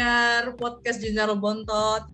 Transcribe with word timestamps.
pendengar 0.00 0.56
podcast 0.56 1.04
Jurnal 1.04 1.36
Bontot. 1.36 2.08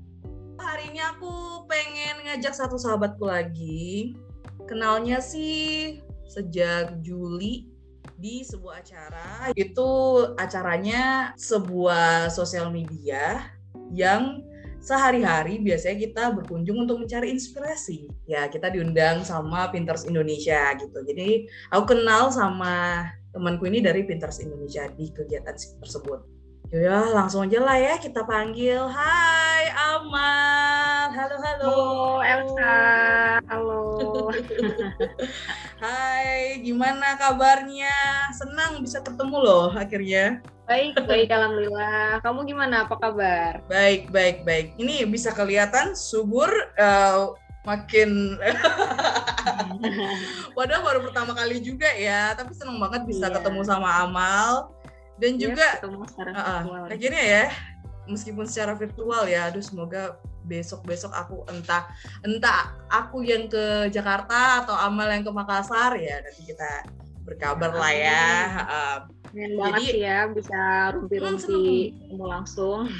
Hari 0.58 0.90
ini 0.90 0.98
aku 0.98 1.62
pengen 1.70 2.18
ngajak 2.26 2.50
satu 2.50 2.74
sahabatku 2.74 3.22
lagi. 3.22 4.18
Kenalnya 4.66 5.22
sih 5.22 6.02
sejak 6.26 6.98
Juli 7.06 7.70
di 8.18 8.42
sebuah 8.42 8.82
acara. 8.82 9.54
Itu 9.54 9.86
acaranya 10.34 11.30
sebuah 11.38 12.26
sosial 12.34 12.74
media 12.74 13.54
yang 13.94 14.42
sehari-hari 14.82 15.62
biasanya 15.62 16.10
kita 16.10 16.34
berkunjung 16.34 16.90
untuk 16.90 17.06
mencari 17.06 17.30
inspirasi. 17.30 18.10
Ya, 18.26 18.50
kita 18.50 18.66
diundang 18.74 19.22
sama 19.22 19.70
Pinters 19.70 20.10
Indonesia 20.10 20.74
gitu. 20.74 21.06
Jadi, 21.06 21.46
aku 21.70 21.94
kenal 21.94 22.34
sama 22.34 23.06
temanku 23.30 23.70
ini 23.70 23.78
dari 23.78 24.02
Pinters 24.02 24.42
Indonesia 24.42 24.90
di 24.90 25.06
kegiatan 25.14 25.54
tersebut. 25.54 26.35
Ya 26.74 26.98
langsung 27.14 27.46
aja 27.46 27.62
lah 27.62 27.78
ya 27.78 27.94
kita 27.94 28.26
panggil. 28.26 28.90
Hai 28.90 29.70
Amal. 29.70 31.14
Halo 31.14 31.36
halo. 31.38 31.70
Halo 31.70 32.26
Elsa. 32.26 32.74
Halo. 33.46 33.82
Hai, 35.82 36.58
gimana 36.66 37.14
kabarnya? 37.14 37.94
Senang 38.34 38.82
bisa 38.82 38.98
ketemu 38.98 39.46
loh 39.46 39.70
akhirnya. 39.78 40.42
Baik, 40.66 40.98
baik 41.06 41.30
alhamdulillah. 41.30 42.18
Kamu 42.26 42.42
gimana? 42.42 42.90
Apa 42.90 42.98
kabar? 42.98 43.62
Baik, 43.70 44.10
baik, 44.10 44.42
baik. 44.42 44.74
Ini 44.74 45.06
bisa 45.06 45.30
kelihatan 45.30 45.94
subur 45.94 46.50
uh, 46.82 47.30
makin 47.62 48.34
Padahal 50.56 50.82
baru 50.82 51.00
pertama 51.06 51.32
kali 51.34 51.60
juga 51.60 51.90
ya, 51.94 52.34
tapi 52.34 52.54
seneng 52.54 52.78
banget 52.78 53.06
bisa 53.06 53.28
iya. 53.28 53.34
ketemu 53.38 53.60
sama 53.66 54.06
Amal 54.06 54.70
dan 55.16 55.32
iya, 55.36 55.40
juga 55.40 55.66
uh, 56.32 56.86
akhirnya 56.88 57.24
ya 57.24 57.44
meskipun 58.06 58.46
secara 58.46 58.76
virtual 58.78 59.26
ya 59.26 59.50
aduh 59.50 59.64
semoga 59.64 60.20
besok 60.46 60.86
besok 60.86 61.10
aku 61.10 61.42
entah 61.50 61.90
entah 62.22 62.76
aku 62.86 63.26
yang 63.26 63.50
ke 63.50 63.90
Jakarta 63.90 64.62
atau 64.62 64.78
Amal 64.78 65.10
yang 65.10 65.26
ke 65.26 65.32
Makassar 65.34 65.98
ya 65.98 66.22
nanti 66.22 66.46
kita 66.46 66.86
berkabar 67.26 67.74
ya, 67.74 67.80
lah 67.82 67.92
ya 67.92 68.24
uh, 68.62 68.98
banget 69.34 69.80
sih 69.82 70.00
ya 70.00 70.30
bisa 70.30 70.60
rumpi-rumpi 70.96 71.92
ketemu 71.92 72.24
langsung. 72.24 72.80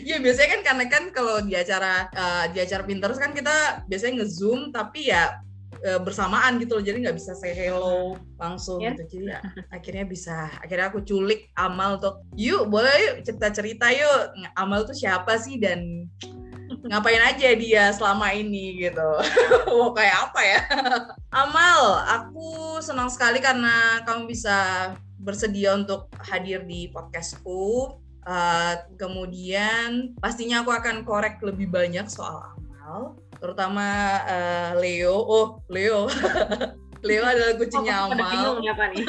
Iya 0.00 0.22
biasanya 0.22 0.48
kan 0.48 0.62
karena 0.64 0.84
kan 0.86 1.04
kalau 1.10 1.36
di 1.42 1.52
acara 1.52 2.08
uh, 2.14 2.44
di 2.48 2.62
acara 2.62 2.86
Pinterest 2.86 3.20
kan 3.20 3.34
kita 3.34 3.84
biasanya 3.90 4.22
nge-zoom 4.22 4.70
tapi 4.70 5.10
ya 5.10 5.43
uh, 5.82 6.00
bersamaan 6.00 6.62
gitu 6.62 6.78
loh. 6.78 6.84
Jadi 6.84 7.02
nggak 7.04 7.16
bisa 7.18 7.34
say 7.34 7.52
hello 7.52 8.14
langsung 8.38 8.78
yeah. 8.78 8.94
gitu. 8.94 9.18
Jadi 9.18 9.26
ya, 9.34 9.40
akhirnya 9.74 10.04
bisa. 10.06 10.50
Akhirnya 10.62 10.92
aku 10.92 11.02
culik 11.02 11.50
Amal 11.58 11.98
untuk 11.98 12.22
yuk 12.38 12.70
boleh 12.70 12.92
yuk 12.92 13.14
cerita 13.26 13.48
cerita 13.50 13.86
yuk. 13.90 14.34
Amal 14.54 14.86
tuh 14.86 14.96
siapa 14.96 15.34
sih 15.40 15.58
dan 15.58 16.08
ngapain 16.88 17.20
aja 17.20 17.48
dia 17.56 17.84
selama 17.92 18.30
ini 18.32 18.86
gitu. 18.88 19.10
Mau 19.74 19.92
kayak 19.96 20.30
apa 20.30 20.40
ya? 20.44 20.60
Amal 21.44 22.04
aku 22.08 22.78
senang 22.84 23.10
sekali 23.10 23.40
karena 23.42 24.04
kamu 24.04 24.30
bisa 24.30 24.90
bersedia 25.20 25.74
untuk 25.74 26.12
hadir 26.20 26.62
di 26.64 26.92
podcastku. 26.92 27.98
Uh, 28.24 28.80
kemudian 28.96 30.16
pastinya 30.16 30.64
aku 30.64 30.72
akan 30.72 31.04
korek 31.04 31.44
lebih 31.44 31.68
banyak 31.68 32.08
soal 32.08 32.40
Amal 32.56 33.20
terutama 33.44 33.84
uh, 34.24 34.72
Leo. 34.80 35.12
Oh, 35.12 35.60
Leo. 35.68 36.08
Leo 37.04 37.20
adalah 37.20 37.52
kucingnya 37.60 38.08
oh, 38.08 38.16
Amal. 38.16 38.64
nih? 38.64 39.04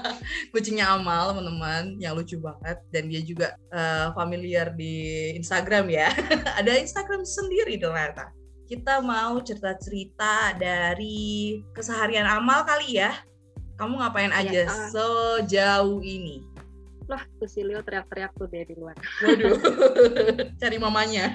kucingnya 0.52 0.92
Amal, 0.92 1.32
teman-teman, 1.32 1.96
yang 1.96 2.12
lucu 2.12 2.36
banget 2.36 2.76
dan 2.92 3.08
dia 3.08 3.24
juga 3.24 3.56
uh, 3.72 4.12
familiar 4.12 4.68
di 4.76 5.32
Instagram 5.32 5.88
ya. 5.88 6.12
Ada 6.60 6.76
Instagram 6.76 7.24
sendiri 7.24 7.80
ternyata. 7.80 8.28
Kita 8.68 9.00
mau 9.00 9.40
cerita-cerita 9.40 10.60
dari 10.60 11.56
keseharian 11.72 12.28
Amal 12.28 12.68
kali 12.68 13.00
ya. 13.00 13.16
Kamu 13.80 13.96
ngapain 13.96 14.28
iya, 14.28 14.44
aja 14.44 14.60
ya, 14.60 14.68
uh, 14.68 14.88
sejauh 14.92 16.04
ini? 16.04 16.44
Lah, 17.08 17.24
tuh 17.40 17.48
si 17.48 17.64
Leo 17.64 17.80
teriak-teriak 17.80 18.36
tuh 18.36 18.44
dia 18.52 18.68
di 18.68 18.76
luar. 18.76 18.92
Waduh, 19.24 19.56
cari 20.60 20.76
mamanya. 20.76 21.32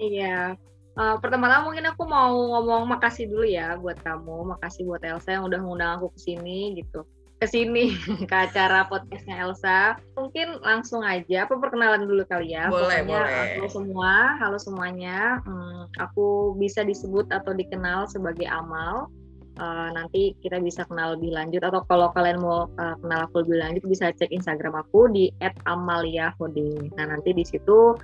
iya, 0.00 0.56
Uh, 0.98 1.14
pertama-tama 1.22 1.70
mungkin 1.70 1.86
aku 1.86 2.10
mau 2.10 2.34
ngomong 2.34 2.90
makasih 2.90 3.30
dulu 3.30 3.46
ya 3.46 3.78
buat 3.78 4.02
kamu, 4.02 4.58
makasih 4.58 4.82
buat 4.82 4.98
Elsa 5.06 5.38
yang 5.38 5.46
udah 5.46 5.62
ngundang 5.62 6.02
aku 6.02 6.10
ke 6.18 6.18
sini 6.26 6.74
gitu. 6.74 7.06
Ke 7.38 7.46
sini 7.46 7.94
ke 8.30 8.34
acara 8.34 8.90
podcastnya 8.90 9.46
Elsa. 9.46 9.94
Mungkin 10.18 10.58
langsung 10.58 11.06
aja 11.06 11.46
apa 11.46 11.54
perkenalan 11.54 12.02
dulu 12.02 12.26
kali 12.26 12.50
ya. 12.50 12.66
Boleh, 12.66 13.06
Pokoknya, 13.06 13.14
boleh. 13.14 13.46
Halo 13.62 13.68
semua, 13.70 14.12
halo 14.42 14.58
semuanya. 14.58 15.38
Hmm, 15.46 15.86
aku 16.02 16.58
bisa 16.58 16.82
disebut 16.82 17.30
atau 17.30 17.54
dikenal 17.54 18.10
sebagai 18.10 18.50
Amal. 18.50 19.06
Uh, 19.54 19.90
nanti 19.94 20.34
kita 20.42 20.58
bisa 20.58 20.82
kenal 20.86 21.14
lebih 21.14 21.34
lanjut 21.34 21.62
atau 21.62 21.82
kalau 21.86 22.10
kalian 22.14 22.42
mau 22.42 22.66
uh, 22.78 22.94
kenal 22.98 23.26
aku 23.26 23.46
lebih 23.46 23.58
lanjut 23.58 23.82
bisa 23.90 24.10
cek 24.14 24.34
Instagram 24.34 24.74
aku 24.82 25.06
di 25.14 25.30
@amaliahode. 25.62 26.90
Nah, 26.98 27.06
nanti 27.06 27.30
di 27.34 27.46
situ 27.46 27.94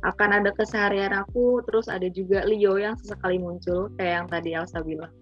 akan 0.00 0.42
ada 0.42 0.50
keseharian 0.56 1.12
aku 1.12 1.60
terus 1.68 1.86
ada 1.86 2.08
juga 2.08 2.44
Leo 2.48 2.80
yang 2.80 2.96
sesekali 2.96 3.36
muncul 3.36 3.92
kayak 4.00 4.24
yang 4.24 4.26
tadi 4.28 4.50
Elsa 4.56 4.80
bilang 4.80 5.12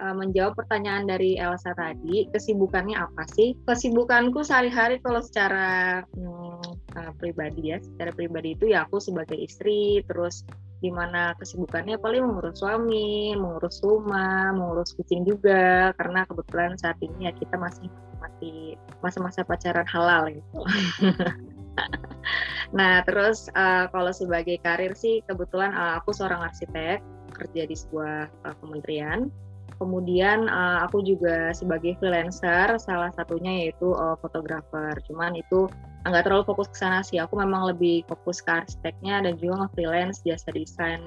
uh, 0.00 0.14
menjawab 0.16 0.56
pertanyaan 0.56 1.08
dari 1.08 1.36
Elsa 1.36 1.72
tadi 1.76 2.28
kesibukannya 2.32 2.96
apa 2.96 3.24
sih 3.32 3.56
kesibukanku 3.64 4.44
sehari-hari 4.44 5.00
kalau 5.00 5.20
secara 5.24 6.00
hmm, 6.16 6.64
uh, 6.96 7.12
pribadi 7.16 7.72
ya 7.72 7.78
secara 7.80 8.12
pribadi 8.12 8.56
itu 8.56 8.72
ya 8.72 8.88
aku 8.88 9.00
sebagai 9.00 9.36
istri 9.36 10.04
terus 10.04 10.44
di 10.80 10.88
mana 10.88 11.36
kesibukannya 11.36 12.00
paling 12.00 12.24
mengurus 12.24 12.64
suami, 12.64 13.36
mengurus 13.36 13.84
rumah, 13.84 14.48
mengurus 14.56 14.96
kucing 14.96 15.28
juga 15.28 15.92
karena 16.00 16.24
kebetulan 16.24 16.72
saat 16.80 16.96
ini 17.04 17.28
ya 17.28 17.32
kita 17.36 17.60
masih 17.60 17.92
mati 18.16 18.80
masa-masa 19.04 19.44
pacaran 19.44 19.84
halal 19.84 20.32
gitu. 20.32 20.58
nah, 22.78 23.02
terus 23.06 23.48
uh, 23.54 23.86
kalau 23.90 24.12
sebagai 24.14 24.58
karir 24.62 24.94
sih 24.94 25.22
kebetulan 25.26 25.74
uh, 25.74 25.98
aku 26.02 26.14
seorang 26.14 26.44
arsitek 26.46 27.00
kerja 27.34 27.62
di 27.66 27.76
sebuah 27.76 28.28
uh, 28.46 28.56
kementerian. 28.62 29.30
Kemudian 29.80 30.44
uh, 30.44 30.84
aku 30.84 31.00
juga 31.00 31.56
sebagai 31.56 31.96
freelancer, 31.96 32.76
salah 32.76 33.08
satunya 33.16 33.64
yaitu 33.64 33.96
fotografer. 34.20 34.92
Cuman 35.08 35.32
itu 35.40 35.72
nggak 36.04 36.28
terlalu 36.28 36.44
fokus 36.44 36.68
ke 36.68 36.76
sana 36.76 37.00
sih. 37.00 37.16
Aku 37.16 37.40
memang 37.40 37.64
lebih 37.72 38.04
fokus 38.04 38.44
ke 38.44 38.52
arsiteknya 38.52 39.24
dan 39.24 39.40
juga 39.40 39.64
nge-freelance 39.64 40.20
jasa 40.24 40.52
desain 40.52 41.00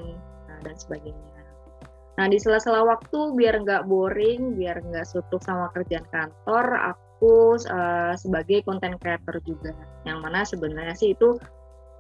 uh, 0.50 0.60
dan 0.66 0.74
sebagainya. 0.74 1.34
Nah 2.14 2.30
di 2.30 2.38
sela-sela 2.38 2.86
waktu 2.86 3.34
biar 3.34 3.66
nggak 3.66 3.90
boring, 3.90 4.54
biar 4.54 4.86
nggak 4.86 5.06
sutuh 5.10 5.42
sama 5.42 5.74
kerjaan 5.74 6.06
kantor, 6.14 6.94
aku 6.94 7.03
aku 7.24 7.56
uh, 7.72 8.14
sebagai 8.20 8.68
content 8.68 9.00
creator 9.00 9.40
juga 9.48 9.72
yang 10.04 10.20
mana 10.20 10.44
sebenarnya 10.44 10.92
sih 10.92 11.16
itu 11.16 11.40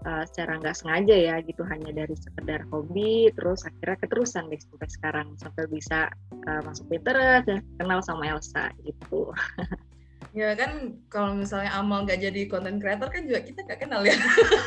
uh, 0.04 0.24
secara 0.28 0.60
nggak 0.60 0.76
sengaja 0.76 1.16
ya 1.16 1.36
gitu 1.48 1.64
hanya 1.64 1.96
dari 1.96 2.12
sekedar 2.20 2.68
hobi 2.68 3.32
terus 3.32 3.64
akhirnya 3.64 4.04
keterusan 4.04 4.52
deh 4.52 4.60
sampai 4.60 4.88
sekarang 4.92 5.28
sampai 5.40 5.64
bisa 5.72 6.12
uh, 6.44 6.62
masuk 6.68 6.92
Pinterest 6.92 7.48
dan 7.48 7.64
kenal 7.80 8.04
sama 8.04 8.36
Elsa 8.36 8.76
gitu 8.84 9.32
Ya 10.34 10.58
kan 10.58 10.98
kalau 11.14 11.38
misalnya 11.38 11.70
Amal 11.78 12.10
nggak 12.10 12.18
jadi 12.18 12.50
content 12.50 12.82
creator 12.82 13.06
kan 13.06 13.22
juga 13.30 13.46
kita 13.46 13.70
nggak 13.70 13.86
kenal 13.86 14.02
ya. 14.02 14.18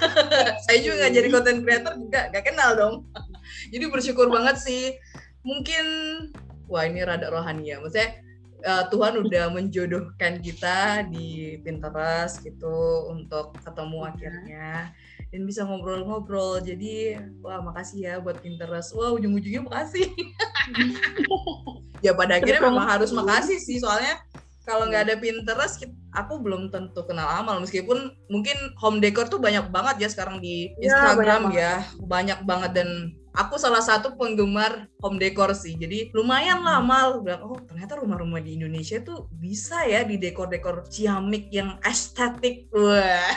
Saya 0.70 0.78
juga 0.78 1.02
nggak 1.02 1.14
jadi 1.18 1.28
content 1.34 1.60
creator 1.66 1.92
juga 1.98 2.20
nggak 2.30 2.44
kenal 2.46 2.70
dong. 2.78 2.94
jadi 3.74 3.90
bersyukur 3.90 4.30
banget 4.30 4.62
sih. 4.62 4.94
Mungkin 5.42 5.86
wah 6.70 6.86
ini 6.86 7.02
rada 7.02 7.34
rohani 7.34 7.74
ya. 7.74 7.82
Maksudnya 7.82 8.14
uh, 8.66 8.84
Tuhan 8.90 9.22
udah 9.22 9.54
menjodohkan 9.54 10.42
kita 10.42 11.06
di 11.06 11.56
Pinterest 11.62 12.42
gitu 12.42 13.06
untuk 13.14 13.54
ketemu 13.62 13.98
iya. 14.02 14.10
akhirnya 14.10 14.70
dan 15.30 15.40
bisa 15.46 15.62
ngobrol-ngobrol. 15.62 16.58
Jadi 16.60 17.16
wah 17.40 17.62
makasih 17.62 17.98
ya 18.02 18.14
buat 18.18 18.42
Pinterest. 18.42 18.92
Wah 18.98 19.14
ujung-ujungnya 19.14 19.62
makasih. 19.64 20.10
ya 22.04 22.12
pada 22.12 22.42
akhirnya 22.42 22.62
memang 22.66 22.86
harus 22.86 23.14
makasih 23.14 23.56
sih 23.62 23.78
soalnya 23.80 24.20
kalau 24.66 24.90
nggak 24.90 25.06
ada 25.06 25.14
Pinterest 25.16 25.78
aku 26.10 26.42
belum 26.42 26.74
tentu 26.74 27.06
kenal 27.06 27.30
amal 27.30 27.62
meskipun 27.62 28.10
mungkin 28.26 28.58
home 28.82 28.98
decor 28.98 29.30
tuh 29.30 29.38
banyak 29.38 29.70
banget 29.70 30.02
ya 30.02 30.08
sekarang 30.10 30.42
di 30.42 30.74
iya, 30.82 30.90
Instagram 30.90 31.22
ya, 31.22 31.30
banyak, 31.46 31.54
ya. 31.54 31.74
Banget. 31.78 32.06
banyak 32.10 32.38
banget 32.42 32.70
dan 32.74 32.88
aku 33.36 33.60
salah 33.60 33.84
satu 33.84 34.16
penggemar 34.16 34.88
home 35.04 35.20
decor 35.20 35.52
sih. 35.52 35.76
Jadi 35.76 36.10
lumayan 36.16 36.64
lah 36.64 36.80
hmm. 36.80 36.88
mal 36.88 37.08
bilang 37.20 37.42
oh 37.44 37.60
ternyata 37.68 38.00
rumah-rumah 38.00 38.40
di 38.40 38.56
Indonesia 38.56 38.98
tuh 39.04 39.28
bisa 39.36 39.84
ya 39.84 40.02
di 40.02 40.16
dekor-dekor 40.16 40.88
ciamik 40.88 41.52
yang 41.52 41.76
estetik. 41.84 42.66
Wah. 42.72 43.30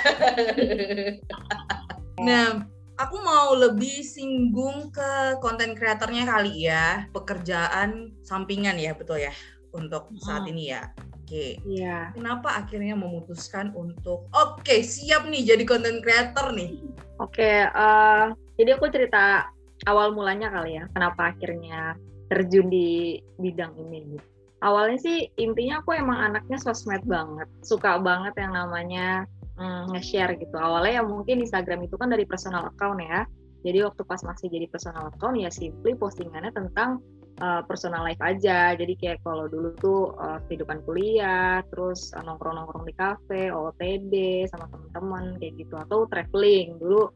nah, 2.27 2.63
aku 2.95 3.15
mau 3.19 3.53
lebih 3.53 4.01
singgung 4.01 4.89
ke 4.89 5.37
konten 5.43 5.75
kreatornya 5.75 6.23
kali 6.25 6.65
ya, 6.71 7.05
pekerjaan 7.11 8.15
sampingan 8.23 8.79
ya, 8.79 8.95
betul 8.95 9.19
ya 9.19 9.35
untuk 9.75 10.09
saat 10.23 10.47
hmm. 10.47 10.51
ini 10.55 10.63
ya. 10.73 10.83
Oke. 11.29 11.61
Iya. 11.61 12.09
Kenapa 12.17 12.57
akhirnya 12.57 12.97
memutuskan 12.97 13.69
untuk 13.77 14.25
oke 14.33 14.65
okay, 14.65 14.81
siap 14.81 15.29
nih 15.29 15.45
jadi 15.53 15.61
content 15.61 16.01
creator 16.01 16.49
nih? 16.57 16.81
Oke, 17.19 17.43
okay, 17.43 17.57
uh, 17.69 17.77
eh, 17.77 18.25
jadi 18.57 18.79
aku 18.79 18.89
cerita 18.89 19.51
awal 19.87 20.11
mulanya 20.11 20.51
kali 20.51 20.79
ya. 20.81 20.85
Kenapa 20.91 21.31
akhirnya 21.31 21.95
terjun 22.27 22.67
di 22.67 23.19
bidang 23.39 23.75
ini? 23.79 24.19
Awalnya 24.59 24.99
sih 24.99 25.17
intinya 25.39 25.79
aku 25.79 25.95
emang 25.95 26.19
anaknya 26.19 26.59
sosmed 26.59 27.07
banget, 27.07 27.47
suka 27.63 27.95
banget 28.03 28.35
yang 28.35 28.51
namanya 28.51 29.23
mm, 29.55 29.95
nge-share 29.95 30.35
gitu. 30.35 30.55
Awalnya 30.59 30.99
ya 30.99 31.03
mungkin 31.07 31.39
Instagram 31.39 31.87
itu 31.87 31.95
kan 31.95 32.11
dari 32.11 32.27
personal 32.27 32.67
account 32.67 32.99
ya. 32.99 33.23
Jadi 33.63 33.83
waktu 33.83 34.03
pas 34.07 34.19
masih 34.23 34.51
jadi 34.51 34.67
personal 34.71 35.11
account 35.11 35.35
ya 35.39 35.51
simply 35.51 35.95
postingannya 35.95 36.51
tentang 36.51 36.99
uh, 37.39 37.63
personal 37.63 38.03
life 38.03 38.19
aja. 38.19 38.75
Jadi 38.75 38.93
kayak 38.99 39.23
kalau 39.23 39.47
dulu 39.47 39.75
tuh 39.79 40.01
uh, 40.19 40.39
kehidupan 40.47 40.83
kuliah, 40.83 41.63
terus 41.71 42.11
uh, 42.15 42.23
nongkrong-nongkrong 42.23 42.83
di 42.87 42.95
kafe, 42.95 43.51
OTD 43.51 44.47
sama 44.51 44.67
teman-teman 44.71 45.39
kayak 45.39 45.55
gitu 45.59 45.75
atau 45.75 46.07
traveling. 46.07 46.75
Dulu 46.79 47.07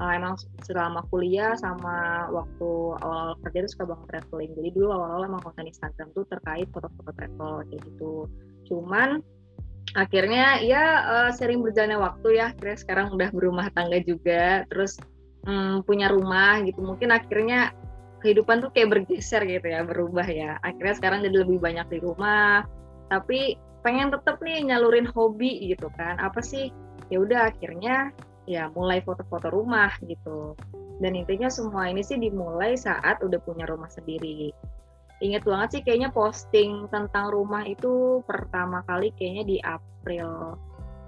uh, 0.00 0.12
emang 0.16 0.34
selama 0.64 1.04
kuliah 1.12 1.52
sama 1.60 2.26
waktu 2.32 2.70
awal 3.04 3.36
kerja 3.44 3.68
tuh 3.68 3.72
suka 3.76 3.84
banget 3.92 4.06
traveling. 4.10 4.50
Jadi 4.56 4.68
dulu 4.72 4.88
awal-awal 4.96 5.28
emang 5.28 5.42
konten 5.44 5.68
Instagram 5.68 6.08
tuh 6.16 6.24
terkait 6.32 6.66
foto-foto 6.72 7.12
travel 7.14 7.52
kayak 7.68 7.80
gitu. 7.84 8.14
Cuman 8.66 9.20
akhirnya 9.94 10.64
ya 10.64 10.84
uh, 11.04 11.30
sering 11.30 11.60
berjalannya 11.60 12.00
waktu 12.00 12.40
ya. 12.40 12.56
Akhirnya 12.56 12.76
sekarang 12.80 13.06
udah 13.12 13.28
berumah 13.30 13.68
tangga 13.76 14.00
juga, 14.00 14.64
terus 14.72 14.96
um, 15.44 15.84
punya 15.84 16.08
rumah 16.08 16.64
gitu. 16.64 16.80
Mungkin 16.80 17.12
akhirnya 17.12 17.76
kehidupan 18.20 18.60
tuh 18.60 18.70
kayak 18.72 18.92
bergeser 18.92 19.42
gitu 19.48 19.64
ya 19.64 19.80
berubah 19.82 20.28
ya 20.28 20.60
akhirnya 20.60 20.94
sekarang 21.00 21.24
jadi 21.24 21.40
lebih 21.40 21.58
banyak 21.58 21.88
di 21.88 21.98
rumah 22.04 22.68
tapi 23.08 23.56
pengen 23.80 24.12
tetap 24.12 24.38
nih 24.44 24.60
nyalurin 24.60 25.08
hobi 25.08 25.72
gitu 25.72 25.88
kan 25.96 26.20
apa 26.20 26.44
sih 26.44 26.68
ya 27.08 27.18
udah 27.24 27.48
akhirnya 27.48 28.12
ya 28.48 28.72
mulai 28.72 29.00
foto-foto 29.04 29.52
rumah 29.52 29.92
gitu. 30.04 30.54
Dan 31.00 31.16
intinya 31.16 31.48
semua 31.48 31.88
ini 31.88 32.04
sih 32.04 32.20
dimulai 32.20 32.76
saat 32.76 33.24
udah 33.24 33.40
punya 33.40 33.64
rumah 33.64 33.88
sendiri. 33.88 34.52
Inget 35.20 35.44
banget 35.44 35.68
sih 35.72 35.82
kayaknya 35.84 36.10
posting 36.12 36.88
tentang 36.88 37.32
rumah 37.32 37.64
itu 37.64 38.24
pertama 38.24 38.80
kali 38.88 39.12
kayaknya 39.16 39.44
di 39.44 39.56
April 39.60 40.56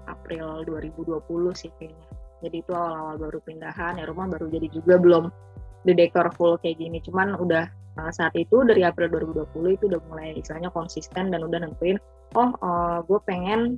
April 0.05 0.65
2020 0.65 1.21
sih 1.53 1.71
kayaknya. 1.77 2.07
Jadi 2.43 2.55
itu 2.59 2.71
awal-awal 2.75 3.15
baru 3.17 3.39
pindahan 3.41 3.97
ya 3.97 4.05
rumah 4.05 4.27
baru 4.27 4.51
jadi 4.51 4.67
juga 4.69 4.99
belum 4.99 5.31
di 5.87 5.93
dekor 5.95 6.29
full 6.35 6.59
kayak 6.61 6.77
gini. 6.77 6.99
Cuman 7.01 7.37
udah 7.39 7.65
uh, 7.97 8.11
saat 8.13 8.33
itu 8.37 8.65
dari 8.65 8.81
April 8.85 9.09
2020 9.13 9.77
itu 9.77 9.83
udah 9.89 10.01
mulai 10.09 10.37
istilahnya 10.37 10.73
konsisten 10.73 11.29
dan 11.29 11.41
udah 11.45 11.59
nentuin 11.61 11.97
oh 12.33 12.51
uh, 12.61 12.99
gue 13.05 13.19
pengen 13.29 13.77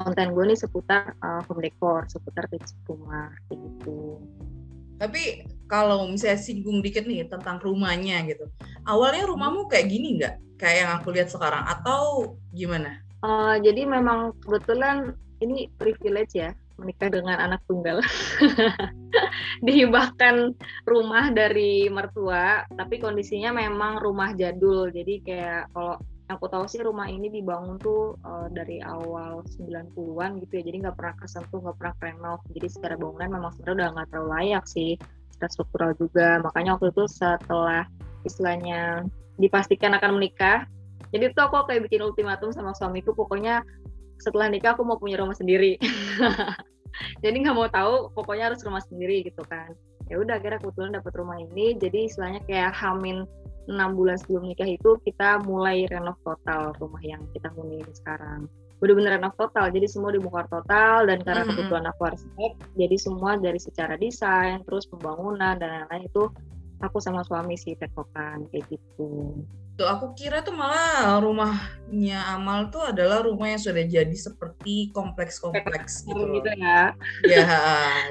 konten 0.00 0.32
gue 0.32 0.44
nih 0.52 0.58
seputar 0.58 1.16
uh, 1.20 1.42
home 1.48 1.62
decor 1.64 2.06
seputar 2.08 2.48
tips 2.48 2.76
rumah 2.88 3.32
kayak 3.48 3.60
gitu. 3.60 4.20
Tapi 5.02 5.48
kalau 5.66 6.06
misalnya 6.06 6.38
singgung 6.38 6.78
dikit 6.78 7.02
nih 7.08 7.26
tentang 7.26 7.58
rumahnya 7.58 8.22
gitu 8.28 8.46
awalnya 8.86 9.26
rumahmu 9.26 9.66
kayak 9.66 9.90
gini 9.90 10.20
nggak? 10.20 10.34
Kayak 10.58 10.76
yang 10.78 10.90
aku 11.02 11.08
lihat 11.10 11.28
sekarang 11.30 11.66
atau 11.66 12.34
gimana? 12.54 13.02
Uh, 13.22 13.58
jadi 13.62 13.86
memang 13.86 14.34
kebetulan 14.42 15.14
ini 15.42 15.70
privilege 15.78 16.38
ya 16.38 16.54
menikah 16.78 17.10
dengan 17.10 17.38
anak 17.38 17.62
tunggal. 17.66 18.02
Dihibahkan 19.66 20.56
rumah 20.86 21.30
dari 21.30 21.86
mertua 21.86 22.66
tapi 22.74 22.98
kondisinya 22.98 23.54
memang 23.54 24.02
rumah 24.02 24.34
jadul. 24.34 24.90
Jadi 24.90 25.22
kayak 25.22 25.70
kalau 25.70 25.98
aku 26.34 26.48
tahu 26.48 26.64
sih 26.66 26.80
rumah 26.80 27.06
ini 27.08 27.28
dibangun 27.28 27.76
tuh 27.80 28.16
uh, 28.24 28.48
dari 28.52 28.80
awal 28.80 29.44
90-an 29.56 30.40
gitu 30.42 30.52
ya. 30.60 30.62
Jadi 30.66 30.76
nggak 30.88 30.96
pernah 30.96 31.14
kesentuh 31.20 31.60
nggak 31.60 31.76
pernah 31.78 31.94
renov. 32.00 32.40
Jadi 32.56 32.66
secara 32.68 32.94
bangunan 32.96 33.28
memang 33.28 33.50
sebenarnya 33.56 33.76
udah 33.76 33.88
nggak 33.94 34.08
terlalu 34.10 34.28
layak 34.34 34.64
sih. 34.66 34.92
Secara 35.36 35.50
struktural 35.52 35.90
juga. 36.00 36.28
Makanya 36.44 36.80
waktu 36.80 36.90
itu 36.90 37.04
setelah 37.06 37.84
istilahnya 38.24 39.06
dipastikan 39.36 39.96
akan 39.96 40.20
menikah 40.20 40.68
jadi 41.12 41.36
tuh 41.36 41.44
aku 41.44 41.68
kayak 41.68 41.84
bikin 41.86 42.00
ultimatum 42.00 42.50
sama 42.56 42.72
suamiku 42.72 43.12
pokoknya 43.12 43.60
setelah 44.16 44.48
nikah 44.48 44.72
aku 44.72 44.82
mau 44.82 44.96
punya 44.96 45.20
rumah 45.20 45.36
sendiri. 45.36 45.76
Jadi 47.24 47.36
nggak 47.44 47.56
mau 47.56 47.68
tahu 47.68 48.12
pokoknya 48.16 48.52
harus 48.52 48.64
rumah 48.64 48.80
sendiri 48.80 49.24
gitu 49.24 49.44
kan 49.48 49.72
ya 50.12 50.20
udah 50.20 50.36
akhirnya 50.36 50.60
kebetulan 50.60 50.92
dapat 50.92 51.12
rumah 51.16 51.40
ini. 51.40 51.72
Jadi 51.80 52.12
istilahnya 52.12 52.44
kayak 52.44 52.76
hamin 52.76 53.24
enam 53.72 53.96
bulan 53.96 54.20
sebelum 54.20 54.44
nikah 54.52 54.68
itu 54.68 55.00
kita 55.08 55.40
mulai 55.48 55.88
renov 55.88 56.20
total 56.20 56.76
rumah 56.76 57.00
yang 57.00 57.24
kita 57.32 57.48
huni 57.56 57.80
sekarang. 57.96 58.44
Bener-bener 58.76 59.16
renov 59.16 59.32
total. 59.40 59.72
Jadi 59.72 59.86
semua 59.88 60.12
dibongkar 60.12 60.52
total 60.52 61.08
dan 61.08 61.24
karena 61.24 61.48
kebetulan 61.48 61.86
aku 61.88 62.02
arsitek 62.12 62.52
jadi 62.76 62.96
semua 63.00 63.40
dari 63.40 63.56
secara 63.56 63.96
desain 63.96 64.60
terus 64.68 64.84
pembangunan 64.84 65.56
dan 65.56 65.88
lain-lain 65.88 66.12
itu 66.12 66.28
aku 66.82 66.98
sama 66.98 67.22
suami 67.22 67.54
sih 67.54 67.78
tektokan 67.78 68.44
kayak 68.50 68.66
gitu 68.68 69.38
Tuh, 69.72 69.88
aku 69.88 70.12
kira 70.12 70.44
tuh 70.44 70.52
malah 70.52 71.16
rumahnya 71.16 72.36
Amal 72.36 72.68
tuh 72.68 72.92
adalah 72.92 73.24
rumah 73.24 73.48
yang 73.48 73.62
sudah 73.62 73.80
jadi 73.88 74.12
seperti 74.12 74.92
kompleks-kompleks 74.92 76.04
gitu. 76.04 76.28
gitu 76.36 76.50
ya. 76.60 76.92
Ya, 77.24 77.56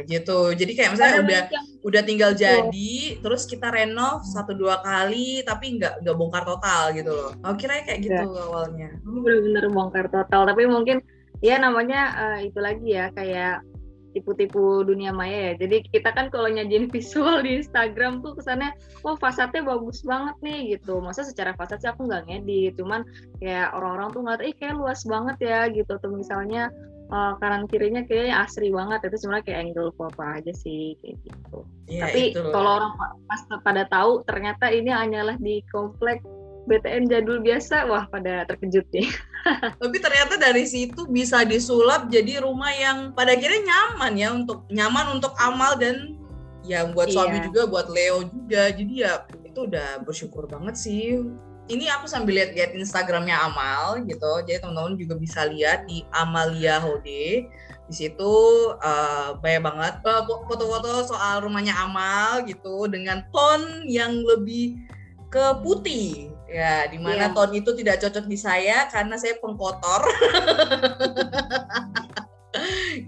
gitu. 0.10 0.58
Jadi 0.58 0.74
kayak 0.74 0.98
misalnya 0.98 1.22
udah 1.22 1.42
yang... 1.54 1.66
udah 1.86 2.02
tinggal 2.02 2.32
jadi, 2.34 3.22
terus 3.22 3.46
kita 3.46 3.70
renov 3.70 4.26
satu 4.26 4.58
dua 4.58 4.82
kali, 4.82 5.46
tapi 5.46 5.78
nggak 5.78 6.02
nggak 6.02 6.16
bongkar 6.18 6.44
total 6.50 6.98
gitu 6.98 7.14
loh. 7.14 7.32
Aku 7.46 7.56
kira 7.62 7.86
kayak 7.86 8.10
gitu 8.10 8.26
ya. 8.26 8.26
awalnya. 8.26 8.90
Bener-bener 9.06 9.66
bongkar 9.70 10.10
total, 10.10 10.50
tapi 10.50 10.66
mungkin 10.66 11.06
ya 11.46 11.62
namanya 11.62 12.02
uh, 12.18 12.40
itu 12.42 12.58
lagi 12.58 12.90
ya 12.90 13.14
kayak 13.14 13.66
tipu-tipu 14.12 14.84
dunia 14.84 15.12
maya 15.16 15.52
ya. 15.52 15.66
Jadi 15.68 15.88
kita 15.90 16.12
kan 16.12 16.28
kalau 16.30 16.52
nyajin 16.52 16.88
visual 16.92 17.44
di 17.44 17.64
Instagram 17.64 18.20
tuh 18.22 18.36
kesannya, 18.38 18.76
wah 19.02 19.16
fasadnya 19.18 19.64
bagus 19.64 20.04
banget 20.04 20.36
nih 20.44 20.60
gitu. 20.78 21.00
Masa 21.00 21.24
secara 21.24 21.56
fasad 21.56 21.80
sih 21.80 21.90
aku 21.90 22.08
nggak 22.08 22.28
ngedit, 22.28 22.76
cuman 22.80 23.08
kayak 23.40 23.72
orang-orang 23.76 24.10
tuh 24.12 24.22
ngeliat, 24.24 24.42
eh 24.44 24.56
kayak 24.56 24.76
luas 24.78 25.02
banget 25.08 25.38
ya 25.42 25.60
gitu. 25.72 25.94
Tuh 25.98 26.12
misalnya 26.12 26.70
uh, 27.12 27.34
kanan 27.40 27.68
kirinya 27.68 28.04
kayaknya 28.08 28.44
asri 28.44 28.70
banget, 28.70 29.00
itu 29.08 29.18
sebenarnya 29.28 29.46
kayak 29.48 29.60
angle 29.68 29.92
foto 29.96 30.22
aja 30.22 30.54
sih 30.56 30.96
kayak 31.00 31.18
gitu. 31.24 31.60
Ya, 31.92 32.08
Tapi 32.08 32.36
kalau 32.36 32.80
orang 32.80 32.94
pas 33.28 33.42
pada 33.64 33.84
tahu 33.88 34.24
ternyata 34.24 34.72
ini 34.72 34.92
hanyalah 34.92 35.36
di 35.40 35.60
komplek 35.72 36.24
BTN 36.70 37.10
jadul 37.10 37.42
biasa, 37.42 37.90
wah 37.90 38.06
pada 38.06 38.46
terkejut 38.46 38.86
nih. 38.94 39.10
Tapi 39.82 39.98
ternyata 39.98 40.38
dari 40.38 40.70
situ 40.70 41.10
bisa 41.10 41.42
disulap 41.42 42.08
jadi 42.14 42.46
rumah 42.46 42.70
yang 42.70 42.98
pada 43.18 43.34
akhirnya 43.34 43.66
nyaman 43.66 44.14
ya 44.14 44.30
untuk 44.30 44.70
nyaman 44.70 45.18
untuk 45.18 45.34
Amal 45.42 45.82
dan 45.82 46.22
yang 46.62 46.94
buat 46.94 47.10
iya. 47.10 47.16
suami 47.18 47.38
juga, 47.42 47.66
buat 47.66 47.88
Leo 47.90 48.30
juga. 48.30 48.70
Jadi 48.70 48.94
ya 49.02 49.26
itu 49.42 49.66
udah 49.66 50.06
bersyukur 50.06 50.46
banget 50.46 50.78
sih. 50.78 51.26
Ini 51.72 51.88
aku 51.98 52.06
sambil 52.06 52.36
lihat-lihat 52.42 52.76
Instagramnya 52.76 53.38
Amal 53.48 54.04
gitu, 54.04 54.44
jadi 54.44 54.60
teman-teman 54.60 55.00
juga 55.00 55.16
bisa 55.16 55.48
lihat 55.48 55.88
di 55.88 56.04
Amalia 56.12 56.84
Hode. 56.84 57.48
Di 57.88 57.96
situ 57.96 58.34
uh, 58.76 59.40
banyak 59.40 59.64
banget 59.64 59.96
uh, 60.04 60.24
foto-foto 60.48 61.06
soal 61.08 61.48
rumahnya 61.48 61.72
Amal 61.80 62.44
gitu 62.44 62.92
dengan 62.92 63.24
tone 63.32 63.88
yang 63.88 64.20
lebih 64.24 64.84
ke 65.32 65.64
putih 65.64 66.36
Ya, 66.52 66.84
di 66.92 67.00
mana 67.00 67.32
yeah. 67.32 67.34
ton 67.34 67.52
itu 67.56 67.72
tidak 67.80 68.04
cocok 68.04 68.28
di 68.28 68.36
saya 68.36 68.92
karena 68.92 69.16
saya 69.16 69.40
pengkotor. 69.40 70.04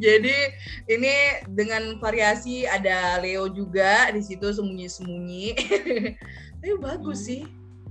Jadi 0.04 0.36
ini 0.88 1.44
dengan 1.52 2.00
variasi 2.00 2.64
ada 2.64 3.20
Leo 3.20 3.52
juga 3.52 4.08
di 4.16 4.24
situ 4.24 4.48
sembunyi-sembunyi. 4.48 5.60
Tapi 6.64 6.74
bagus 6.80 7.20
hmm. 7.24 7.28
sih, 7.28 7.42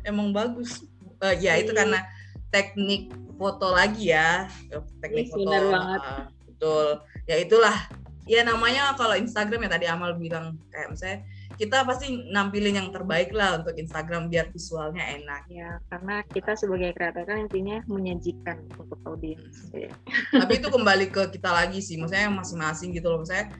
emang 0.08 0.32
bagus. 0.32 0.88
Uh, 1.20 1.36
ya 1.36 1.60
itu 1.60 1.76
iya. 1.76 1.78
karena 1.84 2.00
teknik 2.48 3.12
foto 3.36 3.76
lagi 3.76 4.10
ya, 4.10 4.48
teknik 5.04 5.28
iya, 5.28 5.32
foto. 5.36 5.52
banget. 5.68 6.00
Uh, 6.00 6.24
betul. 6.48 6.86
Ya 7.28 7.36
itulah. 7.36 7.76
Ya 8.24 8.40
namanya 8.46 8.94
kalau 8.96 9.18
Instagram 9.18 9.66
ya 9.66 9.70
tadi 9.76 9.86
Amal 9.90 10.16
bilang 10.16 10.56
kayak 10.70 10.94
misalnya 10.94 11.26
kita 11.56 11.84
pasti 11.84 12.30
nampilin 12.30 12.78
yang 12.78 12.88
terbaik 12.90 13.32
lah 13.34 13.60
untuk 13.60 13.76
Instagram 13.76 14.32
biar 14.32 14.48
visualnya 14.52 15.02
enak. 15.20 15.42
Ya, 15.48 15.80
karena 15.92 16.24
kita 16.28 16.56
sebagai 16.56 16.92
kreator 16.96 17.24
kan 17.24 17.48
intinya 17.48 17.80
menyajikan 17.88 18.64
untuk 18.78 18.98
audiens. 19.04 19.68
Ya. 19.74 19.92
Tapi 20.32 20.60
itu 20.60 20.68
kembali 20.68 21.12
ke 21.12 21.32
kita 21.34 21.50
lagi 21.52 21.84
sih, 21.84 22.00
maksudnya 22.00 22.32
masing-masing 22.32 22.96
gitu 22.96 23.08
loh. 23.12 23.24
Saya 23.26 23.52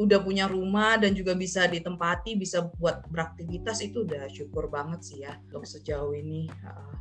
udah 0.00 0.16
punya 0.24 0.48
rumah 0.48 0.96
dan 0.96 1.12
juga 1.12 1.36
bisa 1.36 1.68
ditempati, 1.68 2.32
bisa 2.40 2.64
buat 2.80 3.04
beraktivitas 3.12 3.84
itu 3.84 4.08
udah 4.08 4.32
syukur 4.32 4.72
banget 4.72 5.00
sih 5.04 5.18
ya 5.20 5.36
untuk 5.52 5.68
sejauh 5.68 6.16
ini. 6.16 6.48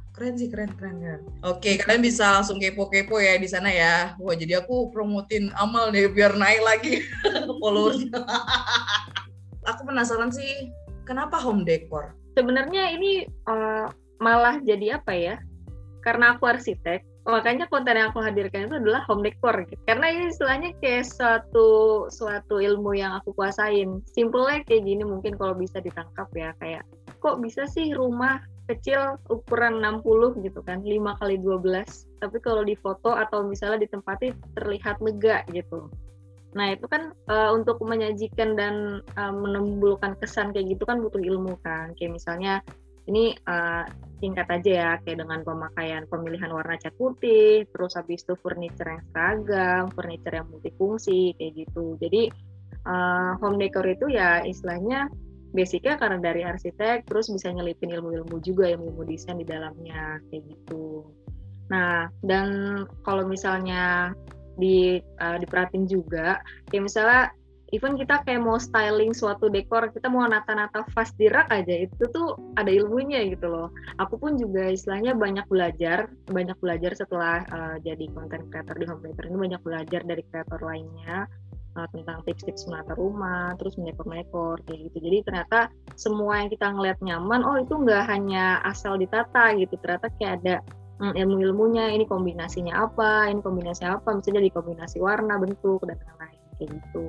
keren 0.10 0.36
sih, 0.36 0.52
keren, 0.52 0.74
keren, 0.76 1.00
keren. 1.00 1.22
Oke, 1.48 1.80
kalian 1.80 2.04
bisa 2.04 2.28
langsung 2.28 2.60
kepo-kepo 2.60 3.24
ya 3.24 3.40
di 3.40 3.48
sana 3.48 3.72
ya. 3.72 4.20
Wah, 4.20 4.36
jadi 4.36 4.60
aku 4.60 4.92
promotin 4.92 5.48
amal 5.56 5.96
deh 5.96 6.12
biar 6.12 6.36
naik 6.36 6.60
lagi 6.60 6.94
followersnya. 7.62 8.20
Aku 9.74 9.88
penasaran 9.88 10.34
sih 10.34 10.74
kenapa 11.06 11.38
home 11.38 11.66
decor? 11.66 12.14
Sebenarnya 12.38 12.94
ini 12.94 13.26
uh, 13.50 13.90
malah 14.22 14.62
jadi 14.62 15.02
apa 15.02 15.14
ya? 15.16 15.36
Karena 16.00 16.38
aku 16.38 16.48
arsitek, 16.48 17.04
makanya 17.30 17.70
konten 17.70 17.94
yang 17.94 18.10
aku 18.10 18.26
hadirkan 18.26 18.68
itu 18.68 18.76
adalah 18.82 19.06
home 19.06 19.22
decor 19.22 19.54
gitu. 19.70 19.80
karena 19.86 20.10
ini 20.10 20.34
istilahnya 20.34 20.74
kayak 20.82 21.06
suatu 21.06 22.08
suatu 22.10 22.58
ilmu 22.58 22.98
yang 22.98 23.14
aku 23.22 23.36
kuasain 23.38 24.02
simpelnya 24.10 24.66
kayak 24.66 24.84
gini 24.90 25.06
mungkin 25.06 25.38
kalau 25.38 25.54
bisa 25.54 25.78
ditangkap 25.84 26.28
ya 26.34 26.50
kayak 26.58 26.84
kok 27.22 27.38
bisa 27.40 27.70
sih 27.70 27.94
rumah 27.94 28.42
kecil 28.66 29.18
ukuran 29.30 29.82
60 29.82 30.46
gitu 30.46 30.60
kan 30.66 30.82
5 30.82 31.20
kali 31.22 31.36
12 31.42 32.22
tapi 32.22 32.38
kalau 32.42 32.62
di 32.66 32.78
foto 32.78 33.14
atau 33.14 33.46
misalnya 33.46 33.86
ditempati 33.86 34.34
terlihat 34.58 35.02
lega 35.02 35.46
gitu 35.54 35.90
nah 36.58 36.74
itu 36.74 36.90
kan 36.90 37.14
uh, 37.30 37.54
untuk 37.54 37.78
menyajikan 37.86 38.58
dan 38.58 39.06
uh, 39.18 39.34
menimbulkan 39.34 40.18
kesan 40.18 40.50
kayak 40.50 40.74
gitu 40.78 40.84
kan 40.90 40.98
butuh 40.98 41.22
ilmu 41.22 41.58
kan. 41.62 41.94
Kayak 41.94 42.18
misalnya 42.18 42.54
ini 43.10 43.34
uh, 43.50 43.90
singkat 44.22 44.48
aja 44.54 44.72
ya 44.72 44.90
kayak 45.02 45.26
dengan 45.26 45.42
pemakaian 45.42 46.06
pemilihan 46.06 46.54
warna 46.54 46.78
cat 46.78 46.94
putih 47.00 47.66
terus 47.74 47.98
habis 47.98 48.22
itu 48.22 48.38
furniture 48.38 48.86
yang 48.86 49.04
seragam 49.10 49.84
furniture 49.98 50.36
yang 50.38 50.48
multifungsi 50.54 51.34
kayak 51.42 51.66
gitu. 51.66 51.98
Jadi 51.98 52.30
uh, 52.86 53.34
home 53.42 53.58
decor 53.58 53.86
itu 53.90 54.14
ya 54.14 54.46
istilahnya 54.46 55.10
basicnya 55.50 55.98
karena 55.98 56.22
dari 56.22 56.46
arsitek 56.46 57.10
terus 57.10 57.34
bisa 57.34 57.50
nyelipin 57.50 57.90
ilmu-ilmu 57.90 58.38
juga 58.46 58.70
ilmu-ilmu 58.70 59.02
desain 59.10 59.42
di 59.42 59.48
dalamnya 59.50 60.22
kayak 60.30 60.46
gitu. 60.46 61.10
Nah 61.74 62.14
dan 62.22 62.48
kalau 63.02 63.26
misalnya 63.26 64.14
di 64.60 65.00
uh, 65.24 65.38
diperhatiin 65.40 65.88
juga 65.88 66.44
kayak 66.68 66.84
misalnya 66.86 67.24
even 67.72 67.96
kita 67.96 68.22
kayak 68.26 68.42
mau 68.42 68.58
styling 68.58 69.14
suatu 69.14 69.48
dekor 69.48 69.94
kita 69.94 70.10
mau 70.10 70.26
nata-nata 70.26 70.86
vas 70.94 71.10
di 71.16 71.30
rak 71.30 71.50
aja 71.54 71.86
itu 71.86 72.04
tuh 72.12 72.36
ada 72.58 72.70
ilmunya 72.70 73.30
gitu 73.30 73.48
loh 73.50 73.70
aku 74.02 74.18
pun 74.18 74.36
juga 74.36 74.70
istilahnya 74.70 75.16
banyak 75.16 75.46
belajar 75.48 76.10
banyak 76.30 76.58
belajar 76.60 76.92
setelah 76.98 77.46
uh, 77.54 77.78
jadi 77.82 78.10
content 78.14 78.46
creator 78.50 78.76
di 78.78 78.86
home 78.90 79.06
ini 79.06 79.38
banyak 79.50 79.62
belajar 79.62 80.02
dari 80.04 80.24
kreator 80.28 80.60
lainnya 80.66 81.30
uh, 81.78 81.88
tentang 81.94 82.20
tips-tips 82.26 82.66
menata 82.68 82.98
rumah, 82.98 83.54
terus 83.60 83.78
mendekor-mekor 83.78 84.60
kayak 84.66 84.90
gitu. 84.90 84.98
Jadi 85.06 85.18
ternyata 85.28 85.60
semua 85.96 86.42
yang 86.42 86.50
kita 86.50 86.68
ngeliat 86.72 86.98
nyaman, 87.04 87.42
oh 87.46 87.58
itu 87.60 87.74
nggak 87.76 88.04
hanya 88.10 88.64
asal 88.66 88.98
ditata 88.98 89.54
gitu, 89.56 89.76
ternyata 89.80 90.08
kayak 90.18 90.34
ada 90.42 90.56
hmm, 91.00 91.16
ilmu-ilmunya, 91.16 91.96
ini 91.96 92.06
kombinasinya 92.06 92.86
apa, 92.86 93.32
ini 93.32 93.40
kombinasi 93.40 93.88
apa, 93.88 94.12
misalnya 94.14 94.44
jadi 94.44 94.52
kombinasi 94.54 94.98
warna, 95.00 95.40
bentuk 95.40 95.82
dan 95.88 95.98
lain-lain 95.98 96.40
kayak 96.60 96.70
gitu. 96.76 97.08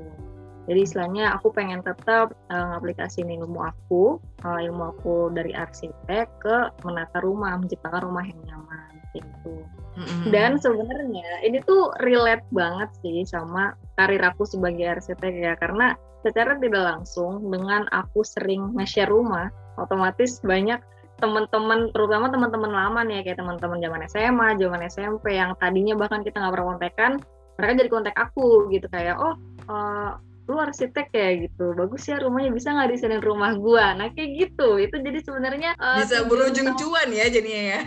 Jadi 0.70 0.86
istilahnya 0.86 1.34
aku 1.34 1.50
pengen 1.50 1.82
tetap 1.82 2.30
uh, 2.52 2.66
ngaplikasiin 2.76 3.26
ilmu 3.42 3.58
aku, 3.58 4.22
uh, 4.46 4.60
ilmu 4.62 4.94
aku 4.94 5.34
dari 5.34 5.50
arsitek 5.50 6.26
ke 6.38 6.56
menata 6.86 7.18
rumah, 7.18 7.58
menciptakan 7.58 8.06
rumah 8.06 8.22
yang 8.22 8.38
nyaman 8.46 8.92
gitu. 9.10 9.66
Mm-hmm. 9.98 10.30
Dan 10.30 10.62
sebenarnya 10.62 11.42
ini 11.42 11.58
tuh 11.66 11.90
relate 11.98 12.46
banget 12.54 12.86
sih 13.02 13.26
sama 13.26 13.74
karir 13.98 14.22
aku 14.22 14.46
sebagai 14.46 15.00
arsitek 15.00 15.34
ya 15.34 15.52
karena 15.58 15.98
secara 16.22 16.54
tidak 16.62 16.84
langsung 16.86 17.50
dengan 17.50 17.90
aku 17.90 18.22
sering 18.22 18.70
nge-share 18.76 19.10
rumah, 19.10 19.50
otomatis 19.80 20.38
banyak 20.44 20.78
teman-teman 21.20 21.92
terutama 21.92 22.32
teman-teman 22.32 22.72
lama 22.72 23.00
nih 23.04 23.20
ya 23.20 23.22
kayak 23.30 23.38
teman-teman 23.44 23.78
zaman 23.78 24.00
SMA, 24.08 24.48
zaman 24.56 24.80
SMP 24.88 25.26
yang 25.36 25.54
tadinya 25.60 25.94
bahkan 25.94 26.24
kita 26.24 26.40
nggak 26.40 26.52
pernah 26.56 26.68
kontekan, 26.74 27.12
mereka 27.60 27.72
jadi 27.84 27.90
kontak 27.92 28.16
aku 28.16 28.72
gitu 28.72 28.88
kayak 28.88 29.20
oh 29.20 29.36
uh, 29.68 30.16
lu 30.50 30.58
arsitek 30.58 31.14
ya 31.14 31.30
gitu. 31.46 31.78
Bagus 31.78 32.10
ya 32.10 32.18
rumahnya 32.18 32.50
bisa 32.50 32.74
nggak 32.74 32.90
desainin 32.90 33.22
rumah 33.22 33.54
gua? 33.54 33.94
Nah 33.94 34.10
kayak 34.10 34.30
gitu. 34.34 34.82
Itu 34.82 34.98
jadi 34.98 35.22
sebenarnya 35.22 35.78
uh, 35.78 36.02
bisa 36.02 36.26
berujung 36.26 36.74
cuan 36.74 37.08
ya 37.14 37.30
jadinya 37.30 37.78
ya. 37.78 37.80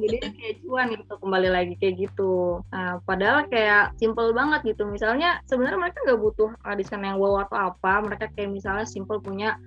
Jadi 0.00 0.16
kayak 0.24 0.56
cuan 0.64 0.96
gitu 0.96 1.14
kembali 1.20 1.48
lagi 1.52 1.74
kayak 1.76 1.94
gitu. 2.08 2.64
Nah, 2.72 3.04
padahal 3.04 3.44
kayak 3.52 3.92
simple 4.00 4.32
banget 4.32 4.72
gitu. 4.72 4.88
Misalnya 4.88 5.44
sebenarnya 5.44 5.78
mereka 5.84 6.00
nggak 6.08 6.20
butuh 6.24 6.50
desain 6.80 7.04
yang 7.04 7.20
wow 7.20 7.44
atau 7.44 7.76
apa. 7.76 8.00
Mereka 8.00 8.32
kayak 8.32 8.56
misalnya 8.56 8.88
simple 8.88 9.20
punya 9.20 9.60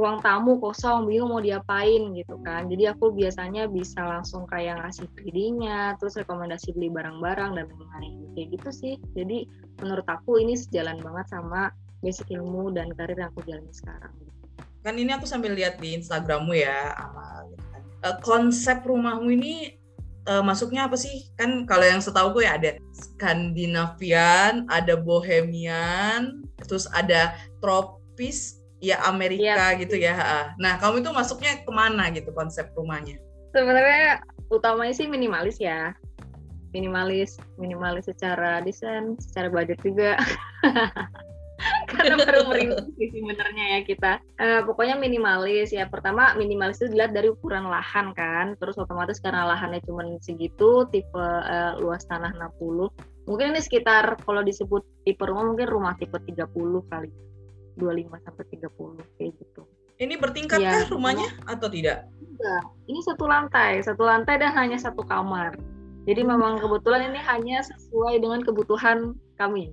ruang 0.00 0.24
tamu 0.24 0.56
kosong 0.56 1.04
bingung 1.04 1.28
mau 1.28 1.44
diapain 1.44 2.16
gitu 2.16 2.40
kan. 2.40 2.64
Jadi 2.72 2.88
aku 2.88 3.12
biasanya 3.12 3.68
bisa 3.68 4.00
langsung 4.00 4.48
kayak 4.48 4.80
ngasih 4.80 5.04
3 5.12 6.00
terus 6.00 6.16
rekomendasi 6.16 6.72
beli 6.72 6.88
barang-barang 6.88 7.60
dan 7.60 7.68
lain-lain. 7.68 8.32
Kayak 8.32 8.48
gitu 8.56 8.70
sih. 8.72 8.94
Jadi 9.12 9.44
menurut 9.84 10.08
aku 10.08 10.40
ini 10.40 10.56
sejalan 10.56 10.96
banget 11.04 11.28
sama 11.28 11.68
basic 12.00 12.32
ilmu 12.32 12.72
dan 12.72 12.88
karir 12.96 13.20
yang 13.20 13.28
aku 13.28 13.44
jalani 13.44 13.72
sekarang. 13.76 14.12
Kan 14.80 14.96
ini 14.96 15.12
aku 15.12 15.28
sambil 15.28 15.52
lihat 15.52 15.76
di 15.76 15.92
Instagrammu 16.00 16.56
ya 16.56 16.96
Amal 16.96 17.52
gitu 17.52 17.64
kan. 17.68 17.82
uh, 18.08 18.16
konsep 18.24 18.80
rumahmu 18.80 19.28
ini 19.36 19.76
uh, 20.24 20.40
masuknya 20.40 20.88
apa 20.88 20.96
sih? 20.96 21.28
Kan 21.36 21.68
kalau 21.68 21.84
yang 21.84 22.00
setahu 22.00 22.40
gue 22.40 22.48
ya 22.48 22.56
ada 22.56 22.80
Skandinavian 22.96 24.64
ada 24.72 24.96
Bohemian 24.96 26.40
terus 26.64 26.88
ada 26.96 27.36
tropis 27.60 28.59
ya 28.80 28.96
Amerika 29.06 29.76
ya. 29.76 29.78
gitu 29.78 29.96
ya. 30.00 30.16
Nah, 30.56 30.80
kamu 30.80 31.04
itu 31.04 31.10
masuknya 31.12 31.60
ke 31.60 31.70
mana 31.70 32.08
gitu 32.10 32.32
konsep 32.32 32.72
rumahnya? 32.72 33.20
Sebenarnya 33.52 34.24
utamanya 34.48 34.94
sih 34.96 35.06
minimalis 35.06 35.60
ya. 35.60 35.92
Minimalis, 36.72 37.36
minimalis 37.60 38.08
secara 38.08 38.64
desain, 38.64 39.14
secara 39.20 39.52
budget 39.52 39.78
juga. 39.84 40.16
Karena 41.92 42.16
baru 42.16 42.48
merintis 42.48 42.88
sih 42.96 43.12
sebenarnya 43.12 43.64
ya 43.76 43.80
kita. 43.84 44.12
Uh, 44.40 44.60
pokoknya 44.64 44.96
minimalis 44.96 45.76
ya. 45.76 45.84
Pertama 45.90 46.32
minimalis 46.38 46.80
itu 46.80 46.88
dilihat 46.88 47.12
dari 47.12 47.28
ukuran 47.28 47.68
lahan 47.68 48.16
kan. 48.16 48.56
Terus 48.56 48.80
otomatis 48.80 49.20
karena 49.20 49.44
lahannya 49.44 49.84
cuma 49.84 50.08
segitu, 50.24 50.88
tipe 50.88 51.20
uh, 51.20 51.76
luas 51.76 52.06
tanah 52.08 52.32
60. 52.32 53.28
Mungkin 53.28 53.52
ini 53.52 53.60
sekitar 53.60 54.16
kalau 54.24 54.40
disebut 54.40 55.04
tipe 55.04 55.20
rumah 55.26 55.44
mungkin 55.44 55.68
rumah 55.68 55.92
tipe 56.00 56.16
30 56.16 56.48
kali 56.88 57.10
25 57.80 58.26
sampai 58.28 58.44
30 58.52 59.16
kayak 59.16 59.32
gitu. 59.40 59.62
Ini 60.00 60.14
bertingkat 60.16 60.60
ya, 60.60 60.88
rumahnya 60.88 61.28
atau 61.44 61.68
tidak? 61.68 62.08
Enggak. 62.20 62.62
Ini 62.88 63.00
satu 63.04 63.24
lantai, 63.28 63.84
satu 63.84 64.04
lantai 64.08 64.40
dan 64.40 64.56
hanya 64.56 64.80
satu 64.80 65.04
kamar. 65.04 65.56
Jadi 66.08 66.24
hmm. 66.24 66.30
memang 66.32 66.52
kebetulan 66.56 67.12
ini 67.12 67.20
hanya 67.20 67.60
sesuai 67.60 68.24
dengan 68.24 68.40
kebutuhan 68.40 69.12
kami. 69.36 69.72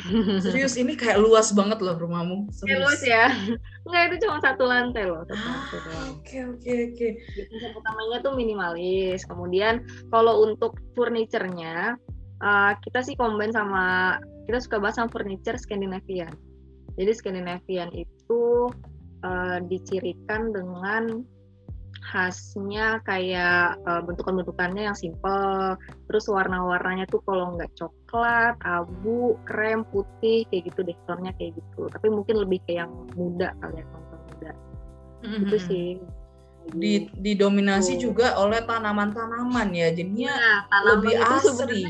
Serius 0.44 0.74
ini 0.80 0.96
kayak 0.96 1.20
luas 1.20 1.52
banget 1.54 1.78
loh 1.78 1.94
rumahmu. 1.94 2.50
Kayak 2.66 2.80
luas 2.82 3.02
ya. 3.04 3.30
Enggak 3.86 4.02
itu 4.10 4.16
cuma 4.26 4.42
satu 4.42 4.64
lantai 4.66 5.06
loh. 5.06 5.22
Ah, 5.30 5.70
oke 6.18 6.36
oke 6.56 6.72
oke. 6.90 7.06
Konsep 7.46 7.70
utamanya 7.76 8.18
tuh 8.24 8.32
minimalis. 8.34 9.22
Kemudian 9.28 9.86
kalau 10.10 10.50
untuk 10.50 10.80
furniturnya 10.98 11.94
uh, 12.42 12.72
kita 12.80 13.04
sih 13.04 13.14
combine 13.14 13.52
sama 13.54 14.16
kita 14.50 14.58
suka 14.58 14.82
bahas 14.82 14.98
sama 14.98 15.12
furniture 15.12 15.54
Scandinavian. 15.60 16.32
Jadi 17.00 17.16
Scandinavian 17.16 17.88
itu 17.96 18.68
uh, 19.24 19.58
dicirikan 19.64 20.52
dengan 20.52 21.24
khasnya 22.00 23.00
kayak 23.08 23.80
uh, 23.88 24.04
bentukan-bentukannya 24.04 24.92
yang 24.92 24.98
simple, 24.98 25.80
terus 26.10 26.28
warna-warnanya 26.28 27.08
tuh 27.08 27.24
kalau 27.24 27.56
nggak 27.56 27.72
coklat, 27.72 28.52
abu, 28.68 29.40
krem, 29.48 29.88
putih 29.88 30.44
kayak 30.52 30.68
gitu 30.68 30.80
deh 30.92 30.98
tonnya 31.08 31.32
kayak 31.40 31.56
gitu. 31.56 31.88
Tapi 31.88 32.12
mungkin 32.12 32.44
lebih 32.44 32.60
kayak 32.68 32.84
yang 32.84 32.92
muda 33.16 33.56
kali 33.64 33.80
ya 33.80 33.84
nonton 33.88 34.20
muda. 34.28 34.52
Mm-hmm. 35.24 35.40
Itu 35.40 35.56
sih. 35.56 35.88
Di, 36.70 37.08
didominasi 37.16 37.96
oh. 37.96 38.00
juga 38.12 38.36
oleh 38.36 38.60
tanaman-tanaman 38.68 39.72
ya, 39.72 39.88
jadinya 39.96 40.36
ya, 40.36 40.84
lebih 40.92 41.16
asri. 41.16 41.88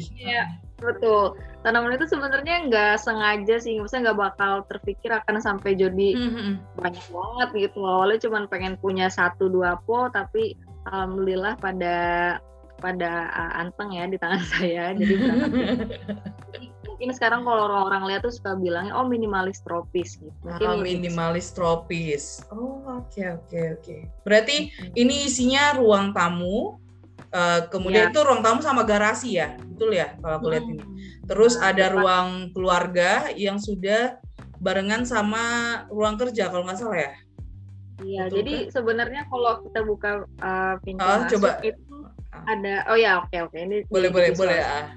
Betul. 0.80 1.36
Tanaman 1.60 1.92
itu 1.94 2.08
sebenarnya 2.08 2.66
nggak 2.66 2.94
sengaja 2.98 3.60
sih. 3.60 3.76
Maksudnya 3.78 4.10
nggak 4.10 4.20
bakal 4.20 4.52
terpikir 4.66 5.12
akan 5.12 5.38
sampai 5.38 5.76
jadi 5.76 6.08
mm-hmm. 6.16 6.80
banyak 6.80 7.06
banget 7.12 7.48
gitu 7.68 7.84
awalnya 7.84 8.18
cuma 8.24 8.48
pengen 8.48 8.80
punya 8.80 9.12
satu 9.12 9.52
dua 9.52 9.76
po 9.84 10.08
tapi 10.08 10.56
alhamdulillah 10.88 11.60
pada 11.60 11.96
pada 12.80 13.28
uh, 13.28 13.52
anteng 13.60 13.92
ya 13.92 14.08
di 14.08 14.16
tangan 14.16 14.40
saya. 14.56 14.96
Jadi 14.96 15.14
mungkin 16.88 17.16
sekarang 17.16 17.44
kalau 17.44 17.68
orang-orang 17.68 18.12
lihat 18.12 18.20
tuh 18.24 18.32
suka 18.32 18.56
bilangnya 18.56 18.96
oh 18.96 19.04
minimalis 19.04 19.60
tropis 19.60 20.16
gitu. 20.16 20.32
Mungkin 20.44 20.64
oh, 20.64 20.80
minimalis 20.80 21.52
tropis. 21.52 22.40
Oh 22.48 22.80
oke 22.88 23.08
okay, 23.12 23.36
oke 23.36 23.48
okay, 23.48 23.64
oke. 23.76 23.84
Okay. 23.84 24.00
berarti 24.24 24.56
mm-hmm. 24.72 24.96
ini 24.96 25.14
isinya 25.28 25.76
ruang 25.76 26.16
tamu 26.16 26.80
uh, 27.32 27.66
kemudian 27.70 28.08
ya. 28.08 28.10
itu 28.12 28.20
ruang 28.22 28.42
tamu 28.42 28.60
sama 28.62 28.82
garasi 28.86 29.38
ya 29.40 29.54
betul 29.74 29.90
ya 29.94 30.14
kalau 30.20 30.34
aku 30.38 30.46
lihat 30.52 30.64
hmm. 30.66 30.72
ini 30.76 30.84
Terus 31.30 31.54
ada 31.62 31.94
ruang 31.94 32.50
keluarga 32.50 33.30
yang 33.38 33.62
sudah 33.62 34.18
barengan 34.58 35.06
sama 35.06 35.42
ruang 35.86 36.18
kerja 36.18 36.50
kalau 36.50 36.66
nggak 36.66 36.74
salah 36.82 36.98
ya. 36.98 37.12
Iya, 38.02 38.22
Betul, 38.26 38.36
jadi 38.42 38.54
kan? 38.66 38.72
sebenarnya 38.74 39.22
kalau 39.30 39.52
kita 39.62 39.80
buka 39.86 40.10
uh, 40.42 40.74
pintu 40.82 41.06
oh, 41.06 41.22
masuk 41.22 41.38
coba. 41.38 41.50
itu 41.62 41.96
ada 42.50 42.74
oh 42.90 42.98
ya 42.98 43.22
oke 43.22 43.30
okay, 43.30 43.40
oke 43.46 43.52
okay. 43.54 43.60
ini 43.62 43.76
boleh 43.86 44.10
boleh 44.10 44.30
boleh 44.34 44.58
ya. 44.58 44.90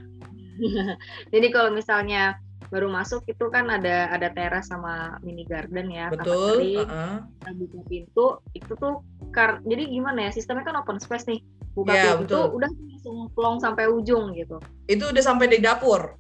jadi 1.34 1.48
kalau 1.54 1.70
misalnya 1.70 2.40
baru 2.74 2.90
masuk 2.90 3.22
itu 3.30 3.46
kan 3.54 3.70
ada 3.70 4.10
ada 4.10 4.34
teras 4.34 4.72
sama 4.72 5.22
mini 5.22 5.46
garden 5.46 5.94
ya 5.94 6.10
betul 6.10 6.82
uh 6.82 6.90
-uh. 6.90 7.54
buka 7.54 7.80
pintu 7.86 8.42
itu 8.58 8.72
tuh 8.74 9.06
kar 9.30 9.62
jadi 9.68 9.86
gimana 9.86 10.30
ya 10.30 10.32
sistemnya 10.34 10.66
kan 10.66 10.82
open 10.82 10.98
space 10.98 11.30
nih 11.30 11.44
buka 11.74 11.94
yeah, 11.94 12.14
pintu 12.18 12.38
betul. 12.38 12.46
udah 12.58 12.70
langsung 12.70 13.18
plong 13.34 13.58
sampai 13.60 13.86
ujung 13.90 14.34
gitu. 14.38 14.58
Itu 14.86 15.10
udah 15.10 15.24
sampai 15.26 15.50
di 15.50 15.60
dapur? 15.60 16.16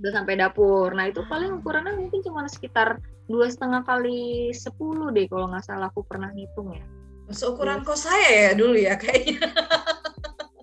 Udah 0.00 0.12
sampai 0.12 0.36
dapur. 0.38 0.92
Nah 0.92 1.08
itu 1.08 1.24
paling 1.26 1.60
ukurannya 1.60 1.96
mungkin 1.96 2.20
cuma 2.20 2.46
sekitar 2.46 3.00
dua 3.24 3.48
setengah 3.48 3.82
kali 3.88 4.52
sepuluh 4.52 5.08
deh 5.08 5.24
kalau 5.26 5.48
nggak 5.48 5.64
salah 5.64 5.88
aku 5.88 6.04
pernah 6.04 6.28
ngitung 6.32 6.76
ya. 6.76 6.84
Seukuran 7.32 7.80
yes. 7.80 7.86
kos 7.88 8.04
saya 8.04 8.28
ya 8.28 8.50
dulu 8.52 8.76
ya 8.76 8.94
kayaknya. 9.00 9.40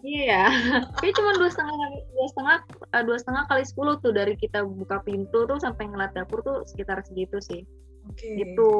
Iya, 0.01 0.50
kayak 0.98 1.13
cuma 1.13 1.38
dua 1.38 1.50
setengah 1.54 1.78
dua 2.10 2.28
setengah 2.34 2.56
eh, 2.90 3.04
dua 3.06 3.18
setengah 3.22 3.44
kali 3.46 3.63
sepuluh 3.66 3.96
tuh 4.01 4.10
dari 4.10 4.34
kita 4.34 4.66
buka 4.66 4.98
pintu 5.06 5.46
tuh 5.46 5.62
sampai 5.62 5.94
ngeliat 5.94 6.18
dapur 6.18 6.42
tuh 6.42 6.66
sekitar 6.66 7.06
segitu 7.06 7.38
sih. 7.38 7.62
Oke. 8.10 8.25
Okay. 8.25 8.36
Itu. 8.41 8.72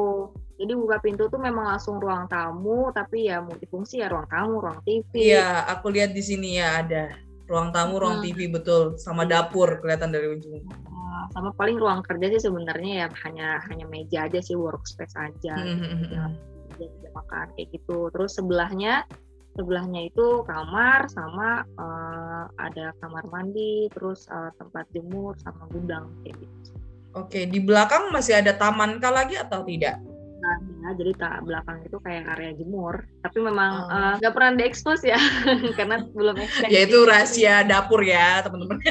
Jadi 0.62 0.72
buka 0.78 0.96
pintu 1.02 1.26
tuh 1.26 1.42
memang 1.42 1.74
langsung 1.74 1.98
ruang 1.98 2.30
tamu, 2.30 2.94
tapi 2.94 3.26
ya 3.26 3.42
multifungsi 3.42 3.98
ya 3.98 4.06
ruang 4.06 4.30
tamu, 4.30 4.62
ruang 4.62 4.78
TV. 4.86 5.34
Iya, 5.34 5.66
aku 5.66 5.90
lihat 5.90 6.14
di 6.14 6.22
sini 6.22 6.62
ya 6.62 6.78
ada 6.78 7.10
ruang 7.50 7.74
tamu, 7.74 7.98
ruang 7.98 8.22
hmm. 8.22 8.26
TV 8.30 8.38
betul, 8.46 8.94
sama 8.94 9.26
dapur 9.26 9.82
kelihatan 9.82 10.14
dari 10.14 10.30
ujung. 10.30 10.62
Nah, 10.62 11.26
sama 11.34 11.50
paling 11.58 11.82
ruang 11.82 12.06
kerja 12.06 12.38
sih 12.38 12.46
sebenarnya 12.46 12.92
ya 12.94 13.06
hanya 13.26 13.58
hanya 13.66 13.90
meja 13.90 14.30
aja 14.30 14.38
sih 14.38 14.54
workspace 14.54 15.18
aja. 15.18 15.58
Hmm. 15.58 15.82
hmm, 15.82 15.98
hmm 16.06 16.52
ya, 16.80 16.88
ya, 16.88 17.10
makan 17.12 17.46
kayak 17.58 17.68
gitu. 17.74 18.08
Terus 18.14 18.32
sebelahnya 18.38 19.04
sebelahnya 19.52 20.08
itu 20.08 20.46
kamar 20.48 21.12
sama 21.12 21.60
uh, 21.76 22.44
ada 22.56 22.96
kamar 23.04 23.28
mandi 23.28 23.92
terus 23.92 24.24
uh, 24.32 24.48
tempat 24.56 24.88
jemur 24.96 25.36
sama 25.44 25.68
gudang 25.68 26.08
kayak 26.24 26.40
gitu. 26.40 26.61
Oke, 27.12 27.44
di 27.44 27.60
belakang 27.60 28.08
masih 28.08 28.40
ada 28.40 28.56
taman 28.56 28.96
kah 28.96 29.12
lagi 29.12 29.36
atau 29.36 29.60
tidak? 29.68 30.00
Nah, 30.42 30.58
ya, 30.58 30.90
jadi 30.98 31.12
tak 31.14 31.46
belakang 31.46 31.78
itu 31.86 31.96
kayak 32.02 32.26
area 32.34 32.50
jemur, 32.56 33.06
tapi 33.22 33.38
memang 33.38 33.72
oh. 33.86 33.94
uh, 33.94 34.14
nggak 34.18 34.34
pernah 34.34 34.58
diekspos 34.58 35.06
ya, 35.06 35.20
karena 35.78 36.02
belum 36.10 36.34
Ya 36.66 36.82
itu 36.82 36.98
rahasia 37.06 37.62
dapur 37.62 38.02
ya 38.02 38.42
teman-teman. 38.42 38.82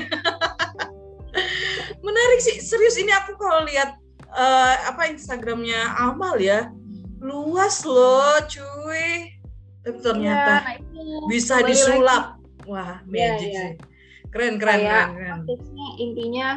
Menarik 2.05 2.39
sih, 2.39 2.63
serius 2.63 2.95
ini 2.95 3.11
aku 3.11 3.35
kalau 3.35 3.67
lihat 3.67 3.99
uh, 4.31 4.75
apa 4.87 5.11
Instagramnya 5.11 5.99
Amal 5.99 6.39
ya, 6.39 6.71
luas 7.19 7.83
loh, 7.83 8.39
cuy 8.47 9.41
tapi 9.81 9.97
ternyata 9.97 10.53
ya, 10.61 10.61
nah 10.61 10.75
itu. 10.77 11.03
bisa 11.25 11.55
disulap 11.65 12.37
lagi. 12.37 12.69
wah 12.69 13.01
iya, 13.09 13.09
magic 13.09 13.49
ya, 13.49 13.53
ya. 13.53 13.61
sih 13.61 13.71
keren 14.31 14.55
keren 14.61 14.79
kayak, 14.79 15.05
keren, 15.11 15.39
keren. 15.49 15.93
intinya 15.97 16.47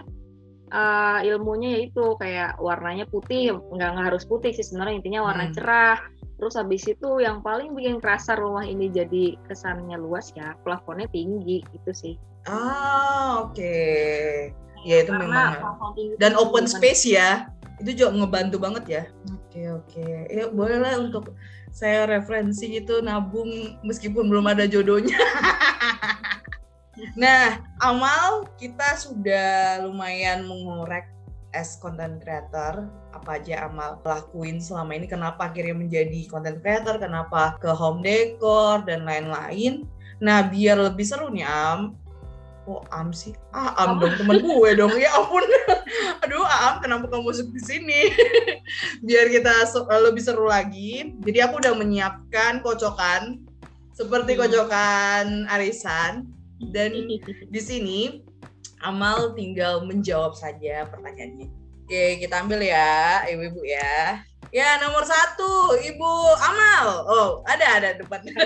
uh, 0.74 1.22
ilmunya 1.22 1.78
yaitu 1.78 2.18
kayak 2.18 2.58
warnanya 2.58 3.06
putih 3.06 3.54
nggak 3.54 3.88
nggak 3.94 4.06
harus 4.10 4.26
putih 4.26 4.50
sih 4.50 4.66
sebenarnya 4.66 4.98
intinya 4.98 5.30
warna 5.30 5.46
hmm. 5.46 5.54
cerah 5.54 5.98
terus 6.34 6.58
habis 6.58 6.82
itu 6.90 7.22
yang 7.22 7.40
paling 7.40 7.72
bikin 7.78 8.02
kerasa 8.02 8.34
rumah 8.34 8.66
ini 8.66 8.90
jadi 8.90 9.38
kesannya 9.46 9.94
luas 9.96 10.34
ya 10.34 10.58
plafonnya 10.66 11.06
tinggi 11.14 11.62
gitu 11.70 11.90
sih 11.94 12.14
ah 12.50 13.46
oke 13.46 13.54
okay. 13.54 14.50
ya 14.82 15.06
itu 15.06 15.14
Karena 15.14 15.54
memang 15.54 16.18
dan 16.18 16.34
open 16.34 16.66
space 16.66 17.06
ya 17.06 17.48
itu 17.78 17.94
juga 17.94 18.18
ngebantu 18.18 18.56
banget 18.58 18.84
ya 18.90 19.02
oke 19.30 19.46
okay, 19.48 19.66
oke 19.70 19.86
okay. 19.94 20.14
ya 20.28 20.44
boleh 20.50 20.78
lah 20.82 20.98
untuk 20.98 21.32
saya 21.74 22.06
referensi 22.06 22.78
itu 22.78 23.02
nabung 23.02 23.50
meskipun 23.82 24.30
belum 24.30 24.46
ada 24.46 24.70
jodohnya. 24.70 25.18
nah, 27.14 27.60
Amal 27.82 28.48
kita 28.56 28.96
sudah 28.96 29.82
lumayan 29.84 30.46
mengorek 30.46 31.14
as 31.54 31.78
content 31.78 32.18
creator. 32.20 32.90
Apa 33.14 33.38
aja 33.38 33.70
Amal 33.70 34.02
lakuin 34.02 34.58
selama 34.58 34.98
ini? 34.98 35.06
Kenapa 35.06 35.48
akhirnya 35.48 35.78
menjadi 35.78 36.26
content 36.26 36.58
creator? 36.60 36.98
Kenapa 36.98 37.56
ke 37.62 37.70
home 37.70 38.02
decor 38.02 38.82
dan 38.82 39.06
lain-lain? 39.06 39.86
Nah 40.18 40.50
biar 40.50 40.76
lebih 40.82 41.06
seru 41.06 41.30
nih 41.30 41.46
Am. 41.46 41.94
Oh 42.66 42.82
Am 42.90 43.14
sih? 43.14 43.32
Ah 43.54 43.72
Am 43.78 44.02
dong 44.02 44.18
temen 44.18 44.42
gue 44.42 44.70
dong. 44.74 44.92
Ya 44.98 45.14
ampun. 45.14 45.46
Aduh 46.26 46.42
Am 46.42 46.82
kenapa 46.82 47.06
kamu 47.06 47.30
masuk 47.30 47.48
di 47.54 47.62
sini? 47.62 48.00
Biar 49.06 49.30
kita 49.30 49.70
lebih 50.02 50.22
seru 50.26 50.50
lagi. 50.50 51.14
Jadi 51.22 51.38
aku 51.38 51.62
udah 51.62 51.74
menyiapkan 51.78 52.60
kocokan. 52.66 53.46
Seperti 53.94 54.34
hmm. 54.34 54.40
kocokan 54.42 55.26
arisan 55.54 56.33
dan 56.70 56.92
di 57.50 57.60
sini 57.60 58.22
Amal 58.84 59.32
tinggal 59.32 59.88
menjawab 59.88 60.36
saja 60.36 60.84
pertanyaannya 60.92 61.48
oke 61.88 62.04
kita 62.20 62.34
ambil 62.44 62.60
ya 62.60 63.24
ibu-ibu 63.32 63.64
ya 63.64 64.20
Ya, 64.54 64.78
nomor 64.78 65.02
satu, 65.02 65.74
Ibu 65.74 66.10
Amal. 66.38 66.86
Oh, 67.10 67.42
ada, 67.42 67.74
ada 67.74 67.90
depannya. 67.98 68.30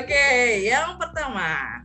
Oke, 0.00 0.26
yang 0.64 0.96
pertama, 0.96 1.84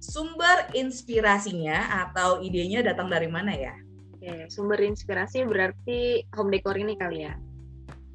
sumber 0.00 0.72
inspirasinya 0.72 2.08
atau 2.08 2.40
idenya 2.40 2.80
datang 2.80 3.12
dari 3.12 3.28
mana 3.28 3.52
ya? 3.52 3.76
Oke, 4.16 4.48
sumber 4.48 4.80
inspirasi 4.80 5.44
berarti 5.44 6.24
home 6.32 6.56
decor 6.56 6.80
ini 6.80 6.96
kali 6.96 7.28
ya. 7.28 7.34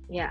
Ya, 0.10 0.28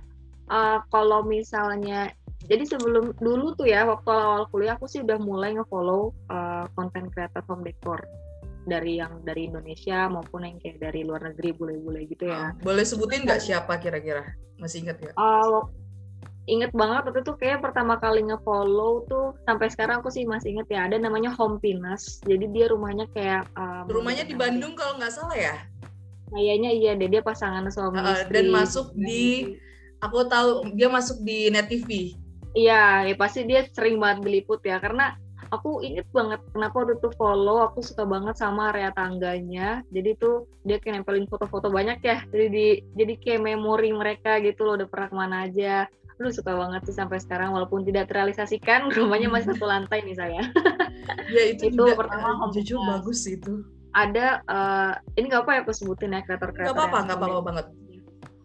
uh, 0.51 0.83
kalau 0.91 1.23
misalnya, 1.23 2.11
jadi 2.45 2.65
sebelum 2.69 3.17
dulu 3.17 3.57
tuh 3.57 3.65
ya 3.65 3.89
waktu 3.89 4.09
awal 4.13 4.45
kuliah 4.53 4.77
aku 4.77 4.85
sih 4.85 5.01
udah 5.01 5.17
mulai 5.17 5.57
ngefollow 5.57 6.13
uh, 6.29 6.69
content 6.77 7.09
creator 7.09 7.41
home 7.49 7.65
decor. 7.65 8.05
Dari 8.65 8.97
yang 8.97 9.21
dari 9.25 9.53
Indonesia 9.53 10.09
maupun 10.09 10.49
yang 10.49 10.57
kayak 10.57 10.81
dari 10.81 11.05
luar 11.05 11.21
negeri 11.33 11.53
bule-bule 11.53 12.09
gitu 12.09 12.33
ya. 12.33 12.57
Boleh 12.65 12.85
sebutin 12.85 13.29
nggak 13.29 13.41
siapa 13.41 13.77
kira-kira? 13.77 14.25
Masih 14.57 14.85
ingat 14.85 15.05
ya? 15.05 15.13
Uh, 15.21 15.69
inget 16.49 16.73
banget 16.73 17.09
waktu 17.09 17.21
itu 17.25 17.33
kayak 17.41 17.61
pertama 17.65 17.97
kali 18.01 18.25
ngefollow 18.25 19.05
tuh 19.09 19.37
sampai 19.45 19.69
sekarang 19.73 20.01
aku 20.05 20.13
sih 20.13 20.29
masih 20.29 20.57
inget 20.57 20.69
ya 20.69 20.89
ada 20.89 20.97
namanya 21.01 21.33
Home 21.41 21.57
Pinas 21.57 22.21
jadi 22.29 22.45
dia 22.53 22.67
rumahnya 22.69 23.09
kayak 23.17 23.49
um, 23.57 23.89
rumahnya 23.89 24.29
di 24.29 24.37
Bandung 24.37 24.77
kalau 24.77 25.01
nggak 25.01 25.13
salah 25.13 25.37
ya? 25.37 25.57
Kayaknya 26.33 26.71
iya 26.73 26.93
deh 26.97 27.09
dia 27.09 27.21
pasangan 27.25 27.69
suami 27.69 28.01
uh, 28.01 28.17
istri. 28.17 28.33
dan 28.33 28.47
masuk 28.53 28.93
di 28.97 29.57
aku 30.01 30.25
tahu 30.29 30.73
dia 30.73 30.89
masuk 30.89 31.21
di 31.21 31.53
net 31.53 31.69
TV 31.69 32.17
iya 32.55 33.05
ya 33.05 33.14
pasti 33.19 33.45
dia 33.45 33.67
sering 33.71 33.99
banget 34.01 34.25
diliput 34.25 34.62
ya. 34.64 34.79
Karena 34.79 35.14
aku 35.53 35.85
inget 35.85 36.09
banget 36.11 36.40
kenapa 36.51 36.83
waktu 36.83 36.97
itu 36.99 37.09
follow 37.14 37.62
aku 37.62 37.85
suka 37.85 38.03
banget 38.07 38.35
sama 38.38 38.73
area 38.75 38.90
tangganya. 38.95 39.83
Jadi 39.95 40.11
tuh 40.17 40.49
dia 40.67 40.81
kayak 40.81 41.03
nempelin 41.03 41.29
foto-foto 41.29 41.69
banyak 41.69 42.01
ya. 42.01 42.23
Jadi 42.31 42.47
di 42.51 42.67
jadi 42.97 43.14
kayak 43.21 43.43
memori 43.45 43.90
mereka 43.95 44.40
gitu 44.40 44.64
loh 44.64 44.81
udah 44.81 44.88
pernah 44.88 45.09
ke 45.11 45.17
mana 45.17 45.37
aja. 45.47 45.87
Lu 46.23 46.31
suka 46.31 46.55
banget 46.55 46.87
sih 46.87 46.95
sampai 46.95 47.19
sekarang 47.19 47.51
walaupun 47.55 47.83
tidak 47.83 48.09
terrealisasikan. 48.11 48.88
Rumahnya 48.97 49.29
masih 49.29 49.55
satu 49.55 49.67
lantai 49.69 50.03
nih 50.07 50.17
saya. 50.17 50.43
Ya 51.05 51.53
itu, 51.53 51.69
itu 51.69 51.85
juga, 51.85 52.01
pertama 52.01 52.40
uh, 52.40 52.49
jujur 52.53 52.81
bagus 52.81 53.29
itu. 53.29 53.61
Ada 53.93 54.40
uh, 54.49 54.93
ini 55.21 55.29
gak 55.29 55.45
apa 55.45 55.51
ya 55.53 55.61
aku 55.67 55.73
sebutin 55.77 56.17
ya 56.17 56.25
kreator-kreator 56.25 56.73
gak 56.73 56.81
apa-apa 56.81 56.99
gak 57.12 57.19
apa-apa 57.21 57.40
banget 57.45 57.67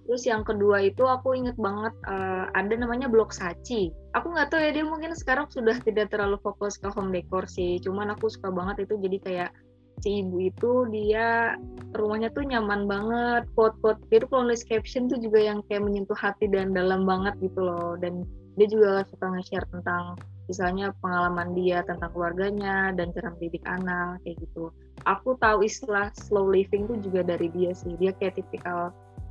terus 0.09 0.25
yang 0.25 0.41
kedua 0.41 0.81
itu 0.81 1.05
aku 1.05 1.37
inget 1.37 1.53
banget 1.61 1.93
uh, 2.09 2.49
ada 2.57 2.73
namanya 2.73 3.05
blok 3.05 3.29
saci. 3.29 3.93
Aku 4.17 4.33
nggak 4.33 4.49
tahu 4.49 4.57
ya 4.57 4.73
dia 4.73 4.81
mungkin 4.81 5.13
sekarang 5.13 5.45
sudah 5.53 5.77
tidak 5.85 6.09
terlalu 6.09 6.41
fokus 6.41 6.81
ke 6.81 6.89
home 6.89 7.13
decor 7.13 7.45
sih. 7.45 7.77
Cuman 7.77 8.09
aku 8.09 8.25
suka 8.25 8.49
banget 8.49 8.89
itu 8.89 8.97
jadi 8.97 9.17
kayak 9.21 9.51
si 10.01 10.25
ibu 10.25 10.41
itu 10.41 10.89
dia 10.89 11.53
rumahnya 11.93 12.33
tuh 12.33 12.41
nyaman 12.41 12.89
banget. 12.89 13.45
Quote-quote 13.53 14.01
itu 14.09 14.25
kalau 14.25 14.49
nulis 14.49 14.65
caption 14.65 15.05
tuh 15.05 15.21
juga 15.21 15.45
yang 15.45 15.61
kayak 15.69 15.85
menyentuh 15.85 16.17
hati 16.17 16.49
dan 16.49 16.73
dalam 16.73 17.05
banget 17.05 17.37
gitu 17.45 17.61
loh. 17.61 17.93
Dan 18.01 18.25
dia 18.57 18.65
juga 18.65 19.05
suka 19.13 19.29
nge-share 19.29 19.69
tentang 19.69 20.17
misalnya 20.49 20.89
pengalaman 21.05 21.53
dia 21.53 21.85
tentang 21.85 22.09
keluarganya 22.09 22.89
dan 22.97 23.13
cara 23.13 23.29
mendidik 23.37 23.61
anak 23.69 24.17
kayak 24.25 24.41
gitu. 24.41 24.73
Aku 25.05 25.37
tahu 25.37 25.61
istilah 25.61 26.09
slow 26.17 26.49
living 26.49 26.89
tuh 26.89 26.97
juga 26.97 27.21
dari 27.21 27.53
dia 27.53 27.77
sih. 27.77 27.93
Dia 28.01 28.09
kayak 28.17 28.41
tipikal 28.41 28.89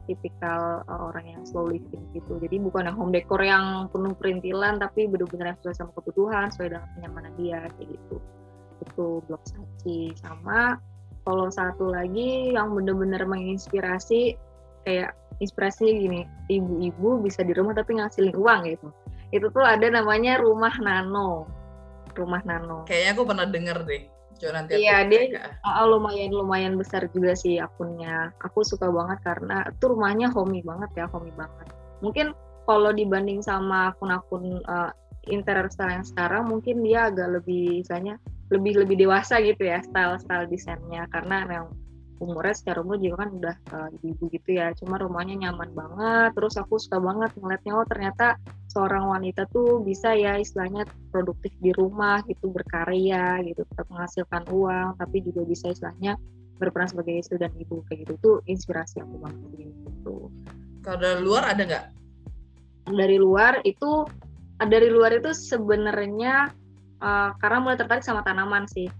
tipikal 0.08 0.82
uh, 0.88 1.12
orang 1.12 1.36
yang 1.36 1.42
slow 1.44 1.68
living 1.68 2.02
gitu. 2.16 2.40
Jadi 2.40 2.56
bukan 2.58 2.88
yang 2.88 2.96
home 2.96 3.12
decor 3.12 3.44
yang 3.44 3.92
penuh 3.92 4.16
perintilan 4.16 4.80
tapi 4.80 5.04
benar-benar 5.06 5.54
sesuai 5.60 5.76
sama 5.76 5.90
kebutuhan 6.00 6.48
sesuai 6.48 6.72
dengan 6.72 6.88
kenyamanan 6.96 7.32
dia 7.36 7.60
kayak 7.76 7.88
gitu. 7.94 8.16
Itu 8.82 9.06
blog 9.28 9.42
saji 9.44 10.16
sama 10.16 10.80
kalau 11.28 11.52
satu 11.52 11.92
lagi 11.92 12.56
yang 12.56 12.72
bener-bener 12.72 13.28
menginspirasi 13.28 14.34
kayak 14.88 15.12
inspirasinya 15.44 15.92
gini 15.92 16.20
ibu-ibu 16.48 17.20
bisa 17.20 17.44
di 17.44 17.52
rumah 17.52 17.76
tapi 17.76 18.00
ngasilin 18.00 18.34
uang 18.34 18.60
gitu. 18.72 18.88
Itu 19.28 19.52
tuh 19.52 19.62
ada 19.62 19.86
namanya 19.92 20.40
rumah 20.40 20.72
nano. 20.80 21.44
Rumah 22.16 22.42
nano. 22.48 22.88
Kayaknya 22.88 23.10
aku 23.12 23.22
pernah 23.28 23.46
denger 23.46 23.78
deh 23.84 24.17
Coba 24.38 24.62
nanti 24.62 24.78
iya 24.78 25.02
dia 25.02 25.50
uh, 25.66 25.86
lumayan 25.90 26.30
lumayan 26.30 26.74
besar 26.78 27.10
juga 27.10 27.34
sih 27.34 27.58
akunnya. 27.58 28.30
Aku 28.46 28.62
suka 28.62 28.86
banget 28.88 29.18
karena 29.26 29.66
itu 29.66 29.84
rumahnya 29.90 30.30
homey 30.30 30.62
banget 30.62 30.90
ya 30.94 31.06
homey 31.10 31.34
banget. 31.34 31.66
Mungkin 31.98 32.32
kalau 32.64 32.94
dibanding 32.94 33.42
sama 33.42 33.90
akun-akun 33.90 34.62
uh, 34.70 34.94
interior 35.26 35.66
style 35.68 36.00
yang 36.00 36.06
sekarang 36.06 36.46
mungkin 36.46 36.86
dia 36.86 37.10
agak 37.10 37.42
lebih 37.42 37.82
misalnya 37.82 38.14
lebih 38.48 38.80
lebih 38.80 38.96
dewasa 38.96 39.42
gitu 39.42 39.66
ya 39.66 39.82
style 39.82 40.16
style 40.22 40.46
desainnya. 40.46 41.10
Karena 41.10 41.42
memang 41.42 41.74
umurnya 42.18 42.54
secara 42.54 42.82
umur 42.82 42.98
juga 42.98 43.26
kan 43.26 43.30
udah 43.34 43.56
uh, 43.74 43.90
ibu 44.02 44.24
gitu 44.30 44.50
ya. 44.58 44.74
Cuma 44.74 44.98
rumahnya 44.98 45.48
nyaman 45.48 45.70
banget 45.72 46.30
terus 46.34 46.54
aku 46.58 46.78
suka 46.78 46.98
banget 46.98 47.30
ngeliatnya 47.38 47.72
oh 47.74 47.86
ternyata 47.86 48.36
seorang 48.68 49.08
wanita 49.08 49.48
tuh 49.50 49.80
bisa 49.82 50.12
ya 50.12 50.36
istilahnya 50.36 50.84
produktif 51.10 51.54
di 51.62 51.72
rumah 51.72 52.20
gitu 52.28 52.52
berkarya 52.52 53.40
gitu 53.46 53.64
tetap 53.64 53.86
menghasilkan 53.88 54.44
uang 54.52 54.98
tapi 55.00 55.24
juga 55.24 55.42
bisa 55.48 55.72
istilahnya 55.72 56.20
berperan 56.58 56.90
sebagai 56.90 57.22
istri 57.22 57.38
dan 57.38 57.54
ibu 57.54 57.80
kayak 57.86 58.06
gitu. 58.06 58.12
Tuh 58.20 58.36
inspirasi 58.50 59.00
aku 59.00 59.16
banget 59.22 59.70
gitu. 59.70 60.28
Kalau 60.82 60.98
dari 60.98 61.20
luar 61.22 61.54
ada 61.54 61.62
nggak? 61.62 61.86
Dari 62.88 63.16
luar 63.16 63.62
itu 63.62 64.06
dari 64.58 64.90
luar 64.90 65.14
itu 65.14 65.30
sebenarnya 65.30 66.50
uh, 66.98 67.30
karena 67.38 67.58
mulai 67.62 67.78
tertarik 67.78 68.02
sama 68.02 68.26
tanaman 68.26 68.66
sih 68.66 68.90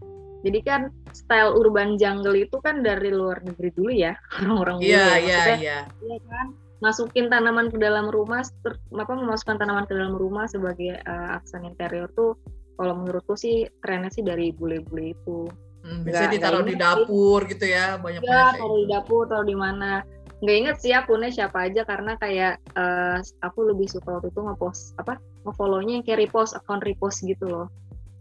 jadi 0.46 0.58
kan 0.62 0.80
style 1.10 1.58
urban 1.58 1.98
jungle 1.98 2.38
itu 2.38 2.56
kan 2.62 2.86
dari 2.86 3.10
luar 3.10 3.42
negeri 3.42 3.70
dulu 3.74 3.90
ya 3.90 4.14
orang-orang 4.38 4.76
dulu. 4.82 4.90
Iya 4.90 5.06
ya. 5.06 5.16
iya 5.18 5.42
iya. 5.58 5.78
Iya 6.02 6.18
kan 6.30 6.46
masukin 6.78 7.26
tanaman 7.26 7.74
ke 7.74 7.78
dalam 7.78 8.06
rumah, 8.06 8.46
ter, 8.62 8.78
apa 8.94 9.10
memasukkan 9.10 9.58
tanaman 9.58 9.84
ke 9.90 9.98
dalam 9.98 10.14
rumah 10.14 10.46
sebagai 10.46 11.02
uh, 11.02 11.34
aksen 11.34 11.66
interior 11.66 12.06
tuh 12.14 12.38
kalau 12.78 12.94
menurutku 12.94 13.34
sih 13.34 13.66
trennya 13.82 14.14
sih 14.14 14.22
dari 14.22 14.54
bule-bule 14.54 15.10
itu. 15.10 15.50
Hmm, 15.82 16.06
bisa 16.06 16.30
ditaruh 16.30 16.62
di 16.62 16.74
dapur 16.78 17.46
sih. 17.46 17.54
gitu 17.54 17.70
ya 17.70 17.98
banyak 17.98 18.22
ya, 18.22 18.54
taruh 18.54 18.78
di 18.82 18.86
dapur 18.90 19.22
taruh 19.30 19.46
di 19.46 19.56
mana 19.58 20.02
nggak 20.38 20.56
inget 20.58 20.76
sih 20.78 20.92
akunnya 20.94 21.30
siapa 21.34 21.66
aja 21.70 21.82
karena 21.82 22.14
kayak 22.18 22.62
uh, 22.78 23.18
aku 23.42 23.74
lebih 23.74 23.90
suka 23.90 24.18
waktu 24.18 24.30
itu 24.30 24.42
ngepost 24.42 24.94
apa 24.98 25.18
ngefollownya 25.42 25.98
yang 25.98 26.04
kayak 26.06 26.28
repost 26.28 26.54
akun 26.54 26.82
repost 26.82 27.26
gitu 27.26 27.46
loh 27.46 27.66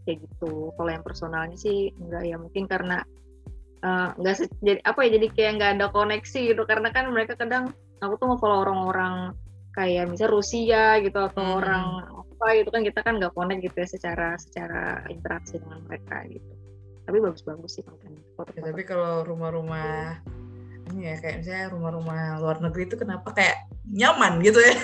kayak 0.08 0.24
gitu. 0.24 0.72
Kalau 0.72 0.88
yang 0.88 1.04
personalnya 1.04 1.60
sih 1.60 1.92
enggak 2.00 2.24
ya 2.24 2.40
mungkin 2.40 2.64
karena 2.64 3.04
uh, 3.84 4.16
enggak 4.16 4.48
jadi 4.64 4.80
apa 4.88 4.98
ya 5.04 5.08
jadi 5.20 5.26
kayak 5.36 5.52
nggak 5.60 5.70
ada 5.76 5.86
koneksi 5.92 6.40
gitu. 6.56 6.62
Karena 6.64 6.88
kan 6.88 7.12
mereka 7.12 7.36
kadang 7.36 7.76
aku 8.00 8.16
tuh 8.16 8.26
nge-follow 8.32 8.64
orang-orang 8.64 9.36
kayak 9.76 10.08
misalnya 10.08 10.32
Rusia 10.32 10.84
gitu 11.04 11.18
atau 11.20 11.44
hmm. 11.44 11.58
orang 11.60 11.84
apa 12.16 12.46
gitu 12.56 12.70
kan 12.72 12.82
kita 12.86 13.00
kan 13.04 13.14
nggak 13.20 13.34
connect 13.34 13.60
gitu 13.66 13.76
ya 13.76 13.88
secara 13.90 14.28
secara 14.40 15.04
interaksi 15.12 15.60
dengan 15.60 15.84
mereka 15.84 16.24
gitu. 16.24 16.52
Tapi 17.04 17.16
bagus-bagus 17.20 17.70
sih 17.76 17.84
kontennya 17.84 18.20
ya, 18.52 18.62
tapi 18.68 18.82
kalau 18.84 19.24
rumah-rumah 19.24 20.20
ini 20.92 21.08
ya 21.08 21.16
kayak 21.20 21.44
misalnya 21.44 21.66
rumah-rumah 21.72 22.20
luar 22.40 22.56
negeri 22.64 22.82
itu 22.88 22.96
kenapa 22.96 23.28
kayak 23.36 23.68
nyaman 23.88 24.40
gitu 24.40 24.60
ya? 24.60 24.74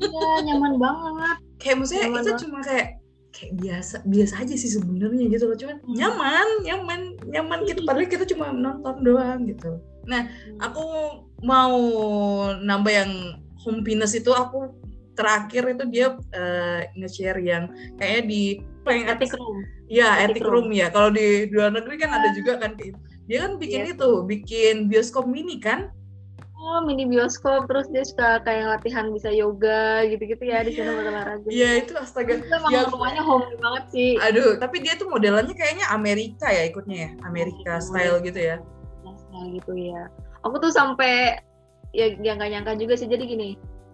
Iya 0.00 0.32
nyaman 0.52 0.72
banget. 0.80 1.36
Kayak 1.60 1.76
maksudnya 1.80 2.02
nyaman 2.08 2.20
itu 2.20 2.30
banget. 2.30 2.42
cuma 2.44 2.58
kayak 2.64 2.88
kayak 3.30 3.52
biasa 3.62 4.02
biasa 4.06 4.34
aja 4.42 4.54
sih 4.58 4.70
sebenarnya 4.74 5.30
gitu 5.30 5.44
loh 5.50 5.58
cuman 5.58 5.78
hmm. 5.82 5.94
nyaman 5.96 6.48
nyaman 6.66 7.00
nyaman 7.30 7.58
gitu 7.66 7.80
padahal 7.86 8.10
kita 8.10 8.24
cuma 8.26 8.50
nonton 8.50 8.96
doang 9.06 9.46
gitu 9.46 9.78
nah 10.06 10.26
hmm. 10.26 10.58
aku 10.58 10.84
mau 11.46 11.74
nambah 12.58 12.92
yang 12.92 13.12
home 13.62 13.86
fitness 13.86 14.16
itu 14.16 14.32
aku 14.34 14.74
terakhir 15.14 15.76
itu 15.76 15.84
dia 15.92 16.06
uh, 16.16 16.80
nge-share 16.96 17.40
yang 17.44 17.68
kayaknya 18.00 18.22
di 18.24 18.42
playing 18.82 19.06
attic 19.06 19.30
room 19.36 19.60
ya 19.90 20.16
attic 20.24 20.42
room. 20.42 20.66
room 20.66 20.68
ya 20.72 20.88
kalau 20.88 21.12
di 21.12 21.50
luar 21.52 21.74
negeri 21.74 22.00
kan 22.00 22.10
ada 22.10 22.28
ah. 22.30 22.34
juga 22.34 22.52
kan 22.56 22.72
dia 23.28 23.38
kan 23.46 23.60
bikin 23.60 23.86
yeah. 23.86 23.94
itu 23.94 24.10
bikin 24.26 24.76
bioskop 24.88 25.28
mini 25.28 25.60
kan 25.60 25.92
oh 26.70 26.80
mini 26.86 27.04
bioskop. 27.10 27.66
Terus 27.66 27.90
dia 27.90 28.04
suka 28.06 28.38
kayak 28.46 28.78
latihan 28.78 29.10
bisa 29.10 29.28
yoga 29.34 30.06
gitu-gitu 30.06 30.44
ya 30.46 30.62
di 30.62 30.78
sana 30.78 30.94
buat 30.94 31.06
olahraga. 31.10 31.48
Iya 31.50 31.70
itu 31.82 31.92
astaga. 31.98 32.38
Itu 32.38 32.46
ya, 32.70 32.86
rumahnya 32.86 33.22
home 33.26 33.50
banget 33.58 33.84
sih. 33.90 34.10
aduh 34.22 34.56
tapi 34.62 34.80
dia 34.86 34.94
tuh 34.94 35.10
modelannya 35.10 35.52
kayaknya 35.52 35.90
Amerika 35.90 36.46
ya 36.48 36.62
ikutnya 36.70 36.96
ya? 36.96 37.10
Amerika 37.26 37.72
oh, 37.76 37.82
style 37.82 38.16
gitu 38.22 38.38
ya? 38.38 38.56
Style 39.02 39.48
gitu 39.58 39.72
ya. 39.74 40.06
Aku 40.46 40.56
tuh 40.62 40.70
sampai 40.70 41.42
ya 41.90 42.14
yang 42.22 42.38
gak 42.38 42.50
nyangka 42.54 42.78
juga 42.78 42.94
sih. 42.94 43.10
Jadi 43.10 43.26
gini 43.26 43.48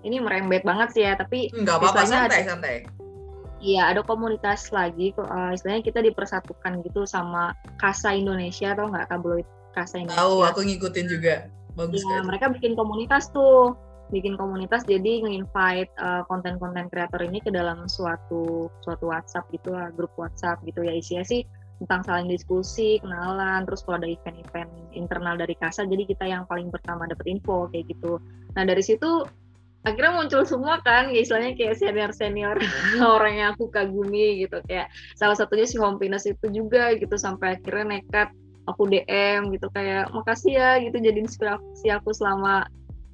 ini 0.05 0.21
merembet 0.21 0.63
banget 0.63 0.89
sih 0.95 1.03
ya 1.03 1.19
tapi 1.19 1.51
nggak 1.51 1.83
apa-apa 1.83 2.03
santai 2.07 2.45
ada, 2.45 2.51
santai. 2.55 2.77
Iya, 3.57 3.89
ada 3.89 4.05
komunitas 4.05 4.69
lagi, 4.69 5.17
uh, 5.17 5.51
istilahnya 5.51 5.81
kita 5.81 6.05
dipersatukan 6.05 6.85
gitu 6.85 7.09
sama 7.09 7.57
Kasa 7.81 8.13
Indonesia 8.13 8.77
atau 8.77 8.93
nggak 8.93 9.09
tabloid 9.09 9.49
Kasa 9.73 10.05
Indonesia. 10.05 10.21
Tahu, 10.21 10.37
aku 10.45 10.61
ngikutin 10.69 11.07
juga 11.09 11.49
bagus 11.77 12.03
ya, 12.03 12.25
mereka 12.25 12.51
bikin 12.51 12.75
komunitas 12.75 13.29
tuh. 13.31 13.77
Bikin 14.07 14.39
komunitas 14.39 14.87
jadi 14.87 15.27
nge-invite 15.27 15.91
uh, 15.99 16.23
konten-konten 16.31 16.87
kreator 16.87 17.27
ini 17.27 17.43
ke 17.43 17.51
dalam 17.51 17.91
suatu 17.91 18.71
suatu 18.87 19.11
WhatsApp 19.11 19.51
gitu 19.51 19.75
lah, 19.75 19.91
grup 19.91 20.15
WhatsApp 20.15 20.63
gitu. 20.63 20.87
Ya 20.87 20.95
isinya 20.95 21.27
sih 21.27 21.43
tentang 21.83 22.01
saling 22.09 22.29
diskusi, 22.31 22.97
kenalan, 23.05 23.69
terus 23.69 23.85
kalau 23.85 24.01
ada 24.01 24.09
event-event 24.09 24.71
internal 24.97 25.37
dari 25.37 25.53
Kasa, 25.59 25.85
jadi 25.85 26.09
kita 26.09 26.25
yang 26.25 26.49
paling 26.49 26.73
pertama 26.73 27.05
dapat 27.05 27.27
info 27.29 27.69
kayak 27.69 27.93
gitu. 27.93 28.17
Nah 28.57 28.65
dari 28.65 28.81
situ 28.81 29.27
akhirnya 29.85 30.19
muncul 30.19 30.43
semua 30.49 30.81
kan, 30.81 31.13
ya 31.13 31.21
istilahnya 31.21 31.53
kayak 31.55 31.77
senior-senior 31.77 32.57
orang 33.21 33.35
yang 33.37 33.49
aku 33.55 33.69
kagumi 33.69 34.41
gitu, 34.43 34.59
kayak 34.65 34.89
salah 35.15 35.37
satunya 35.37 35.69
si 35.69 35.77
Home 35.77 36.01
Pinus 36.01 36.25
itu 36.25 36.47
juga 36.49 36.97
gitu, 36.97 37.15
sampai 37.15 37.61
akhirnya 37.61 38.01
nekat 38.01 38.33
aku 38.67 38.91
DM 38.91 39.55
gitu 39.55 39.71
kayak 39.71 40.11
makasih 40.11 40.59
ya 40.59 40.71
gitu 40.83 40.99
jadi 40.99 41.19
inspirasi 41.23 41.91
aku 41.91 42.11
selama 42.11 42.67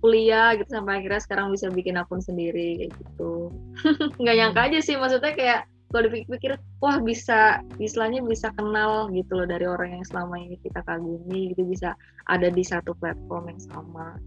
kuliah 0.02 0.58
gitu 0.58 0.66
sampai 0.66 0.98
akhirnya 0.98 1.22
sekarang 1.22 1.54
bisa 1.54 1.70
bikin 1.70 1.94
akun 1.94 2.18
sendiri 2.18 2.82
kayak 2.82 2.92
gitu. 2.98 3.54
Nggak 4.20 4.36
nyangka 4.36 4.60
hmm. 4.60 4.68
aja 4.74 4.78
sih 4.82 4.94
maksudnya 4.98 5.32
kayak 5.32 5.60
kalau 5.92 6.08
dipikir-pikir 6.08 6.56
wah 6.80 6.98
bisa 7.04 7.60
istilahnya 7.76 8.24
bisa 8.24 8.48
kenal 8.56 9.12
gitu 9.12 9.36
loh 9.38 9.46
dari 9.46 9.68
orang 9.68 10.00
yang 10.00 10.04
selama 10.08 10.40
ini 10.40 10.56
kita 10.64 10.80
kagumi 10.88 11.52
gitu 11.54 11.68
bisa 11.68 11.94
ada 12.26 12.50
di 12.50 12.64
satu 12.66 12.96
platform 12.98 13.54
yang 13.54 13.62
sama. 13.62 14.18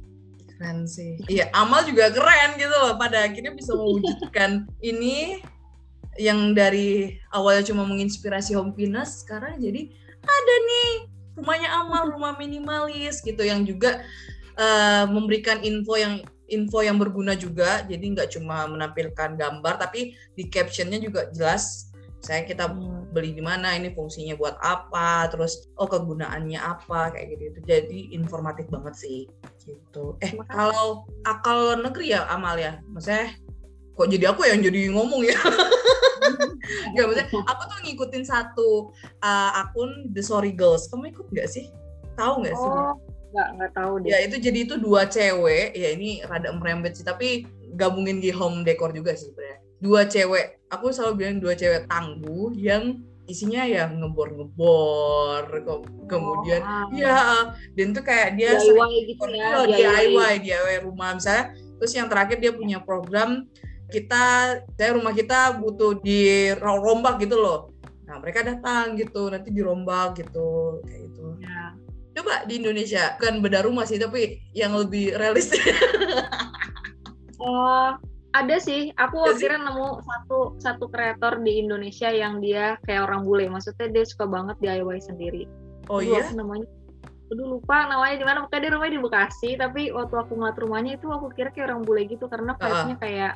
Keren 0.55 0.87
sih. 0.87 1.19
Iya 1.27 1.51
Amal 1.51 1.83
juga 1.83 2.07
keren 2.13 2.55
gitu 2.55 2.71
loh 2.71 2.95
pada 2.95 3.27
akhirnya 3.27 3.51
bisa 3.51 3.75
mewujudkan 3.75 4.63
ini 4.95 5.43
yang 6.15 6.55
dari 6.55 7.19
awalnya 7.35 7.67
cuma 7.67 7.83
menginspirasi 7.83 8.55
home 8.55 8.71
fitness 8.71 9.27
sekarang 9.27 9.59
jadi 9.59 9.91
ada 10.23 10.55
nih 10.63 11.14
rumahnya 11.35 11.69
amal 11.71 12.11
rumah 12.11 12.33
minimalis 12.39 13.19
gitu 13.21 13.43
yang 13.43 13.67
juga 13.67 14.03
uh, 14.55 15.05
memberikan 15.07 15.59
info 15.61 15.99
yang 15.99 16.23
info 16.49 16.81
yang 16.81 16.97
berguna 16.97 17.33
juga. 17.35 17.83
Jadi 17.85 18.15
nggak 18.15 18.35
cuma 18.37 18.65
menampilkan 18.69 19.37
gambar 19.37 19.73
tapi 19.77 20.15
di 20.33 20.43
captionnya 20.47 20.97
juga 20.99 21.29
jelas 21.31 21.91
saya 22.25 22.41
kita 22.41 22.65
hmm. 22.65 23.13
beli 23.13 23.37
di 23.37 23.43
mana 23.45 23.77
ini 23.77 23.93
fungsinya 23.93 24.33
buat 24.33 24.57
apa 24.65 25.29
terus 25.29 25.69
oh 25.77 25.85
kegunaannya 25.85 26.57
apa 26.57 27.13
kayak 27.13 27.37
gitu, 27.37 27.41
-gitu. 27.53 27.59
jadi 27.69 27.99
informatif 28.17 28.65
banget 28.73 28.97
sih 28.97 29.29
gitu. 29.61 30.17
Eh 30.25 30.33
kalau 30.49 31.05
akal 31.21 31.77
negeri 31.77 32.17
ya 32.17 32.25
amal 32.25 32.57
ya? 32.57 32.81
Maksudnya 32.89 33.29
kok 33.93 34.09
jadi 34.09 34.33
aku 34.33 34.41
yang 34.43 34.59
jadi 34.59 34.91
ngomong 34.91 35.21
ya 35.23 35.37
Gak 36.95 37.05
maksudnya 37.05 37.27
aku 37.45 37.61
tuh 37.67 37.79
ngikutin 37.85 38.23
satu 38.23 38.69
uh, 39.21 39.51
akun 39.61 40.09
The 40.11 40.23
Sorry 40.23 40.53
Girls. 40.55 40.89
Kamu 40.89 41.09
ikut 41.11 41.27
gak 41.33 41.49
sih? 41.49 41.69
Tahu 42.15 42.45
nggak 42.45 42.55
sih? 42.55 42.69
Oh 42.71 42.95
nggak 43.35 43.49
nggak 43.59 43.71
tahu 43.75 43.93
deh. 43.99 44.09
Ya 44.15 44.17
itu 44.23 44.35
jadi 44.39 44.59
itu 44.63 44.75
dua 44.79 45.11
cewek. 45.11 45.75
Ya 45.75 45.89
ini 45.91 46.23
rada 46.23 46.55
merembet 46.55 46.95
sih 46.95 47.03
tapi 47.03 47.43
gabungin 47.75 48.23
di 48.23 48.31
home 48.31 48.63
decor 48.63 48.95
juga 48.95 49.11
sih 49.11 49.27
sebenarnya. 49.27 49.59
Dua 49.83 50.01
cewek 50.07 50.71
aku 50.71 50.95
selalu 50.95 51.13
bilang 51.19 51.37
dua 51.43 51.53
cewek 51.59 51.91
tangguh 51.91 52.55
yang 52.55 53.03
isinya 53.25 53.65
ya 53.65 53.89
ngebor-ngebor 53.89 55.49
kemudian 56.05 56.61
oh, 56.61 56.93
ya 56.93 57.49
dan 57.73 57.89
tuh 57.89 58.05
kayak 58.05 58.37
dia 58.37 58.53
DIY 58.53 58.93
gitu 59.09 59.25
ya 59.33 59.65
DIY 59.67 60.33
DIY 60.45 60.75
rumah. 60.87 61.17
Misalnya 61.19 61.51
terus 61.75 61.91
yang 61.91 62.07
terakhir 62.07 62.39
dia 62.39 62.55
punya 62.55 62.79
program 62.79 63.51
kita 63.95 64.23
saya 64.75 64.91
rumah 64.91 65.15
kita 65.15 65.55
butuh 65.55 66.03
dirombak 66.03 67.23
gitu 67.23 67.39
loh. 67.39 67.71
Nah 68.03 68.19
mereka 68.19 68.43
datang 68.43 68.99
gitu 68.99 69.31
nanti 69.31 69.55
dirombak 69.55 70.19
gitu 70.19 70.81
kayak 70.83 71.01
gitu. 71.11 71.25
Ya. 71.39 71.71
coba 72.15 72.47
di 72.47 72.63
Indonesia 72.63 73.19
kan 73.19 73.43
beda 73.43 73.67
rumah 73.67 73.83
sih 73.83 73.99
tapi 73.99 74.39
yang 74.55 74.75
lebih 74.75 75.15
realistis. 75.15 75.63
Oh 77.45 77.93
ada 78.35 78.57
sih. 78.57 78.91
Aku 78.99 79.21
akhirnya 79.21 79.69
nemu 79.69 80.01
satu 80.01 80.39
satu 80.59 80.85
kreator 80.91 81.39
di 81.45 81.61
Indonesia 81.61 82.11
yang 82.11 82.43
dia 82.43 82.75
kayak 82.83 83.07
orang 83.07 83.23
bule. 83.23 83.47
Maksudnya 83.47 83.87
dia 83.91 84.03
suka 84.03 84.25
banget 84.27 84.57
DIY 84.59 84.99
sendiri. 84.99 85.43
Oh 85.87 86.01
iya? 86.01 86.25
namanya 86.33 86.65
Aduh 87.33 87.57
lupa 87.57 87.89
namanya 87.89 88.15
di 88.21 88.25
mana. 88.25 88.37
Pokoknya 88.45 88.61
dia 88.61 88.71
rumahnya 88.73 88.93
di 88.93 89.01
Bekasi 89.01 89.49
tapi 89.57 89.81
waktu 89.89 90.15
aku 90.15 90.33
ngeliat 90.35 90.57
rumahnya 90.57 90.91
itu 90.97 91.07
aku 91.09 91.27
kira 91.33 91.49
kayak 91.53 91.73
orang 91.73 91.81
bule 91.85 92.01
gitu 92.05 92.25
karena 92.25 92.53
vibe-nya 92.57 92.95
uh. 92.95 93.01
kayak 93.01 93.33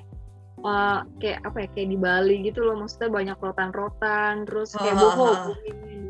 uh, 0.64 1.06
kayak 1.20 1.40
apa 1.46 1.58
ya 1.66 1.68
kayak 1.76 1.90
di 1.92 1.98
Bali 2.00 2.36
gitu 2.44 2.60
loh 2.64 2.76
maksudnya 2.80 3.10
banyak 3.12 3.38
rotan-rotan 3.40 4.44
terus 4.48 4.76
kayak 4.76 4.96
oh, 5.00 5.02
boho 5.16 5.30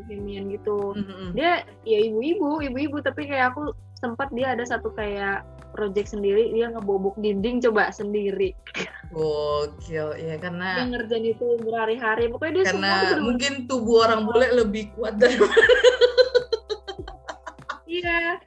bohemian 0.06 0.50
gitu. 0.50 0.94
Mm-hmm. 0.98 1.28
dia 1.38 1.62
ya 1.86 1.98
ibu-ibu 2.10 2.62
ibu-ibu 2.66 2.98
tapi 3.02 3.30
kayak 3.30 3.54
aku 3.54 3.70
sempat 4.00 4.32
dia 4.34 4.56
ada 4.56 4.64
satu 4.66 4.90
kayak 4.96 5.44
project 5.70 6.10
sendiri 6.18 6.50
dia 6.50 6.66
ngebobok 6.74 7.14
dinding 7.22 7.62
coba 7.62 7.94
sendiri. 7.94 8.58
Gokil 9.10 10.18
ya 10.18 10.34
karena 10.38 10.82
dia 10.82 10.86
ngerjain 10.86 11.26
itu 11.34 11.46
berhari-hari 11.62 12.30
pokoknya 12.30 12.52
dia 12.62 12.64
karena 12.70 12.90
semua 12.94 13.22
mungkin 13.22 13.52
tubuh 13.66 14.06
orang 14.06 14.22
bule 14.26 14.48
lebih 14.54 14.94
kuat 14.94 15.18
dari 15.18 15.34
iya 17.90 18.38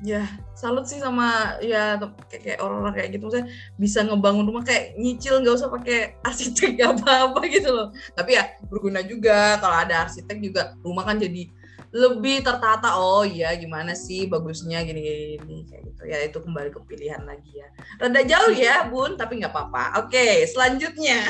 ya 0.00 0.24
salut 0.56 0.88
sih 0.88 0.96
sama 0.96 1.60
ya 1.60 2.00
kayak, 2.28 2.60
orang-orang 2.60 2.94
kayak 2.96 3.10
gitu. 3.16 3.28
Saya 3.28 3.44
bisa 3.76 4.04
ngebangun 4.04 4.48
rumah 4.48 4.64
kayak 4.64 4.96
nyicil 4.96 5.40
nggak 5.40 5.56
usah 5.56 5.68
pakai 5.72 6.16
arsitek 6.28 6.80
apa-apa 6.84 7.40
gitu 7.48 7.70
loh. 7.72 7.88
Tapi 8.16 8.36
ya 8.36 8.44
berguna 8.68 9.04
juga. 9.04 9.60
Kalau 9.60 9.76
ada 9.76 10.08
arsitek 10.08 10.38
juga 10.40 10.62
rumah 10.80 11.04
kan 11.04 11.20
jadi 11.20 11.48
lebih 11.90 12.40
tertata. 12.44 12.96
Oh 12.96 13.24
iya 13.24 13.52
gimana 13.56 13.92
sih 13.92 14.24
bagusnya 14.24 14.80
gini 14.84 15.36
gini 15.36 15.68
kayak 15.68 15.82
gitu. 15.92 16.02
Ya 16.08 16.18
itu 16.24 16.38
kembali 16.40 16.72
ke 16.72 16.80
pilihan 16.88 17.22
lagi 17.28 17.60
ya. 17.60 17.68
Rada 18.00 18.22
jauh 18.24 18.52
ya 18.56 18.88
bun 18.88 19.20
tapi 19.20 19.40
nggak 19.40 19.52
apa-apa. 19.52 20.06
Oke 20.06 20.48
selanjutnya. 20.48 21.28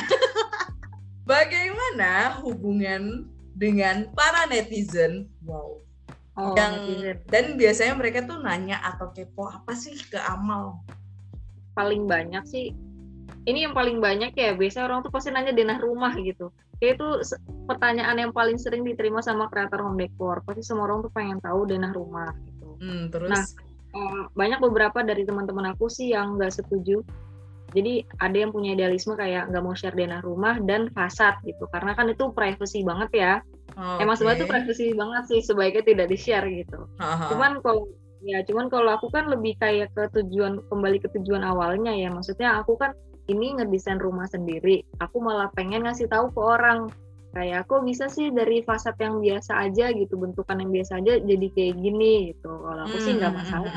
Bagaimana 1.30 2.42
hubungan 2.42 3.30
dengan 3.54 4.10
para 4.14 4.50
netizen? 4.50 5.30
Wow 5.46 5.89
oh, 6.40 6.56
yang 6.56 6.80
netizen. 6.80 7.16
dan 7.28 7.44
biasanya 7.60 7.94
mereka 7.94 8.24
tuh 8.24 8.40
nanya 8.40 8.80
atau 8.80 9.12
kepo 9.12 9.46
apa 9.46 9.76
sih 9.76 9.94
ke 10.08 10.16
Amal? 10.16 10.80
Paling 11.76 12.08
banyak 12.08 12.44
sih 12.48 12.72
ini 13.48 13.64
yang 13.64 13.72
paling 13.72 14.02
banyak 14.02 14.36
ya 14.36 14.52
biasanya 14.52 14.84
orang 14.90 15.00
tuh 15.00 15.12
pasti 15.12 15.32
nanya 15.32 15.54
denah 15.56 15.80
rumah 15.80 16.12
gitu. 16.20 16.52
Kayak 16.80 17.00
itu 17.00 17.08
pertanyaan 17.68 18.16
yang 18.16 18.32
paling 18.32 18.56
sering 18.56 18.84
diterima 18.84 19.20
sama 19.20 19.48
kreator 19.48 19.84
home 19.84 20.00
decor 20.00 20.40
pasti 20.44 20.64
semua 20.64 20.88
orang 20.88 21.04
tuh 21.04 21.12
pengen 21.12 21.38
tahu 21.40 21.68
denah 21.68 21.92
rumah 21.92 22.32
gitu. 22.44 22.68
Hmm, 22.80 23.08
terus? 23.12 23.28
nah 23.28 23.44
banyak 24.38 24.62
beberapa 24.62 25.02
dari 25.02 25.26
teman-teman 25.26 25.74
aku 25.74 25.90
sih 25.90 26.12
yang 26.12 26.36
nggak 26.36 26.52
setuju. 26.52 27.00
Jadi 27.70 28.02
ada 28.18 28.34
yang 28.34 28.50
punya 28.50 28.74
idealisme 28.74 29.14
kayak 29.14 29.46
nggak 29.46 29.62
mau 29.62 29.78
share 29.78 29.94
denah 29.94 30.20
rumah 30.26 30.58
dan 30.66 30.90
fasad 30.90 31.38
gitu 31.46 31.70
karena 31.70 31.94
kan 31.94 32.10
itu 32.10 32.34
privacy 32.34 32.82
banget 32.82 33.10
ya 33.14 33.32
okay. 33.80 34.04
emang 34.04 34.16
sebenarnya 34.16 34.44
itu 34.44 34.48
privacy 34.48 34.86
banget 34.92 35.22
sih 35.32 35.40
sebaiknya 35.40 35.82
tidak 35.88 36.06
di 36.12 36.18
share 36.20 36.46
gitu. 36.46 36.84
Aha. 37.00 37.32
cuman 37.32 37.64
kalau 37.64 37.88
ya 38.20 38.44
cuman 38.44 38.68
kalau 38.68 38.92
aku 38.92 39.08
kan 39.08 39.32
lebih 39.32 39.56
kayak 39.56 39.88
ke 39.96 40.04
tujuan 40.20 40.60
kembali 40.68 41.00
ke 41.00 41.08
tujuan 41.16 41.40
awalnya 41.40 41.96
ya. 41.96 42.12
Maksudnya 42.12 42.60
aku 42.60 42.76
kan 42.76 42.92
ini 43.32 43.56
ngedesain 43.56 44.02
rumah 44.02 44.26
sendiri 44.26 44.82
aku 45.00 45.22
malah 45.22 45.48
pengen 45.56 45.88
ngasih 45.88 46.06
tahu 46.06 46.28
ke 46.30 46.40
orang. 46.40 46.92
Kayak 47.30 47.62
aku 47.62 47.86
bisa 47.86 48.10
sih 48.10 48.34
dari 48.34 48.58
fasad 48.66 48.98
yang 48.98 49.22
biasa 49.22 49.54
aja 49.62 49.94
gitu 49.94 50.18
bentukan 50.18 50.58
yang 50.58 50.74
biasa 50.74 50.98
aja 50.98 51.22
jadi 51.22 51.46
kayak 51.54 51.74
gini? 51.78 52.34
Gitu. 52.34 52.50
Kalau 52.50 52.82
aku 52.84 52.96
sih 52.98 53.14
nggak 53.16 53.32
hmm, 53.32 53.38
masalah 53.38 53.72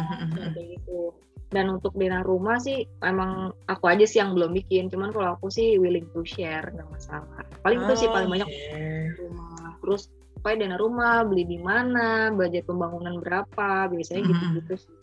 kayak 0.58 0.68
gitu 0.78 1.13
dan 1.54 1.70
untuk 1.70 1.94
denah 1.94 2.26
rumah 2.26 2.58
sih 2.58 2.84
emang 3.06 3.54
aku 3.70 3.86
aja 3.88 4.04
sih 4.04 4.18
yang 4.20 4.34
belum 4.34 4.52
bikin. 4.58 4.89
Cuman 4.89 5.13
kalau 5.13 5.38
aku 5.38 5.54
sih 5.54 5.78
willing 5.78 6.10
to 6.12 6.26
share 6.26 6.66
nggak 6.74 6.89
masalah. 6.89 7.46
Paling 7.62 7.80
oh, 7.80 7.84
itu 7.88 7.94
sih 8.04 8.10
paling 8.10 8.30
banyak 8.30 8.50
okay. 8.50 9.13
rumah. 9.22 9.78
Terus 9.80 10.10
apa 10.44 10.60
dana 10.60 10.76
rumah 10.76 11.24
beli 11.24 11.48
di 11.48 11.56
mana 11.62 12.28
budget 12.36 12.68
pembangunan 12.68 13.16
berapa 13.22 13.88
biasanya 13.88 14.22
gitu 14.28 14.46
gitu 14.60 14.74
sih. 14.82 14.94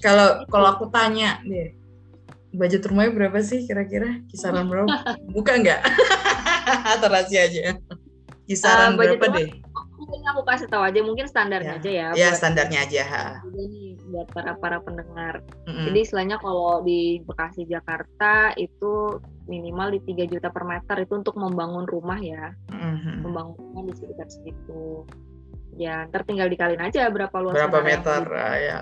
Kalau 0.00 0.46
kalau 0.48 0.78
aku 0.78 0.88
tanya 0.88 1.42
deh 1.44 1.74
budget 2.54 2.86
rumahnya 2.86 3.12
berapa 3.12 3.38
sih 3.42 3.66
kira-kira? 3.66 4.22
Kisaran 4.30 4.66
berapa? 4.70 5.18
Buka 5.28 5.58
nggak? 5.58 5.80
Atau 6.96 7.10
rahasia 7.10 7.50
aja. 7.50 7.76
Kisaran 8.46 8.94
uh, 8.94 8.96
berapa 8.96 9.26
rumah, 9.26 9.36
deh 9.36 9.48
mungkin 10.00 10.20
aku 10.32 10.42
kasih 10.48 10.66
tahu 10.72 10.82
aja 10.82 11.00
mungkin 11.04 11.26
standarnya 11.28 11.76
ya. 11.76 11.80
aja 11.80 11.90
ya 11.90 12.08
ya 12.16 12.28
standarnya 12.32 12.78
aja 12.88 13.02
ha. 13.04 13.24
nih 13.52 14.00
buat 14.08 14.28
para 14.32 14.56
para 14.56 14.80
pendengar 14.80 15.44
mm-hmm. 15.68 15.84
jadi 15.92 15.98
istilahnya 16.00 16.36
kalau 16.40 16.80
di 16.80 17.20
Bekasi 17.28 17.68
Jakarta 17.68 18.56
itu 18.56 19.20
minimal 19.44 20.00
di 20.00 20.00
3 20.16 20.32
juta 20.32 20.48
per 20.48 20.64
meter 20.64 20.96
itu 21.04 21.12
untuk 21.20 21.36
membangun 21.36 21.84
rumah 21.84 22.18
ya 22.18 22.56
mm-hmm. 22.72 23.16
membangun 23.22 23.54
rumah 23.60 23.82
di 23.84 23.92
sekitar 23.92 24.28
situ 24.32 25.04
ya 25.76 26.08
ntar 26.08 26.24
tinggal 26.24 26.48
dikaliin 26.48 26.80
aja 26.80 27.12
berapa 27.12 27.36
luas 27.38 27.54
berapa 27.54 27.78
meter 27.84 28.22
uh, 28.24 28.56
ya 28.58 28.78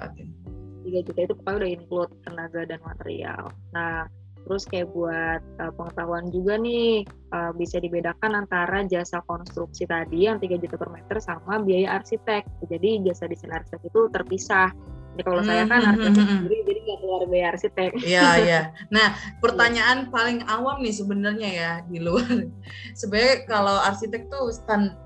3 0.86 1.06
juta 1.06 1.20
itu 1.20 1.34
pokoknya 1.36 1.56
udah 1.58 1.70
include 1.70 2.12
tenaga 2.24 2.60
dan 2.64 2.80
material 2.86 3.42
nah 3.74 4.06
Terus 4.48 4.64
kayak 4.64 4.88
buat 4.96 5.44
uh, 5.60 5.72
pengetahuan 5.76 6.32
juga 6.32 6.56
nih 6.56 7.04
uh, 7.36 7.52
bisa 7.52 7.76
dibedakan 7.76 8.48
antara 8.48 8.80
jasa 8.88 9.20
konstruksi 9.28 9.84
tadi 9.84 10.24
yang 10.24 10.40
3 10.40 10.56
juta 10.56 10.80
per 10.80 10.88
meter 10.88 11.20
sama 11.20 11.60
biaya 11.60 12.00
arsitek. 12.00 12.48
Jadi 12.64 13.04
jasa 13.04 13.28
desain 13.28 13.52
arsitek 13.52 13.92
itu 13.92 14.00
terpisah. 14.08 14.72
Jadi 15.18 15.22
kalau 15.26 15.42
hmm, 15.42 15.50
saya 15.50 15.62
kan 15.66 15.80
hmm, 15.82 15.90
arsitek 15.92 16.24
hmm, 16.24 16.30
sendiri 16.40 16.56
jadi 16.64 16.80
nggak 16.80 16.98
keluar 17.04 17.22
biaya 17.28 17.46
arsitek. 17.52 17.90
Iya 18.00 18.28
iya. 18.48 18.60
Nah 18.88 19.06
pertanyaan 19.44 20.08
paling 20.08 20.40
awam 20.48 20.80
nih 20.80 20.94
sebenarnya 20.96 21.48
ya 21.52 21.72
di 21.84 21.98
luar. 22.00 22.48
Sebenarnya 22.96 23.36
kalau 23.44 23.76
arsitek 23.84 24.32
tuh 24.32 24.48
stand 24.48 24.96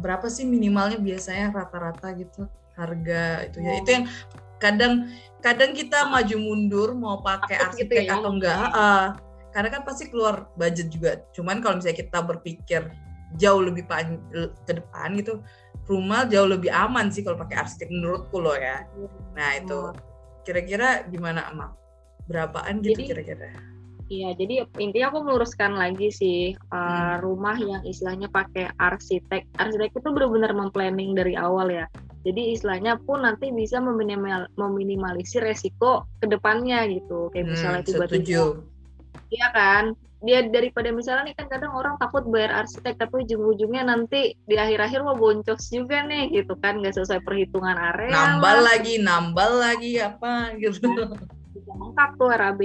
berapa 0.00 0.24
sih 0.32 0.48
minimalnya 0.48 0.96
biasanya 0.96 1.52
rata-rata 1.52 2.16
gitu 2.16 2.48
harga 2.80 3.44
itu 3.44 3.58
ya. 3.60 3.72
Itu 3.82 3.90
yang 3.92 4.06
kadang 4.56 5.12
kadang 5.46 5.70
kita 5.78 6.10
maju 6.10 6.36
mundur 6.42 6.88
mau 6.98 7.22
pakai 7.22 7.70
arsitek 7.70 8.02
gitu 8.02 8.10
ya? 8.10 8.18
atau 8.18 8.30
enggak 8.34 8.58
uh, 8.74 9.14
karena 9.54 9.68
kan 9.70 9.82
pasti 9.86 10.10
keluar 10.10 10.50
budget 10.58 10.90
juga 10.90 11.22
cuman 11.30 11.62
kalau 11.62 11.78
misalnya 11.78 12.02
kita 12.02 12.18
berpikir 12.18 12.82
jauh 13.38 13.62
lebih 13.62 13.86
ke 14.66 14.72
depan 14.74 15.14
gitu 15.14 15.38
rumah 15.86 16.26
jauh 16.26 16.50
lebih 16.50 16.74
aman 16.74 17.14
sih 17.14 17.22
kalau 17.22 17.38
pakai 17.38 17.62
arsitek 17.62 17.94
menurutku 17.94 18.42
loh 18.42 18.58
ya 18.58 18.82
nah 19.38 19.54
itu 19.54 19.94
kira-kira 20.42 21.06
gimana 21.06 21.46
emak 21.54 21.78
berapaan 22.26 22.82
gitu 22.82 23.06
kira-kira 23.06 23.54
Iya, 24.06 24.38
jadi 24.38 24.62
intinya 24.78 25.10
aku 25.10 25.18
meluruskan 25.26 25.74
lagi 25.74 26.14
sih 26.14 26.54
uh, 26.70 26.78
hmm. 26.78 27.26
rumah 27.26 27.58
yang 27.58 27.82
istilahnya 27.82 28.30
pakai 28.30 28.70
arsitek. 28.78 29.50
Arsitek 29.58 29.98
itu 29.98 30.08
benar-benar 30.14 30.54
memplanning 30.54 31.18
dari 31.18 31.34
awal 31.34 31.74
ya. 31.74 31.90
Jadi 32.26 32.58
istilahnya 32.58 32.98
pun 32.98 33.22
nanti 33.22 33.54
bisa 33.54 33.78
meminimal, 33.78 34.50
meminimalisir 34.58 35.46
resiko 35.46 36.10
ke 36.18 36.26
depannya 36.26 36.82
gitu. 36.90 37.30
Kayak 37.30 37.44
hmm, 37.46 37.52
misalnya 37.54 37.82
tiba-tiba, 37.86 38.66
iya 39.30 39.48
kan? 39.54 39.84
Dia 40.26 40.42
daripada 40.50 40.90
misalnya 40.90 41.30
nih 41.30 41.36
kan 41.38 41.46
kadang 41.46 41.70
orang 41.78 41.94
takut 42.02 42.26
bayar 42.26 42.66
arsitek 42.66 42.98
tapi 42.98 43.22
ujung-ujungnya 43.22 43.86
nanti 43.86 44.34
di 44.42 44.56
akhir-akhir 44.58 45.06
mau 45.06 45.14
boncos 45.14 45.70
juga 45.70 46.02
nih 46.02 46.34
gitu 46.34 46.58
kan 46.58 46.82
nggak 46.82 46.98
sesuai 46.98 47.22
perhitungan 47.22 47.78
area. 47.78 48.10
Nambal 48.10 48.58
lah. 48.58 48.74
lagi, 48.74 48.94
nambal 48.98 49.50
lagi 49.62 50.02
apa 50.02 50.56
gitu. 50.58 50.82
Nah, 50.88 51.14
bisa 51.54 51.72
mengkak 51.78 52.10
tuh 52.18 52.32
RAB. 52.34 52.62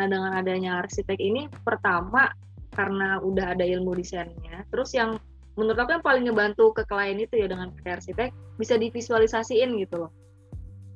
Nah 0.00 0.06
dengan 0.08 0.32
adanya 0.32 0.80
arsitek 0.80 1.18
ini 1.20 1.46
pertama 1.62 2.32
karena 2.74 3.22
udah 3.22 3.54
ada 3.54 3.62
ilmu 3.62 3.94
desainnya, 3.94 4.66
terus 4.72 4.90
yang 4.96 5.14
menurut 5.54 5.78
aku 5.78 5.90
yang 5.98 6.04
paling 6.04 6.24
ngebantu 6.26 6.74
ke 6.74 6.82
klien 6.86 7.18
itu 7.18 7.34
ya 7.38 7.46
dengan 7.46 7.70
pakai 7.80 7.98
arsitek 7.98 8.28
bisa 8.58 8.74
divisualisasiin 8.78 9.70
gitu 9.78 10.06
loh. 10.06 10.10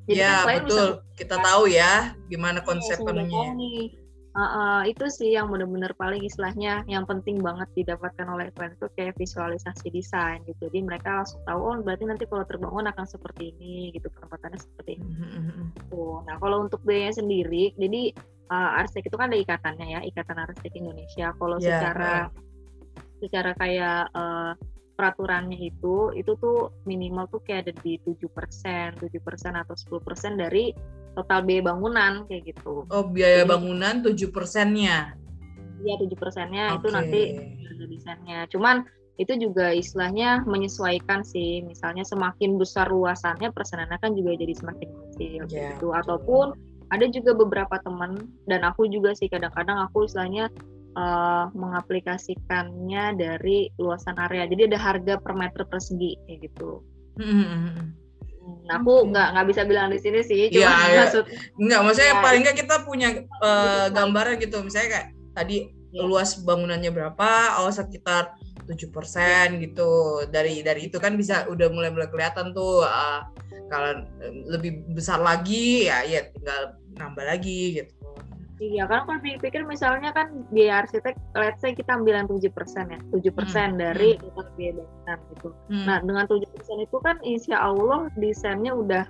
Jadi 0.09 0.25
ya 0.25 0.49
kan 0.49 0.65
betul, 0.65 0.87
bisa, 1.05 1.17
kita 1.21 1.37
tahu 1.39 1.63
ya 1.69 2.17
gimana 2.33 2.65
konsep 2.65 2.97
penuhnya. 3.03 3.55
Uh, 4.39 4.45
uh, 4.45 4.81
itu 4.87 5.11
sih 5.11 5.35
yang 5.35 5.51
benar-benar 5.51 5.91
paling 5.99 6.23
istilahnya 6.23 6.87
yang 6.87 7.03
penting 7.03 7.43
banget 7.43 7.67
didapatkan 7.75 8.23
oleh 8.29 8.55
klien 8.55 8.71
itu 8.71 8.87
kayak 8.95 9.19
visualisasi 9.19 9.91
desain 9.91 10.39
gitu. 10.47 10.71
Jadi 10.71 10.79
mereka 10.87 11.23
langsung 11.23 11.43
tahu 11.43 11.59
oh 11.59 11.77
berarti 11.83 12.07
nanti 12.07 12.25
kalau 12.31 12.47
terbangun 12.47 12.87
akan 12.87 13.07
seperti 13.09 13.51
ini 13.59 13.91
gitu 13.93 14.07
penempatannya 14.15 14.59
seperti 14.63 15.03
ini. 15.03 15.11
Mm-hmm. 15.11 15.91
Tuh. 15.91 16.23
Nah 16.25 16.39
kalau 16.39 16.63
untuk 16.63 16.81
biayanya 16.87 17.19
sendiri, 17.19 17.75
jadi 17.75 18.15
uh, 18.49 18.79
arsitek 18.79 19.11
itu 19.11 19.17
kan 19.19 19.29
ada 19.29 19.39
ikatannya 19.43 19.87
ya, 19.91 20.01
ikatan 20.07 20.39
arsitek 20.39 20.73
Indonesia. 20.77 21.27
Kalau 21.35 21.57
yeah, 21.59 21.67
secara 21.69 22.13
uh 22.31 22.48
secara 23.19 23.53
kayak 23.59 24.11
uh, 24.15 24.53
peraturannya 24.99 25.71
itu 25.71 26.11
itu 26.19 26.35
tuh 26.43 26.75
minimal 26.83 27.31
tuh 27.31 27.39
kayak 27.47 27.71
ada 27.71 27.73
di 27.87 28.03
tujuh 28.03 28.27
persen 28.35 28.99
tujuh 28.99 29.23
persen 29.23 29.55
atau 29.55 29.79
sepuluh 29.79 30.03
persen 30.03 30.35
dari 30.35 30.75
total 31.15 31.47
biaya 31.47 31.63
bangunan 31.71 32.27
kayak 32.27 32.55
gitu. 32.55 32.87
Oh 32.91 33.05
biaya 33.07 33.47
Jadi, 33.47 33.51
bangunan 33.51 33.95
tujuh 34.07 34.29
persennya? 34.35 35.15
Iya 35.83 35.95
tujuh 36.03 36.19
persennya 36.19 36.75
okay. 36.75 36.79
itu 36.79 36.89
nanti 36.91 37.23
desainnya. 37.87 38.51
Cuman 38.51 38.83
itu 39.19 39.35
juga 39.39 39.75
istilahnya 39.75 40.47
menyesuaikan 40.47 41.23
sih. 41.27 41.63
Misalnya 41.63 42.07
semakin 42.07 42.59
besar 42.59 42.91
luasannya 42.91 43.51
persenannya 43.51 43.99
kan 43.99 44.15
juga 44.15 44.35
jadi 44.39 44.55
semakin 44.55 44.89
kecil 44.91 45.43
yeah, 45.51 45.75
gitu. 45.75 45.95
Ataupun 45.95 46.55
ada 46.89 47.07
juga 47.11 47.37
beberapa 47.37 47.77
teman 47.83 48.31
dan 48.49 48.65
aku 48.65 48.89
juga 48.89 49.13
sih 49.13 49.29
kadang-kadang 49.29 49.77
aku 49.91 50.09
istilahnya 50.09 50.49
uh, 50.99 51.45
mengaplikasikannya 51.55 53.15
dari 53.15 53.71
luasan 53.79 54.19
area. 54.19 54.51
Jadi 54.51 54.75
ada 54.75 54.79
harga 54.79 55.15
per 55.23 55.33
meter 55.39 55.63
persegi 55.71 56.19
kayak 56.27 56.39
gitu. 56.51 56.83
Hmm. 57.19 57.95
Nah, 58.65 58.81
aku 58.81 59.13
nggak 59.13 59.29
nggak 59.37 59.47
bisa 59.53 59.63
bilang 59.69 59.93
di 59.93 60.01
sini 60.01 60.25
sih, 60.25 60.49
cuma 60.49 60.65
ya, 60.65 60.73
ya. 60.89 61.01
maksud 61.05 61.25
nggak 61.61 61.81
maksudnya 61.85 62.15
ya. 62.17 62.25
paling 62.25 62.41
nggak 62.41 62.59
kita 62.65 62.77
punya 62.89 63.09
uh, 63.45 63.93
gambaran 63.93 64.41
gitu, 64.41 64.65
misalnya 64.65 64.89
kayak 64.89 65.07
tadi 65.37 65.69
ya. 65.93 66.09
luas 66.09 66.41
bangunannya 66.41 66.89
berapa, 66.89 67.61
oh 67.61 67.69
sekitar 67.69 68.33
tujuh 68.65 68.89
persen 68.89 69.61
gitu. 69.61 70.25
Dari 70.33 70.65
dari 70.65 70.89
itu 70.89 70.97
kan 70.97 71.13
bisa 71.21 71.45
udah 71.45 71.69
mulai 71.69 71.93
mulai 71.93 72.09
kelihatan 72.09 72.57
tuh 72.57 72.89
uh, 72.89 73.21
kalau 73.69 74.01
lebih 74.49 74.81
besar 74.97 75.21
lagi 75.21 75.85
ya 75.85 76.09
ya 76.09 76.33
tinggal 76.33 76.73
nambah 76.97 77.25
lagi 77.29 77.85
gitu. 77.85 77.93
Iya, 78.59 78.91
karena 78.91 79.07
kalau 79.07 79.21
dipikir 79.23 79.63
misalnya 79.63 80.11
kan 80.11 80.43
biaya 80.51 80.83
arsitek, 80.83 81.15
let's 81.39 81.63
say 81.63 81.79
kita 81.79 81.95
ambil 81.95 82.19
yang 82.19 82.27
7% 82.27 82.43
ya, 82.91 82.99
7% 83.15 83.15
hmm. 83.15 83.79
dari 83.79 84.19
hmm. 84.19 84.55
biaya 84.59 84.73
bangunan 84.83 85.19
gitu. 85.31 85.49
Hmm. 85.71 85.85
Nah, 85.87 85.99
dengan 86.03 86.25
7% 86.27 86.43
itu 86.83 86.97
kan 86.99 87.17
insya 87.23 87.57
Allah 87.63 88.11
desainnya 88.19 88.75
udah 88.75 89.07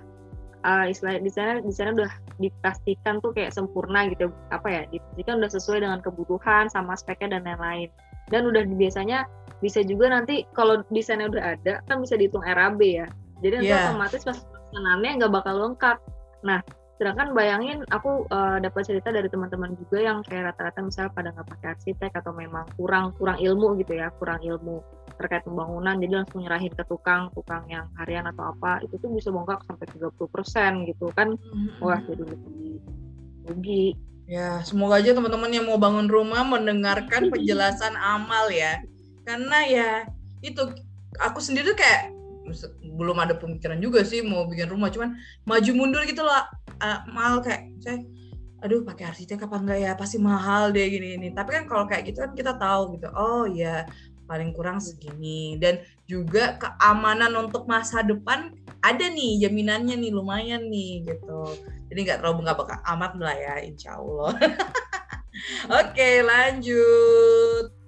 uh, 0.63 0.85
istilah 0.87 1.19
di 1.19 1.31
sana 1.31 1.63
di 1.63 1.73
sana 1.73 1.95
udah 1.95 2.11
dipastikan 2.39 3.19
tuh 3.23 3.31
kayak 3.35 3.51
sempurna 3.55 4.07
gitu 4.11 4.31
apa 4.51 4.67
ya 4.67 4.81
dipastikan 4.91 5.39
udah 5.39 5.51
sesuai 5.51 5.79
dengan 5.83 5.99
kebutuhan 6.03 6.67
sama 6.71 6.95
speknya 6.95 7.39
dan 7.39 7.47
lain-lain 7.47 7.89
dan 8.29 8.47
udah 8.47 8.63
biasanya 8.75 9.25
bisa 9.59 9.83
juga 9.83 10.11
nanti 10.11 10.47
kalau 10.55 10.83
desainnya 10.91 11.27
udah 11.27 11.43
ada 11.59 11.73
kan 11.87 11.99
bisa 11.99 12.15
dihitung 12.15 12.43
RAB 12.43 12.79
ya 12.83 13.07
jadi 13.43 13.53
nanti 13.59 13.71
yeah. 13.71 13.91
otomatis 13.91 14.23
pas 14.23 14.39
pesanannya 14.39 15.11
nggak 15.19 15.33
bakal 15.33 15.55
lengkap 15.67 15.97
nah 16.43 16.63
sedangkan 16.99 17.31
bayangin 17.31 17.79
aku 17.95 18.27
uh, 18.27 18.59
dapat 18.59 18.83
cerita 18.83 19.15
dari 19.15 19.31
teman-teman 19.31 19.71
juga 19.79 20.03
yang 20.03 20.19
kayak 20.19 20.51
rata-rata 20.51 20.83
misalnya 20.83 21.15
pada 21.15 21.31
nggak 21.31 21.47
pakai 21.47 21.67
arsitek 21.71 22.11
atau 22.11 22.35
memang 22.35 22.67
kurang 22.75 23.15
kurang 23.15 23.39
ilmu 23.39 23.79
gitu 23.79 23.95
ya 23.95 24.11
kurang 24.19 24.43
ilmu 24.43 24.83
terkait 25.15 25.47
pembangunan 25.47 25.95
jadi 25.95 26.23
langsung 26.23 26.43
nyerahin 26.43 26.75
ke 26.75 26.83
tukang 26.91 27.31
tukang 27.31 27.63
yang 27.71 27.87
harian 27.95 28.27
atau 28.27 28.51
apa 28.51 28.83
itu 28.83 28.99
tuh 28.99 29.15
bisa 29.15 29.31
bongkar 29.31 29.63
sampai 29.63 29.87
30% 29.95 30.91
gitu 30.91 31.07
kan. 31.15 31.39
Mm-hmm. 31.39 31.79
wah 31.79 31.99
jadi 32.03 32.23
lebih 32.27 32.83
rugi. 33.47 33.85
Ya 34.29 34.61
semoga 34.67 34.99
aja 34.99 35.15
teman-teman 35.15 35.55
yang 35.55 35.65
mau 35.71 35.79
bangun 35.79 36.11
rumah 36.11 36.43
mendengarkan 36.43 37.27
penjelasan 37.31 37.95
amal 37.95 38.51
ya. 38.51 38.83
Karena 39.23 39.63
ya 39.63 39.91
itu 40.43 40.67
aku 41.19 41.39
sendiri 41.39 41.71
kayak 41.79 42.18
belum 42.97 43.17
ada 43.19 43.37
pemikiran 43.37 43.79
juga 43.79 44.03
sih 44.03 44.21
mau 44.25 44.45
bikin 44.45 44.69
rumah 44.69 44.89
cuman 44.91 45.15
maju 45.47 45.71
mundur 45.73 46.03
gitu 46.05 46.21
loh 46.25 46.43
uh, 46.81 46.99
mahal 47.11 47.43
kayak 47.43 47.69
saya 47.79 48.01
aduh 48.59 48.83
pakai 48.83 49.11
arsitek 49.11 49.47
apa 49.47 49.55
enggak 49.55 49.79
ya? 49.79 49.91
Pasti 49.95 50.17
mahal 50.19 50.75
deh 50.75 50.83
gini 50.87 51.15
ini 51.15 51.27
tapi 51.31 51.55
kan 51.55 51.63
kalau 51.67 51.83
kayak 51.87 52.11
gitu 52.11 52.23
kan 52.23 52.31
kita 52.35 52.53
tahu 52.59 52.99
gitu 52.99 53.07
oh 53.15 53.47
ya 53.47 53.87
paling 54.27 54.51
kurang 54.53 54.77
segini. 54.83 55.55
Dan 55.57 55.81
juga 56.05 56.59
keamanan 56.59 57.33
untuk 57.39 57.65
masa 57.65 58.03
depan 58.03 58.53
ada 58.83 59.05
nih 59.09 59.47
jaminannya 59.47 59.95
nih 59.97 60.11
lumayan 60.11 60.67
nih 60.67 61.07
gitu. 61.07 61.55
Jadi 61.89 61.99
nggak 62.05 62.19
terlalu 62.21 62.45
nggak 62.45 62.59
bakal 62.59 62.79
amat 62.95 63.11
lah 63.17 63.35
ya 63.35 63.55
insya 63.63 63.97
Allah. 63.97 64.35
Oke 65.79 66.19
lanjut 66.21 67.78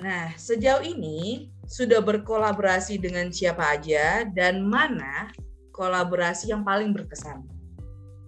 nah 0.00 0.32
sejauh 0.34 0.82
ini 0.82 1.52
sudah 1.70 2.02
berkolaborasi 2.02 2.98
dengan 2.98 3.30
siapa 3.30 3.78
aja 3.78 4.26
dan 4.26 4.66
mana 4.66 5.30
kolaborasi 5.70 6.50
yang 6.50 6.66
paling 6.66 6.90
berkesan? 6.90 7.46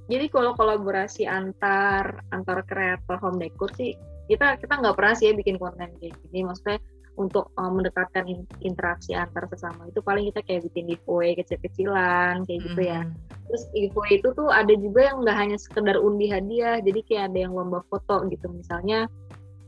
Jadi 0.06 0.30
kalau 0.30 0.54
kolaborasi 0.54 1.26
antar 1.26 2.22
antar 2.30 2.62
kreator 2.68 3.18
home 3.18 3.42
decor 3.42 3.72
sih 3.74 3.98
kita 4.30 4.56
kita 4.62 4.78
nggak 4.78 4.94
pernah 4.94 5.14
sih 5.18 5.30
ya 5.30 5.34
bikin 5.34 5.58
konten 5.58 5.90
kayak 5.98 6.14
gini. 6.28 6.46
Maksudnya 6.46 6.78
untuk 7.20 7.52
um, 7.60 7.76
mendekatkan 7.76 8.24
in, 8.24 8.48
interaksi 8.64 9.12
antar 9.12 9.44
sesama 9.52 9.84
itu 9.90 10.00
paling 10.00 10.32
kita 10.32 10.40
kayak 10.48 10.62
bikin 10.72 10.96
giveaway 10.96 11.36
kecil-kecilan 11.36 12.46
kayak 12.48 12.60
gitu 12.72 12.80
ya. 12.80 13.00
Mm-hmm. 13.04 13.46
Terus 13.50 13.62
giveaway 13.76 14.12
itu 14.16 14.28
tuh 14.32 14.48
ada 14.48 14.72
juga 14.72 15.00
yang 15.12 15.16
nggak 15.20 15.36
hanya 15.36 15.56
sekedar 15.60 15.96
undi 16.00 16.26
hadiah, 16.32 16.80
jadi 16.80 17.00
kayak 17.04 17.24
ada 17.32 17.38
yang 17.48 17.52
lomba 17.52 17.84
foto 17.92 18.24
gitu 18.32 18.48
misalnya 18.48 19.10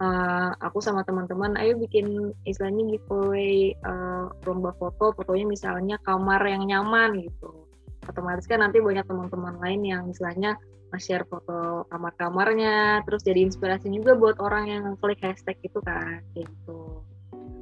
uh, 0.00 0.50
aku 0.58 0.78
sama 0.82 1.06
teman-teman 1.06 1.54
ayo 1.60 1.78
bikin 1.78 2.32
istilahnya 2.48 2.96
giveaway 2.96 3.74
uh, 3.84 4.30
lomba 4.48 4.74
foto 4.78 5.14
fotonya 5.14 5.46
misalnya 5.46 5.96
kamar 6.02 6.40
yang 6.46 6.66
nyaman 6.66 7.22
gitu. 7.22 7.68
Otomatis 8.04 8.44
kan 8.44 8.60
nanti 8.60 8.82
banyak 8.84 9.06
teman-teman 9.06 9.56
lain 9.60 9.80
yang 9.84 10.02
misalnya 10.08 10.58
share 10.94 11.26
foto 11.26 11.90
kamar-kamarnya 11.90 13.02
terus 13.02 13.26
jadi 13.26 13.42
inspirasi 13.42 13.90
juga 13.90 14.14
buat 14.14 14.38
orang 14.38 14.70
yang 14.70 14.84
klik 15.02 15.18
hashtag 15.22 15.58
itu 15.66 15.82
kan 15.82 16.22
gitu. 16.38 17.02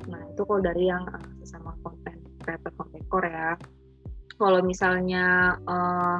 Nah 0.08 0.20
itu 0.28 0.42
kalau 0.44 0.60
dari 0.60 0.88
yang 0.88 1.04
uh, 1.08 1.32
sesama 1.40 1.72
konten 1.80 2.20
kreator 2.42 2.72
konten 2.76 3.00
ya. 3.28 3.54
Kalau 4.36 4.60
misalnya 4.64 5.54
uh, 5.64 6.18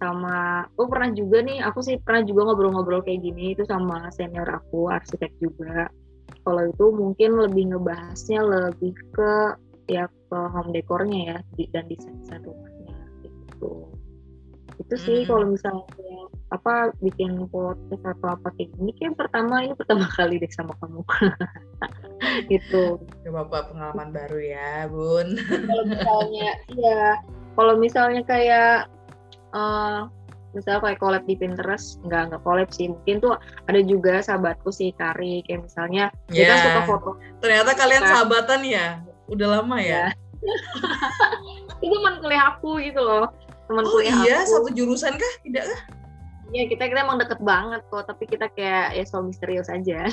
sama 0.00 0.64
aku 0.64 0.88
pernah 0.88 1.12
juga 1.12 1.44
nih 1.44 1.60
aku 1.60 1.84
sih 1.84 2.00
pernah 2.00 2.24
juga 2.24 2.48
ngobrol-ngobrol 2.48 3.04
kayak 3.04 3.20
gini 3.20 3.52
itu 3.52 3.68
sama 3.68 4.08
senior 4.16 4.48
aku 4.48 4.88
arsitek 4.88 5.30
juga. 5.38 5.92
Kalau 6.40 6.62
itu 6.64 6.84
mungkin 6.88 7.36
lebih 7.36 7.76
ngebahasnya 7.76 8.40
lebih 8.40 8.96
ke 9.12 9.32
ya 9.92 10.08
ke 10.08 10.38
home 10.56 10.72
dekornya 10.72 11.36
ya 11.36 11.38
dan 11.76 11.84
desain 11.92 12.16
desain 12.24 12.40
rumahnya 12.40 12.96
gitu. 13.20 13.92
Itu 14.80 14.94
sih 14.96 15.18
hmm. 15.22 15.28
kalau 15.28 15.46
misalnya 15.52 16.16
apa 16.50 16.90
bikin 17.04 17.46
podcast 17.52 18.02
atau 18.02 18.34
apa 18.34 18.48
kayak 18.56 18.72
gini 18.74 18.90
kayak 18.96 19.14
pertama 19.20 19.62
ini 19.62 19.76
pertama 19.76 20.08
kali 20.16 20.40
deh 20.40 20.50
sama 20.56 20.72
kamu. 20.80 21.04
Gitu. 22.52 23.00
Bapak 23.32 23.72
pengalaman 23.72 24.12
baru 24.12 24.38
ya 24.44 24.84
bun. 24.92 25.40
Kalau 25.40 25.84
misalnya 25.88 26.48
iya. 26.68 27.16
Kalau 27.56 27.74
misalnya 27.80 28.22
kayak 28.28 28.92
uh, 29.54 30.10
misalnya 30.50 30.80
kayak 30.82 30.98
collab 30.98 31.24
di 31.26 31.34
Pinterest 31.38 32.02
nggak 32.02 32.32
nggak 32.32 32.42
collab 32.42 32.68
sih. 32.74 32.90
Mungkin 32.90 33.22
tuh 33.22 33.34
ada 33.66 33.80
juga 33.82 34.20
sahabatku 34.22 34.70
sih 34.74 34.90
Kari 34.94 35.46
kayak 35.46 35.66
misalnya 35.66 36.10
yeah. 36.30 36.50
kita 36.50 36.54
suka 36.66 36.80
foto. 36.86 37.10
Ternyata 37.38 37.70
kalian 37.78 38.02
nah, 38.02 38.10
sahabatan 38.10 38.60
ya? 38.66 38.86
Udah 39.30 39.60
lama 39.60 39.78
ya, 39.78 40.10
ya. 40.10 40.18
itu 41.84 41.94
teman 41.94 42.18
kuliah 42.18 42.44
aku 42.56 42.82
gitu 42.82 43.00
loh. 43.00 43.30
Teman 43.70 43.84
oh, 43.86 43.90
kuliah 43.94 44.16
iya 44.26 44.36
aku. 44.42 44.50
satu 44.50 44.68
jurusan 44.74 45.14
kah? 45.14 45.32
Tidak 45.46 45.64
kah 45.64 45.99
Iya 46.50 46.66
kita 46.66 46.90
kita 46.90 47.00
emang 47.06 47.22
deket 47.22 47.38
banget 47.46 47.82
kok 47.86 48.10
tapi 48.10 48.26
kita 48.26 48.50
kayak 48.50 48.98
ya 48.98 49.04
so 49.06 49.22
misterius 49.22 49.70
aja. 49.70 50.06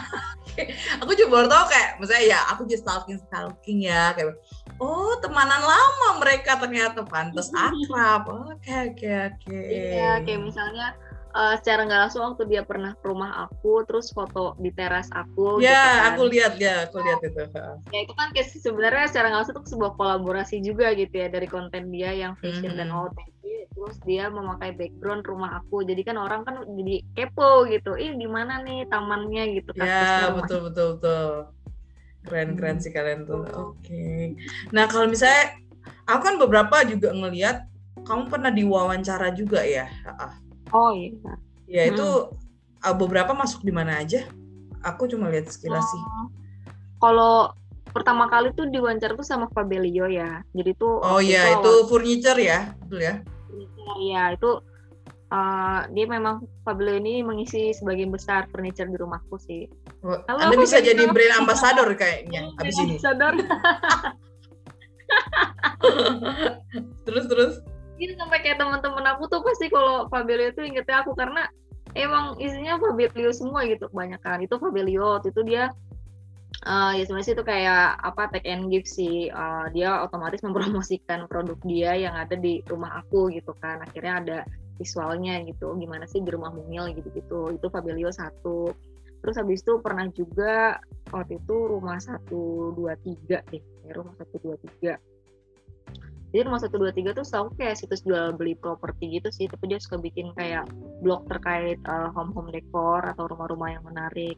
Aku 1.04 1.12
juga 1.12 1.28
baru 1.38 1.46
tau 1.46 1.64
kayak 1.70 2.02
misalnya 2.02 2.24
ya 2.34 2.40
aku 2.50 2.66
just 2.66 2.82
stalking 2.82 3.14
stalking 3.30 3.86
ya 3.86 4.10
kayak 4.10 4.34
oh 4.82 5.14
temenan 5.22 5.62
lama 5.62 6.18
mereka 6.18 6.58
ternyata 6.58 7.06
pantas 7.06 7.52
akrab. 7.68 8.26
Oke 8.26 8.72
oke 8.90 9.06
oke. 9.06 9.54
Iya 9.54 10.18
kayak 10.26 10.40
misalnya 10.42 10.98
uh, 11.34 11.54
secara 11.60 11.84
nggak 11.84 12.00
langsung 12.08 12.22
waktu 12.24 12.42
dia 12.48 12.62
pernah 12.64 12.92
ke 12.96 13.04
rumah 13.04 13.48
aku 13.48 13.84
terus 13.84 14.12
foto 14.12 14.54
di 14.60 14.70
teras 14.72 15.08
aku 15.12 15.60
ya 15.60 15.72
gitu 15.72 15.74
kan. 15.74 16.08
aku 16.12 16.22
lihat 16.30 16.54
ya 16.60 16.74
aku 16.88 16.96
lihat 17.02 17.20
itu 17.24 17.42
ya 17.92 17.98
itu 18.04 18.14
kan 18.14 18.28
kayak 18.32 18.48
sebenarnya 18.52 19.06
secara 19.08 19.26
nggak 19.32 19.40
langsung 19.44 19.56
itu 19.56 19.70
sebuah 19.76 19.92
kolaborasi 19.96 20.56
juga 20.64 20.92
gitu 20.96 21.14
ya 21.14 21.28
dari 21.28 21.48
konten 21.48 21.90
dia 21.92 22.12
yang 22.14 22.32
fashion 22.38 22.72
mm 22.72 22.78
-hmm. 22.78 22.80
dan 22.80 22.88
OOTD 22.94 23.48
terus 23.78 23.96
dia 24.02 24.26
memakai 24.26 24.74
background 24.74 25.22
rumah 25.22 25.62
aku. 25.62 25.86
Jadi 25.86 26.02
kan 26.02 26.18
orang 26.18 26.42
kan 26.42 26.66
jadi 26.66 26.98
kepo 27.14 27.62
gitu. 27.70 27.94
Ih 27.94 28.10
di 28.18 28.26
mana 28.26 28.58
nih 28.66 28.90
tamannya 28.90 29.54
gitu 29.54 29.70
ya 29.78 30.34
betul 30.34 30.66
betul 30.66 30.98
betul. 30.98 31.54
Keren-keren 32.26 32.76
hmm. 32.76 32.82
sih 32.82 32.90
kalian 32.90 33.22
tuh. 33.22 33.46
Oke. 33.46 33.78
Okay. 33.86 34.22
nah 34.74 34.90
kalau 34.90 35.06
misalnya 35.06 35.62
aku 36.10 36.20
kan 36.26 36.36
beberapa 36.42 36.76
juga 36.90 37.14
ngelihat 37.14 37.70
kamu 38.02 38.22
pernah 38.26 38.50
diwawancara 38.50 39.28
juga 39.36 39.62
ya 39.62 39.86
oh 40.72 40.90
iya 40.94 41.32
ya 41.68 41.82
itu 41.92 42.04
hmm. 42.04 42.94
beberapa 42.96 43.32
masuk 43.36 43.64
di 43.64 43.72
mana 43.72 44.00
aja 44.00 44.24
aku 44.84 45.10
cuma 45.10 45.28
lihat 45.28 45.50
sekilas 45.50 45.84
oh. 45.84 45.88
sih 45.88 46.02
kalau 46.98 47.52
pertama 47.92 48.28
kali 48.28 48.52
tuh 48.52 48.68
diwawancara 48.68 49.16
tuh 49.16 49.26
sama 49.26 49.48
Fabelio 49.50 50.06
ya 50.06 50.44
jadi 50.52 50.76
tuh 50.76 51.02
oh 51.02 51.20
iya 51.20 51.56
itu, 51.56 51.60
itu 51.60 51.72
furniture 51.88 52.38
ya 52.38 52.76
betul 52.84 53.00
ya 53.00 53.14
iya 53.98 54.36
itu 54.36 54.60
uh, 55.32 55.80
dia 55.92 56.06
memang 56.08 56.44
Fabio 56.64 56.96
ini 56.96 57.22
mengisi 57.24 57.72
sebagian 57.72 58.10
besar 58.12 58.46
furniture 58.52 58.88
di 58.88 58.96
rumahku 58.96 59.38
sih. 59.40 59.68
Oh, 60.04 60.22
Anda 60.28 60.56
bisa 60.56 60.80
jadi 60.80 61.06
brand 61.08 61.40
ambassador 61.44 61.94
kayaknya 61.96 62.50
habis 62.56 62.78
ini. 62.80 62.96
Ambassador. 62.96 63.34
terus 67.08 67.24
terus. 67.28 67.54
Ini 67.98 68.14
sampai 68.14 68.38
kayak 68.46 68.62
teman-teman 68.62 69.04
aku 69.10 69.26
tuh 69.26 69.42
pasti 69.42 69.66
kalau 69.66 70.06
Fabio 70.06 70.38
itu 70.38 70.62
ingetnya 70.62 71.02
aku 71.02 71.18
karena 71.18 71.50
emang 71.98 72.38
isinya 72.38 72.78
Fabio 72.78 73.30
semua 73.34 73.66
gitu 73.66 73.90
banyak 73.90 74.22
kan. 74.22 74.38
Itu 74.38 74.62
Fabio 74.62 74.86
itu 74.86 75.40
dia 75.42 75.74
uh, 76.62 76.94
ya 76.94 77.02
sebenarnya 77.02 77.34
itu 77.34 77.44
kayak 77.44 77.98
apa 77.98 78.22
take 78.30 78.46
and 78.46 78.70
give 78.70 78.86
sih. 78.86 79.34
Uh, 79.34 79.66
dia 79.74 79.98
otomatis 79.98 80.38
mempromosikan 80.46 81.26
produk 81.26 81.58
dia 81.66 81.98
yang 81.98 82.14
ada 82.14 82.38
di 82.38 82.62
rumah 82.70 83.02
aku 83.02 83.34
gitu 83.34 83.50
kan. 83.58 83.82
Akhirnya 83.82 84.14
ada 84.22 84.38
visualnya 84.78 85.42
gitu 85.42 85.74
gimana 85.74 86.06
sih 86.06 86.22
di 86.22 86.30
rumah 86.30 86.54
mungil 86.54 86.94
gitu 86.94 87.10
gitu 87.10 87.40
itu 87.50 87.66
Fabelio 87.66 88.14
satu. 88.14 88.70
Terus 89.18 89.34
habis 89.34 89.66
itu 89.66 89.82
pernah 89.82 90.06
juga 90.14 90.78
waktu 91.10 91.42
itu 91.42 91.56
rumah 91.66 91.98
satu 91.98 92.70
dua 92.78 92.94
tiga 93.02 93.42
deh 93.50 93.62
rumah 93.90 94.14
satu 94.14 94.36
dua 94.38 94.56
tiga 94.60 95.00
jadi 96.28 96.44
rumah 96.44 96.60
satu 96.60 96.76
dua 96.76 96.92
tiga 96.92 97.16
tuh 97.16 97.24
setahu 97.24 97.56
kayak 97.56 97.80
situs 97.80 98.04
jual 98.04 98.36
beli 98.36 98.52
properti 98.52 99.16
gitu 99.16 99.32
sih. 99.32 99.48
Tapi 99.48 99.64
dia 99.72 99.80
suka 99.80 99.96
bikin 99.96 100.36
kayak 100.36 100.68
blog 101.00 101.24
terkait 101.24 101.80
uh, 101.88 102.12
home 102.12 102.36
home 102.36 102.52
decor 102.52 103.00
atau 103.00 103.24
rumah-rumah 103.32 103.72
yang 103.72 103.84
menarik. 103.88 104.36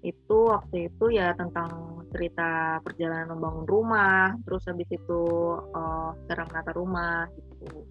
Itu 0.00 0.48
waktu 0.48 0.88
itu 0.88 1.12
ya 1.12 1.36
tentang 1.36 2.00
cerita 2.08 2.80
perjalanan 2.80 3.36
membangun 3.36 3.68
rumah 3.68 4.32
terus 4.48 4.64
habis 4.64 4.88
itu 4.88 5.20
uh, 5.76 6.16
cara 6.24 6.48
menata 6.48 6.72
rumah 6.72 7.28
gitu. 7.36 7.84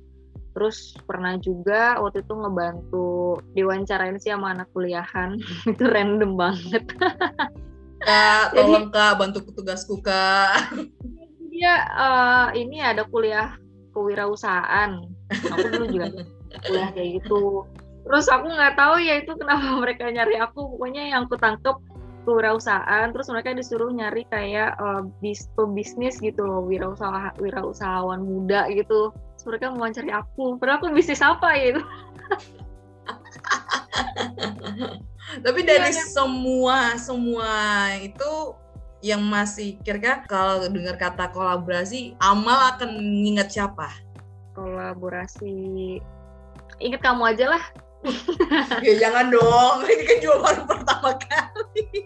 Terus 0.57 0.97
pernah 1.05 1.37
juga 1.37 2.01
waktu 2.01 2.25
itu 2.25 2.33
ngebantu 2.33 3.37
diwawancarain 3.53 4.17
sih 4.17 4.33
sama 4.33 4.57
anak 4.57 4.65
kuliahan. 4.73 5.37
Itu 5.69 5.85
random 5.85 6.33
banget. 6.33 6.97
Kak 8.01 8.57
tolong 8.57 8.89
kak 8.89 9.21
bantu 9.21 9.45
tugasku 9.53 10.01
kak 10.01 10.73
dia 11.57 11.89
uh, 11.97 12.47
ini 12.53 12.85
ada 12.85 13.01
kuliah 13.09 13.57
kewirausahaan. 13.97 15.01
Aku 15.33 15.65
dulu 15.73 15.85
juga 15.89 16.07
kuliah 16.69 16.93
kayak 16.93 17.09
gitu. 17.17 17.65
Terus 18.05 18.29
aku 18.29 18.45
nggak 18.53 18.77
tahu 18.77 19.01
ya 19.01 19.25
itu 19.25 19.33
kenapa 19.33 19.81
mereka 19.81 20.05
nyari 20.13 20.37
aku. 20.37 20.77
Pokoknya 20.77 21.09
yang 21.09 21.25
aku 21.25 21.35
tangkep 21.41 21.73
kewirausahaan 22.29 23.09
terus 23.09 23.31
mereka 23.33 23.57
disuruh 23.57 23.89
nyari 23.89 24.27
kayak 24.29 24.77
uh, 24.77 25.01
bis 25.23 25.49
pebisnis 25.57 26.21
gitu 26.21 26.43
loh 26.45 26.61
wirausaha 26.61 27.33
wirausahawan 27.41 28.21
muda 28.21 28.69
gitu. 28.69 29.09
Terus 29.35 29.43
mereka 29.49 29.73
mau 29.73 29.89
cari 29.89 30.11
aku. 30.13 30.61
Padahal 30.61 30.77
aku 30.77 30.93
bisnis 30.93 31.25
apa 31.25 31.57
ya 31.57 31.65
itu? 31.73 31.81
Tapi 35.43 35.59
dari 35.65 35.91
ya, 35.91 36.05
semua 36.07 36.95
semua 37.01 37.51
itu 37.99 38.31
yang 39.07 39.23
masih 39.23 39.79
kira-kira 39.87 40.27
kalau 40.27 40.67
dengar 40.67 40.99
kata 40.99 41.31
kolaborasi 41.31 42.19
Amal 42.19 42.75
akan 42.75 42.99
nginget 43.23 43.55
siapa? 43.55 43.87
Kolaborasi 44.51 45.55
inget 46.83 46.99
kamu 46.99 47.31
aja 47.31 47.55
lah. 47.55 47.63
ya 48.85 48.93
jangan 48.99 49.31
dong, 49.31 49.83
ini 49.91 50.03
kan 50.03 50.17
juga 50.19 50.37
baru 50.43 50.61
pertama 50.67 51.11
kali. 51.17 52.05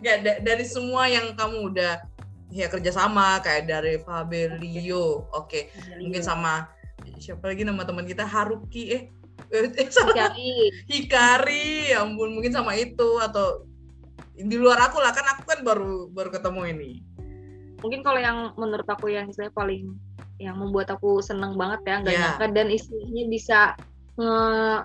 Ya 0.00 0.22
da 0.22 0.40
dari 0.40 0.64
semua 0.64 1.10
yang 1.10 1.36
kamu 1.36 1.74
udah 1.74 2.00
ya 2.48 2.66
kerjasama 2.70 3.42
kayak 3.44 3.68
dari 3.68 4.00
Fabelio, 4.00 5.28
oke, 5.34 5.50
okay. 5.50 5.62
mungkin 6.00 6.24
sama 6.24 6.70
siapa 7.20 7.52
lagi 7.52 7.68
nama 7.68 7.84
teman 7.84 8.08
kita 8.08 8.24
Haruki 8.24 8.96
eh 8.96 9.02
eh 9.52 9.68
Hikari. 9.68 10.52
Hikari, 10.88 11.92
ya 11.92 12.04
ampun 12.04 12.32
mungkin 12.32 12.52
sama 12.52 12.76
itu 12.76 13.20
atau 13.20 13.69
di 14.36 14.56
luar 14.56 14.78
aku 14.88 15.02
lah 15.02 15.12
kan 15.12 15.26
aku 15.36 15.42
kan 15.44 15.60
baru 15.62 16.08
baru 16.12 16.30
ketemu 16.32 16.62
ini 16.76 16.90
mungkin 17.80 18.00
kalau 18.04 18.20
yang 18.20 18.52
menurut 18.56 18.86
aku 18.88 19.08
yang 19.08 19.32
saya 19.32 19.48
paling 19.52 19.96
yang 20.40 20.56
membuat 20.56 20.88
aku 20.92 21.20
seneng 21.20 21.56
banget 21.56 21.80
ya 21.84 21.94
nggak 22.00 22.14
yeah. 22.16 22.22
nyangka 22.32 22.46
dan 22.56 22.66
istilahnya 22.72 23.24
bisa 23.28 23.60
nge 24.20 24.36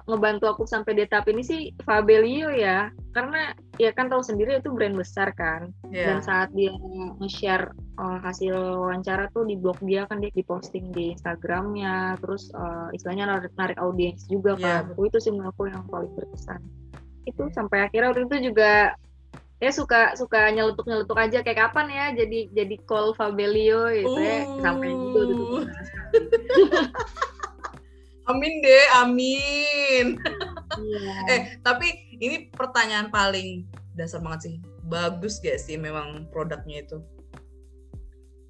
ngebantu 0.08 0.46
aku 0.48 0.64
sampai 0.64 0.96
di 0.96 1.04
tahap 1.12 1.28
ini 1.28 1.44
sih 1.44 1.62
Fabelio 1.84 2.56
ya 2.56 2.88
karena 3.12 3.52
ya 3.76 3.92
kan 3.92 4.08
tahu 4.08 4.24
sendiri 4.24 4.64
itu 4.64 4.72
brand 4.72 4.96
besar 4.96 5.36
kan 5.36 5.76
yeah. 5.92 6.16
dan 6.16 6.18
saat 6.24 6.50
dia 6.56 6.72
nge-share 7.20 7.74
uh, 8.00 8.20
hasil 8.24 8.56
wawancara 8.56 9.28
tuh 9.36 9.44
di 9.44 9.60
blog 9.60 9.76
dia 9.84 10.08
kan 10.08 10.24
dia 10.24 10.32
diposting 10.32 10.94
di 10.96 11.16
Instagramnya 11.16 12.16
terus 12.24 12.48
uh, 12.56 12.88
istilahnya 12.96 13.28
narik, 13.28 13.52
narik 13.60 13.78
audiens 13.82 14.24
juga 14.32 14.56
yeah. 14.56 14.88
kan 14.88 14.96
itu 15.04 15.18
sih 15.20 15.32
menurut 15.36 15.52
aku 15.52 15.68
yang 15.68 15.84
paling 15.92 16.12
berkesan 16.16 16.62
itu 17.26 17.44
sampai 17.52 17.90
akhirnya 17.90 18.14
waktu 18.14 18.30
itu 18.30 18.54
juga 18.54 18.94
ya 19.64 19.72
suka 19.72 20.20
suka 20.20 20.52
nyelutuk 20.52 20.84
nyelutuk 20.84 21.16
aja 21.16 21.40
kayak 21.40 21.72
kapan 21.72 21.88
ya 21.88 22.06
jadi 22.12 22.52
jadi 22.52 22.76
call 22.84 23.16
Fabelio 23.16 23.88
gitu 23.88 24.20
ya. 24.20 24.44
Uh. 24.44 24.60
sampai 24.60 24.92
gitu 24.92 25.20
gitu 25.32 25.46
amin 28.26 28.54
deh 28.62 28.86
amin. 29.06 30.18
Yeah. 30.82 31.28
eh 31.34 31.42
tapi 31.62 32.18
ini 32.18 32.50
pertanyaan 32.50 33.14
paling 33.14 33.70
dasar 33.94 34.22
banget 34.22 34.50
sih. 34.50 34.56
Bagus 34.86 35.42
gak 35.42 35.62
sih 35.62 35.78
memang 35.78 36.30
produknya 36.34 36.86
itu? 36.86 36.98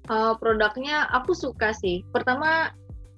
Uh, 0.08 0.32
produknya 0.40 1.08
aku 1.12 1.36
suka 1.36 1.76
sih. 1.76 2.04
Pertama 2.08 2.72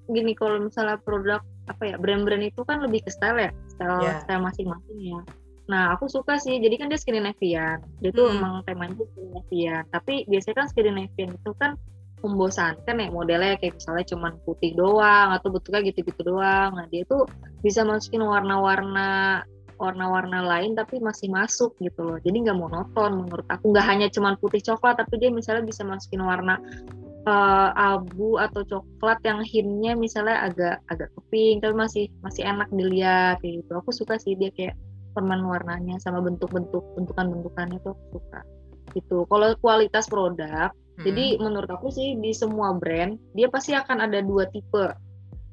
gini 0.09 0.33
kalau 0.33 0.59
misalnya 0.59 0.97
produk 0.99 1.41
apa 1.69 1.83
ya 1.85 1.95
brand-brand 2.01 2.49
itu 2.49 2.65
kan 2.65 2.81
lebih 2.81 3.05
ke 3.05 3.13
style 3.13 3.37
ya 3.37 3.51
style 3.69 4.01
yeah. 4.01 4.17
style 4.25 4.41
masing-masing 4.41 4.97
ya 4.97 5.21
Nah, 5.69 5.93
aku 5.93 6.09
suka 6.09 6.41
sih. 6.41 6.57
Jadi 6.57 6.75
kan 6.81 6.89
dia 6.89 6.97
Scandinavian. 6.97 7.77
Dia 8.01 8.11
tuh 8.11 8.27
hmm. 8.27 8.35
emang 8.41 8.53
temanya 8.65 9.05
Scandinavian. 9.05 9.83
Tapi 9.93 10.25
biasanya 10.25 10.55
kan 10.65 10.67
Scandinavian 10.73 11.31
itu 11.37 11.51
kan 11.61 11.77
membosankan 12.19 12.99
ya 12.99 13.07
modelnya 13.15 13.55
kayak 13.63 13.79
misalnya 13.79 14.03
cuman 14.11 14.35
putih 14.43 14.75
doang 14.75 15.31
atau 15.31 15.53
bentuknya 15.53 15.85
gitu-gitu 15.93 16.21
doang. 16.25 16.73
Nah, 16.75 16.89
dia 16.89 17.05
tuh 17.05 17.29
bisa 17.61 17.85
masukin 17.85 18.25
warna-warna 18.25 19.45
warna-warna 19.79 20.43
lain 20.43 20.75
tapi 20.75 20.99
masih 20.99 21.31
masuk 21.31 21.71
gitu 21.79 22.03
loh. 22.03 22.17
Jadi 22.19 22.49
nggak 22.49 22.59
monoton 22.59 23.23
menurut 23.23 23.47
aku. 23.47 23.71
Nggak 23.71 23.87
hanya 23.87 24.07
cuman 24.11 24.35
putih 24.41 24.59
coklat 24.59 24.99
tapi 24.99 25.15
dia 25.21 25.31
misalnya 25.31 25.63
bisa 25.63 25.87
masukin 25.87 26.19
warna 26.19 26.59
uh, 27.23 27.71
abu 27.71 28.35
atau 28.35 28.67
coklat 28.67 29.23
yang 29.23 29.39
hintnya 29.39 29.95
misalnya 29.95 30.51
agak 30.51 30.83
agak 30.91 31.07
keping 31.15 31.63
tapi 31.63 31.73
masih 31.77 32.05
masih 32.19 32.43
enak 32.43 32.67
dilihat 32.75 33.39
gitu. 33.39 33.71
Aku 33.71 33.95
suka 33.95 34.19
sih 34.19 34.35
dia 34.35 34.51
kayak 34.51 34.75
permen 35.13 35.43
warnanya 35.45 35.97
sama 36.01 36.23
bentuk-bentuk 36.23 36.83
bentukan-bentukannya 36.97 37.79
tuh 37.81 37.95
suka 38.13 38.41
gitu 38.93 39.25
kalau 39.29 39.53
kualitas 39.61 40.09
produk 40.09 40.69
hmm. 40.71 41.05
jadi 41.05 41.37
menurut 41.41 41.69
aku 41.69 41.93
sih 41.93 42.17
di 42.17 42.33
semua 42.33 42.73
brand 42.77 43.17
dia 43.37 43.47
pasti 43.49 43.77
akan 43.77 44.05
ada 44.05 44.21
dua 44.25 44.49
tipe 44.49 44.93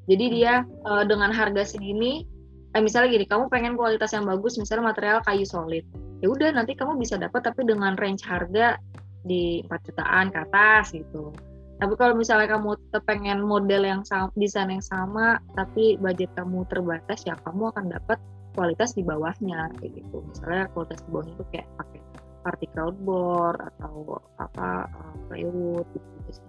jadi 0.09 0.25
hmm. 0.29 0.35
dia 0.35 0.53
uh, 0.89 1.05
dengan 1.05 1.31
harga 1.33 1.65
segini 1.77 2.25
eh, 2.73 2.83
misalnya 2.83 3.13
gini 3.13 3.27
kamu 3.29 3.53
pengen 3.53 3.75
kualitas 3.77 4.13
yang 4.17 4.25
bagus 4.25 4.57
misalnya 4.57 4.93
material 4.93 5.21
kayu 5.25 5.45
solid 5.45 5.85
ya 6.25 6.33
udah 6.33 6.57
nanti 6.57 6.73
kamu 6.73 6.97
bisa 6.97 7.21
dapat 7.21 7.45
tapi 7.45 7.69
dengan 7.69 7.93
range 8.01 8.25
harga 8.25 8.81
di 9.27 9.61
4 9.69 9.87
jutaan 9.91 10.33
ke 10.33 10.39
atas 10.49 10.95
gitu 10.97 11.35
tapi 11.77 11.93
kalau 12.01 12.17
misalnya 12.17 12.57
kamu 12.57 12.81
pengen 13.05 13.45
model 13.45 13.85
yang 13.85 14.01
sama, 14.09 14.33
desain 14.33 14.73
yang 14.73 14.81
sama, 14.81 15.37
tapi 15.53 16.01
budget 16.01 16.33
kamu 16.33 16.65
terbatas, 16.73 17.21
ya 17.29 17.37
kamu 17.45 17.69
akan 17.69 17.93
dapat 17.93 18.17
kualitas 18.57 18.97
di 18.97 19.05
bawahnya 19.05 19.69
kayak 19.79 20.01
gitu. 20.01 20.25
Misalnya 20.25 20.67
kualitas 20.73 21.05
di 21.05 21.09
bawahnya 21.13 21.35
itu 21.37 21.45
kayak 21.53 21.69
pakai 21.77 22.01
particle 22.47 22.93
board 23.05 23.59
atau 23.61 24.23
apa 24.41 24.89
uh, 24.89 25.15
plywood 25.29 25.87
gitu, 25.93 26.09
gitu 26.31 26.41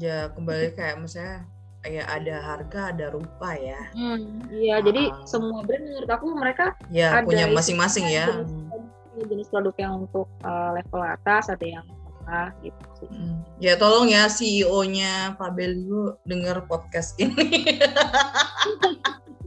ya 0.00 0.32
kembali 0.32 0.72
kayak 0.72 0.96
misalnya 1.04 1.44
ya 1.82 2.06
ada 2.06 2.36
harga 2.40 2.80
ada 2.94 3.06
rupa 3.12 3.58
ya. 3.58 3.80
Hmm, 3.92 4.40
iya 4.48 4.78
uh, 4.78 4.86
jadi 4.86 5.12
semua 5.26 5.66
brand 5.66 5.82
menurut 5.82 6.10
aku 6.10 6.26
mereka 6.32 6.78
ya 6.88 7.20
ada 7.20 7.26
punya 7.26 7.50
masing-masing 7.50 8.06
ya. 8.08 8.30
jenis, 8.30 9.28
jenis 9.28 9.48
produk 9.52 9.74
yang 9.76 9.92
untuk 10.06 10.30
uh, 10.46 10.72
level 10.72 11.02
atas 11.02 11.50
ada 11.50 11.66
yang 11.66 11.84
tengah 12.22 12.48
gitu 12.62 12.82
sih. 13.02 13.10
Hmm. 13.10 13.42
Ya 13.58 13.74
tolong 13.74 14.08
ya 14.08 14.30
CEO-nya 14.30 15.34
Fabelio 15.36 16.16
dengar 16.24 16.64
podcast 16.70 17.18
ini. 17.18 17.66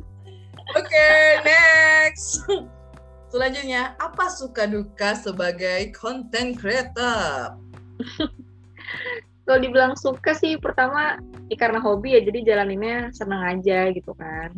Oke, 0.75 0.91
okay, 0.91 1.39
next. 1.47 2.43
Selanjutnya, 3.31 3.95
apa 3.95 4.27
suka 4.27 4.67
duka 4.67 5.15
sebagai 5.15 5.95
content 5.95 6.51
creator? 6.59 7.55
Kalau 9.47 9.59
dibilang 9.63 9.95
suka 9.95 10.35
sih, 10.35 10.59
pertama 10.59 11.15
ya 11.47 11.55
karena 11.55 11.79
hobi 11.79 12.19
ya, 12.19 12.27
jadi 12.27 12.43
jalaninnya 12.43 13.07
seneng 13.15 13.39
aja 13.39 13.87
gitu 13.95 14.11
kan. 14.19 14.51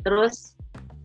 Terus 0.00 0.56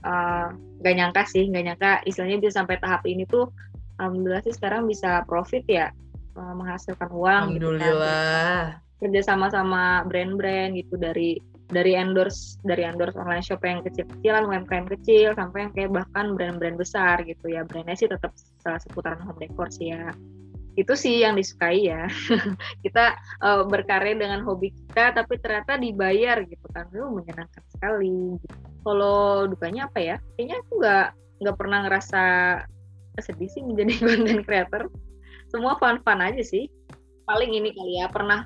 uh, 0.07 0.55
gak 0.79 0.95
nyangka 0.95 1.27
sih, 1.27 1.51
gak 1.51 1.67
nyangka 1.67 1.91
istilahnya 2.07 2.39
bisa 2.39 2.63
sampai 2.63 2.79
tahap 2.79 3.03
ini 3.03 3.27
tuh, 3.27 3.51
alhamdulillah 3.99 4.47
sih 4.47 4.55
sekarang 4.55 4.87
bisa 4.87 5.27
profit 5.27 5.67
ya, 5.67 5.91
uh, 6.39 6.55
menghasilkan 6.55 7.11
uang. 7.11 7.51
Alhamdulillah. 7.51 7.83
Gitu 7.83 7.99
kan. 7.99 8.99
Kerja 9.03 9.21
sama-sama 9.27 10.07
brand-brand 10.07 10.71
gitu 10.79 10.95
dari 10.95 11.50
dari 11.71 11.95
endorse 11.95 12.59
dari 12.67 12.83
endorse 12.83 13.15
online 13.15 13.41
shop 13.41 13.63
yang 13.63 13.79
kecil-kecilan 13.81 14.43
UMKM 14.45 14.85
kecil 14.99 15.31
sampai 15.33 15.65
yang 15.65 15.71
kayak 15.73 15.91
bahkan 15.95 16.35
brand-brand 16.35 16.77
besar 16.77 17.23
gitu 17.23 17.47
ya. 17.47 17.63
Brandnya 17.63 17.95
sih 17.95 18.11
tetap 18.11 18.35
seputaran 18.61 19.23
home 19.23 19.39
decor 19.39 19.71
sih 19.71 19.95
ya. 19.95 20.11
Itu 20.75 20.95
sih 20.95 21.23
yang 21.23 21.39
disukai 21.39 21.87
ya. 21.87 22.11
Kita 22.83 23.15
uh, 23.43 23.63
berkarya 23.67 24.15
dengan 24.15 24.43
hobi 24.43 24.71
kita 24.71 25.15
tapi 25.15 25.39
ternyata 25.39 25.79
dibayar 25.79 26.43
gitu 26.43 26.67
kan. 26.75 26.91
Itu 26.91 27.07
menyenangkan 27.07 27.63
sekali. 27.71 28.35
Kalau 28.83 29.47
dukanya 29.47 29.87
apa 29.87 29.99
ya? 29.99 30.15
Kayaknya 30.35 30.57
aku 30.63 30.71
nggak 30.79 31.07
nggak 31.41 31.57
pernah 31.57 31.79
ngerasa 31.87 32.23
sedih 33.19 33.49
sih 33.51 33.63
menjadi 33.63 33.93
content 34.05 34.43
creator. 34.43 34.83
Semua 35.51 35.75
fun-fun 35.79 36.19
aja 36.19 36.43
sih. 36.43 36.67
Paling 37.27 37.51
ini 37.51 37.71
kali 37.71 37.99
ya 37.99 38.07
pernah 38.11 38.43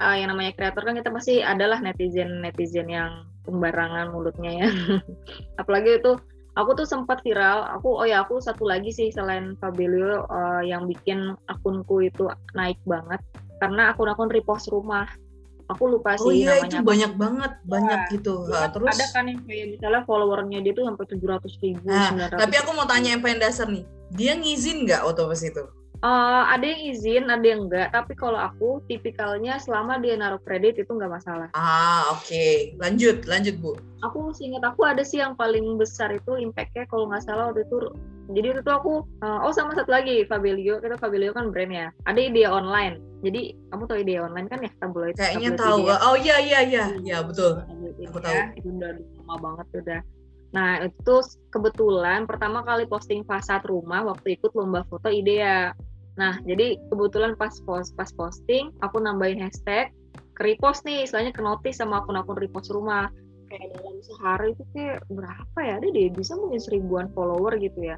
uh, 0.00 0.16
yang 0.16 0.28
namanya 0.32 0.52
kreator 0.56 0.82
kan 0.84 0.94
kita 0.96 1.10
pasti 1.12 1.40
adalah 1.40 1.80
netizen 1.80 2.40
netizen 2.44 2.88
yang 2.88 3.24
sembarangan 3.46 4.10
mulutnya 4.12 4.66
ya. 4.66 4.68
Apalagi 5.60 6.02
itu 6.02 6.18
aku 6.56 6.70
tuh 6.72 6.86
sempat 6.88 7.20
viral 7.22 7.68
aku 7.68 8.00
oh 8.00 8.06
ya 8.08 8.24
aku 8.24 8.40
satu 8.40 8.64
lagi 8.66 8.90
sih 8.90 9.12
selain 9.12 9.54
Fabelio 9.60 10.24
uh, 10.26 10.62
yang 10.64 10.88
bikin 10.90 11.36
akunku 11.48 12.08
itu 12.08 12.28
naik 12.52 12.80
banget. 12.84 13.22
Karena 13.62 13.94
akun-akun 13.94 14.28
repost 14.28 14.68
rumah. 14.68 15.08
Aku 15.66 15.90
lupa 15.90 16.14
oh 16.22 16.30
sih 16.30 16.46
oh 16.46 16.54
iya 16.54 16.62
itu 16.62 16.78
banyak 16.78 17.18
banget 17.18 17.58
ya, 17.58 17.66
banyak 17.66 17.98
gitu. 18.14 18.46
Nah, 18.46 18.70
terus? 18.70 18.86
ada 18.86 19.06
kan 19.10 19.26
yang 19.26 19.42
kayak 19.42 19.74
misalnya 19.74 20.06
followernya 20.06 20.62
dia 20.62 20.70
tuh 20.70 20.86
sampai 20.86 21.04
tujuh 21.10 21.26
ratus 21.26 21.58
ribu 21.58 21.82
nah, 21.82 22.14
tapi 22.30 22.54
aku 22.54 22.70
mau 22.70 22.86
tanya 22.86 23.18
yang 23.18 23.22
paling 23.22 23.42
dasar 23.42 23.66
nih. 23.66 23.82
Dia 24.14 24.38
ngizin 24.38 24.86
nggak 24.86 25.02
waktu 25.02 25.26
pas 25.26 25.42
itu 25.42 25.64
Uh, 26.04 26.44
ada 26.52 26.64
yang 26.64 26.82
izin, 26.92 27.24
ada 27.32 27.46
yang 27.46 27.68
enggak. 27.68 27.88
Tapi 27.92 28.12
kalau 28.16 28.36
aku 28.36 28.84
tipikalnya 28.90 29.56
selama 29.56 29.96
dia 30.00 30.16
naruh 30.16 30.40
kredit 30.44 30.76
itu 30.76 30.90
enggak 30.92 31.20
masalah. 31.20 31.48
Ah 31.56 32.12
oke, 32.12 32.24
okay. 32.24 32.76
lanjut, 32.76 33.24
lanjut 33.24 33.56
bu. 33.60 33.76
Aku 34.04 34.28
masih 34.28 34.52
ingat 34.52 34.62
aku 34.72 34.84
ada 34.84 35.00
sih 35.00 35.24
yang 35.24 35.32
paling 35.34 35.80
besar 35.80 36.12
itu 36.12 36.36
impactnya 36.36 36.84
kalau 36.92 37.08
nggak 37.08 37.24
salah 37.24 37.52
waktu 37.52 37.64
itu. 37.64 37.92
Jadi 38.26 38.46
itu 38.58 38.60
tuh 38.66 38.74
aku 38.74 38.92
uh, 39.22 39.46
oh 39.46 39.54
sama 39.54 39.72
satu 39.78 39.88
lagi 39.88 40.26
Fabelio. 40.26 40.82
Kita 40.82 40.98
Fabelio 40.98 41.30
kan 41.32 41.54
brand 41.54 41.72
ya. 41.72 41.88
Ada 42.10 42.20
ide 42.26 42.44
online. 42.44 42.98
Jadi 43.22 43.54
kamu 43.70 43.82
tahu 43.86 43.98
ide 44.02 44.14
online 44.18 44.48
kan 44.50 44.58
ya 44.60 44.70
tabloid? 44.82 45.14
Kayaknya 45.14 45.50
tahu. 45.54 45.86
ide. 45.86 45.94
oh 46.02 46.16
iya 46.18 46.36
iya 46.42 46.60
iya. 46.66 46.84
Ya 47.06 47.18
betul. 47.22 47.62
Aku 48.10 48.18
tahu. 48.18 48.36
Itu 48.58 48.68
udah 48.74 48.90
lama 48.98 49.34
banget 49.38 49.66
udah 49.78 50.00
nah 50.54 50.78
itu 50.82 51.16
kebetulan 51.50 52.24
pertama 52.24 52.62
kali 52.62 52.86
posting 52.86 53.26
fasad 53.26 53.62
rumah 53.66 54.06
waktu 54.06 54.38
ikut 54.38 54.54
lomba 54.54 54.86
foto 54.86 55.10
ide 55.10 55.42
ya. 55.42 55.74
Nah 56.16 56.38
jadi 56.46 56.80
kebetulan 56.88 57.34
pas 57.34 57.52
post 57.66 57.92
pas 57.98 58.08
posting 58.14 58.72
aku 58.80 59.02
nambahin 59.02 59.42
hashtag 59.42 59.90
ke 60.36 60.42
repost 60.44 60.84
nih 60.84 61.08
istilahnya 61.08 61.32
ke 61.32 61.40
notice 61.40 61.80
sama 61.80 62.04
akun-akun 62.04 62.38
repost 62.38 62.70
rumah. 62.72 63.10
Kayak 63.46 63.78
dalam 63.78 63.96
sehari 64.02 64.48
itu 64.58 64.64
kayak 64.74 64.98
berapa 65.06 65.58
ya? 65.62 65.74
Ada 65.78 65.88
deh 65.92 66.08
bisa 66.12 66.32
mungkin 66.34 66.60
seribuan 66.60 67.06
follower 67.14 67.56
gitu 67.62 67.80
ya. 67.94 67.96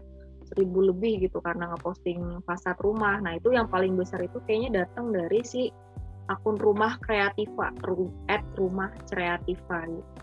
Seribu 0.49 0.93
lebih 0.93 1.29
gitu 1.29 1.41
karena 1.45 1.73
ngeposting 1.73 2.41
fasad 2.45 2.77
rumah. 2.81 3.21
Nah 3.21 3.37
itu 3.37 3.53
yang 3.53 3.69
paling 3.69 3.97
besar 3.97 4.25
itu 4.25 4.41
kayaknya 4.45 4.85
datang 4.85 5.13
dari 5.13 5.41
si 5.45 5.69
akun 6.29 6.61
rumah 6.61 7.01
kreativa 7.01 7.73
at 8.29 8.45
rumah 8.61 8.93
kreativa 9.09 9.79
gitu 9.89 10.18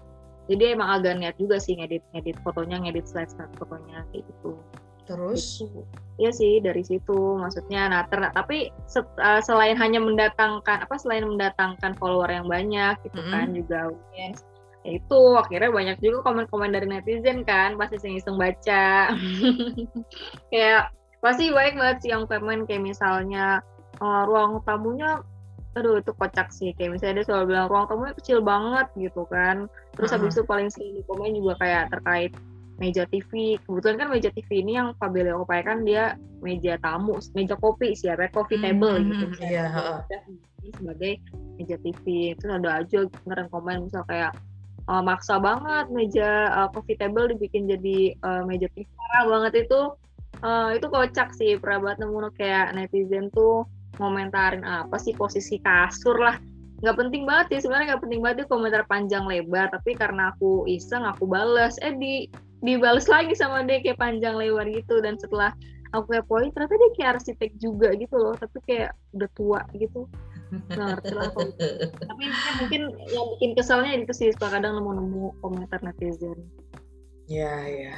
jadi 0.46 0.78
emang 0.78 0.90
agak 1.02 1.18
niat 1.18 1.36
juga 1.42 1.58
sih 1.58 1.78
ngedit 1.78 2.04
ngedit 2.14 2.38
fotonya 2.46 2.78
ngedit 2.82 3.06
slide 3.10 3.32
slide 3.32 3.54
fotonya 3.58 4.06
kayak 4.14 4.26
gitu 4.30 4.58
terus 5.06 5.62
gitu. 5.62 5.86
Iya 6.16 6.32
sih 6.32 6.54
dari 6.64 6.80
situ 6.80 7.38
maksudnya 7.38 7.92
nah 7.92 8.02
ter 8.08 8.32
tapi 8.32 8.72
set, 8.88 9.04
uh, 9.20 9.44
selain 9.44 9.76
hanya 9.76 10.00
mendatangkan 10.00 10.88
apa 10.88 10.96
selain 10.96 11.28
mendatangkan 11.28 11.94
follower 12.00 12.32
yang 12.32 12.48
banyak 12.48 12.96
gitu 13.04 13.20
mm 13.20 13.26
-hmm. 13.28 13.34
kan 13.36 13.48
juga 13.52 13.78
audiens 13.92 14.40
ya 14.86 15.02
itu 15.02 15.22
akhirnya 15.36 15.74
banyak 15.74 15.98
juga 16.00 16.22
komen-komen 16.30 16.72
dari 16.72 16.88
netizen 16.88 17.42
kan 17.42 17.74
pasti 17.76 17.98
iseng-iseng 17.98 18.38
baca 18.38 19.12
kayak 20.54 20.94
pasti 21.26 21.50
baik 21.50 21.74
banget 21.74 21.98
sih 22.06 22.10
yang 22.14 22.30
komen 22.30 22.70
kayak 22.70 22.86
misalnya 22.86 23.66
uh, 23.98 24.24
ruang 24.30 24.62
tamunya 24.62 25.26
aduh 25.76 26.00
itu 26.00 26.12
kocak 26.16 26.50
sih. 26.50 26.72
Kayak 26.74 26.98
misalnya 26.98 27.22
dia 27.22 27.26
selalu 27.28 27.46
bilang 27.54 27.68
ruang 27.68 27.86
tamunya 27.92 28.16
kecil 28.16 28.40
banget 28.42 28.88
gitu 28.96 29.28
kan. 29.28 29.68
Terus 29.96 30.10
-huh. 30.12 30.18
habis 30.20 30.34
itu 30.36 30.44
paling 30.48 30.70
sering 30.72 30.96
di 30.96 31.04
komen 31.06 31.36
juga 31.36 31.54
kayak 31.60 31.92
terkait 31.92 32.32
meja 32.76 33.08
TV 33.08 33.56
kebetulan 33.64 33.96
kan 33.96 34.08
meja 34.12 34.28
TV 34.36 34.60
ini 34.60 34.76
yang 34.76 34.92
Fabelio 35.00 35.48
upayakan 35.48 35.88
dia 35.88 36.20
meja 36.44 36.76
tamu 36.84 37.24
meja 37.32 37.56
kopi 37.56 37.96
sih 37.96 38.12
ya 38.12 38.20
coffee 38.36 38.60
table 38.60 39.00
hmm, 39.00 39.32
gitu 39.32 39.48
yeah. 39.48 40.04
sebagai 40.76 41.24
meja 41.56 41.80
TV 41.80 42.36
terus 42.36 42.52
ada 42.52 42.84
aja 42.84 43.08
kemarin 43.24 43.48
komen 43.48 43.88
misal 43.88 44.04
kayak 44.12 44.36
uh, 44.90 45.02
maksa 45.02 45.38
banget 45.42 45.86
meja 45.90 46.30
uh, 46.54 46.70
coffee 46.70 46.98
table 46.98 47.30
dibikin 47.30 47.66
jadi 47.70 48.18
uh, 48.22 48.44
meja 48.46 48.70
parah 48.74 49.24
banget 49.30 49.68
itu. 49.68 49.82
Uh, 50.44 50.76
itu 50.76 50.86
kocak 50.92 51.32
sih. 51.34 51.58
Pernah 51.58 51.80
banget 51.82 51.98
nemu 52.06 52.20
kayak 52.36 52.76
netizen 52.76 53.32
tuh 53.32 53.66
ngomentarin 53.98 54.64
apa 54.64 54.96
sih 55.00 55.16
posisi 55.16 55.60
kasur 55.62 56.18
lah. 56.18 56.38
Nggak 56.84 56.98
penting 57.00 57.24
banget 57.24 57.46
sih 57.50 57.60
sebenarnya 57.66 57.96
nggak 57.96 58.04
penting 58.04 58.22
banget 58.22 58.36
itu 58.44 58.48
komentar 58.52 58.84
panjang 58.86 59.24
lebar. 59.26 59.72
Tapi 59.72 59.96
karena 59.96 60.36
aku 60.36 60.68
iseng 60.68 61.08
aku 61.08 61.26
bales. 61.26 61.80
Eh 61.82 61.96
di 61.96 62.28
dibales 62.64 63.08
lagi 63.08 63.34
sama 63.38 63.64
dia 63.64 63.80
kayak 63.80 64.00
panjang 64.00 64.36
lebar 64.36 64.68
gitu. 64.70 65.00
Dan 65.00 65.16
setelah 65.16 65.56
aku 65.96 66.12
kayak 66.16 66.26
poin 66.28 66.52
ternyata 66.52 66.76
dia 66.76 66.92
kayak 67.00 67.10
arsitek 67.20 67.52
juga 67.58 67.96
gitu 67.96 68.16
loh. 68.20 68.36
Tapi 68.36 68.58
kayak 68.68 68.92
udah 69.16 69.30
tua 69.34 69.62
gitu. 69.76 70.08
Nggak 70.72 70.88
ngerti 71.02 71.14
lah 71.18 71.30
tapi 72.06 72.24
mungkin 72.62 72.82
yang 73.10 73.26
bikin 73.36 73.52
keselnya 73.58 73.92
itu 73.98 74.14
sih 74.14 74.30
kadang 74.38 74.78
nemu-nemu 74.78 75.34
komentar 75.42 75.82
netizen. 75.82 76.38
Ya 77.26 77.66
ya 77.66 77.98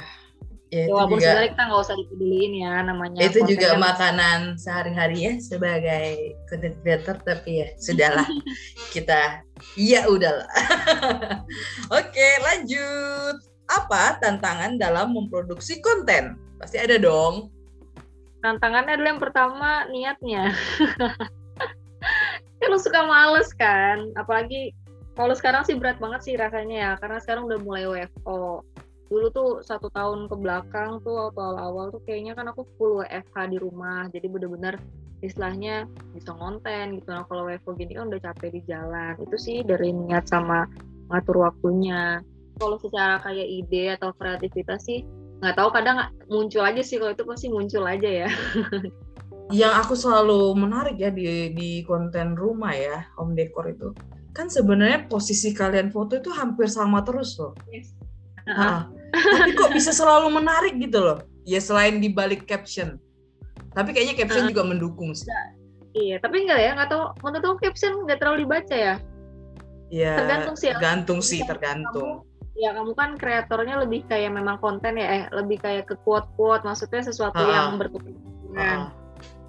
itu 0.68 0.92
walaupun 0.92 1.16
juga, 1.16 1.24
sebenarnya 1.32 1.50
kita 1.56 1.64
nggak 1.64 1.80
usah 1.80 1.96
dipeduliin 1.96 2.52
ya 2.60 2.72
namanya. 2.84 3.20
Itu 3.24 3.38
juga 3.48 3.68
kan. 3.72 3.80
makanan 3.80 4.38
sehari-hari 4.60 5.16
ya 5.24 5.32
sebagai 5.40 6.36
content 6.44 6.76
creator 6.84 7.16
tapi 7.24 7.64
ya 7.64 7.68
sudahlah 7.80 8.28
kita 8.94 9.40
ya 9.80 10.04
udahlah. 10.04 10.48
Oke 11.98 12.28
lanjut. 12.44 13.36
Apa 13.68 14.16
tantangan 14.20 14.80
dalam 14.80 15.12
memproduksi 15.12 15.80
konten? 15.84 16.40
Pasti 16.56 16.80
ada 16.80 16.96
dong. 16.96 17.52
Tantangannya 18.40 18.96
adalah 18.96 19.10
yang 19.12 19.22
pertama 19.22 19.68
niatnya. 19.92 20.52
kan 22.60 22.68
lu 22.72 22.78
suka 22.80 23.06
males 23.08 23.52
kan 23.56 24.12
apalagi 24.18 24.76
kalau 25.18 25.34
sekarang 25.34 25.66
sih 25.66 25.74
berat 25.74 25.98
banget 25.98 26.20
sih 26.22 26.34
rasanya 26.38 26.76
ya 26.76 26.90
karena 27.02 27.18
sekarang 27.18 27.50
udah 27.50 27.58
mulai 27.58 27.84
WFO 27.90 28.62
dulu 29.08 29.26
tuh 29.32 29.50
satu 29.64 29.88
tahun 29.88 30.28
ke 30.28 30.36
belakang 30.36 31.00
tuh 31.00 31.32
atau 31.32 31.40
awal-awal 31.40 31.88
tuh 31.88 32.04
kayaknya 32.04 32.36
kan 32.36 32.52
aku 32.52 32.68
full 32.76 33.00
WFH 33.00 33.36
di 33.48 33.58
rumah. 33.60 34.06
Jadi 34.12 34.26
bener-bener 34.28 34.76
istilahnya 35.24 35.88
bisa 36.12 36.36
ngonten 36.36 37.00
gitu. 37.00 37.08
Nah 37.10 37.24
kalau 37.26 37.48
WFO 37.48 37.74
gini 37.74 37.96
kan 37.96 38.12
udah 38.12 38.20
capek 38.20 38.60
di 38.60 38.60
jalan. 38.68 39.16
Itu 39.16 39.36
sih 39.40 39.64
dari 39.64 39.90
niat 39.96 40.28
sama 40.28 40.68
ngatur 41.08 41.40
waktunya. 41.48 42.20
Kalau 42.60 42.76
secara 42.76 43.16
kayak 43.24 43.48
ide 43.48 43.96
atau 43.96 44.12
kreativitas 44.12 44.84
sih 44.84 45.02
nggak 45.38 45.54
tahu 45.54 45.70
kadang 45.72 46.12
muncul 46.28 46.62
aja 46.62 46.84
sih. 46.84 47.00
Kalau 47.00 47.16
itu 47.16 47.24
pasti 47.24 47.46
muncul 47.48 47.88
aja 47.88 48.28
ya. 48.28 48.28
Yang 49.48 49.74
aku 49.80 49.94
selalu 49.96 50.52
menarik 50.52 51.00
ya 51.00 51.08
di 51.08 51.56
di 51.56 51.70
konten 51.88 52.36
rumah 52.36 52.76
ya 52.76 53.08
home 53.16 53.32
decor 53.32 53.72
itu 53.72 53.96
kan 54.36 54.46
sebenarnya 54.46 55.10
posisi 55.10 55.50
kalian 55.50 55.90
foto 55.90 56.14
itu 56.14 56.30
hampir 56.30 56.70
sama 56.70 57.02
terus 57.02 57.34
loh. 57.42 57.58
Yes. 57.72 57.90
Nah, 58.46 58.86
tapi 59.14 59.50
kok 59.56 59.72
bisa 59.72 59.90
selalu 59.90 60.28
menarik 60.32 60.74
gitu 60.76 60.98
loh? 61.00 61.18
Ya 61.48 61.60
selain 61.62 62.00
di 62.00 62.12
balik 62.12 62.44
caption. 62.44 63.00
Tapi 63.72 63.94
kayaknya 63.96 64.16
caption 64.18 64.44
uh 64.46 64.50
juga 64.52 64.64
mendukung 64.66 65.16
sih. 65.16 65.28
Iya, 65.96 66.20
tapi 66.20 66.44
enggak 66.44 66.60
ya, 66.60 66.70
nggak 66.76 66.90
tahu 66.92 67.04
menurut 67.24 67.44
aku 67.48 67.58
caption 67.64 67.92
nggak 68.04 68.18
terlalu 68.20 68.44
dibaca 68.44 68.76
ya. 68.76 68.94
Iya. 69.88 70.14
Tergantung 70.20 70.56
sih. 70.56 70.68
Tergantung 70.70 71.20
sih, 71.24 71.40
tergantung. 71.48 72.10
Kamu, 72.22 72.60
ya 72.60 72.70
kamu 72.76 72.92
kan 72.92 73.10
kreatornya 73.16 73.74
lebih 73.80 74.04
kayak 74.06 74.30
memang 74.30 74.60
konten 74.60 75.00
ya, 75.00 75.06
eh 75.08 75.24
lebih 75.32 75.58
kayak 75.64 75.88
ke 75.88 75.96
quote-quote, 76.04 76.68
maksudnya 76.68 77.00
sesuatu 77.00 77.40
uh 77.40 77.48
yang 77.48 77.80
berkepentingan. 77.80 78.92
Uh 78.92 79.08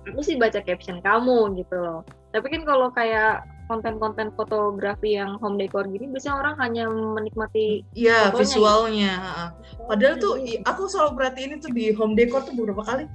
aku 0.09 0.21
sih 0.25 0.35
baca 0.39 0.59
caption 0.63 0.99
kamu 1.03 1.59
gitu 1.59 1.75
loh 1.77 2.01
tapi 2.33 2.49
kan 2.49 2.61
kalau 2.65 2.89
kayak 2.93 3.45
konten-konten 3.69 4.33
fotografi 4.33 5.13
yang 5.13 5.37
home 5.37 5.61
decor 5.61 5.85
gini 5.85 6.09
biasanya 6.09 6.41
orang 6.41 6.55
hanya 6.57 6.89
menikmati 6.89 7.85
iya 7.93 8.33
visualnya 8.33 9.13
gitu. 9.61 9.85
padahal 9.85 10.15
tuh 10.17 10.33
aku 10.65 10.89
selalu 10.89 11.11
perhatiin 11.21 11.61
itu 11.61 11.69
di 11.69 11.93
home 11.93 12.17
decor 12.17 12.41
tuh 12.41 12.57
beberapa 12.57 12.81
kali 12.81 13.05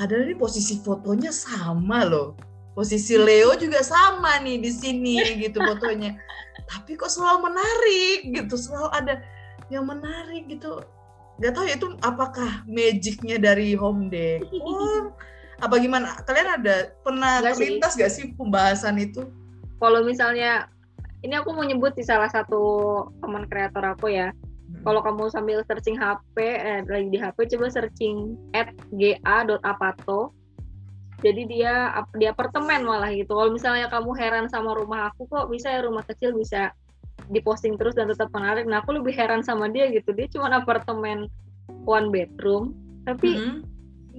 ada 0.00 0.16
ini 0.16 0.32
posisi 0.32 0.80
fotonya 0.80 1.28
sama 1.28 2.08
loh. 2.08 2.32
Posisi 2.72 3.20
Leo 3.20 3.52
juga 3.60 3.84
sama 3.84 4.40
nih 4.40 4.56
di 4.56 4.72
sini 4.72 5.20
gitu 5.36 5.60
fotonya. 5.60 6.16
Tapi 6.64 6.96
kok 6.96 7.12
selalu 7.12 7.52
menarik 7.52 8.18
gitu 8.32 8.54
selalu 8.56 8.88
ada 8.96 9.14
yang 9.68 9.84
menarik 9.84 10.48
gitu. 10.48 10.80
Gak 11.40 11.52
tahu 11.56 11.68
ya 11.68 11.76
itu 11.76 11.88
apakah 12.00 12.64
magicnya 12.64 13.36
dari 13.36 13.76
home 13.76 14.08
decor? 14.08 15.12
Apa 15.64 15.76
gimana? 15.76 16.16
Kalian 16.24 16.64
ada 16.64 16.96
pernah 17.04 17.44
terlintas 17.44 17.92
sih. 17.92 18.00
gak 18.00 18.12
sih 18.12 18.24
pembahasan 18.32 18.96
itu 18.96 19.28
kalau 19.80 20.04
misalnya 20.04 20.68
ini 21.24 21.34
aku 21.36 21.52
mau 21.52 21.64
nyebut 21.64 21.96
di 21.96 22.04
salah 22.04 22.28
satu 22.28 22.62
teman 23.24 23.48
kreator 23.48 23.84
aku 23.96 24.12
ya. 24.12 24.30
Hmm. 24.70 24.86
kalau 24.86 25.02
kamu 25.02 25.34
sambil 25.34 25.58
searching 25.66 25.98
HP 25.98 26.36
eh, 26.38 26.86
lagi 26.86 27.10
di 27.10 27.18
HP 27.18 27.58
coba 27.58 27.74
searching 27.74 28.38
at 28.54 28.70
ga.apato 28.94 30.30
jadi 31.20 31.42
dia 31.50 31.74
di 32.16 32.24
apartemen 32.24 32.86
malah 32.86 33.12
gitu. 33.12 33.36
Kalau 33.36 33.52
misalnya 33.52 33.92
kamu 33.92 34.16
heran 34.16 34.46
sama 34.48 34.72
rumah 34.72 35.12
aku 35.12 35.28
kok 35.28 35.52
bisa 35.52 35.68
ya 35.68 35.84
rumah 35.84 36.00
kecil 36.08 36.32
bisa 36.32 36.72
diposting 37.28 37.76
terus 37.76 37.92
dan 37.92 38.08
tetap 38.08 38.32
menarik? 38.32 38.64
Nah 38.64 38.80
aku 38.80 38.96
lebih 38.96 39.12
heran 39.12 39.44
sama 39.44 39.68
dia 39.68 39.92
gitu. 39.92 40.16
Dia 40.16 40.32
cuma 40.32 40.48
apartemen 40.48 41.28
one 41.84 42.08
bedroom 42.08 42.72
tapi 43.04 43.36
mm 43.36 43.42
-hmm 43.42 43.69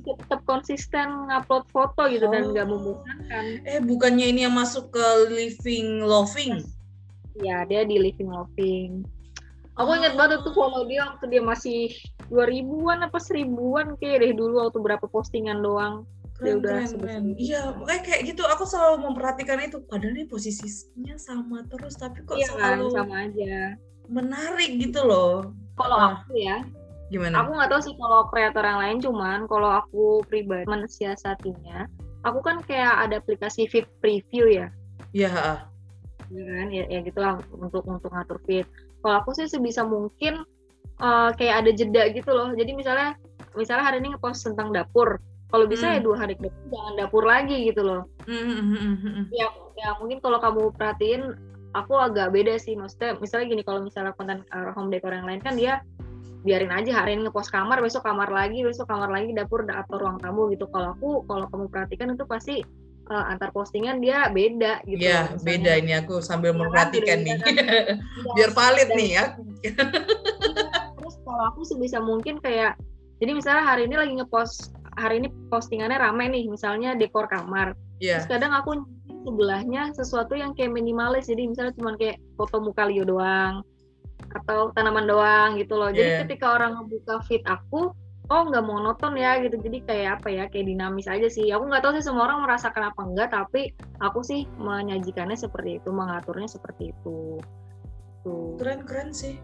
bisa 0.01 0.17
tetap 0.17 0.41
konsisten 0.49 1.29
ngupload 1.29 1.69
foto 1.69 2.09
gitu 2.09 2.25
oh. 2.25 2.33
dan 2.33 2.49
nggak 2.49 2.67
membosankan. 2.67 3.45
Eh 3.69 3.79
bukannya 3.85 4.33
ini 4.33 4.49
yang 4.49 4.57
masuk 4.57 4.89
ke 4.89 5.05
living 5.29 6.01
loving? 6.01 6.65
Ya 7.37 7.61
dia 7.69 7.85
di 7.85 8.01
living 8.01 8.33
loving. 8.33 9.05
Aku 9.77 9.93
oh. 9.93 9.97
ingat 9.97 10.17
banget 10.17 10.41
tuh 10.41 10.51
follow 10.57 10.89
dia 10.89 11.05
waktu 11.05 11.29
dia 11.29 11.41
masih 11.45 11.93
dua 12.27 12.49
ribuan 12.49 13.05
apa 13.05 13.21
seribuan 13.21 13.93
kayak 14.01 14.25
deh 14.25 14.33
dulu 14.33 14.65
waktu 14.67 14.81
berapa 14.81 15.05
postingan 15.05 15.61
doang. 15.61 16.09
Keren, 16.41 16.57
dia 16.57 16.57
udah 16.57 16.73
keren, 16.97 17.25
Iya, 17.37 17.61
kayak 17.85 18.01
kayak 18.01 18.21
gitu 18.33 18.41
aku 18.49 18.65
selalu 18.65 19.05
memperhatikan 19.05 19.61
itu. 19.61 19.77
Padahal 19.85 20.17
ini 20.17 20.25
posisinya 20.25 21.13
sama 21.21 21.61
terus, 21.69 21.93
tapi 22.01 22.25
kok 22.25 22.33
iya, 22.33 22.49
selalu 22.49 22.89
kan, 22.89 22.95
sama 22.97 23.15
aja. 23.29 23.77
Menarik 24.09 24.81
gitu 24.81 25.05
loh. 25.05 25.53
Kalau 25.77 25.97
aku 26.01 26.33
ya, 26.41 26.65
Gimana? 27.11 27.43
Aku 27.43 27.51
nggak 27.53 27.69
tahu 27.69 27.81
sih 27.83 27.95
kalau 27.99 28.25
kreator 28.31 28.63
yang 28.63 28.79
lain, 28.79 28.97
cuman 29.03 29.39
kalau 29.51 29.69
aku 29.83 30.23
pribadi 30.31 30.63
mensiasatinya, 30.63 31.91
aku 32.23 32.39
kan 32.39 32.63
kayak 32.63 33.03
ada 33.03 33.19
aplikasi 33.19 33.67
feed 33.67 33.85
preview 33.99 34.47
ya. 34.47 34.71
Iya. 35.11 35.67
Ya 36.31 36.43
kan, 36.47 36.67
ya, 36.71 36.83
ya 36.87 36.99
gitulah 37.03 37.43
untuk 37.51 37.83
untuk 37.83 38.07
ngatur 38.15 38.39
feed. 38.47 38.63
Kalau 39.03 39.15
aku 39.19 39.35
sih 39.35 39.51
sebisa 39.51 39.83
mungkin 39.83 40.47
uh, 41.03 41.35
kayak 41.35 41.67
ada 41.67 41.71
jeda 41.75 42.07
gitu 42.15 42.31
loh. 42.31 42.55
Jadi 42.55 42.71
misalnya 42.71 43.19
misalnya 43.59 43.83
hari 43.83 43.99
ini 43.99 44.15
ngepost 44.15 44.47
tentang 44.47 44.71
dapur 44.71 45.19
kalau 45.51 45.67
bisa 45.67 45.91
ya 45.91 45.99
hmm. 45.99 45.99
ya 45.99 46.05
dua 46.07 46.15
hari 46.15 46.33
ke 46.39 46.47
depan 46.47 46.63
jangan 46.71 46.93
dapur 46.95 47.23
lagi 47.27 47.57
gitu 47.67 47.81
loh 47.83 48.01
hmm. 48.23 49.27
ya 49.35 49.51
ya 49.75 49.89
mungkin 49.99 50.23
kalau 50.23 50.39
kamu 50.39 50.71
perhatiin 50.79 51.35
aku 51.75 51.93
agak 51.99 52.31
beda 52.31 52.55
sih 52.55 52.79
maksudnya 52.79 53.19
misalnya 53.19 53.45
gini 53.51 53.63
kalau 53.67 53.83
misalnya 53.83 54.15
konten 54.15 54.47
uh, 54.55 54.71
home 54.71 54.87
decor 54.87 55.11
yang 55.11 55.27
lain 55.27 55.43
kan 55.43 55.59
dia 55.59 55.83
biarin 56.41 56.73
aja 56.73 57.05
hari 57.05 57.13
ini 57.13 57.29
ngepost 57.29 57.53
kamar 57.53 57.77
besok 57.79 58.01
kamar 58.01 58.33
lagi 58.33 58.65
besok 58.65 58.89
kamar 58.89 59.13
lagi 59.13 59.29
dapur 59.33 59.61
atau 59.69 59.95
ruang 60.01 60.17
tamu 60.17 60.49
gitu 60.49 60.65
kalau 60.73 60.97
aku 60.97 61.21
kalau 61.29 61.45
kamu 61.53 61.65
perhatikan 61.69 62.17
itu 62.17 62.25
pasti 62.25 62.55
uh, 63.13 63.29
antar 63.29 63.53
postingan 63.53 64.01
dia 64.01 64.29
beda 64.33 64.81
gitu. 64.89 65.05
Iya, 65.05 65.37
beda 65.41 65.71
ini 65.77 65.93
aku 65.97 66.23
sambil 66.23 66.53
ya, 66.53 66.57
memperhatikan 66.57 67.19
nih. 67.21 67.37
Kan? 67.37 67.55
Biar 68.37 68.51
valid 68.57 68.89
nih 68.97 69.09
ya. 69.21 69.25
Terus 70.97 71.15
kalau 71.21 71.43
aku 71.53 71.61
sebisa 71.61 72.01
mungkin 72.01 72.41
kayak 72.41 72.77
jadi 73.21 73.31
misalnya 73.37 73.63
hari 73.67 73.85
ini 73.85 73.95
lagi 74.01 74.13
ngepost 74.17 74.73
hari 74.97 75.21
ini 75.21 75.29
postingannya 75.53 76.01
rame 76.01 76.25
nih 76.31 76.49
misalnya 76.49 76.97
dekor 76.97 77.29
kamar. 77.29 77.77
Yeah. 78.01 78.25
Terus 78.25 78.41
kadang 78.41 78.57
aku 78.57 78.81
sebelahnya 79.29 79.93
sesuatu 79.93 80.33
yang 80.33 80.57
kayak 80.57 80.73
minimalis 80.73 81.29
jadi 81.29 81.45
misalnya 81.45 81.77
cuma 81.77 81.93
kayak 81.93 82.17
foto 82.33 82.57
muka 82.57 82.89
Leo 82.89 83.05
doang 83.05 83.61
atau 84.35 84.71
tanaman 84.71 85.05
doang 85.07 85.49
gitu 85.59 85.75
loh. 85.75 85.91
Jadi 85.91 86.09
yeah. 86.09 86.21
ketika 86.25 86.55
orang 86.55 86.79
ngebuka 86.79 87.23
feed 87.27 87.43
aku 87.47 87.91
oh 88.31 88.41
nggak 88.47 88.63
monoton 88.63 89.19
ya 89.19 89.39
gitu. 89.43 89.59
Jadi 89.59 89.77
kayak 89.83 90.09
apa 90.21 90.27
ya 90.31 90.43
kayak 90.47 90.71
dinamis 90.71 91.07
aja 91.11 91.27
sih. 91.27 91.51
Aku 91.51 91.67
nggak 91.67 91.83
tahu 91.83 91.99
sih 91.99 92.05
semua 92.07 92.31
orang 92.31 92.47
merasakan 92.47 92.91
apa 92.91 93.01
enggak 93.03 93.29
tapi 93.35 93.75
aku 93.99 94.23
sih 94.23 94.47
menyajikannya 94.55 95.35
seperti 95.35 95.83
itu 95.83 95.89
mengaturnya 95.91 96.47
seperti 96.47 96.95
itu. 96.95 97.39
Tuh. 98.23 98.55
Keren 98.55 98.87
keren 98.87 99.11
sih. 99.11 99.35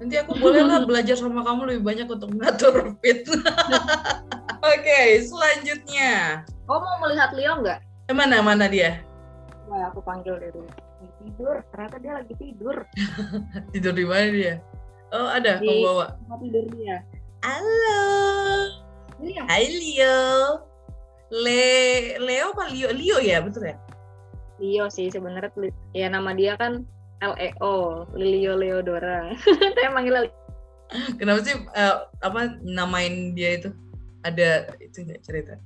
Nanti 0.00 0.16
aku 0.16 0.32
boleh 0.40 0.64
lah 0.64 0.84
belajar 0.88 1.20
sama 1.20 1.44
kamu 1.44 1.76
lebih 1.76 1.82
banyak 1.84 2.06
untuk 2.08 2.32
mengatur 2.32 2.74
fit 3.04 3.28
oke 3.28 3.44
okay, 4.64 5.20
selanjutnya. 5.20 6.44
Oh 6.64 6.80
mau 6.80 6.96
melihat 7.04 7.36
Leo 7.36 7.60
nggak? 7.60 7.80
Mana 8.10 8.42
mana 8.42 8.66
dia? 8.66 9.04
Wah, 9.70 9.86
aku 9.86 10.02
panggil 10.02 10.34
dia 10.40 10.50
dulu 10.50 10.66
tidur 11.20 11.56
ternyata 11.72 11.96
dia 12.00 12.12
lagi 12.16 12.34
tidur 12.40 12.76
tidur 13.72 13.92
di 13.92 14.04
mana 14.08 14.28
dia 14.32 14.54
oh 15.12 15.28
ada 15.28 15.60
di 15.60 15.68
kamu 15.68 15.84
bawa 15.84 16.06
tidur 16.40 16.64
dia 16.74 17.04
Halo. 17.40 18.04
Leo. 19.16 19.42
Hai 19.48 19.64
Leo. 19.64 20.16
Le 21.32 21.64
Leo 22.20 22.52
apa 22.52 22.68
Leo? 22.68 22.92
Leo 22.92 23.16
ya, 23.16 23.40
betul 23.40 23.72
ya? 23.72 23.80
Leo 24.60 24.92
sih 24.92 25.08
sebenarnya 25.08 25.72
ya 25.96 26.12
nama 26.12 26.36
dia 26.36 26.52
kan 26.60 26.84
Leo, 27.24 28.04
Leo 28.12 28.52
Leodora. 28.60 29.32
Saya 29.76 29.88
manggil 29.88 30.28
Kenapa 31.16 31.40
sih 31.40 31.56
uh, 31.72 32.12
apa 32.20 32.60
namain 32.60 33.32
dia 33.32 33.56
itu? 33.56 33.72
Ada 34.20 34.76
itu 34.84 35.00
cerita? 35.24 35.56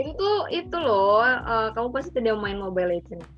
Itu 0.00 0.16
tuh 0.16 0.48
itu 0.48 0.76
loh, 0.80 1.20
uh, 1.20 1.76
kamu 1.76 1.92
pasti 1.92 2.16
tidak 2.16 2.40
main 2.40 2.56
Mobile 2.56 2.88
Legends. 2.88 3.28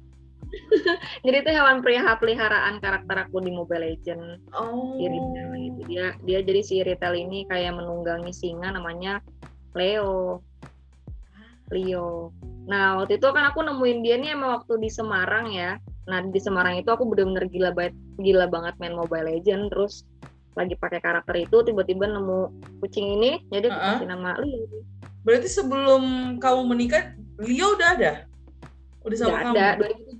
Jadi 1.24 1.36
itu 1.42 1.50
hewan 1.50 1.80
peliharaan 1.82 2.78
karakter 2.78 3.16
aku 3.28 3.42
di 3.42 3.50
Mobile 3.54 3.84
Legend 3.84 4.40
oh. 4.54 4.96
si 4.98 5.06
gitu. 5.08 5.80
Dia 5.88 6.06
dia 6.22 6.38
jadi 6.42 6.60
si 6.64 6.80
Ritel 6.82 7.14
ini 7.16 7.48
kayak 7.48 7.76
menunggangi 7.76 8.32
singa 8.32 8.72
namanya 8.74 9.20
Leo. 9.74 10.42
Leo. 11.72 12.30
Nah 12.68 13.00
waktu 13.00 13.18
itu 13.18 13.28
kan 13.32 13.50
aku 13.50 13.64
nemuin 13.64 13.98
dia 14.04 14.16
nih 14.20 14.36
emang 14.36 14.60
waktu 14.62 14.78
di 14.78 14.90
Semarang 14.92 15.50
ya. 15.50 15.80
Nah 16.06 16.20
di 16.24 16.40
Semarang 16.40 16.78
itu 16.78 16.88
aku 16.92 17.08
bener-bener 17.08 17.48
gila 17.48 17.70
banget 17.72 17.94
gila 18.20 18.46
banget 18.46 18.74
main 18.78 18.94
Mobile 18.94 19.26
Legend 19.28 19.72
terus 19.72 20.04
lagi 20.54 20.78
pakai 20.78 21.02
karakter 21.02 21.34
itu 21.34 21.66
tiba-tiba 21.66 22.06
nemu 22.06 22.46
kucing 22.78 23.18
ini 23.18 23.42
jadi 23.50 23.74
aku 23.74 23.74
uh 23.74 23.80
-huh. 23.82 23.92
kasih 23.98 24.08
nama 24.08 24.30
Leo. 24.38 24.66
Berarti 25.24 25.48
sebelum 25.48 26.36
kamu 26.36 26.60
menikah 26.68 27.16
Leo 27.40 27.74
udah 27.74 27.88
ada? 27.96 28.12
Udah 29.04 29.16
sama 29.18 29.36
kamu? 29.40 29.56
ada 29.56 29.66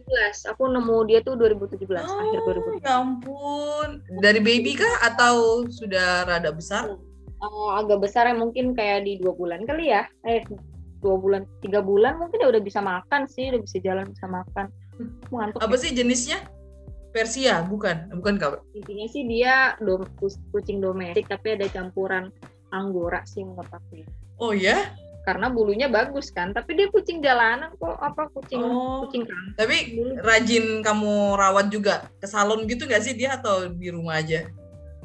2017 0.07 0.52
aku 0.52 0.62
nemu 0.68 0.96
dia 1.09 1.18
tuh 1.24 1.34
2017 1.40 1.84
oh, 1.96 2.20
akhir 2.20 2.40
2017 2.80 2.84
ya 2.84 2.92
ampun. 3.00 3.88
Dari 4.20 4.40
baby 4.40 4.76
kah 4.76 4.94
atau 5.02 5.64
sudah 5.68 6.28
rada 6.28 6.50
besar? 6.52 6.96
Uh, 7.40 7.70
agak 7.76 8.05
besar 8.05 8.28
ya 8.28 8.36
mungkin 8.36 8.72
kayak 8.72 9.05
di 9.05 9.20
dua 9.20 9.32
bulan 9.36 9.64
kali 9.64 9.92
ya. 9.92 10.09
Eh 10.28 10.44
dua 11.00 11.16
bulan 11.20 11.44
tiga 11.61 11.84
bulan 11.84 12.16
mungkin 12.16 12.40
ya 12.40 12.48
udah 12.48 12.62
bisa 12.64 12.80
makan 12.80 13.28
sih 13.28 13.52
udah 13.52 13.61
bisa 13.64 13.76
jalan 13.80 14.09
bisa 14.09 14.26
makan. 14.28 14.66
Ngantuk 15.32 15.61
apa 15.61 15.74
ya. 15.76 15.80
sih 15.80 15.90
jenisnya? 15.92 16.38
Persia 17.14 17.62
bukan? 17.62 18.11
Bukan 18.18 18.42
kau? 18.42 18.59
Intinya 18.74 19.07
sih 19.07 19.22
dia 19.22 19.78
dom, 19.78 20.02
kucing 20.50 20.82
domestik 20.82 21.30
tapi 21.30 21.55
ada 21.55 21.70
campuran 21.70 22.34
anggora 22.74 23.22
sih 23.22 23.46
menurut 23.46 23.70
aku 23.70 24.02
oh 24.42 24.52
ya 24.52 24.90
karena 25.25 25.49
bulunya 25.49 25.89
bagus 25.89 26.29
kan. 26.31 26.53
Tapi 26.53 26.77
dia 26.77 26.87
kucing 26.93 27.25
jalanan 27.25 27.72
kok 27.81 27.97
apa 27.99 28.29
kucing 28.37 28.61
oh, 28.61 29.09
kucing 29.09 29.25
kan 29.25 29.57
tapi 29.57 29.97
Bulu. 29.97 30.20
rajin 30.20 30.85
kamu 30.85 31.35
rawat 31.41 31.72
juga 31.72 32.12
ke 32.20 32.29
salon 32.29 32.68
gitu 32.68 32.85
nggak 32.85 33.03
sih 33.03 33.16
dia 33.16 33.41
atau 33.41 33.72
di 33.72 33.89
rumah 33.89 34.20
aja? 34.20 34.47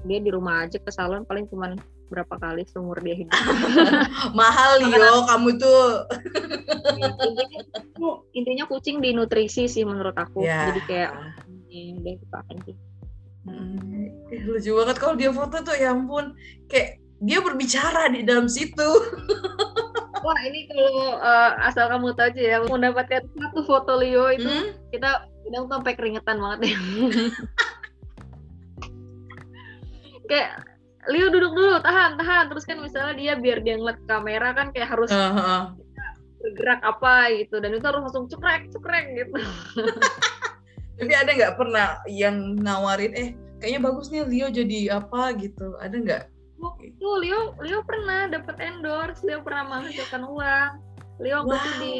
Dia 0.04 0.20
di 0.20 0.30
rumah 0.32 0.68
aja 0.68 0.78
ke 0.80 0.92
salon 0.92 1.24
paling 1.24 1.48
cuma 1.48 1.76
berapa 2.10 2.36
kali 2.42 2.66
seumur 2.68 2.98
dia 3.00 3.16
hidup. 3.16 3.32
Mahal 4.40 4.82
yo 4.82 5.24
kamu 5.30 5.50
tuh. 5.62 6.10
Intinya, 6.98 7.50
intinya 8.34 8.66
kucing 8.66 8.98
di 9.00 9.14
nutrisi 9.14 9.70
sih 9.70 9.86
menurut 9.86 10.18
aku. 10.18 10.42
Ya. 10.42 10.74
jadi 10.74 10.82
kayak 10.90 11.12
ini 11.70 12.02
dia 12.02 12.14
suka 12.18 12.40
sih? 12.66 12.76
Hmm, 13.46 14.10
lucu 14.50 14.72
banget 14.74 14.98
kalau 15.00 15.16
dia 15.16 15.32
foto 15.32 15.62
tuh 15.62 15.78
ya 15.78 15.94
ampun. 15.94 16.34
Kayak 16.66 16.98
dia 17.20 17.40
berbicara 17.44 18.08
di 18.10 18.24
dalam 18.24 18.48
situ 18.48 18.90
Wah 20.20 20.40
ini 20.44 20.68
kalau 20.68 21.16
uh, 21.16 21.52
asal 21.64 21.88
kamu 21.88 22.12
tahu 22.16 22.28
aja 22.32 22.42
ya 22.42 22.58
mendapatkan 22.68 23.24
satu 23.24 23.62
foto 23.64 23.96
Leo 23.96 24.28
itu 24.36 24.48
hmm? 24.48 24.76
kita 24.92 25.28
kita 25.48 25.58
sampai 25.66 25.94
keringetan 25.96 26.38
banget 26.38 26.76
ya. 26.76 26.78
kayak 30.30 30.52
Leo 31.08 31.32
duduk 31.32 31.56
dulu, 31.56 31.80
tahan, 31.82 32.20
tahan. 32.20 32.52
Terus 32.52 32.64
kan 32.68 32.78
misalnya 32.84 33.16
dia 33.16 33.34
biar 33.40 33.64
dia 33.64 33.80
ngeliat 33.80 34.00
kamera 34.06 34.52
kan 34.52 34.70
kayak 34.76 34.92
harus 34.92 35.10
uh 35.10 35.32
-huh. 35.32 35.62
bergerak 36.44 36.84
apa 36.84 37.34
gitu 37.40 37.58
dan 37.64 37.72
itu 37.74 37.86
harus 37.88 38.04
langsung 38.04 38.28
cekrek, 38.28 38.68
cekrek 38.70 39.06
gitu. 39.16 39.40
Tapi 41.00 41.14
ada 41.16 41.32
nggak 41.32 41.56
pernah 41.56 42.04
yang 42.12 42.60
nawarin 42.60 43.16
eh 43.16 43.30
kayaknya 43.64 43.80
bagus 43.88 44.12
nih 44.12 44.28
Leo 44.28 44.48
jadi 44.52 45.00
apa 45.00 45.32
gitu? 45.40 45.80
Ada 45.80 45.96
nggak? 45.96 46.24
Waktu 47.00 47.32
Leo 47.32 47.56
Leo 47.64 47.80
pernah 47.88 48.28
dapat 48.28 48.60
endorse 48.60 49.24
Leo 49.24 49.40
pernah 49.40 49.64
menghasilkan 49.72 50.28
uang. 50.28 50.70
Leo 51.24 51.48
wow. 51.48 51.56
itu 51.56 51.72
di, 51.80 51.96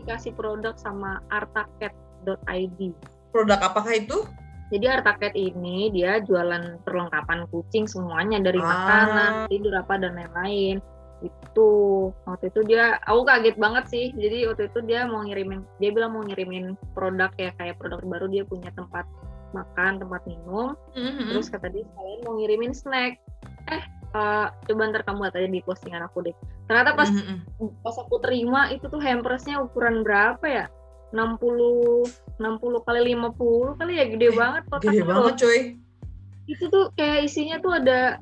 dikasih 0.00 0.32
produk 0.32 0.76
sama 0.80 1.20
artaket.id 1.28 2.80
produk 3.34 3.60
apakah 3.60 3.92
itu? 3.92 4.24
Jadi 4.72 4.86
Artaket 4.88 5.36
ini 5.36 5.92
dia 5.92 6.24
jualan 6.24 6.80
perlengkapan 6.88 7.44
kucing 7.52 7.84
semuanya 7.84 8.40
dari 8.40 8.58
ah. 8.58 8.64
makanan 8.64 9.32
tidur 9.52 9.76
apa 9.76 10.00
dan 10.00 10.16
lain-lain. 10.16 10.80
Itu 11.20 11.68
waktu 12.24 12.48
itu 12.48 12.64
dia 12.64 12.96
aku 13.04 13.28
kaget 13.28 13.60
banget 13.60 13.84
sih. 13.92 14.06
Jadi 14.16 14.48
waktu 14.48 14.72
itu 14.72 14.80
dia 14.88 15.04
mau 15.04 15.20
ngirimin 15.20 15.60
dia 15.82 15.92
bilang 15.92 16.16
mau 16.16 16.24
ngirimin 16.24 16.80
produk 16.96 17.28
ya 17.36 17.52
kayak 17.60 17.76
produk 17.76 18.00
baru 18.08 18.26
dia 18.32 18.48
punya 18.48 18.72
tempat 18.72 19.04
makan 19.52 20.00
tempat 20.00 20.22
minum. 20.26 20.74
Mm-hmm. 20.96 21.28
terus 21.30 21.46
kata 21.52 21.68
dia 21.68 21.84
kalian 21.84 22.20
mau 22.24 22.34
ngirimin 22.40 22.72
snack. 22.72 23.20
Eh 23.68 23.84
uh, 24.14 24.46
coba 24.70 24.82
ntar 24.94 25.02
kamu 25.04 25.28
lihat 25.28 25.36
aja 25.36 25.48
di 25.50 25.60
postingan 25.66 26.02
aku 26.06 26.24
deh. 26.24 26.34
Ternyata 26.70 26.96
pas 26.96 27.10
mm-hmm. 27.10 27.82
pas 27.84 27.96
aku 27.98 28.16
terima 28.22 28.70
itu 28.70 28.86
tuh 28.88 29.02
hampersnya 29.02 29.60
ukuran 29.60 30.06
berapa 30.06 30.46
ya? 30.46 30.66
60 31.14 32.38
60 32.42 32.86
kali 32.86 33.00
50 33.14 33.78
kali 33.78 33.92
ya? 33.98 34.04
Gede 34.08 34.28
eh, 34.30 34.34
banget 34.34 34.62
kotaknya 34.70 34.92
gede 34.94 35.04
banget 35.06 35.34
coy 35.38 35.60
itu 36.44 36.68
tuh 36.68 36.92
kayak 36.96 37.24
isinya 37.24 37.56
tuh 37.60 37.72
ada 37.80 38.20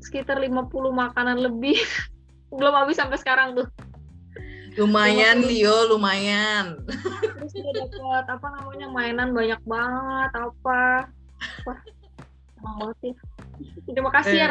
sekitar 0.00 0.40
50 0.40 0.68
makanan 0.92 1.38
lebih. 1.44 1.76
Belum 2.56 2.74
habis 2.74 2.98
sampai 2.98 3.20
sekarang 3.20 3.54
tuh. 3.54 3.68
Lumayan 4.78 5.44
Leo 5.44 5.92
lumayan. 5.92 6.78
Terus 6.86 7.52
dia 7.52 7.70
dapat 7.74 8.24
apa 8.30 8.46
namanya 8.58 8.86
mainan 8.88 9.34
banyak 9.34 9.60
banget 9.66 10.30
apa? 10.34 11.10
Wah 11.66 11.78
banget 12.60 12.96
sih. 13.02 13.14
Terima 13.90 14.10
kasih 14.14 14.36
eh. 14.38 14.42
ya 14.46 14.48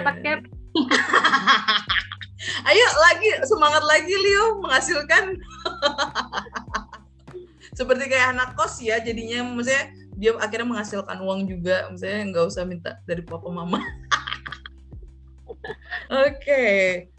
ayo 2.69 2.87
lagi 3.09 3.29
semangat 3.45 3.83
lagi 3.83 4.15
Leo 4.15 4.63
menghasilkan 4.63 5.35
seperti 7.77 8.03
kayak 8.11 8.35
anak 8.35 8.55
kos 8.55 8.79
ya 8.83 8.99
jadinya 8.99 9.43
maksudnya 9.43 9.91
dia 10.19 10.35
akhirnya 10.35 10.67
menghasilkan 10.67 11.17
uang 11.23 11.47
juga 11.47 11.87
maksudnya 11.87 12.27
nggak 12.27 12.45
usah 12.47 12.63
minta 12.67 12.99
dari 13.07 13.23
papa 13.23 13.47
mama 13.47 13.79
Oke, 16.09 16.63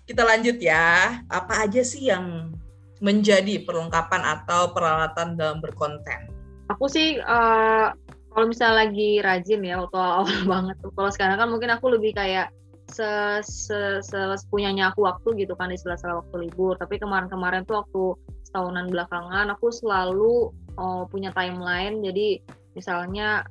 kita 0.06 0.22
lanjut 0.26 0.58
ya. 0.58 1.20
Apa 1.30 1.66
aja 1.66 1.82
sih 1.84 2.10
yang 2.10 2.54
menjadi 3.00 3.64
perlengkapan 3.64 4.22
atau 4.22 4.72
peralatan 4.74 5.38
dalam 5.38 5.58
berkonten? 5.62 6.30
Aku 6.70 6.86
sih 6.86 7.18
uh, 7.18 7.90
kalau 8.30 8.46
misalnya 8.46 8.86
lagi 8.86 9.18
rajin 9.18 9.62
ya 9.66 9.80
waktu 9.82 9.98
awal 9.98 10.38
banget. 10.46 10.76
Kalau 10.82 11.10
sekarang 11.10 11.36
kan 11.38 11.48
mungkin 11.50 11.70
aku 11.74 11.90
lebih 11.90 12.14
kayak 12.14 12.52
se, 12.90 13.40
se, 13.46 13.78
se 14.02 14.18
punyanya 14.50 14.90
aku 14.90 15.06
waktu 15.06 15.46
gitu 15.46 15.54
kan 15.54 15.70
di 15.70 15.78
sela-sela 15.78 16.18
waktu 16.20 16.50
libur. 16.50 16.74
Tapi 16.74 16.98
kemarin-kemarin 16.98 17.62
tuh 17.64 17.86
waktu 17.86 18.02
setahunan 18.50 18.90
belakangan 18.90 19.54
aku 19.54 19.70
selalu 19.70 20.50
oh, 20.74 21.02
punya 21.06 21.30
timeline. 21.30 22.02
Jadi 22.02 22.42
misalnya 22.74 23.46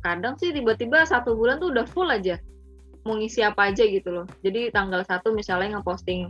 kadang 0.00 0.38
sih 0.38 0.54
tiba-tiba 0.54 1.04
satu 1.04 1.34
bulan 1.34 1.60
tuh 1.60 1.74
udah 1.74 1.84
full 1.90 2.08
aja 2.08 2.40
mau 3.04 3.16
ngisi 3.16 3.40
apa 3.40 3.72
aja 3.72 3.84
gitu 3.84 4.12
loh. 4.12 4.26
Jadi 4.44 4.68
tanggal 4.72 5.00
satu 5.04 5.32
misalnya 5.32 5.80
ngeposting 5.80 6.28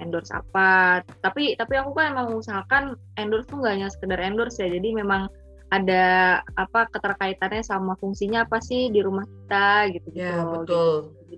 endorse 0.00 0.32
apa. 0.32 1.00
Tapi 1.24 1.56
tapi 1.56 1.74
aku 1.80 1.96
kan 1.96 2.12
emang 2.12 2.32
mengusahakan 2.32 2.96
endorse 3.16 3.48
tuh 3.48 3.60
nggak 3.60 3.74
hanya 3.80 3.88
sekedar 3.88 4.20
endorse 4.20 4.60
ya. 4.60 4.68
Jadi 4.68 4.88
memang 4.96 5.28
ada 5.70 6.38
apa 6.58 6.90
keterkaitannya 6.90 7.62
sama 7.62 7.94
fungsinya 8.02 8.42
apa 8.42 8.58
sih 8.58 8.90
di 8.90 9.00
rumah 9.06 9.22
kita 9.22 9.86
gitu 9.94 10.08
ya 10.18 10.42
betul. 10.42 10.58
gitu. 10.66 10.84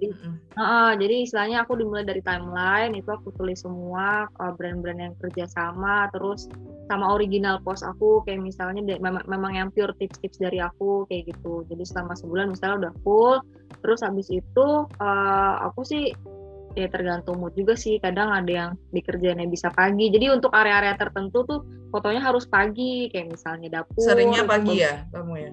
Jadi 0.03 0.15
mm. 0.19 0.37
uh, 0.59 0.93
jadi 0.99 1.15
istilahnya 1.23 1.63
aku 1.63 1.79
dimulai 1.79 2.03
dari 2.03 2.19
timeline 2.27 2.99
itu 2.99 3.07
aku 3.07 3.31
tulis 3.39 3.63
semua 3.63 4.27
uh, 4.43 4.53
brand-brand 4.59 4.99
yang 4.99 5.15
kerja 5.23 5.47
sama 5.47 6.11
terus 6.11 6.51
sama 6.91 7.15
original 7.15 7.63
post 7.63 7.87
aku 7.87 8.21
kayak 8.27 8.43
misalnya 8.43 8.83
memang 8.99 9.23
memang 9.31 9.53
yang 9.55 9.69
pure 9.71 9.95
tips-tips 9.97 10.43
dari 10.43 10.59
aku 10.59 11.07
kayak 11.07 11.33
gitu. 11.33 11.63
Jadi 11.71 11.85
selama 11.87 12.13
sebulan 12.19 12.53
misalnya 12.53 12.89
udah 12.89 12.95
full 13.07 13.37
terus 13.81 14.03
habis 14.03 14.29
itu 14.29 14.69
uh, 15.01 15.55
aku 15.65 15.87
sih 15.87 16.13
ya 16.73 16.89
tergantung 16.89 17.37
mood 17.37 17.53
juga 17.53 17.77
sih 17.77 18.01
kadang 18.01 18.33
ada 18.33 18.49
yang 18.49 18.71
dikerjainnya 18.91 19.47
bisa 19.47 19.71
pagi. 19.73 20.09
Jadi 20.11 20.33
untuk 20.33 20.53
area-area 20.53 20.97
tertentu 20.99 21.45
tuh 21.47 21.61
fotonya 21.93 22.21
harus 22.25 22.49
pagi 22.49 23.13
kayak 23.13 23.37
misalnya 23.37 23.81
dapur 23.81 24.03
seringnya 24.03 24.45
pagi 24.45 24.81
ya 24.83 25.07
kamu 25.13 25.35
ya? 25.39 25.51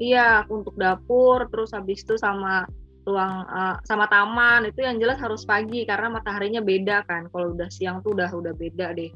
Iya 0.00 0.28
untuk 0.48 0.74
dapur 0.80 1.44
terus 1.52 1.76
habis 1.76 2.00
itu 2.02 2.16
sama 2.16 2.64
ruang 3.08 3.48
uh, 3.48 3.76
sama 3.88 4.04
taman 4.12 4.68
itu 4.68 4.84
yang 4.84 5.00
jelas 5.00 5.16
harus 5.18 5.42
pagi 5.48 5.88
karena 5.88 6.12
mataharinya 6.12 6.60
beda 6.60 7.04
kan. 7.08 7.28
Kalau 7.32 7.56
udah 7.56 7.68
siang 7.72 8.04
tuh 8.04 8.12
udah 8.16 8.28
udah 8.28 8.52
beda 8.52 8.92
deh. 8.92 9.10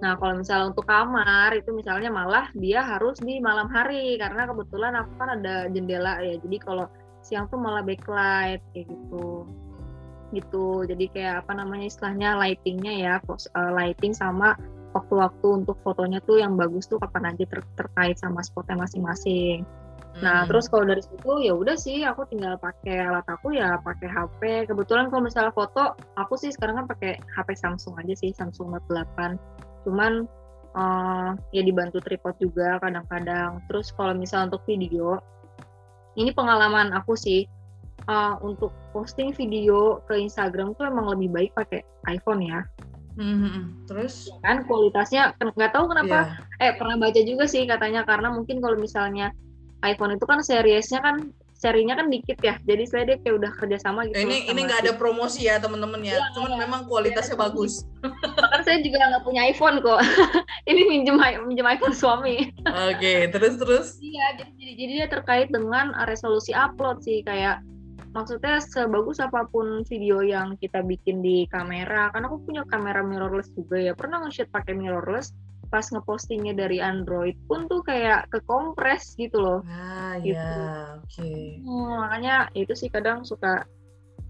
Nah 0.00 0.16
kalau 0.16 0.40
misalnya 0.40 0.72
untuk 0.72 0.88
kamar 0.88 1.52
itu 1.54 1.70
misalnya 1.76 2.08
malah 2.08 2.48
dia 2.56 2.80
harus 2.80 3.20
di 3.20 3.38
malam 3.38 3.68
hari 3.68 4.16
karena 4.16 4.48
kebetulan 4.48 4.92
aku 4.96 5.12
kan 5.20 5.28
ada 5.40 5.68
jendela 5.70 6.18
ya. 6.24 6.40
Jadi 6.40 6.56
kalau 6.58 6.86
siang 7.20 7.46
tuh 7.52 7.60
malah 7.60 7.84
backlight 7.84 8.64
kayak 8.72 8.88
gitu. 8.88 9.44
Gitu. 10.32 10.68
Jadi 10.88 11.04
kayak 11.12 11.46
apa 11.46 11.52
namanya 11.54 11.86
istilahnya 11.86 12.38
lightingnya 12.40 12.92
ya 12.96 13.14
uh, 13.28 13.70
lighting 13.76 14.16
sama 14.16 14.56
waktu-waktu 14.90 15.62
untuk 15.62 15.78
fotonya 15.86 16.18
tuh 16.26 16.42
yang 16.42 16.58
bagus 16.58 16.90
tuh 16.90 16.98
kapan 16.98 17.30
aja 17.34 17.46
ter 17.46 17.62
terkait 17.78 18.16
sama 18.18 18.42
spotnya 18.42 18.80
masing-masing. 18.80 19.62
Hmm. 20.10 20.22
Nah 20.26 20.38
terus 20.48 20.66
kalau 20.66 20.88
dari 20.90 21.02
situ 21.02 21.30
ya 21.44 21.52
udah 21.54 21.76
sih 21.78 22.02
aku 22.02 22.26
tinggal 22.26 22.58
pakai 22.58 23.06
alat 23.06 23.26
aku 23.30 23.54
ya 23.54 23.78
pakai 23.78 24.08
HP. 24.10 24.40
Kebetulan 24.66 25.08
kalau 25.08 25.22
misalnya 25.22 25.54
foto 25.54 25.94
aku 26.18 26.34
sih 26.34 26.50
sekarang 26.50 26.84
kan 26.84 26.86
pakai 26.90 27.22
HP 27.34 27.54
Samsung 27.54 27.94
aja 28.00 28.14
sih 28.18 28.34
Samsung 28.34 28.74
Note 28.74 28.86
8. 28.90 29.38
Cuman 29.86 30.26
uh, 30.74 31.30
ya 31.54 31.62
dibantu 31.62 32.02
tripod 32.02 32.34
juga 32.42 32.82
kadang-kadang. 32.82 33.62
Terus 33.70 33.94
kalau 33.94 34.12
misalnya 34.14 34.54
untuk 34.54 34.66
video 34.66 35.22
ini 36.18 36.34
pengalaman 36.34 36.90
aku 36.90 37.14
sih 37.14 37.46
uh, 38.10 38.34
untuk 38.42 38.74
posting 38.90 39.30
video 39.34 40.02
ke 40.10 40.18
Instagram 40.18 40.74
tuh 40.74 40.90
emang 40.90 41.06
lebih 41.14 41.30
baik 41.30 41.50
pakai 41.54 41.86
iPhone 42.10 42.42
ya. 42.42 42.66
Mm-hmm. 43.18 43.90
Terus 43.90 44.30
kan 44.40 44.64
kualitasnya 44.64 45.34
nggak 45.36 45.72
tahu 45.74 45.90
kenapa 45.90 46.40
yeah. 46.56 46.70
eh 46.70 46.72
pernah 46.78 46.96
baca 46.96 47.20
juga 47.20 47.44
sih 47.44 47.66
katanya 47.66 48.06
karena 48.06 48.30
mungkin 48.30 48.62
kalau 48.62 48.78
misalnya 48.78 49.34
iPhone 49.84 50.16
itu 50.16 50.24
kan 50.28 50.40
seriesnya 50.44 51.00
kan 51.00 51.32
serinya 51.60 51.92
kan 52.00 52.08
dikit 52.08 52.40
ya. 52.40 52.56
Jadi 52.64 52.84
saya 52.88 53.02
dia 53.04 53.16
kayak 53.20 53.36
udah 53.36 53.52
kerja 53.52 53.76
sama 53.76 54.08
gitu 54.08 54.16
ini 54.24 54.48
ini 54.48 54.60
nggak 54.64 54.88
ada 54.88 54.92
promosi 54.96 55.44
ya 55.44 55.60
teman-teman 55.60 56.00
ya, 56.00 56.16
ya 56.16 56.32
cuman 56.32 56.56
ya. 56.56 56.58
memang 56.64 56.80
kualitasnya 56.88 57.36
ya, 57.36 57.40
bagus. 57.44 57.84
bahkan 58.40 58.64
saya 58.64 58.80
juga 58.80 58.96
nggak 59.12 59.24
punya 59.28 59.42
iPhone 59.44 59.84
kok. 59.84 60.00
Ini 60.70 60.88
minjem 60.88 61.20
minjem 61.44 61.68
iPhone 61.68 61.92
suami. 61.92 62.48
Oke 62.64 62.96
okay, 62.96 63.18
terus 63.28 63.60
terus? 63.60 63.86
Iya 64.00 64.40
jadi, 64.40 64.52
jadi 64.56 64.72
jadi 64.72 64.92
dia 65.04 65.08
terkait 65.12 65.48
dengan 65.52 65.92
resolusi 66.08 66.56
upload 66.56 67.04
sih. 67.04 67.20
Kayak 67.28 67.60
maksudnya 68.16 68.56
sebagus 68.64 69.20
apa 69.20 69.44
pun 69.52 69.84
video 69.84 70.24
yang 70.24 70.56
kita 70.56 70.80
bikin 70.80 71.20
di 71.20 71.44
kamera. 71.52 72.08
Kan 72.16 72.24
aku 72.24 72.40
punya 72.40 72.64
kamera 72.72 73.04
mirrorless 73.04 73.52
juga 73.52 73.76
ya. 73.76 73.92
Pernah 73.92 74.24
nge-shoot 74.24 74.48
pakai 74.48 74.72
mirrorless 74.72 75.36
pas 75.70 75.86
ngepostingnya 75.86 76.52
dari 76.58 76.82
Android 76.82 77.38
pun 77.46 77.70
tuh 77.70 77.80
kayak 77.86 78.26
ke 78.28 78.42
kompres 78.44 79.14
gitu 79.14 79.38
loh 79.38 79.60
ah 79.70 80.18
gitu. 80.18 80.34
ya 80.34 80.98
oke 80.98 81.06
okay. 81.06 81.62
hmm, 81.62 81.94
makanya 82.02 82.34
itu 82.58 82.74
sih 82.74 82.90
kadang 82.90 83.22
suka 83.22 83.64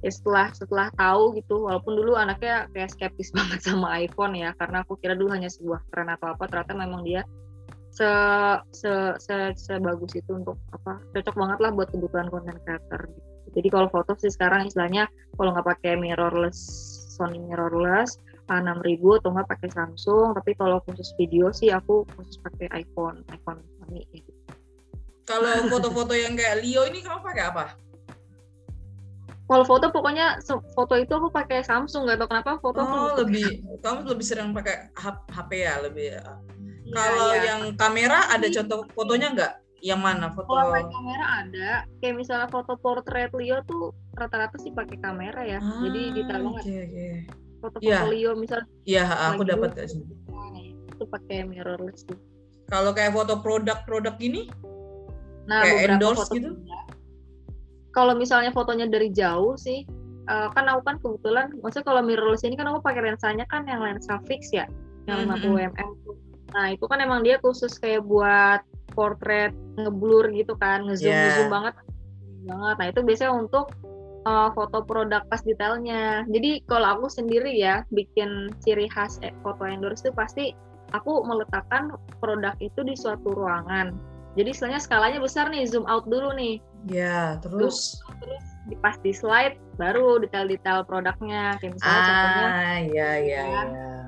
ya 0.00 0.12
setelah 0.12 0.48
setelah 0.52 0.88
tahu 0.96 1.36
gitu 1.36 1.68
walaupun 1.68 1.96
dulu 1.96 2.16
anaknya 2.16 2.68
kayak 2.72 2.92
skeptis 2.92 3.32
banget 3.36 3.60
sama 3.64 3.96
iPhone 4.00 4.36
ya 4.36 4.52
karena 4.60 4.84
aku 4.84 5.00
kira 5.00 5.16
dulu 5.16 5.32
hanya 5.32 5.48
sebuah 5.48 5.80
tren 5.88 6.12
atau 6.12 6.36
apa 6.36 6.44
ternyata 6.48 6.72
memang 6.76 7.02
dia 7.04 7.24
se 7.90 8.06
se 8.70 8.92
se 9.18 9.36
sebagus 9.58 10.14
itu 10.14 10.30
untuk 10.30 10.54
apa 10.70 11.02
cocok 11.10 11.34
banget 11.34 11.58
lah 11.58 11.70
buat 11.74 11.88
kebutuhan 11.90 12.30
konten 12.30 12.54
creator 12.62 13.10
gitu 13.10 13.30
jadi 13.50 13.68
kalau 13.68 13.88
foto 13.90 14.14
sih 14.14 14.30
sekarang 14.30 14.70
istilahnya 14.70 15.10
kalau 15.34 15.50
nggak 15.50 15.66
pakai 15.66 15.98
mirrorless 15.98 16.58
Sony 17.18 17.42
mirrorless 17.42 18.16
6000 18.58 19.22
atau 19.22 19.30
nggak 19.30 19.46
pakai 19.46 19.70
Samsung 19.70 20.34
tapi 20.34 20.58
kalau 20.58 20.82
khusus 20.82 21.14
video 21.14 21.54
sih 21.54 21.70
aku 21.70 22.02
khusus 22.18 22.42
pakai 22.42 22.66
iPhone 22.82 23.22
iPhone 23.30 23.62
Sony 23.78 24.02
gitu. 24.10 24.30
Kalau 25.22 25.54
foto-foto 25.70 26.18
yang 26.18 26.34
kayak 26.34 26.66
Leo 26.66 26.82
ini 26.90 26.98
kamu 27.06 27.22
pakai 27.22 27.44
apa? 27.46 27.64
Kalau 29.50 29.66
foto 29.66 29.90
pokoknya 29.90 30.38
foto 30.78 30.94
itu 30.94 31.10
aku 31.10 31.30
pakai 31.30 31.66
Samsung 31.66 32.06
nggak 32.06 32.22
tahu 32.22 32.28
kenapa 32.30 32.50
foto 32.62 32.86
oh, 32.86 33.18
lebih 33.18 33.66
kamu 33.82 34.06
lebih 34.06 34.26
sering 34.26 34.54
pakai 34.54 34.94
HP 35.30 35.50
ya 35.66 35.74
lebih. 35.82 36.18
Ya, 36.18 36.22
kalau 36.94 37.30
ya. 37.34 37.42
yang 37.54 37.60
kamera 37.74 38.30
ada 38.30 38.46
contoh 38.46 38.86
fotonya 38.94 39.34
nggak? 39.34 39.52
Yang 39.82 40.00
mana 40.06 40.26
foto? 40.30 40.46
Kalau 40.46 40.70
pakai 40.70 40.86
kamera 40.86 41.26
ada, 41.42 41.70
kayak 41.98 42.14
misalnya 42.14 42.46
foto 42.46 42.78
portrait 42.78 43.32
Leo 43.34 43.58
tuh 43.66 43.90
rata-rata 44.14 44.54
sih 44.62 44.70
pakai 44.70 45.02
kamera 45.02 45.42
ya. 45.42 45.58
Ah, 45.58 45.82
Jadi 45.82 46.22
banget. 46.30 46.62
Okay, 46.62 46.78
okay. 46.86 47.14
Foto-foto 47.60 47.84
ya. 47.84 48.08
Leo 48.08 48.32
misal. 48.36 48.64
Iya, 48.88 49.04
aku 49.32 49.44
dapat 49.44 49.76
sih. 49.86 50.02
Itu 50.90 51.04
pakai 51.08 51.44
mirrorless 51.44 52.08
sih. 52.08 52.16
Kalau 52.72 52.96
kayak 52.96 53.12
foto 53.12 53.38
produk-produk 53.40 54.14
gini? 54.16 54.48
Nah, 55.46 55.64
kayak 55.66 55.96
endorse 55.96 56.26
foto 56.28 56.34
gitu? 56.36 56.50
Kalau 57.90 58.14
misalnya 58.14 58.54
fotonya 58.54 58.86
dari 58.86 59.10
jauh 59.10 59.58
sih, 59.58 59.82
uh, 60.30 60.46
kan 60.54 60.70
aku 60.70 60.80
kan 60.86 60.96
kebetulan, 61.02 61.50
maksudnya 61.58 61.86
kalau 61.90 62.02
mirrorless 62.06 62.46
ini 62.46 62.54
kan 62.54 62.70
aku 62.70 62.78
pakai 62.80 63.02
lensanya 63.02 63.42
kan 63.50 63.66
yang 63.66 63.82
lensa 63.82 64.22
fix 64.30 64.54
ya, 64.54 64.70
yang 65.10 65.26
mm 65.26 65.36
-hmm. 65.36 65.68
50 65.68 65.74
mm. 65.74 65.88
Nah 66.54 66.66
itu 66.70 66.84
kan 66.86 67.02
emang 67.02 67.26
dia 67.26 67.42
khusus 67.42 67.74
kayak 67.82 68.06
buat 68.06 68.62
portrait 68.92 69.54
ngeblur 69.78 70.28
gitu 70.34 70.58
kan 70.58 70.84
ngezoom 70.84 71.10
yeah. 71.10 71.24
ngezoom 71.30 71.50
banget 71.50 71.74
banget 72.44 72.76
nah 72.76 72.86
itu 72.90 73.00
biasanya 73.06 73.32
untuk 73.36 73.72
uh, 74.26 74.50
foto 74.52 74.84
produk 74.84 75.24
pas 75.28 75.40
detailnya. 75.44 76.24
Jadi 76.28 76.64
kalau 76.68 76.98
aku 76.98 77.06
sendiri 77.08 77.54
ya 77.56 77.84
bikin 77.94 78.52
ciri 78.64 78.90
khas 78.90 79.20
eh, 79.24 79.32
foto 79.40 79.64
endorse 79.64 80.04
itu 80.04 80.12
pasti 80.12 80.44
aku 80.92 81.22
meletakkan 81.24 81.94
produk 82.18 82.54
itu 82.58 82.80
di 82.82 82.94
suatu 82.98 83.32
ruangan. 83.32 83.94
Jadi 84.38 84.48
istilahnya 84.54 84.80
skalanya 84.82 85.18
besar 85.18 85.50
nih 85.50 85.66
zoom 85.66 85.86
out 85.90 86.06
dulu 86.06 86.30
nih. 86.34 86.62
Ya 86.88 86.96
yeah, 86.96 87.26
terus 87.42 87.98
terus 88.22 88.44
di 88.70 88.76
pas 88.78 88.96
di 89.02 89.10
slide 89.10 89.58
baru 89.76 90.22
detail-detail 90.22 90.86
produknya. 90.86 91.58
Kayak 91.58 91.76
misalnya 91.76 91.98
ah, 91.98 92.06
contohnya 92.06 92.50
iya 92.86 93.10
iya 93.18 93.42
ya. 93.42 93.62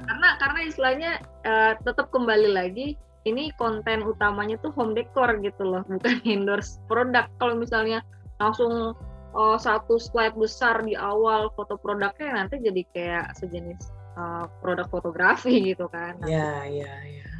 karena 0.06 0.28
karena 0.38 0.60
istilahnya 0.66 1.10
uh, 1.42 1.72
tetap 1.82 2.10
kembali 2.14 2.54
lagi 2.54 2.94
ini 3.22 3.54
konten 3.54 4.02
utamanya 4.02 4.58
tuh 4.62 4.74
home 4.74 4.98
decor 4.98 5.38
gitu 5.42 5.62
loh 5.62 5.82
bukan 5.90 6.22
endorse 6.28 6.78
produk. 6.86 7.26
Kalau 7.42 7.58
misalnya 7.58 8.02
langsung 8.38 8.94
uh, 9.32 9.58
satu 9.58 9.96
slide 9.96 10.36
besar 10.36 10.84
di 10.84 10.96
awal 10.96 11.52
foto 11.56 11.76
produknya 11.80 12.44
nanti 12.44 12.60
jadi 12.60 12.82
kayak 12.92 13.26
sejenis 13.40 13.80
uh, 14.16 14.46
produk 14.60 14.88
fotografi 14.88 15.60
gitu 15.74 15.88
kan. 15.88 16.16
Iya 16.24 16.68
iya 16.68 16.94
iya. 17.08 17.30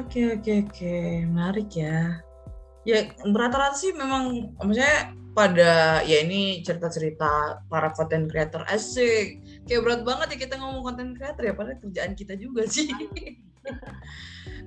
Oke 0.00 0.38
oke 0.38 0.52
oke. 0.68 0.96
Menarik 1.28 1.70
ya. 1.74 2.22
Ya 2.86 3.04
rata-rata 3.20 3.76
sih 3.76 3.92
memang 3.92 4.54
maksudnya 4.56 5.12
pada 5.36 6.02
ya 6.02 6.24
ini 6.24 6.64
cerita-cerita 6.66 7.62
para 7.68 7.92
content 7.92 8.26
creator 8.26 8.64
asik. 8.68 9.44
Kayak 9.68 9.82
berat 9.84 10.02
banget 10.02 10.26
ya 10.34 10.38
kita 10.48 10.54
ngomong 10.58 10.82
content 10.82 11.12
creator 11.14 11.42
ya 11.44 11.54
padahal 11.54 11.78
kerjaan 11.78 12.12
kita 12.16 12.34
juga 12.34 12.64
sih 12.66 12.88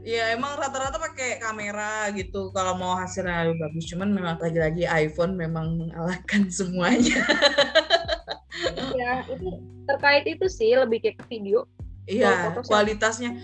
ya 0.02 0.34
emang 0.34 0.58
rata-rata 0.58 0.98
pakai 0.98 1.38
kamera 1.38 2.10
gitu 2.18 2.50
kalau 2.54 2.78
mau 2.78 2.98
hasilnya 2.98 3.50
lebih 3.50 3.70
bagus. 3.70 3.86
Cuman 3.90 4.10
memang 4.14 4.38
lagi-lagi 4.42 4.86
iPhone 4.88 5.38
memang 5.38 5.78
mengalahkan 5.78 6.50
semuanya. 6.58 7.22
Ya 8.98 9.26
itu 9.26 9.48
terkait 9.90 10.26
itu 10.28 10.46
sih 10.50 10.74
lebih 10.74 11.02
kayak 11.02 11.22
video. 11.30 11.66
Iya 12.10 12.58
kualitasnya. 12.66 13.38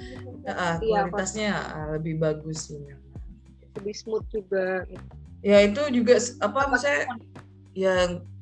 Uh, 0.48 0.80
kualitasnya 0.80 1.52
uh, 1.76 1.88
lebih 2.00 2.24
bagus 2.24 2.72
sih 2.72 2.80
lebih 3.78 3.94
smooth 3.94 4.26
juga. 4.34 4.84
Gitu. 4.90 5.06
ya 5.46 5.58
itu 5.62 5.82
juga 5.94 6.18
apa 6.42 6.62
maksudnya? 6.68 7.06
ya 7.78 7.94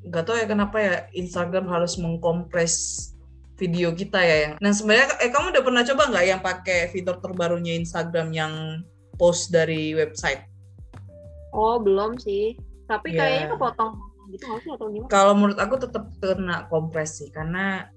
nggak 0.08 0.24
tahu 0.24 0.40
ya 0.40 0.48
kenapa 0.48 0.78
ya 0.80 0.96
Instagram 1.12 1.68
harus 1.68 2.00
mengkompres 2.00 2.74
video 3.56 3.96
kita 3.96 4.20
ya 4.20 4.36
yang. 4.48 4.54
Nah 4.60 4.72
sebenarnya 4.76 5.16
eh 5.24 5.32
kamu 5.32 5.56
udah 5.56 5.64
pernah 5.64 5.84
coba 5.88 6.04
nggak 6.12 6.26
yang 6.28 6.42
pakai 6.44 6.80
fitur 6.92 7.20
terbarunya 7.24 7.80
Instagram 7.80 8.32
yang 8.36 8.54
post 9.16 9.52
dari 9.52 9.96
website? 9.96 10.44
Oh 11.56 11.80
belum 11.80 12.20
sih, 12.20 12.60
tapi 12.92 13.16
yeah. 13.16 13.20
kayaknya 13.24 13.46
kepotong 13.56 13.94
gitu 14.36 14.44
nggak 14.44 14.62
sih 14.62 14.72
atau 14.76 14.88
gimana? 14.92 15.12
Kalau 15.12 15.34
menurut 15.34 15.60
aku 15.60 15.76
tetap 15.80 16.04
kena 16.20 16.68
kompresi 16.68 17.32
karena 17.32 17.88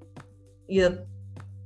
ya 0.71 0.95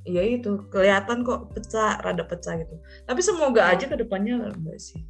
ya 0.03 0.22
itu 0.24 0.66
kelihatan 0.72 1.22
kok 1.22 1.53
pecah, 1.53 2.01
rada 2.01 2.24
pecah 2.24 2.59
gitu. 2.59 2.74
Tapi 3.07 3.20
semoga 3.20 3.68
aja 3.68 3.84
ke 3.86 3.97
depannya 4.01 4.51
enggak 4.51 4.80
sih. 4.80 5.05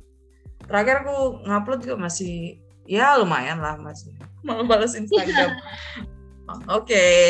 Terakhir 0.66 1.07
aku 1.07 1.47
ngupload 1.47 1.80
juga 1.87 1.97
masih 2.11 2.59
ya 2.87 3.14
lumayan 3.18 3.62
lah 3.62 3.78
masih 3.78 4.11
malah 4.43 4.66
balas 4.66 4.99
Instagram. 4.99 5.55
Oke, 6.68 6.93
okay, 6.93 7.22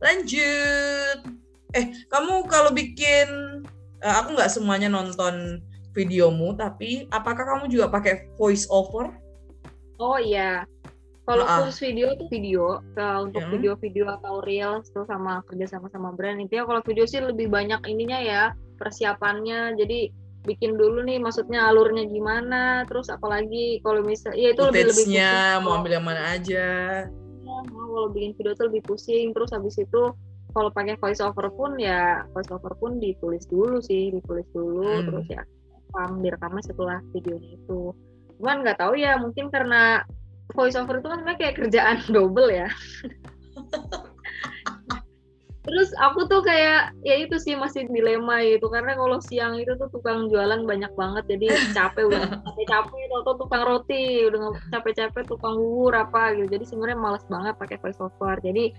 lanjut. 0.00 1.18
Eh, 1.76 1.92
kamu 2.08 2.48
kalau 2.48 2.70
bikin 2.72 3.28
uh, 4.00 4.14
aku 4.22 4.36
nggak 4.36 4.52
semuanya 4.52 4.88
nonton 4.88 5.60
videomu, 5.96 6.52
tapi 6.56 7.08
apakah 7.12 7.44
kamu 7.44 7.72
juga 7.72 7.88
pakai 7.88 8.28
voice 8.36 8.68
over? 8.68 9.12
Oh 9.96 10.20
iya, 10.20 10.68
kalau 11.26 11.42
uh, 11.42 11.66
khusus 11.66 11.82
video 11.82 12.14
tuh 12.14 12.28
video, 12.30 12.84
kalau 12.94 13.26
untuk 13.26 13.42
video 13.50 13.74
hmm. 13.74 13.82
video-video 13.82 14.04
atau 14.22 14.34
reels 14.46 14.86
tuh 14.94 15.02
sama 15.10 15.42
kerja 15.50 15.66
sama 15.74 15.90
sama 15.90 16.14
brand 16.14 16.38
itu 16.38 16.60
ya 16.60 16.64
kalau 16.68 16.78
video 16.86 17.02
sih 17.02 17.18
lebih 17.18 17.50
banyak 17.50 17.82
ininya 17.90 18.20
ya 18.22 18.42
persiapannya. 18.78 19.74
Jadi 19.74 20.14
bikin 20.46 20.78
dulu 20.78 21.02
nih 21.02 21.18
maksudnya 21.18 21.66
alurnya 21.66 22.06
gimana, 22.06 22.86
terus 22.86 23.10
apalagi 23.10 23.82
kalau 23.82 24.06
misal 24.06 24.30
ya 24.38 24.54
itu 24.54 24.62
lebih 24.70 24.94
lebih 24.94 25.06
mau 25.66 25.82
ambil 25.82 25.98
yang 25.98 26.06
mana 26.06 26.22
aja. 26.38 26.66
Kalau 27.96 28.12
bikin 28.12 28.36
video 28.36 28.52
tuh 28.52 28.68
lebih 28.68 28.84
pusing, 28.84 29.32
terus 29.32 29.56
habis 29.56 29.80
itu 29.80 30.12
kalau 30.52 30.68
pakai 30.68 31.00
voice 31.00 31.24
over 31.24 31.48
pun 31.48 31.80
ya 31.80 32.28
voice 32.36 32.52
over 32.52 32.76
pun 32.76 33.00
ditulis 33.00 33.48
dulu 33.48 33.80
sih, 33.80 34.12
ditulis 34.12 34.44
dulu 34.52 34.84
hmm. 34.84 35.04
terus 35.08 35.26
ya 35.32 35.42
rekam 35.72 36.20
direkamnya 36.20 36.62
setelah 36.68 36.98
videonya 37.16 37.56
itu. 37.56 37.96
Cuman 38.36 38.60
nggak 38.60 38.84
tahu 38.84 39.00
ya 39.00 39.16
mungkin 39.16 39.48
karena 39.48 40.04
voice 40.52 40.76
over 40.76 41.00
itu 41.00 41.08
kan 41.08 41.24
kayak 41.40 41.56
kerjaan 41.56 42.04
double 42.14 42.52
ya 42.52 42.68
terus 45.66 45.90
aku 45.98 46.30
tuh 46.30 46.40
kayak 46.46 46.94
ya 47.02 47.18
itu 47.18 47.36
sih 47.36 47.58
masih 47.58 47.90
dilema 47.90 48.40
gitu. 48.46 48.70
Karena 48.70 48.94
kalau 48.94 49.18
siang 49.18 49.58
itu 49.58 49.74
tuh 49.76 49.90
tukang 49.90 50.30
jualan 50.30 50.62
banyak 50.62 50.92
banget. 50.94 51.24
Jadi 51.26 51.46
capek 51.76 52.06
udah 52.08 52.40
capek-capek. 52.46 53.02
Atau 53.22 53.34
tukang 53.36 53.62
roti 53.66 54.24
udah 54.30 54.54
capek-capek 54.70 55.22
tukang 55.26 55.58
bubur 55.58 55.94
apa 55.98 56.32
gitu. 56.38 56.46
Jadi 56.56 56.64
sebenarnya 56.64 56.98
males 56.98 57.24
banget 57.26 57.54
pakai 57.58 57.76
voice 57.82 57.98
over 57.98 58.38
jadi 58.40 58.70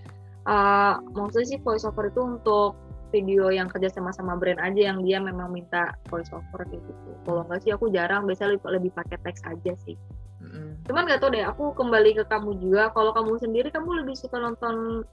uh, 0.47 0.97
maksudnya 1.13 1.47
sih 1.57 1.59
voice 1.61 1.83
over 1.83 2.07
itu 2.07 2.21
untuk 2.23 2.79
video 3.11 3.47
yang 3.51 3.71
kerja 3.71 3.88
sama 3.88 4.11
sama 4.11 4.35
brand 4.35 4.59
aja 4.59 4.91
yang 4.91 4.99
dia 5.03 5.19
memang 5.19 5.51
minta 5.51 5.95
voice 6.11 6.31
over 6.35 6.67
gitu. 6.67 6.91
Kalau 7.23 7.47
enggak 7.47 7.63
sih 7.63 7.71
aku 7.71 7.88
jarang. 7.91 8.27
Biasanya 8.27 8.55
lebih, 8.59 8.67
lebih 8.67 8.91
pakai 8.95 9.17
teks 9.23 9.41
aja 9.47 9.73
sih. 9.88 9.95
Mm. 10.43 10.83
Cuman 10.85 11.07
gak 11.07 11.23
tau 11.23 11.31
deh, 11.31 11.43
aku 11.43 11.71
kembali 11.73 12.19
ke 12.19 12.23
kamu 12.27 12.59
juga. 12.59 12.91
Kalau 12.91 13.15
kamu 13.15 13.39
sendiri, 13.39 13.71
kamu 13.71 14.03
lebih 14.03 14.15
suka 14.15 14.38
nonton 14.38 15.07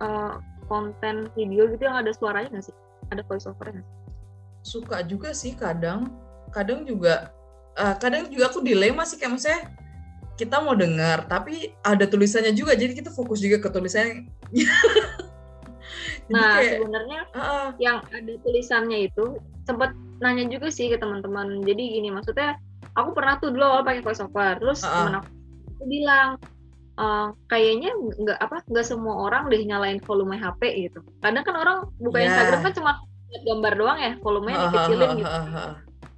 uh, 0.00 0.34
konten 0.66 1.28
video 1.34 1.68
gitu 1.70 1.82
yang 1.84 1.98
ada 2.00 2.10
suaranya 2.12 2.58
nggak 2.58 2.66
sih? 2.70 2.76
Ada 3.12 3.22
voice 3.26 3.46
over 3.46 3.68
nggak 3.70 3.84
sih? 3.84 3.96
Suka 4.64 5.04
juga 5.04 5.30
sih 5.36 5.52
kadang. 5.54 6.10
Kadang 6.54 6.86
juga, 6.86 7.34
uh, 7.76 7.94
kadang 7.98 8.30
juga 8.30 8.52
aku 8.52 8.62
dilema 8.62 9.02
sih 9.02 9.18
kayak 9.18 9.36
maksudnya 9.36 9.62
kita 10.34 10.58
mau 10.62 10.74
dengar, 10.74 11.30
tapi 11.30 11.74
ada 11.86 12.06
tulisannya 12.10 12.54
juga, 12.54 12.74
jadi 12.74 12.90
kita 12.90 13.10
fokus 13.14 13.38
juga 13.38 13.62
ke 13.62 13.68
tulisannya. 13.70 14.26
nah 16.32 16.58
kayak, 16.58 16.80
sebenarnya 16.80 17.20
uh, 17.34 17.38
uh. 17.38 17.66
yang 17.78 18.02
ada 18.10 18.32
tulisannya 18.42 19.10
itu 19.10 19.38
sempat 19.66 19.94
nanya 20.18 20.46
juga 20.50 20.70
sih 20.70 20.90
ke 20.90 20.98
teman-teman. 20.98 21.62
Jadi 21.62 21.98
gini 21.98 22.08
maksudnya 22.10 22.58
aku 22.94 23.14
pernah 23.14 23.38
tuh 23.38 23.50
dulu 23.54 23.64
awal 23.66 23.82
pakai 23.86 24.02
voice 24.02 24.22
over 24.22 24.58
terus 24.58 24.82
uh 24.82 24.86
-uh. 24.86 24.94
temen 25.06 25.14
aku, 25.22 25.30
aku 25.74 25.84
bilang 25.90 26.28
uh, 26.98 27.34
kayaknya 27.50 27.90
nggak 27.94 28.38
apa 28.38 28.62
nggak 28.66 28.86
semua 28.86 29.26
orang 29.28 29.50
deh 29.50 29.62
nyalain 29.62 30.00
volume 30.02 30.38
HP 30.38 30.90
gitu. 30.90 31.00
Kadang 31.22 31.44
kan 31.44 31.56
orang 31.58 31.76
buka 31.98 32.18
yeah. 32.22 32.26
Instagram 32.30 32.60
kan 32.62 32.74
cuma 32.74 32.92
gambar 33.34 33.72
doang 33.74 33.98
ya 33.98 34.12
volumenya 34.22 34.70
dikecilin 34.70 35.10
gitu. 35.18 35.30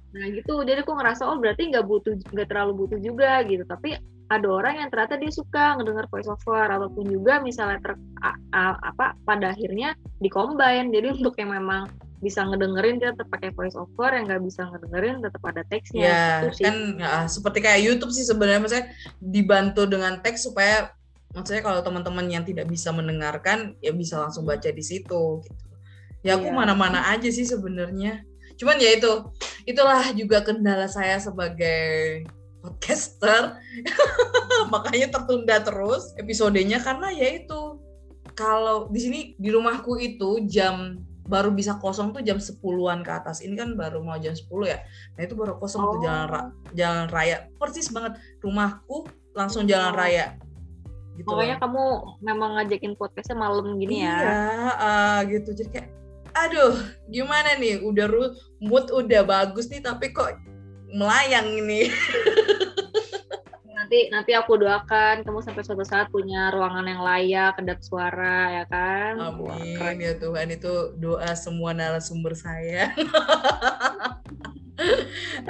nah 0.07 0.25
gitu. 0.33 0.53
Jadi 0.63 0.79
aku 0.85 0.93
ngerasa 0.93 1.25
oh 1.25 1.37
berarti 1.41 1.73
nggak 1.73 1.85
butuh 1.85 2.13
nggak 2.33 2.47
terlalu 2.49 2.85
butuh 2.85 2.99
juga 3.01 3.41
gitu. 3.45 3.65
Tapi 3.65 3.97
ada 4.27 4.47
orang 4.51 4.83
yang 4.83 4.89
ternyata 4.91 5.15
dia 5.15 5.31
suka 5.31 5.79
ngedengar 5.79 6.05
voice 6.11 6.27
over 6.27 6.67
ataupun 6.67 7.07
juga 7.07 7.39
misalnya 7.39 7.79
ter, 7.79 7.93
a, 8.19 8.35
a, 8.51 8.75
apa 8.91 9.15
pada 9.23 9.55
akhirnya 9.55 9.95
dikombin 10.19 10.91
jadi 10.91 11.15
untuk 11.15 11.39
yang 11.39 11.55
memang 11.55 11.87
bisa 12.17 12.41
ngedengerin 12.41 12.97
dia 12.97 13.13
tetap 13.13 13.29
pakai 13.29 13.53
voice 13.53 13.77
over 13.77 14.09
yang 14.09 14.25
nggak 14.25 14.41
bisa 14.41 14.65
ngedengerin 14.73 15.21
tetap 15.21 15.41
ada 15.45 15.61
teksnya 15.69 16.01
ya 16.01 16.25
gitu 16.49 16.65
kan 16.65 16.75
ya, 16.97 17.13
seperti 17.29 17.59
kayak 17.61 17.81
YouTube 17.85 18.09
sih 18.09 18.25
sebenarnya 18.25 18.61
maksudnya 18.61 18.87
dibantu 19.21 19.85
dengan 19.85 20.17
teks 20.25 20.49
supaya 20.49 20.97
maksudnya 21.37 21.61
kalau 21.61 21.85
teman-teman 21.85 22.25
yang 22.25 22.41
tidak 22.41 22.65
bisa 22.65 22.89
mendengarkan 22.89 23.77
ya 23.85 23.93
bisa 23.93 24.17
langsung 24.17 24.49
baca 24.49 24.69
di 24.73 24.81
situ 24.81 25.45
gitu. 25.45 25.63
Ya 26.25 26.35
aku 26.35 26.49
mana 26.49 26.73
mana-mana 26.73 27.13
aja 27.13 27.29
sih 27.29 27.45
sebenarnya. 27.45 28.25
Cuman 28.57 28.81
ya 28.81 28.97
itu 28.97 29.31
itulah 29.69 30.11
juga 30.17 30.41
kendala 30.41 30.89
saya 30.89 31.21
sebagai 31.21 32.25
podcaster. 32.59 33.61
Makanya 34.73 35.13
tertunda 35.13 35.61
terus 35.61 36.11
episodenya 36.17 36.81
karena 36.81 37.13
ya 37.13 37.37
itu 37.37 37.79
kalau 38.33 38.89
di 38.89 38.99
sini 38.99 39.19
di 39.37 39.49
rumahku 39.53 39.95
itu 40.01 40.43
jam 40.49 40.99
baru 41.27 41.51
bisa 41.51 41.75
kosong 41.77 42.15
tuh 42.15 42.23
jam 42.23 42.39
10-an 42.39 43.03
ke 43.03 43.11
atas. 43.11 43.43
Ini 43.43 43.53
kan 43.59 43.75
baru 43.75 43.99
mau 44.01 44.15
jam 44.17 44.33
10 44.33 44.47
ya. 44.65 44.79
Nah, 45.15 45.21
itu 45.21 45.35
baru 45.35 45.59
kosong 45.59 45.83
oh. 45.83 45.91
tuh 45.95 45.99
jalan 46.07 46.25
ra 46.31 46.41
jalan 46.73 47.05
raya. 47.11 47.51
Persis 47.59 47.91
banget 47.91 48.17
rumahku 48.39 49.05
langsung 49.35 49.67
jalan 49.67 49.93
oh. 49.93 49.99
raya. 49.99 50.39
Gitu 51.19 51.27
Makanya 51.27 51.57
kamu 51.59 51.83
memang 52.21 52.49
ngajakin 52.57 52.93
podcastnya 52.95 53.37
malam 53.37 53.75
gini 53.81 54.05
iya, 54.05 54.07
ya. 54.07 54.17
Iya, 54.21 54.41
uh, 54.77 55.17
gitu. 55.27 55.49
Jadi 55.53 55.69
kayak 55.75 55.89
aduh, 56.37 56.73
gimana 57.09 57.57
nih? 57.59 57.83
Udah 57.83 58.07
mood 58.63 58.87
udah 58.93 59.21
bagus 59.25 59.67
nih 59.67 59.83
tapi 59.83 60.15
kok 60.15 60.37
melayang 60.89 61.47
ini. 61.51 61.89
nanti 63.87 64.11
nanti 64.11 64.35
aku 64.35 64.59
doakan 64.59 65.23
kamu 65.23 65.39
sampai 65.39 65.63
suatu 65.63 65.87
saat 65.87 66.11
punya 66.11 66.51
ruangan 66.51 66.91
yang 66.91 66.99
layak, 66.99 67.55
kedap 67.55 67.79
suara 67.79 68.59
ya 68.59 68.63
kan. 68.67 69.15
Amin 69.15 69.79
Wah, 69.79 69.95
ya 69.95 70.11
Tuhan 70.19 70.51
itu 70.51 70.91
doa 70.99 71.31
semua 71.39 71.71
narasumber 71.71 72.35
saya. 72.35 72.91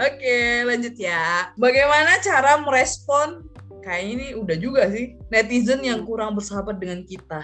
Oke, 0.06 0.70
lanjut 0.70 0.94
ya. 1.02 1.50
Bagaimana 1.58 2.22
cara 2.22 2.62
merespon 2.62 3.42
kayak 3.82 4.06
ini 4.06 4.28
udah 4.38 4.58
juga 4.62 4.86
sih 4.94 5.18
netizen 5.34 5.82
yang 5.82 6.06
kurang 6.06 6.38
bersahabat 6.38 6.78
dengan 6.78 7.02
kita. 7.10 7.42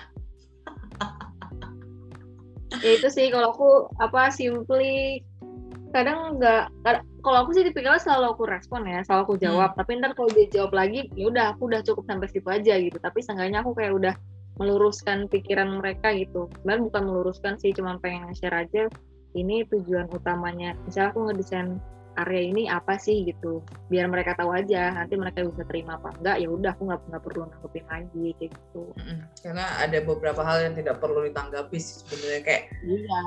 ya 2.85 3.01
itu 3.01 3.09
sih 3.09 3.33
kalau 3.33 3.49
aku 3.49 3.69
apa 3.97 4.29
simply 4.29 5.25
kadang 5.93 6.41
nggak 6.41 6.73
kalau 7.23 7.37
aku 7.45 7.55
sih 7.55 7.63
tipikalnya 7.63 8.01
selalu 8.01 8.35
aku 8.35 8.43
respon 8.49 8.83
ya 8.89 9.05
selalu 9.05 9.21
aku 9.29 9.35
jawab. 9.39 9.69
Hmm. 9.73 9.77
tapi 9.79 9.91
ntar 10.01 10.11
kalau 10.17 10.29
dia 10.33 10.49
jawab 10.49 10.73
lagi 10.73 11.07
ya 11.13 11.29
udah 11.29 11.45
aku 11.55 11.69
udah 11.69 11.85
cukup 11.85 12.03
sampai 12.09 12.27
situ 12.27 12.49
aja 12.49 12.73
gitu. 12.81 12.97
Tapi 12.97 13.19
seenggaknya 13.21 13.61
aku 13.61 13.71
kayak 13.77 13.93
udah 13.95 14.13
meluruskan 14.57 15.29
pikiran 15.29 15.79
mereka 15.79 16.11
gitu. 16.17 16.49
Sebenarnya 16.59 16.83
bukan 16.89 17.03
meluruskan 17.07 17.53
sih 17.61 17.71
cuma 17.71 18.01
pengen 18.01 18.27
nge-share 18.27 18.57
aja 18.65 18.83
ini 19.37 19.63
tujuan 19.69 20.09
utamanya. 20.11 20.75
Misalnya 20.83 21.09
aku 21.13 21.19
ngedesain 21.29 21.69
area 22.13 22.43
ini 22.45 22.69
apa 22.69 22.97
sih 23.01 23.25
gitu. 23.25 23.65
Biar 23.89 24.05
mereka 24.05 24.37
tahu 24.37 24.53
aja 24.53 24.93
nanti 24.93 25.17
mereka 25.17 25.45
bisa 25.47 25.65
terima 25.65 25.97
apa 25.97 26.13
enggak 26.19 26.37
ya 26.41 26.47
udah 26.49 26.71
aku 26.75 26.83
nggak 26.89 27.01
nggak 27.09 27.23
perlu 27.23 27.41
nanggepin 27.49 27.85
lagi 27.89 28.25
kayak 28.37 28.51
gitu. 28.53 28.83
Karena 29.41 29.65
ada 29.81 29.97
beberapa 30.03 30.41
hal 30.45 30.57
yang 30.69 30.75
tidak 30.77 31.01
perlu 31.01 31.25
ditanggapi 31.25 31.77
sebenarnya 31.79 32.41
kayak 32.45 32.63
iya 32.85 33.23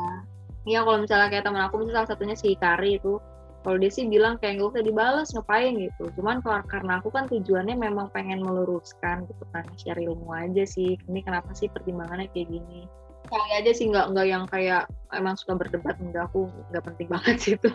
iya 0.67 0.83
kalau 0.83 0.99
misalnya 1.01 1.31
kayak 1.31 1.47
teman 1.47 1.63
aku 1.65 1.81
misalnya 1.81 2.05
salah 2.05 2.11
satunya 2.13 2.37
si 2.37 2.59
Kari 2.59 2.99
itu 2.99 3.23
kalau 3.67 3.83
dia 3.83 3.91
sih 3.91 4.07
bilang 4.07 4.39
kayak 4.39 4.63
gak 4.63 4.79
usah 4.79 4.85
dibalas 4.87 5.35
ngapain 5.35 5.75
gitu. 5.75 6.07
Cuman 6.15 6.39
karena 6.71 7.03
aku 7.03 7.11
kan 7.11 7.27
tujuannya 7.27 7.75
memang 7.75 8.15
pengen 8.15 8.39
meluruskan 8.39 9.27
gitu 9.27 9.43
kan 9.51 9.67
share 9.75 9.99
ilmu 9.99 10.31
aja 10.31 10.63
sih. 10.63 10.95
Ini 11.11 11.27
kenapa 11.27 11.51
sih 11.51 11.67
pertimbangannya 11.75 12.31
kayak 12.31 12.47
gini? 12.47 12.87
Kali 13.27 13.51
aja 13.59 13.75
sih 13.75 13.91
nggak 13.91 14.15
nggak 14.15 14.27
yang 14.31 14.47
kayak 14.47 14.87
emang 15.11 15.35
suka 15.35 15.59
berdebat 15.59 15.99
enggak 15.99 16.31
aku 16.31 16.47
nggak 16.71 16.85
penting 16.87 17.09
banget 17.11 17.37
sih 17.43 17.53
itu. 17.59 17.67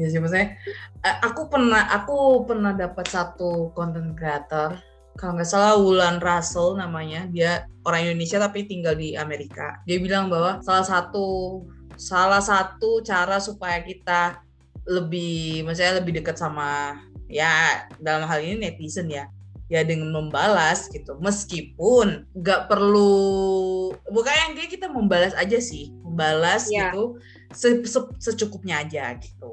Ya 0.00 0.08
sih 0.08 0.16
maksudnya 0.16 0.56
aku 1.04 1.52
pernah 1.52 1.84
aku 1.92 2.48
pernah 2.48 2.72
dapat 2.72 3.04
satu 3.12 3.68
content 3.76 4.16
creator 4.16 4.80
kalau 5.16 5.36
nggak 5.36 5.48
salah 5.48 5.74
Wulan 5.76 6.18
Russell 6.18 6.76
namanya 6.80 7.28
dia 7.28 7.68
orang 7.84 8.08
Indonesia 8.08 8.40
tapi 8.40 8.64
tinggal 8.64 8.96
di 8.96 9.14
Amerika. 9.14 9.80
Dia 9.84 10.00
bilang 10.00 10.32
bahwa 10.32 10.64
salah 10.64 10.86
satu 10.86 11.60
salah 12.00 12.40
satu 12.40 13.04
cara 13.04 13.36
supaya 13.38 13.84
kita 13.84 14.40
lebih 14.88 15.62
maksudnya 15.62 16.02
lebih 16.02 16.18
dekat 16.18 16.40
sama 16.40 16.98
ya 17.30 17.86
dalam 18.02 18.26
hal 18.26 18.42
ini 18.42 18.58
netizen 18.58 19.06
ya 19.12 19.28
ya 19.68 19.84
dengan 19.84 20.10
membalas 20.16 20.88
gitu. 20.88 21.16
Meskipun 21.20 22.28
nggak 22.32 22.72
perlu 22.72 23.92
bukan 24.08 24.32
yang 24.32 24.52
kayak 24.56 24.72
kita 24.72 24.88
membalas 24.88 25.36
aja 25.36 25.60
sih. 25.60 25.92
Membalas 26.02 26.72
yeah. 26.72 26.88
gitu 26.88 27.20
se 27.52 27.68
-se 27.84 28.00
secukupnya 28.18 28.80
aja 28.80 29.12
gitu. 29.20 29.52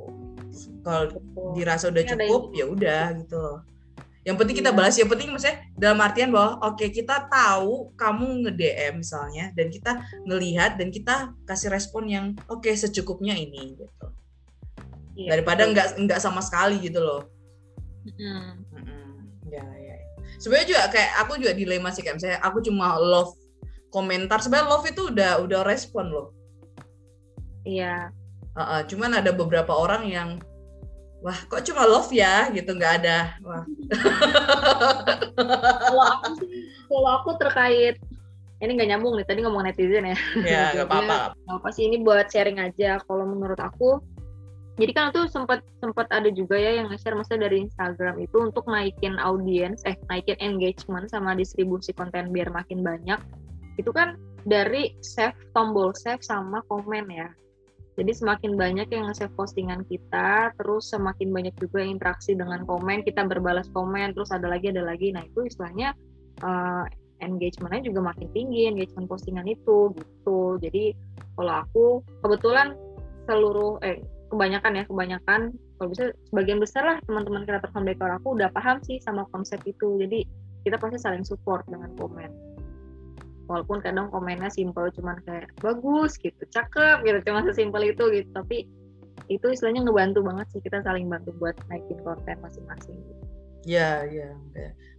Kalau 0.88 1.12
dirasa 1.53 1.91
udah 1.91 2.03
cukup 2.07 2.55
ya 2.55 2.66
udah 2.66 3.03
gitu 3.20 3.36
loh 3.36 3.60
yang 4.30 4.38
penting 4.38 4.62
kita 4.62 4.70
iya. 4.70 4.78
balas 4.78 4.96
yang 5.02 5.10
penting 5.10 5.34
maksudnya 5.34 5.58
dalam 5.74 5.98
artian 6.06 6.30
bahwa 6.30 6.62
oke 6.62 6.78
okay, 6.78 6.94
kita 6.94 7.26
tahu 7.34 7.90
kamu 7.98 8.46
nge 8.46 8.52
DM 8.54 8.94
misalnya 9.02 9.46
dan 9.58 9.74
kita 9.74 9.92
ngelihat 10.30 10.78
dan 10.78 10.94
kita 10.94 11.34
kasih 11.50 11.74
respon 11.74 12.06
yang 12.06 12.26
oke 12.46 12.62
okay, 12.62 12.78
secukupnya 12.78 13.34
ini 13.34 13.74
gitu. 13.74 14.06
Iya, 15.18 15.34
daripada 15.34 15.66
nggak 15.66 15.98
nggak 16.06 16.20
sama 16.22 16.46
sekali 16.46 16.78
gitu 16.78 17.02
loh. 17.02 17.26
Mm. 18.06 18.54
ya 19.50 19.66
ya 19.66 19.96
sebenarnya 20.40 20.68
juga 20.72 20.84
kayak 20.94 21.12
aku 21.26 21.32
juga 21.42 21.54
dilema 21.58 21.90
sih 21.92 22.06
kayak 22.06 22.22
misalnya 22.22 22.40
aku 22.46 22.64
cuma 22.64 22.96
love 22.96 23.36
komentar 23.90 24.40
sebenarnya 24.40 24.70
love 24.72 24.86
itu 24.86 25.02
udah 25.10 25.32
udah 25.42 25.62
respon 25.66 26.14
loh. 26.14 26.30
Iya. 27.66 28.14
Uh, 28.54 28.62
uh, 28.62 28.82
cuman 28.86 29.18
ada 29.20 29.34
beberapa 29.34 29.74
orang 29.74 30.06
yang 30.06 30.30
wah 31.20 31.40
kok 31.48 31.64
cuma 31.68 31.84
love 31.86 32.12
ya? 32.12 32.48
Gitu 32.52 32.72
nggak 32.72 32.94
ada. 33.04 33.36
Wah. 33.44 33.64
Kalau 35.90 36.06
aku 36.06 36.28
sih 36.40 36.50
kalau 36.90 37.10
aku 37.22 37.30
terkait 37.38 37.96
ini 38.60 38.76
nggak 38.76 38.90
nyambung 38.92 39.16
nih 39.16 39.28
tadi 39.28 39.40
ngomong 39.46 39.64
netizen 39.64 40.10
ya. 40.10 40.18
Ya 40.44 40.64
nggak 40.76 40.88
apa-apa. 40.88 41.16
Apa 41.48 41.70
sih 41.72 41.88
ini 41.88 42.04
buat 42.04 42.28
sharing 42.28 42.60
aja 42.60 43.00
kalau 43.08 43.24
menurut 43.24 43.60
aku. 43.60 44.04
Jadi 44.80 44.92
kan 44.96 45.12
itu 45.12 45.28
sempat 45.28 45.60
sempat 45.84 46.08
ada 46.08 46.32
juga 46.32 46.56
ya 46.56 46.80
yang 46.80 46.88
nge-share 46.88 47.12
maksudnya 47.12 47.52
dari 47.52 47.68
Instagram 47.68 48.16
itu 48.24 48.40
untuk 48.40 48.64
naikin 48.64 49.20
audiens 49.20 49.84
eh 49.84 50.00
naikin 50.08 50.40
engagement 50.40 51.12
sama 51.12 51.36
distribusi 51.36 51.92
konten 51.92 52.32
biar 52.32 52.48
makin 52.52 52.80
banyak. 52.80 53.20
Itu 53.76 53.92
kan 53.92 54.16
dari 54.48 54.96
save 55.04 55.36
tombol 55.52 55.92
save 55.92 56.24
sama 56.24 56.64
komen 56.72 57.12
ya 57.12 57.28
jadi 58.00 58.16
semakin 58.16 58.56
banyak 58.56 58.88
yang 58.95 59.12
nge-save 59.12 59.36
postingan 59.36 59.84
kita, 59.91 60.56
terus 60.56 60.88
semakin 60.88 61.36
banyak 61.36 61.52
juga 61.60 61.84
interaksi 61.84 62.32
dengan 62.32 62.64
komen, 62.64 63.04
kita 63.04 63.28
berbalas 63.28 63.68
komen, 63.76 64.16
terus 64.16 64.32
ada 64.32 64.47
lagi, 64.47 64.72
ada 64.72 64.88
lagi. 64.88 65.12
Nah 65.12 65.28
itu 65.28 65.43
istilahnya 65.43 65.91
uh, 66.39 66.88
engagementnya 67.20 67.91
juga 67.91 68.16
makin 68.16 68.32
tinggi, 68.32 68.72
engagement 68.72 69.12
postingan 69.12 69.43
itu 69.52 69.91
gitu. 70.00 70.56
Jadi 70.64 70.95
kalau 71.36 71.54
aku 71.60 71.86
kebetulan 72.24 72.80
seluruh, 73.28 73.84
eh 73.84 74.00
kebanyakan 74.32 74.80
ya, 74.80 74.84
kebanyakan 74.88 75.41
kalau 75.76 75.91
bisa 75.91 76.16
sebagian 76.32 76.64
besar 76.64 76.84
lah 76.88 76.97
teman-teman 77.04 77.43
kreator 77.43 77.72
home 77.76 77.91
aku 77.91 78.28
udah 78.39 78.47
paham 78.56 78.80
sih 78.88 79.04
sama 79.04 79.28
konsep 79.36 79.60
itu. 79.68 80.00
Jadi 80.00 80.24
kita 80.64 80.80
pasti 80.80 81.00
saling 81.04 81.28
support 81.28 81.68
dengan 81.68 81.91
komen 82.00 82.49
walaupun 83.50 83.82
kadang 83.82 84.14
komennya 84.14 84.54
simpel 84.54 84.93
cuman 84.93 85.18
kayak 85.26 85.50
bagus 85.58 86.16
gitu. 86.22 86.38
Cakep 86.54 87.02
gitu. 87.02 87.18
Cuma 87.26 87.41
sesimpel 87.41 87.89
itu 87.89 88.04
gitu. 88.14 88.30
Tapi 88.30 88.70
itu 89.28 89.45
istilahnya 89.50 89.89
ngebantu 89.89 90.22
banget 90.22 90.47
sih 90.54 90.62
kita 90.62 90.86
saling 90.86 91.10
bantu 91.10 91.34
buat 91.41 91.58
naikin 91.68 91.97
konten 92.06 92.38
masing-masing. 92.39 92.95
Gitu. 92.95 93.24
Ya, 93.68 94.08
ya, 94.08 94.32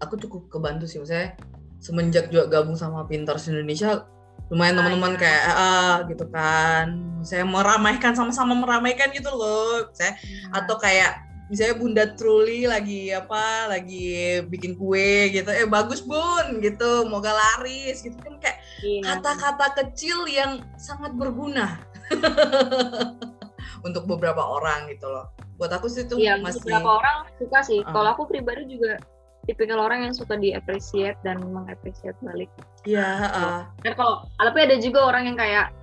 aku 0.02 0.20
cukup 0.20 0.50
kebantu 0.52 0.84
sih. 0.84 1.00
Misalnya 1.00 1.38
semenjak 1.80 2.28
juga 2.28 2.50
gabung 2.50 2.76
sama 2.76 3.08
Pintar 3.08 3.40
Indonesia 3.48 4.04
lumayan 4.50 4.76
ah, 4.76 4.78
teman-teman 4.82 5.14
ya. 5.14 5.18
kayak 5.22 5.44
ah 5.48 5.96
gitu 6.10 6.24
kan. 6.28 6.86
Saya 7.22 7.46
meramaikan 7.46 8.12
sama-sama 8.18 8.52
meramaikan 8.58 9.14
gitu 9.14 9.30
loh. 9.30 9.88
Saya 9.94 10.18
hmm. 10.18 10.58
atau 10.58 10.76
kayak 10.76 11.29
misalnya 11.50 11.76
Bunda 11.82 12.04
Truly 12.14 12.70
lagi 12.70 13.10
apa 13.10 13.66
lagi 13.66 14.38
bikin 14.46 14.78
kue 14.78 15.34
gitu 15.34 15.50
eh 15.50 15.66
bagus 15.66 15.98
bun 15.98 16.62
gitu 16.62 17.10
moga 17.10 17.34
laris 17.34 18.06
gitu 18.06 18.14
kan 18.22 18.38
kayak 18.38 18.62
iya. 18.86 19.02
kata-kata 19.02 19.66
iya. 19.66 19.76
kecil 19.82 20.18
yang 20.30 20.62
sangat 20.78 21.10
berguna 21.18 21.82
untuk 23.86 24.06
beberapa 24.06 24.38
orang 24.38 24.86
gitu 24.94 25.10
loh 25.10 25.26
buat 25.58 25.74
aku 25.74 25.90
sih 25.90 26.06
itu 26.06 26.22
iya, 26.22 26.38
masih 26.38 26.62
beberapa 26.62 27.02
orang 27.02 27.16
suka 27.42 27.58
sih 27.66 27.82
uh. 27.82 27.90
kalau 27.90 28.14
aku 28.14 28.30
pribadi 28.30 28.70
juga 28.70 29.02
tipikal 29.50 29.82
orang 29.82 30.06
yang 30.06 30.14
suka 30.14 30.38
diapresiat 30.38 31.18
dan 31.26 31.42
mengapresiat 31.42 32.14
balik 32.22 32.48
iya 32.86 33.26
uh. 33.26 33.62
kalau 33.98 34.22
tapi 34.38 34.58
ada 34.70 34.78
juga 34.78 35.02
orang 35.02 35.34
yang 35.34 35.36
kayak 35.36 35.74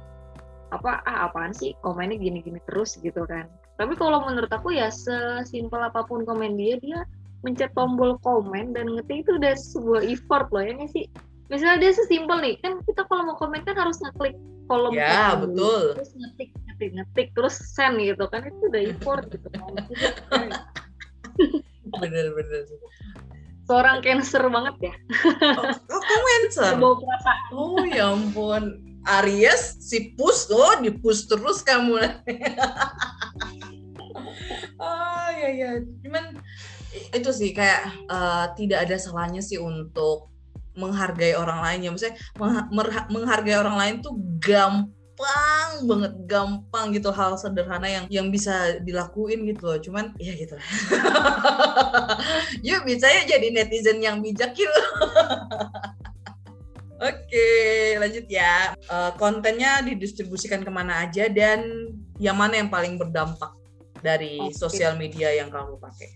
apa 0.72 1.04
ah 1.04 1.28
apaan 1.28 1.52
sih 1.52 1.76
komennya 1.84 2.16
gini-gini 2.16 2.64
terus 2.64 2.96
gitu 3.04 3.28
kan 3.28 3.52
tapi 3.78 3.94
kalau 3.94 4.26
menurut 4.26 4.50
aku 4.50 4.74
ya 4.74 4.90
sesimpel 4.90 5.78
apa 5.78 6.02
pun 6.10 6.26
komen 6.26 6.58
dia 6.58 6.82
dia 6.82 7.06
mencet 7.46 7.70
tombol 7.78 8.18
komen 8.26 8.74
dan 8.74 8.98
ngetik 8.98 9.22
itu 9.22 9.38
udah 9.38 9.54
sebuah 9.54 10.02
effort 10.10 10.50
loh 10.50 10.66
ya 10.66 10.74
nggak 10.74 10.92
sih? 10.92 11.06
Misalnya 11.48 11.78
dia 11.86 11.92
sesimpel 11.94 12.38
nih 12.42 12.58
kan 12.60 12.82
kita 12.84 13.06
kalau 13.06 13.30
mau 13.30 13.38
komen 13.38 13.62
kan 13.62 13.78
harus 13.78 14.02
ngeklik 14.02 14.34
kolom 14.66 14.98
ya 14.98 15.38
komen 15.38 15.54
betul. 15.54 15.82
dulu, 15.86 15.96
terus 15.96 16.12
ngetik 16.18 16.50
ngetik 16.68 16.90
ngetik 16.98 17.28
terus 17.38 17.56
send 17.56 18.02
gitu 18.02 18.26
kan 18.28 18.42
itu 18.50 18.62
udah 18.66 18.82
effort 18.82 19.24
gitu. 19.30 19.48
Kan 19.54 20.50
bener 22.02 22.26
bener. 22.34 22.62
Seorang 23.70 24.02
cancer 24.02 24.44
banget 24.50 24.76
ya. 24.92 24.94
Oh, 25.54 25.70
oh 25.70 26.02
cancer 26.26 26.74
oh 27.54 27.84
ya 27.86 28.10
ampun. 28.10 28.88
Aries 29.08 29.80
si 29.80 30.12
push 30.20 30.52
oh 30.52 30.84
di 30.84 30.92
push 30.92 31.32
terus 31.32 31.64
kamu 31.64 31.96
oh 34.80 35.30
ya 35.34 35.50
ya 35.52 35.70
cuman 36.04 36.38
itu 37.14 37.30
sih 37.30 37.52
kayak 37.54 38.10
uh, 38.10 38.52
tidak 38.56 38.88
ada 38.88 38.96
salahnya 38.98 39.44
sih 39.44 39.60
untuk 39.60 40.32
menghargai 40.78 41.34
orang 41.34 41.60
lain. 41.66 41.80
Ya 41.84 41.90
maksudnya 41.92 42.16
menghargai 43.10 43.58
orang 43.58 43.76
lain 43.76 43.96
tuh 44.06 44.14
gampang 44.40 45.72
banget 45.84 46.14
gampang 46.30 46.86
gitu. 46.94 47.10
Hal 47.10 47.36
sederhana 47.36 47.90
yang 47.90 48.06
yang 48.08 48.28
bisa 48.30 48.80
dilakuin 48.86 49.44
gitu 49.50 49.62
loh. 49.66 49.80
Cuman 49.82 50.14
ya 50.22 50.34
gitu 50.38 50.56
yuk 52.68 52.86
bisa 52.86 53.10
ya 53.10 53.26
jadi 53.26 53.52
netizen 53.52 54.00
yang 54.00 54.22
bijak 54.22 54.54
yuk. 54.56 54.72
Oke, 56.98 57.50
lanjut 58.02 58.26
ya. 58.26 58.74
Uh, 58.90 59.14
kontennya 59.22 59.86
didistribusikan 59.86 60.66
ke 60.66 60.72
mana 60.74 61.06
aja 61.06 61.30
dan 61.30 61.94
yang 62.18 62.34
mana 62.34 62.58
yang 62.58 62.74
paling 62.74 62.98
berdampak 62.98 63.54
dari 64.08 64.40
okay. 64.40 64.56
sosial 64.56 64.96
media 64.96 65.36
yang 65.36 65.52
kamu 65.52 65.76
pakai? 65.76 66.16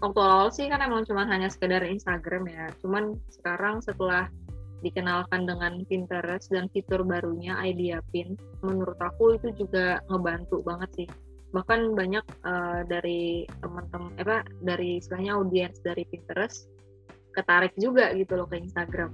Waktu 0.00 0.20
awal 0.24 0.48
sih 0.48 0.64
kan 0.72 0.80
emang 0.80 1.04
cuma 1.04 1.28
hanya 1.28 1.52
sekedar 1.52 1.84
Instagram 1.84 2.48
ya. 2.48 2.72
Cuman 2.80 3.20
sekarang 3.28 3.84
setelah 3.84 4.32
dikenalkan 4.80 5.44
dengan 5.44 5.84
Pinterest 5.84 6.48
dan 6.48 6.72
fitur 6.72 7.04
barunya 7.04 7.52
Idea 7.60 8.00
Pin, 8.08 8.32
menurut 8.64 8.96
aku 8.96 9.36
itu 9.36 9.52
juga 9.52 10.00
ngebantu 10.08 10.64
banget 10.64 11.04
sih. 11.04 11.08
Bahkan 11.52 11.92
banyak 11.92 12.24
uh, 12.48 12.80
dari 12.88 13.44
teman-teman 13.60 14.16
apa 14.16 14.48
dari 14.64 15.04
istilahnya 15.04 15.36
audiens 15.36 15.76
dari 15.84 16.08
Pinterest 16.08 16.64
ketarik 17.36 17.76
juga 17.76 18.08
gitu 18.16 18.40
loh 18.40 18.48
ke 18.48 18.56
Instagram. 18.56 19.12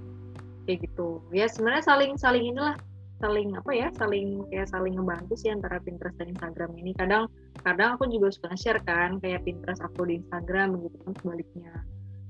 Kayak 0.63 0.87
gitu. 0.87 1.19
Ya 1.35 1.51
sebenarnya 1.51 1.83
saling 1.83 2.15
saling 2.15 2.55
inilah 2.55 2.79
saling 3.17 3.49
apa 3.57 3.71
ya 3.73 3.87
saling 3.97 4.45
kayak 4.53 4.69
saling 4.69 4.93
ngebantu 4.93 5.33
sih 5.33 5.49
antara 5.49 5.81
Pinterest 5.81 6.17
dan 6.21 6.29
Instagram 6.33 6.71
ini 6.77 6.93
kadang 6.93 7.25
kadang 7.65 7.97
aku 7.97 8.05
juga 8.09 8.29
suka 8.29 8.53
share 8.53 8.81
kan 8.85 9.17
kayak 9.17 9.41
Pinterest 9.41 9.81
aku 9.81 10.05
di 10.05 10.21
Instagram 10.21 10.77
gitu 10.85 10.97
kan 11.01 11.13
sebaliknya 11.17 11.73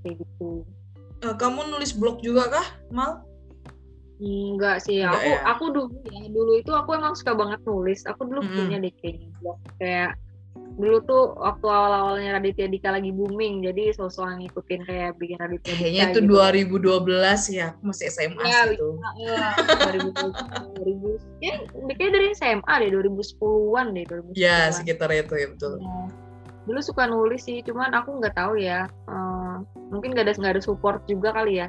kayak 0.03 0.15
gitu 0.23 0.63
uh, 1.27 1.35
kamu 1.35 1.67
nulis 1.71 1.91
blog 1.91 2.23
juga 2.23 2.47
kah 2.47 2.67
Mal 2.91 3.23
Enggak 4.17 4.81
sih, 4.81 5.05
Enggak 5.05 5.13
aku 5.13 5.29
ya? 5.29 5.39
aku 5.45 5.65
dulu 5.69 5.93
ya 6.09 6.25
dulu 6.33 6.51
itu 6.57 6.71
aku 6.73 6.89
emang 6.97 7.13
suka 7.13 7.37
banget 7.37 7.61
nulis. 7.69 8.01
Aku 8.09 8.25
dulu 8.25 8.41
mm 8.41 8.49
-hmm. 8.49 8.57
punya 8.57 8.77
deh 8.81 8.93
kayaknya 8.97 9.29
blog 9.37 9.59
kayak 9.77 10.11
dulu 10.77 10.97
tuh 11.09 11.23
waktu 11.41 11.65
awal-awalnya 11.65 12.37
Raditya 12.37 12.69
Dika 12.69 12.93
lagi 12.93 13.09
booming 13.09 13.65
jadi 13.65 13.97
sosok 13.97 14.29
ngikutin 14.37 14.81
kayak 14.85 15.17
bikin 15.17 15.37
Raditya 15.41 15.73
Dika 15.73 15.81
kayaknya 15.81 16.03
itu 16.13 16.19
gitu. 16.21 16.85
2012 16.85 17.57
ya 17.57 17.65
aku 17.73 17.81
masih 17.89 18.05
SMA 18.13 18.45
ya, 18.45 18.61
itu 18.69 18.89
ya, 19.17 19.47
2000, 19.89 20.77
2000 20.77 21.41
ya 21.41 21.53
kayaknya 21.97 22.11
dari 22.13 22.27
SMA 22.37 22.73
deh 22.85 22.89
2010-an 22.93 23.85
deh 23.97 24.05
2010 24.05 24.37
ya 24.37 24.69
sekitar 24.69 25.09
itu 25.09 25.33
ya 25.33 25.47
betul. 25.49 25.73
Ya. 25.81 26.05
dulu 26.69 26.79
suka 26.83 27.03
nulis 27.09 27.41
sih 27.47 27.65
cuman 27.65 27.95
aku 27.97 28.21
nggak 28.21 28.35
tahu 28.37 28.59
ya 28.61 28.85
uh, 29.09 29.63
mungkin 29.91 30.13
nggak 30.13 30.27
ada 30.27 30.33
nggak 30.35 30.53
ada 30.59 30.63
support 30.63 31.03
juga 31.07 31.31
kali 31.33 31.63
ya. 31.63 31.67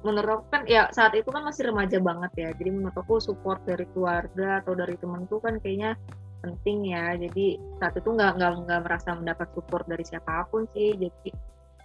Menurut 0.00 0.40
aku 0.40 0.44
kan 0.48 0.62
ya 0.64 0.88
saat 0.96 1.12
itu 1.12 1.28
kan 1.28 1.44
masih 1.44 1.68
remaja 1.68 2.00
banget 2.00 2.32
ya 2.32 2.48
jadi 2.56 2.72
menurut 2.72 2.96
aku 2.96 3.20
support 3.20 3.60
dari 3.68 3.84
keluarga 3.92 4.64
atau 4.64 4.72
dari 4.72 4.96
temanku 4.96 5.44
kan 5.44 5.60
kayaknya 5.60 5.92
penting 6.40 6.92
ya 6.92 7.16
jadi 7.16 7.60
saat 7.80 7.94
itu 7.96 8.10
nggak 8.10 8.40
nggak 8.40 8.52
nggak 8.64 8.80
merasa 8.84 9.12
mendapat 9.12 9.48
support 9.52 9.84
dari 9.84 10.04
siapa 10.04 10.48
pun 10.48 10.64
sih 10.72 10.96
jadi 10.96 11.30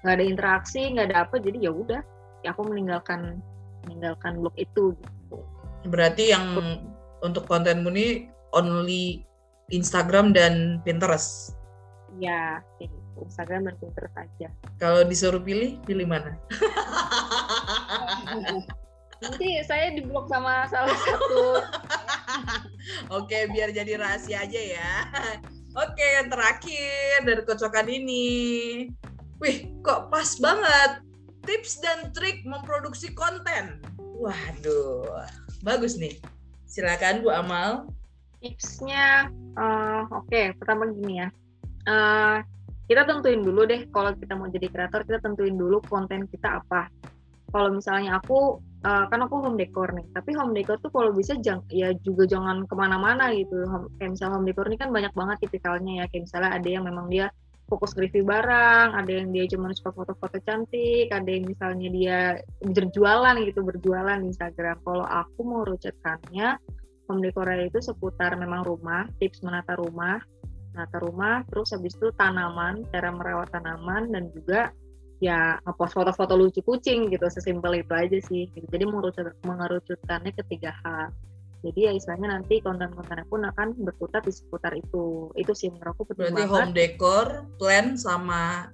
nggak 0.03 0.15
ada 0.15 0.25
interaksi 0.25 0.81
nggak 0.95 1.11
ada 1.11 1.17
apa 1.27 1.35
jadi 1.39 1.69
ya 1.69 1.71
udah 1.75 2.01
ya 2.43 2.55
aku 2.55 2.61
meninggalkan 2.67 3.39
meninggalkan 3.85 4.39
blog 4.39 4.55
itu 4.55 4.95
gitu 4.95 5.37
berarti 5.91 6.33
yang 6.33 6.45
untuk 7.21 7.45
kontenmu 7.45 7.91
ini 7.93 8.31
only 8.55 9.27
Instagram 9.73 10.31
dan 10.31 10.79
Pinterest 10.87 11.55
ya 12.19 12.63
gitu. 12.79 12.95
Instagram 13.15 13.71
dan 13.71 13.75
Pinterest 13.79 14.15
aja. 14.19 14.51
Kalau 14.75 15.07
disuruh 15.07 15.39
pilih, 15.39 15.79
pilih 15.87 16.03
mana? 16.03 16.35
Nanti 19.23 19.47
saya 19.63 19.95
diblok 19.95 20.27
sama 20.27 20.67
salah 20.67 20.95
satu. 20.95 21.63
Oke, 23.17 23.47
biar 23.51 23.71
jadi 23.71 23.95
rahasia 23.95 24.43
aja 24.43 24.61
ya. 24.61 24.93
Oke, 25.83 26.05
yang 26.19 26.31
terakhir 26.31 27.23
dari 27.23 27.41
kocokan 27.43 27.87
ini. 27.91 28.27
Wih, 29.43 29.67
kok 29.83 30.07
pas 30.07 30.29
banget. 30.39 31.03
Tips 31.43 31.83
dan 31.83 32.09
trik 32.15 32.41
memproduksi 32.47 33.11
konten. 33.11 33.83
Waduh, 33.99 35.27
bagus 35.61 35.99
nih. 35.99 36.15
Silakan 36.65 37.21
Bu 37.21 37.29
Amal. 37.29 37.91
Tipsnya, 38.39 39.31
uh, 39.57 40.05
oke, 40.11 40.29
okay, 40.29 40.53
pertama 40.55 40.87
gini 40.91 41.23
ya. 41.23 41.27
Uh, 41.85 42.37
kita 42.85 43.01
tentuin 43.09 43.41
dulu 43.41 43.65
deh 43.65 43.89
kalau 43.89 44.13
kita 44.13 44.37
mau 44.37 44.45
jadi 44.49 44.69
kreator, 44.69 45.01
kita 45.03 45.19
tentuin 45.21 45.57
dulu 45.57 45.81
konten 45.85 46.29
kita 46.29 46.61
apa. 46.61 46.89
Kalau 47.49 47.73
misalnya 47.73 48.21
aku 48.21 48.61
uh, 48.85 49.05
kan 49.09 49.19
aku 49.25 49.41
home 49.41 49.57
decor 49.57 49.89
nih. 49.91 50.05
Tapi 50.13 50.31
home 50.37 50.53
decor 50.53 50.77
tuh 50.79 50.93
kalau 50.93 51.11
bisa 51.11 51.33
jang, 51.41 51.65
ya 51.73 51.91
juga 52.05 52.29
jangan 52.29 52.69
ke 52.69 52.75
mana-mana 52.77 53.33
gitu. 53.33 53.65
Home, 53.65 53.89
kayak 53.97 54.13
misalnya 54.15 54.33
home 54.37 54.47
decor 54.47 54.65
ini 54.69 54.77
kan 54.77 54.89
banyak 54.93 55.13
banget 55.17 55.37
tipikalnya 55.49 55.91
ya. 55.99 56.05
Kayak 56.13 56.23
misalnya 56.29 56.51
ada 56.53 56.69
yang 56.69 56.83
memang 56.85 57.05
dia 57.09 57.27
fokus 57.65 57.97
review 57.97 58.21
barang, 58.21 58.93
ada 58.93 59.09
yang 59.09 59.33
dia 59.33 59.49
cuma 59.49 59.73
suka 59.73 59.89
foto-foto 59.89 60.37
cantik, 60.45 61.09
ada 61.09 61.25
yang 61.25 61.49
misalnya 61.49 61.89
dia 61.89 62.19
berjualan 62.61 63.35
gitu, 63.41 63.65
berjualan 63.65 64.21
di 64.21 64.29
Instagram. 64.29 64.77
Kalau 64.85 65.05
aku 65.09 65.39
mau 65.41 65.65
rucutkannya, 65.65 66.61
home 67.09 67.21
decor 67.25 67.49
itu 67.57 67.81
seputar 67.81 68.37
memang 68.37 68.61
rumah, 68.61 69.09
tips 69.17 69.41
menata 69.41 69.73
rumah, 69.81 70.21
menata 70.77 70.97
rumah, 71.01 71.41
terus 71.49 71.73
habis 71.73 71.97
itu 71.97 72.13
tanaman, 72.13 72.85
cara 72.93 73.09
merawat 73.09 73.49
tanaman, 73.49 74.13
dan 74.13 74.29
juga 74.29 74.69
ya 75.23 75.57
ngepost 75.63 75.95
foto-foto 75.95 76.35
lucu 76.35 76.59
kucing 76.59 77.07
gitu 77.07 77.25
sesimpel 77.31 77.79
itu 77.79 77.93
aja 77.95 78.17
sih. 78.27 78.51
Gitu. 78.51 78.65
jadi 78.67 78.83
mengerucut 78.87 79.31
mengerucutkannya 79.47 80.31
ke 80.35 80.43
tiga 80.51 80.75
hal 80.83 81.11
jadi 81.65 81.89
ya 81.89 81.91
istilahnya 81.97 82.27
nanti 82.37 82.61
konten-kontennya 82.61 83.25
pun 83.25 83.41
akan 83.41 83.73
berputar 83.81 84.21
di 84.21 84.29
seputar 84.29 84.77
itu. 84.77 85.33
Itu 85.33 85.57
sih 85.57 85.73
menurut 85.73 85.97
aku 85.97 86.13
penting 86.13 86.29
berarti 86.29 86.41
banget. 86.45 86.53
home 86.53 86.73
decor 86.77 87.27
plan 87.57 87.97
sama 87.97 88.69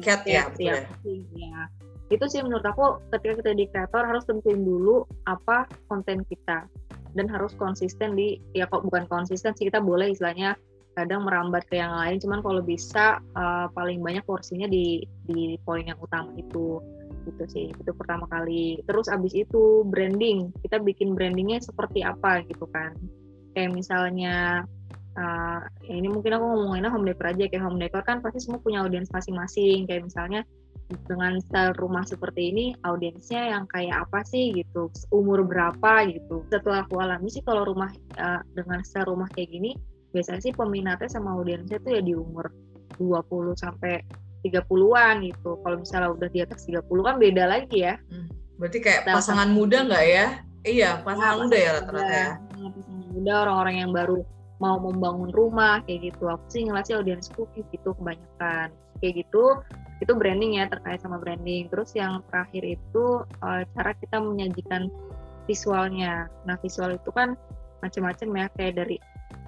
cat 0.00 0.24
ya, 0.24 0.48
ya, 0.56 0.88
ya 1.04 1.68
itu 2.12 2.24
sih 2.28 2.40
menurut 2.44 2.64
aku 2.64 3.00
ketika 3.12 3.40
kita 3.40 3.52
di 3.56 3.64
kreator 3.72 4.04
harus 4.04 4.24
tentuin 4.28 4.60
dulu 4.60 5.04
apa 5.28 5.68
konten 5.92 6.24
kita. 6.28 6.64
Dan 7.12 7.28
harus 7.28 7.52
konsisten 7.60 8.16
di 8.16 8.40
ya 8.56 8.64
kok 8.64 8.88
bukan 8.88 9.04
konsisten 9.04 9.52
sih 9.52 9.68
kita 9.68 9.84
boleh 9.84 10.16
istilahnya 10.16 10.56
kadang 10.92 11.24
merambat 11.24 11.64
ke 11.68 11.80
yang 11.80 11.92
lain. 11.92 12.20
Cuman 12.20 12.40
kalau 12.44 12.60
bisa 12.60 13.18
uh, 13.36 13.66
paling 13.72 14.00
banyak 14.04 14.24
porsinya 14.28 14.68
di 14.68 15.04
di 15.26 15.56
poin 15.64 15.84
yang 15.84 15.98
utama 16.00 16.32
itu. 16.36 16.80
Gitu 17.22 17.44
sih 17.48 17.66
itu 17.70 17.90
pertama 17.94 18.26
kali. 18.28 18.82
Terus 18.84 19.08
abis 19.08 19.32
itu 19.32 19.86
branding. 19.88 20.52
Kita 20.60 20.82
bikin 20.82 21.14
brandingnya 21.16 21.62
seperti 21.62 22.04
apa 22.04 22.44
gitu 22.46 22.66
kan. 22.70 22.92
Kayak 23.56 23.72
misalnya 23.76 24.66
uh, 25.16 25.60
ini 25.86 26.08
mungkin 26.08 26.36
aku 26.36 26.44
ngomonginnya 26.44 26.90
home 26.92 27.06
decor 27.08 27.32
aja. 27.32 27.44
Kayak 27.48 27.64
home 27.64 27.80
decor 27.80 28.02
kan 28.04 28.20
pasti 28.20 28.42
semua 28.42 28.60
punya 28.60 28.84
audiens 28.84 29.12
masing-masing. 29.14 29.86
Kayak 29.86 30.10
misalnya 30.10 30.42
dengan 31.08 31.40
style 31.40 31.72
rumah 31.80 32.04
seperti 32.04 32.52
ini 32.52 32.66
audiensnya 32.84 33.54
yang 33.56 33.64
kayak 33.70 34.04
apa 34.08 34.26
sih 34.28 34.52
gitu? 34.52 34.92
Umur 35.14 35.46
berapa 35.46 36.10
gitu? 36.10 36.44
Setelah 36.52 36.84
aku 36.84 37.00
alami 37.00 37.32
sih 37.32 37.40
kalau 37.46 37.64
rumah 37.64 37.88
uh, 38.18 38.42
dengan 38.52 38.82
style 38.84 39.08
rumah 39.08 39.30
kayak 39.32 39.48
gini 39.56 39.72
biasanya 40.12 40.40
sih 40.44 40.52
peminatnya 40.52 41.08
sama 41.08 41.34
audiensnya 41.34 41.80
tuh 41.80 41.98
ya 41.98 42.02
di 42.04 42.12
umur 42.12 42.52
20 43.00 43.56
sampai 43.56 44.04
30-an 44.44 45.14
gitu. 45.24 45.50
Kalau 45.62 45.76
misalnya 45.80 46.10
udah 46.12 46.28
di 46.28 46.40
atas 46.44 46.68
30 46.68 46.84
kan 46.86 47.16
beda 47.16 47.44
lagi 47.48 47.78
ya. 47.86 47.96
Hmm. 48.10 48.28
Berarti 48.60 48.78
kayak 48.78 49.08
nah, 49.08 49.18
pasangan 49.18 49.50
muda 49.50 49.78
nggak 49.88 50.04
ya? 50.06 50.26
Iya, 50.62 50.90
pasangan 51.02 51.34
nah, 51.34 51.42
muda 51.46 51.56
ya 51.56 51.70
rata-rata 51.80 52.14
ya. 52.14 52.30
Pasangan 52.38 53.06
muda, 53.10 53.32
orang-orang 53.48 53.76
yang 53.82 53.90
baru 53.90 54.18
mau 54.62 54.76
membangun 54.78 55.30
rumah 55.34 55.82
kayak 55.82 56.12
gitu. 56.12 56.30
Aku 56.30 56.44
sih 56.46 56.62
ngeliat 56.62 56.86
sih 56.86 56.94
audiensku 56.94 57.50
gitu 57.56 57.90
kebanyakan. 57.98 58.70
Kayak 59.02 59.26
gitu, 59.26 59.58
itu 59.98 60.12
branding 60.14 60.62
ya 60.62 60.70
terkait 60.70 61.02
sama 61.02 61.18
branding. 61.18 61.66
Terus 61.70 61.90
yang 61.98 62.22
terakhir 62.30 62.62
itu 62.62 63.26
uh, 63.42 63.62
cara 63.74 63.90
kita 63.98 64.22
menyajikan 64.22 64.86
visualnya. 65.50 66.30
Nah, 66.46 66.54
visual 66.62 66.94
itu 66.94 67.10
kan 67.10 67.34
macam-macam 67.82 68.28
ya 68.38 68.46
kayak 68.54 68.74
dari 68.78 68.96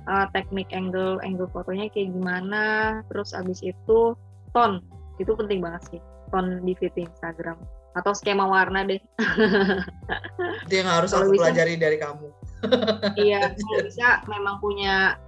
uh, 0.08 0.26
teknik 0.32 0.68
angle 0.72 1.20
angle 1.22 1.48
fotonya 1.50 1.88
kayak 1.92 2.12
gimana 2.12 2.64
terus 3.12 3.32
abis 3.32 3.60
itu 3.64 4.16
tone 4.52 4.80
itu 5.18 5.32
penting 5.34 5.62
banget 5.62 5.82
sih 5.90 6.00
tone 6.32 6.62
di 6.62 6.74
feed 6.78 6.94
Instagram 6.98 7.56
atau 7.94 8.10
skema 8.10 8.44
warna 8.44 8.82
deh. 8.82 8.98
Itu 10.66 10.74
yang 10.74 10.90
harus 10.90 11.14
aku 11.14 11.30
bisa, 11.30 11.50
pelajari 11.50 11.78
dari 11.78 11.96
kamu. 11.98 12.28
Iya 13.20 13.52
kalau 13.60 13.80
bisa 13.84 14.24
memang 14.24 14.56
punya 14.56 15.20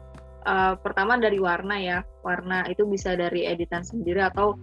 uh, 0.48 0.72
pertama 0.80 1.20
dari 1.20 1.36
warna 1.36 1.76
ya 1.76 2.00
warna 2.24 2.64
itu 2.64 2.88
bisa 2.88 3.12
dari 3.12 3.44
editan 3.44 3.84
sendiri 3.84 4.24
atau 4.24 4.56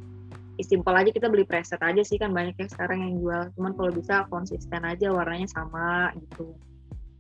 simpel 0.58 0.98
aja 0.98 1.14
kita 1.14 1.30
beli 1.30 1.46
preset 1.46 1.78
aja 1.86 2.02
sih 2.02 2.18
kan 2.18 2.34
banyak 2.34 2.58
yang 2.58 2.72
sekarang 2.74 3.06
yang 3.06 3.14
jual 3.22 3.42
cuman 3.54 3.78
kalau 3.78 3.92
bisa 3.94 4.26
konsisten 4.26 4.82
aja 4.90 5.14
warnanya 5.14 5.46
sama 5.54 6.10
gitu 6.18 6.58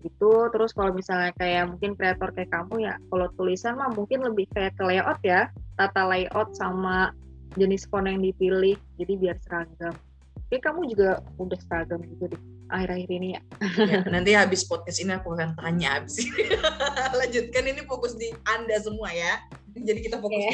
gitu. 0.04 0.51
Terus 0.51 0.76
kalau 0.76 0.91
misalnya 0.91 1.32
kayak 1.39 1.72
mungkin 1.72 1.95
kreator 1.95 2.30
kayak 2.36 2.51
kamu 2.51 2.86
ya 2.91 2.93
kalau 3.10 3.28
tulisan 3.39 3.80
mah 3.80 3.89
mungkin 3.95 4.22
lebih 4.22 4.45
kayak 4.51 4.76
ke 4.76 4.84
layout 4.84 5.20
ya. 5.24 5.49
Tata 5.74 6.06
layout 6.06 6.54
sama 6.54 7.10
jenis 7.58 7.89
font 7.89 8.06
yang 8.06 8.22
dipilih 8.22 8.78
jadi 8.99 9.14
biar 9.18 9.38
seragam. 9.41 9.95
Oke, 10.38 10.62
kamu 10.62 10.86
juga 10.91 11.24
udah 11.41 11.60
seragam 11.66 12.04
gitu 12.06 12.30
deh 12.30 12.53
akhir-akhir 12.74 13.09
ini 13.13 13.28
ya. 13.38 13.41
ya. 13.86 13.99
Nanti 14.13 14.32
habis 14.34 14.65
podcast 14.65 14.97
ini 14.99 15.13
aku 15.13 15.38
akan 15.38 15.53
tanya 15.55 16.01
habis 16.01 16.17
ini. 16.19 16.49
Lanjutkan 17.21 17.63
ini 17.69 17.82
fokus 17.86 18.17
di 18.17 18.34
Anda 18.49 18.82
semua 18.82 19.13
ya. 19.13 19.39
Jadi 19.74 19.99
kita 20.05 20.17
fokus. 20.17 20.38
Okay. 20.38 20.53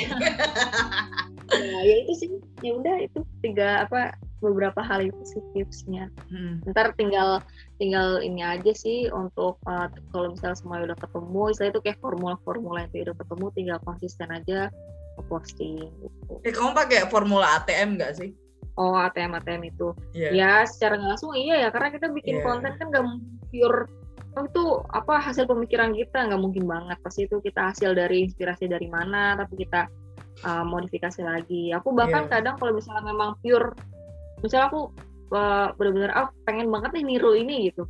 ya, 1.63 1.79
ya 1.83 1.95
itu 2.03 2.13
sih. 2.19 2.29
Ya 2.59 2.75
udah 2.75 2.95
itu 2.99 3.19
tiga 3.39 3.87
apa 3.87 4.15
beberapa 4.39 4.79
hal 4.83 5.07
itu 5.07 5.21
sih 5.23 5.41
tipsnya. 5.55 6.11
Hmm. 6.31 6.63
Ntar 6.67 6.95
tinggal 6.95 7.43
tinggal 7.79 8.19
ini 8.23 8.43
aja 8.43 8.71
sih 8.75 9.07
untuk 9.11 9.59
uh, 9.67 9.87
kalau 10.11 10.35
misalnya 10.35 10.57
semua 10.59 10.83
udah 10.83 10.99
ketemu 10.99 11.41
istilah 11.51 11.71
itu 11.71 11.81
kayak 11.83 11.99
formula-formula 11.99 12.87
yang 12.87 13.11
udah 13.11 13.15
ketemu 13.15 13.45
tinggal 13.55 13.79
konsisten 13.83 14.29
aja 14.31 14.71
posting 15.27 15.91
gitu. 15.99 16.33
Eh 16.47 16.55
kamu 16.55 16.71
pakai 16.71 17.11
formula 17.11 17.59
ATM 17.59 17.99
nggak 17.99 18.13
sih? 18.15 18.31
Oh 18.79 18.95
ATM 18.95 19.35
ATM 19.35 19.75
itu 19.75 19.91
yeah. 20.15 20.31
ya 20.31 20.51
secara 20.63 20.95
langsung 20.95 21.35
iya 21.35 21.67
ya 21.67 21.69
karena 21.69 21.91
kita 21.91 22.07
bikin 22.15 22.39
yeah. 22.39 22.45
konten 22.47 22.71
kan 22.79 22.87
nggak 22.87 23.05
pure 23.51 23.91
itu 24.39 24.65
apa 24.95 25.19
hasil 25.19 25.43
pemikiran 25.51 25.91
kita 25.91 26.31
nggak 26.31 26.39
mungkin 26.39 26.63
banget 26.63 26.95
pasti 27.03 27.27
itu 27.27 27.43
kita 27.43 27.75
hasil 27.75 27.91
dari 27.91 28.23
inspirasi 28.23 28.71
dari 28.71 28.87
mana 28.87 29.35
tapi 29.35 29.67
kita 29.67 29.91
uh, 30.47 30.63
modifikasi 30.63 31.19
lagi 31.19 31.75
aku 31.75 31.91
bahkan 31.91 32.23
yeah. 32.29 32.39
kadang 32.39 32.55
kalau 32.55 32.71
misalnya 32.71 33.03
memang 33.03 33.35
pure 33.43 33.75
misalnya 34.39 34.71
aku 34.71 34.81
uh, 35.35 35.75
benar-benar 35.75 36.11
ah 36.15 36.27
pengen 36.47 36.71
banget 36.71 36.95
nih 36.95 37.03
niru 37.03 37.35
ini 37.35 37.67
gitu 37.73 37.83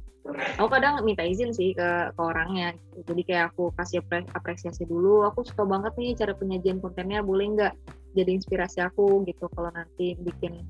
aku 0.58 0.70
kadang 0.70 1.02
minta 1.02 1.26
izin 1.26 1.56
sih 1.56 1.74
ke, 1.74 2.14
ke 2.14 2.22
orangnya 2.22 2.76
gitu. 2.94 3.14
jadi 3.14 3.22
kayak 3.26 3.46
aku 3.56 3.74
kasih 3.78 4.04
apresiasi 4.36 4.84
dulu 4.86 5.26
aku 5.26 5.42
suka 5.46 5.66
banget 5.66 5.94
nih 5.98 6.14
cara 6.18 6.34
penyajian 6.38 6.78
kontennya 6.84 7.24
boleh 7.26 7.46
nggak 7.58 7.74
jadi 8.14 8.32
inspirasi 8.38 8.82
aku 8.84 9.26
gitu 9.26 9.50
kalau 9.54 9.70
nanti 9.74 10.18
bikin 10.22 10.66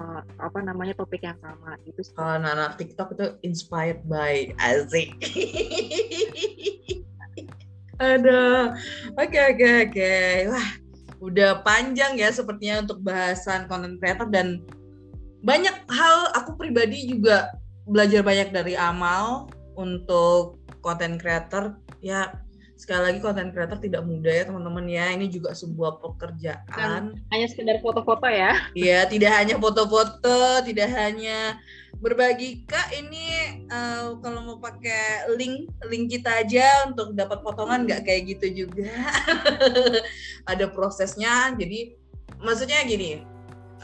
uh, 0.00 0.20
apa 0.40 0.58
namanya 0.64 0.96
topik 0.96 1.20
yang 1.20 1.36
sama 1.44 1.76
sih. 1.84 1.92
Kalau 2.16 2.40
anak 2.40 2.80
TikTok 2.80 3.14
itu 3.14 3.26
inspired 3.44 4.00
by 4.08 4.56
Azik. 4.56 5.12
Ada, 8.00 8.72
oke 9.20 9.38
oke 9.54 9.68
oke. 9.84 10.12
Wah, 10.48 10.68
udah 11.20 11.60
panjang 11.60 12.16
ya 12.16 12.32
sepertinya 12.32 12.88
untuk 12.88 13.04
bahasan 13.04 13.68
konten 13.68 14.00
creator 14.00 14.24
dan 14.32 14.64
banyak 15.44 15.72
hal 15.92 16.32
aku 16.32 16.56
pribadi 16.56 17.12
juga 17.12 17.52
belajar 17.84 18.24
banyak 18.24 18.52
dari 18.52 18.72
Amal 18.76 19.52
untuk 19.76 20.60
konten 20.80 21.20
creator 21.20 21.76
ya 22.00 22.32
sekali 22.80 23.12
lagi 23.12 23.18
konten 23.20 23.52
creator 23.52 23.76
tidak 23.76 24.08
mudah 24.08 24.32
ya 24.32 24.44
teman-teman 24.48 24.88
ya. 24.88 25.12
Ini 25.12 25.28
juga 25.28 25.52
sebuah 25.52 26.00
pekerjaan. 26.00 26.64
Kan, 26.72 27.04
hanya 27.28 27.46
sekedar 27.52 27.76
foto-foto 27.84 28.24
ya. 28.24 28.56
Iya 28.72 29.04
tidak 29.04 29.36
hanya 29.36 29.60
foto-foto 29.60 30.64
tidak 30.64 30.88
hanya 30.96 31.60
berbagi. 32.00 32.64
Kak 32.64 32.88
ini 32.96 33.60
uh, 33.68 34.16
kalau 34.24 34.40
mau 34.48 34.56
pakai 34.56 35.28
link 35.36 35.68
link 35.92 36.08
kita 36.08 36.40
aja 36.40 36.88
untuk 36.88 37.12
dapat 37.12 37.44
potongan 37.44 37.84
nggak 37.84 38.08
kayak 38.08 38.32
gitu 38.32 38.64
juga. 38.64 38.88
Ada 40.50 40.72
prosesnya 40.72 41.52
jadi 41.60 41.92
maksudnya 42.40 42.80
gini 42.88 43.20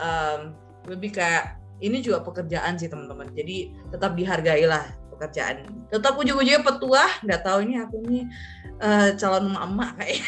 um, 0.00 0.56
lebih 0.88 1.12
kayak 1.12 1.60
ini 1.84 2.00
juga 2.00 2.24
pekerjaan 2.24 2.80
sih 2.80 2.88
teman-teman. 2.88 3.28
Jadi 3.36 3.76
tetap 3.92 4.16
dihargailah 4.16 5.05
pekerjaan 5.16 5.64
tetap 5.88 6.14
ujung-ujungnya 6.20 6.60
petua 6.60 7.08
nggak 7.24 7.42
tahu 7.42 7.58
ini 7.64 7.74
aku 7.80 7.96
nih 8.04 8.24
uh, 8.84 9.16
calon 9.16 9.56
emak 9.56 9.90
kayak 9.96 10.20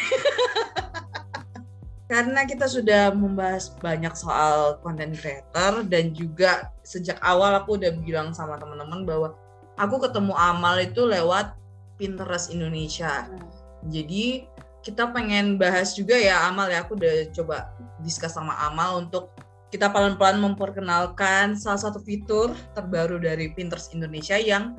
karena 2.09 2.41
kita 2.49 2.65
sudah 2.65 3.13
membahas 3.13 3.69
banyak 3.77 4.11
soal 4.17 4.81
content 4.81 5.13
creator 5.13 5.85
dan 5.85 6.09
juga 6.09 6.73
sejak 6.81 7.21
awal 7.21 7.53
aku 7.53 7.77
udah 7.77 7.93
bilang 8.01 8.33
sama 8.33 8.57
teman-teman 8.57 9.05
bahwa 9.05 9.37
aku 9.77 10.01
ketemu 10.01 10.33
Amal 10.33 10.81
itu 10.81 11.05
lewat 11.05 11.53
Pinterest 12.01 12.49
Indonesia. 12.49 13.29
Hmm. 13.29 13.45
Jadi 13.93 14.49
kita 14.81 15.13
pengen 15.13 15.61
bahas 15.61 15.93
juga 15.93 16.17
ya 16.17 16.49
Amal 16.49 16.73
ya 16.73 16.81
aku 16.81 16.97
udah 16.99 17.29
coba 17.31 17.71
diskus 18.01 18.33
sama 18.33 18.57
Amal 18.57 19.05
untuk 19.05 19.29
kita 19.69 19.93
pelan-pelan 19.93 20.41
memperkenalkan 20.41 21.53
salah 21.53 21.77
satu 21.77 22.01
fitur 22.01 22.57
terbaru 22.73 23.21
dari 23.21 23.53
Pinterest 23.53 23.93
Indonesia 23.93 24.33
yang 24.37 24.73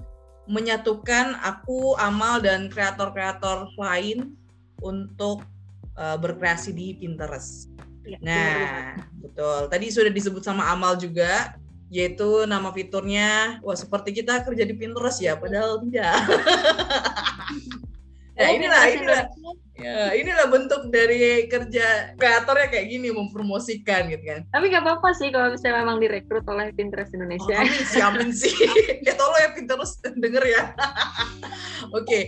menyatukan 0.51 1.39
aku, 1.47 1.95
Amal 1.95 2.43
dan 2.43 2.67
kreator-kreator 2.67 3.71
lain 3.79 4.35
untuk 4.83 5.47
uh, 5.95 6.19
berkreasi 6.19 6.75
di 6.75 6.99
Pinterest. 6.99 7.71
Ya, 8.03 8.19
nah, 8.19 8.99
betul. 9.23 9.71
Tadi 9.71 9.87
sudah 9.95 10.11
disebut 10.11 10.43
sama 10.43 10.67
Amal 10.75 10.99
juga, 10.99 11.55
yaitu 11.87 12.51
nama 12.51 12.75
fiturnya, 12.75 13.63
wah 13.63 13.79
seperti 13.79 14.11
kita 14.23 14.43
kerja 14.43 14.67
di 14.67 14.75
Pinterest 14.75 15.23
ya, 15.23 15.39
padahal 15.39 15.79
tidak. 15.87 16.19
nah 18.35 18.47
oh, 18.49 18.51
inilah, 18.51 18.83
inilah, 18.91 19.23
ya 19.81 20.13
inilah 20.15 20.47
bentuk 20.53 20.93
dari 20.93 21.49
kerja 21.49 22.15
kreatornya 22.21 22.69
kayak 22.69 22.87
gini 22.93 23.09
mempromosikan 23.11 24.13
gitu 24.13 24.25
kan. 24.25 24.41
Tapi 24.53 24.65
nggak 24.69 24.85
apa-apa 24.85 25.11
sih 25.17 25.33
kalau 25.33 25.57
misalnya 25.57 25.83
memang 25.83 25.99
direkrut 25.99 26.45
oleh 26.47 26.71
Pinterest 26.77 27.17
Indonesia. 27.17 27.57
Oh, 27.57 27.65
amin 27.65 27.83
sih, 27.85 28.01
amin 28.01 28.31
sih. 28.31 28.55
ya 29.07 29.13
tolong 29.17 29.41
ya 29.41 29.51
Pinterest 29.57 29.99
denger 30.05 30.45
ya. 30.45 30.63
Oke, 31.97 32.05
okay. 32.05 32.25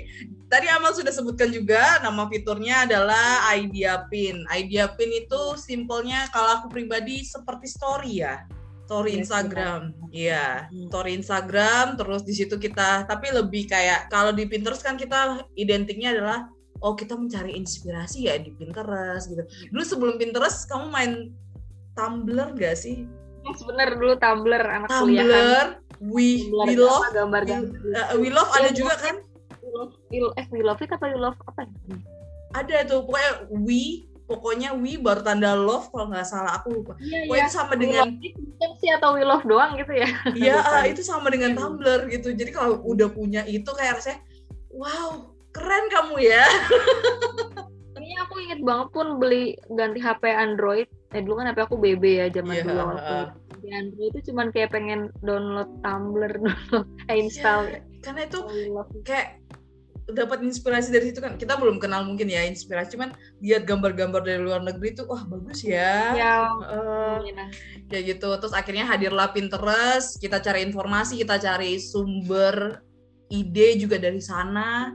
Tadi 0.53 0.69
Amal 0.69 0.93
sudah 0.93 1.09
sebutkan 1.09 1.49
juga 1.49 1.97
nama 2.05 2.29
fiturnya 2.29 2.85
adalah 2.85 3.49
Idea 3.57 4.05
Pin. 4.13 4.45
Idea 4.53 4.85
Pin 4.93 5.09
itu 5.09 5.57
simpelnya 5.57 6.29
kalau 6.29 6.61
aku 6.61 6.67
pribadi 6.69 7.25
seperti 7.25 7.73
story 7.73 8.21
ya. 8.21 8.45
Story 8.85 9.17
iya, 9.17 9.21
Instagram. 9.25 9.81
Iya, 10.13 10.47
hmm. 10.69 10.93
story 10.93 11.17
Instagram 11.17 11.97
terus 11.97 12.29
di 12.29 12.37
situ 12.37 12.61
kita 12.61 13.09
tapi 13.09 13.33
lebih 13.33 13.65
kayak 13.65 14.13
kalau 14.13 14.37
di 14.37 14.45
Pinterest 14.45 14.85
kan 14.85 15.01
kita 15.01 15.49
identiknya 15.57 16.13
adalah 16.13 16.53
oh 16.83 16.99
kita 16.99 17.15
mencari 17.15 17.55
inspirasi 17.55 18.29
ya 18.29 18.37
di 18.37 18.51
Pinterest 18.53 19.31
gitu. 19.31 19.43
Dulu 19.71 19.83
sebelum 19.87 20.15
Pinterest 20.19 20.67
kamu 20.67 20.91
main 20.91 21.13
Tumblr 21.95 22.59
gak 22.59 22.77
sih? 22.77 23.07
Sebenernya 23.57 23.97
dulu 23.97 24.15
Tumblr 24.19 24.63
anak 24.63 24.89
Tumblr, 24.91 25.07
kuliahan. 25.07 25.69
We, 26.03 26.51
Tumblr 26.51 26.67
we 26.67 26.75
love, 26.75 27.07
gambar 27.15 27.43
-gambar. 27.47 27.71
We, 27.79 27.95
uh, 27.95 28.07
we 28.19 28.29
love 28.29 28.51
ada 28.53 28.71
iya, 28.71 28.77
juga 28.77 28.95
kan? 28.99 29.17
love 29.73 29.97
eh 30.37 30.47
we 30.53 30.61
love 30.61 30.81
it 30.85 30.93
apa 30.93 31.09
you 31.09 31.19
love 31.19 31.39
apa 31.49 31.65
ya? 31.65 31.97
Ada 32.53 32.77
tuh 32.85 33.09
pokoknya 33.09 33.33
we 33.49 34.05
pokoknya 34.29 34.71
we 34.77 35.01
baru 35.01 35.25
tanda 35.25 35.57
love 35.57 35.89
kalau 35.89 36.13
nggak 36.13 36.29
salah 36.29 36.61
aku 36.61 36.81
lupa. 36.81 36.93
Iya, 37.01 37.29
pokoknya 37.29 37.41
iya. 37.41 37.49
itu 37.49 37.57
sama 37.57 37.75
dengan 37.81 38.07
sih 38.79 38.91
atau 38.93 39.17
we 39.17 39.25
love 39.25 39.45
doang 39.49 39.81
gitu 39.81 39.93
ya. 39.97 40.09
Iya, 40.37 40.61
itu 40.93 41.01
sama 41.01 41.33
dengan 41.33 41.57
Tumblr 41.57 42.13
gitu. 42.13 42.37
Jadi 42.37 42.51
kalau 42.53 42.85
udah 42.85 43.09
punya 43.09 43.43
itu 43.49 43.69
kayak 43.73 44.01
rasanya 44.01 44.21
wow, 44.73 45.32
keren 45.53 45.85
kamu 45.93 46.17
ya. 46.21 46.45
Ini 48.03 48.19
aku 48.27 48.35
inget 48.43 48.61
banget 48.67 48.89
pun 48.91 49.23
beli 49.23 49.55
ganti 49.79 50.03
HP 50.03 50.27
Android. 50.27 50.91
Eh 51.15 51.23
dulu 51.23 51.39
kan 51.39 51.55
HP 51.55 51.59
aku 51.71 51.77
BB 51.79 52.05
ya 52.19 52.27
zaman 52.33 52.55
yeah, 52.59 52.65
dulu 52.67 52.81
waktu. 52.83 53.17
Di 53.63 53.69
Android 53.71 54.11
itu 54.11 54.21
cuman 54.33 54.51
kayak 54.51 54.75
pengen 54.75 55.15
download 55.23 55.71
Tumblr, 55.87 56.33
download, 56.43 56.89
install. 57.15 57.63
Yeah, 57.71 57.81
karena 58.03 58.21
itu 58.27 58.39
kayak 59.07 59.39
dapat 60.11 60.43
inspirasi 60.43 60.91
dari 60.91 61.15
situ 61.15 61.23
kan 61.23 61.39
kita 61.39 61.55
belum 61.55 61.79
kenal 61.79 62.03
mungkin 62.03 62.27
ya 62.27 62.43
inspirasi 62.43 62.99
cuman 62.99 63.15
lihat 63.39 63.65
gambar-gambar 63.71 64.27
dari 64.27 64.43
luar 64.43 64.59
negeri 64.59 64.99
itu 64.99 65.07
wah 65.07 65.23
bagus 65.31 65.63
ya 65.63 66.11
ya 66.19 66.37
uh, 66.51 67.23
ya 67.87 68.01
gitu 68.03 68.29
terus 68.43 68.51
akhirnya 68.51 68.83
hadirlah 68.83 69.31
Pinterest 69.31 70.19
kita 70.19 70.43
cari 70.43 70.67
informasi 70.67 71.23
kita 71.23 71.39
cari 71.39 71.79
sumber 71.79 72.83
ide 73.31 73.79
juga 73.79 73.97
dari 74.03 74.19
sana 74.19 74.91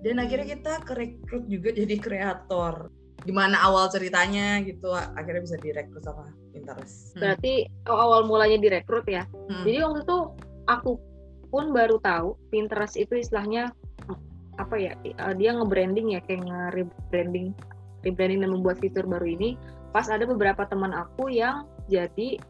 dan 0.00 0.16
akhirnya 0.20 0.56
kita 0.56 0.72
kerekrut 0.84 1.44
juga 1.46 1.70
jadi 1.76 1.96
kreator 2.00 2.88
gimana 3.20 3.60
awal 3.60 3.92
ceritanya 3.92 4.64
gitu 4.64 4.96
akhirnya 4.96 5.44
bisa 5.44 5.56
direkrut 5.60 6.00
sama 6.00 6.32
Pinterest 6.56 7.12
hmm. 7.12 7.20
berarti 7.20 7.52
awal 7.84 8.24
mulanya 8.24 8.56
direkrut 8.56 9.04
ya 9.04 9.28
hmm. 9.28 9.64
jadi 9.68 9.84
waktu 9.84 10.00
itu 10.08 10.18
aku 10.68 10.90
pun 11.52 11.74
baru 11.76 12.00
tahu 12.00 12.38
Pinterest 12.48 12.96
itu 12.96 13.20
istilahnya 13.20 13.74
apa 14.56 14.76
ya 14.76 14.92
uh, 15.20 15.34
dia 15.36 15.56
nge-branding 15.56 16.16
ya 16.16 16.20
kayak 16.24 16.48
nge-rebranding 16.48 17.52
rebranding 18.04 18.40
dan 18.44 18.50
membuat 18.52 18.80
fitur 18.80 19.04
baru 19.04 19.24
ini 19.28 19.56
pas 19.92 20.08
ada 20.08 20.24
beberapa 20.24 20.64
teman 20.68 20.92
aku 20.96 21.28
yang 21.28 21.68
jadi 21.92 22.40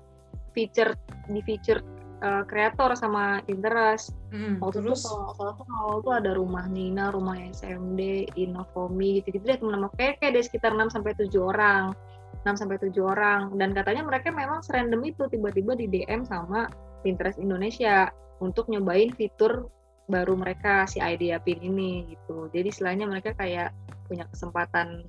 feature 0.54 0.94
di 1.30 1.40
feature 1.46 1.82
kreator 2.20 2.92
uh, 2.92 2.98
sama 2.98 3.40
Pinterest. 3.48 4.12
Mm, 4.30 4.60
Waktu 4.60 4.84
terus? 4.84 5.00
itu 5.02 5.08
kalau 5.08 5.32
salah 5.34 5.54
tuh 5.56 5.66
awal 5.72 5.96
tuh 6.04 6.14
ada 6.14 6.30
rumah 6.36 6.64
Nina, 6.68 7.08
rumah 7.10 7.36
SMD, 7.40 8.30
Innofomi 8.36 9.20
gitu-gitu 9.20 9.44
deh 9.44 9.58
teman-teman 9.58 9.90
kayak 9.96 10.20
kayak 10.20 10.36
ada 10.36 10.40
sekitar 10.44 10.70
6 10.76 10.92
sampai 10.92 11.12
7 11.16 11.32
orang. 11.40 11.96
6 12.44 12.56
sampai 12.56 12.80
7 12.80 12.96
orang 13.04 13.52
dan 13.60 13.76
katanya 13.76 14.02
mereka 14.06 14.32
memang 14.32 14.64
serandom 14.64 15.02
itu 15.04 15.28
tiba-tiba 15.28 15.76
di 15.76 15.86
DM 15.90 16.24
sama 16.24 16.72
Pinterest 17.04 17.36
Indonesia 17.36 18.08
untuk 18.40 18.72
nyobain 18.72 19.12
fitur 19.12 19.68
baru 20.08 20.34
mereka 20.34 20.88
si 20.88 20.98
idea 20.98 21.38
pin 21.38 21.60
ini 21.62 22.16
gitu 22.16 22.50
jadi 22.50 22.72
selainnya 22.72 23.06
mereka 23.06 23.36
kayak 23.36 23.70
punya 24.10 24.26
kesempatan 24.32 25.06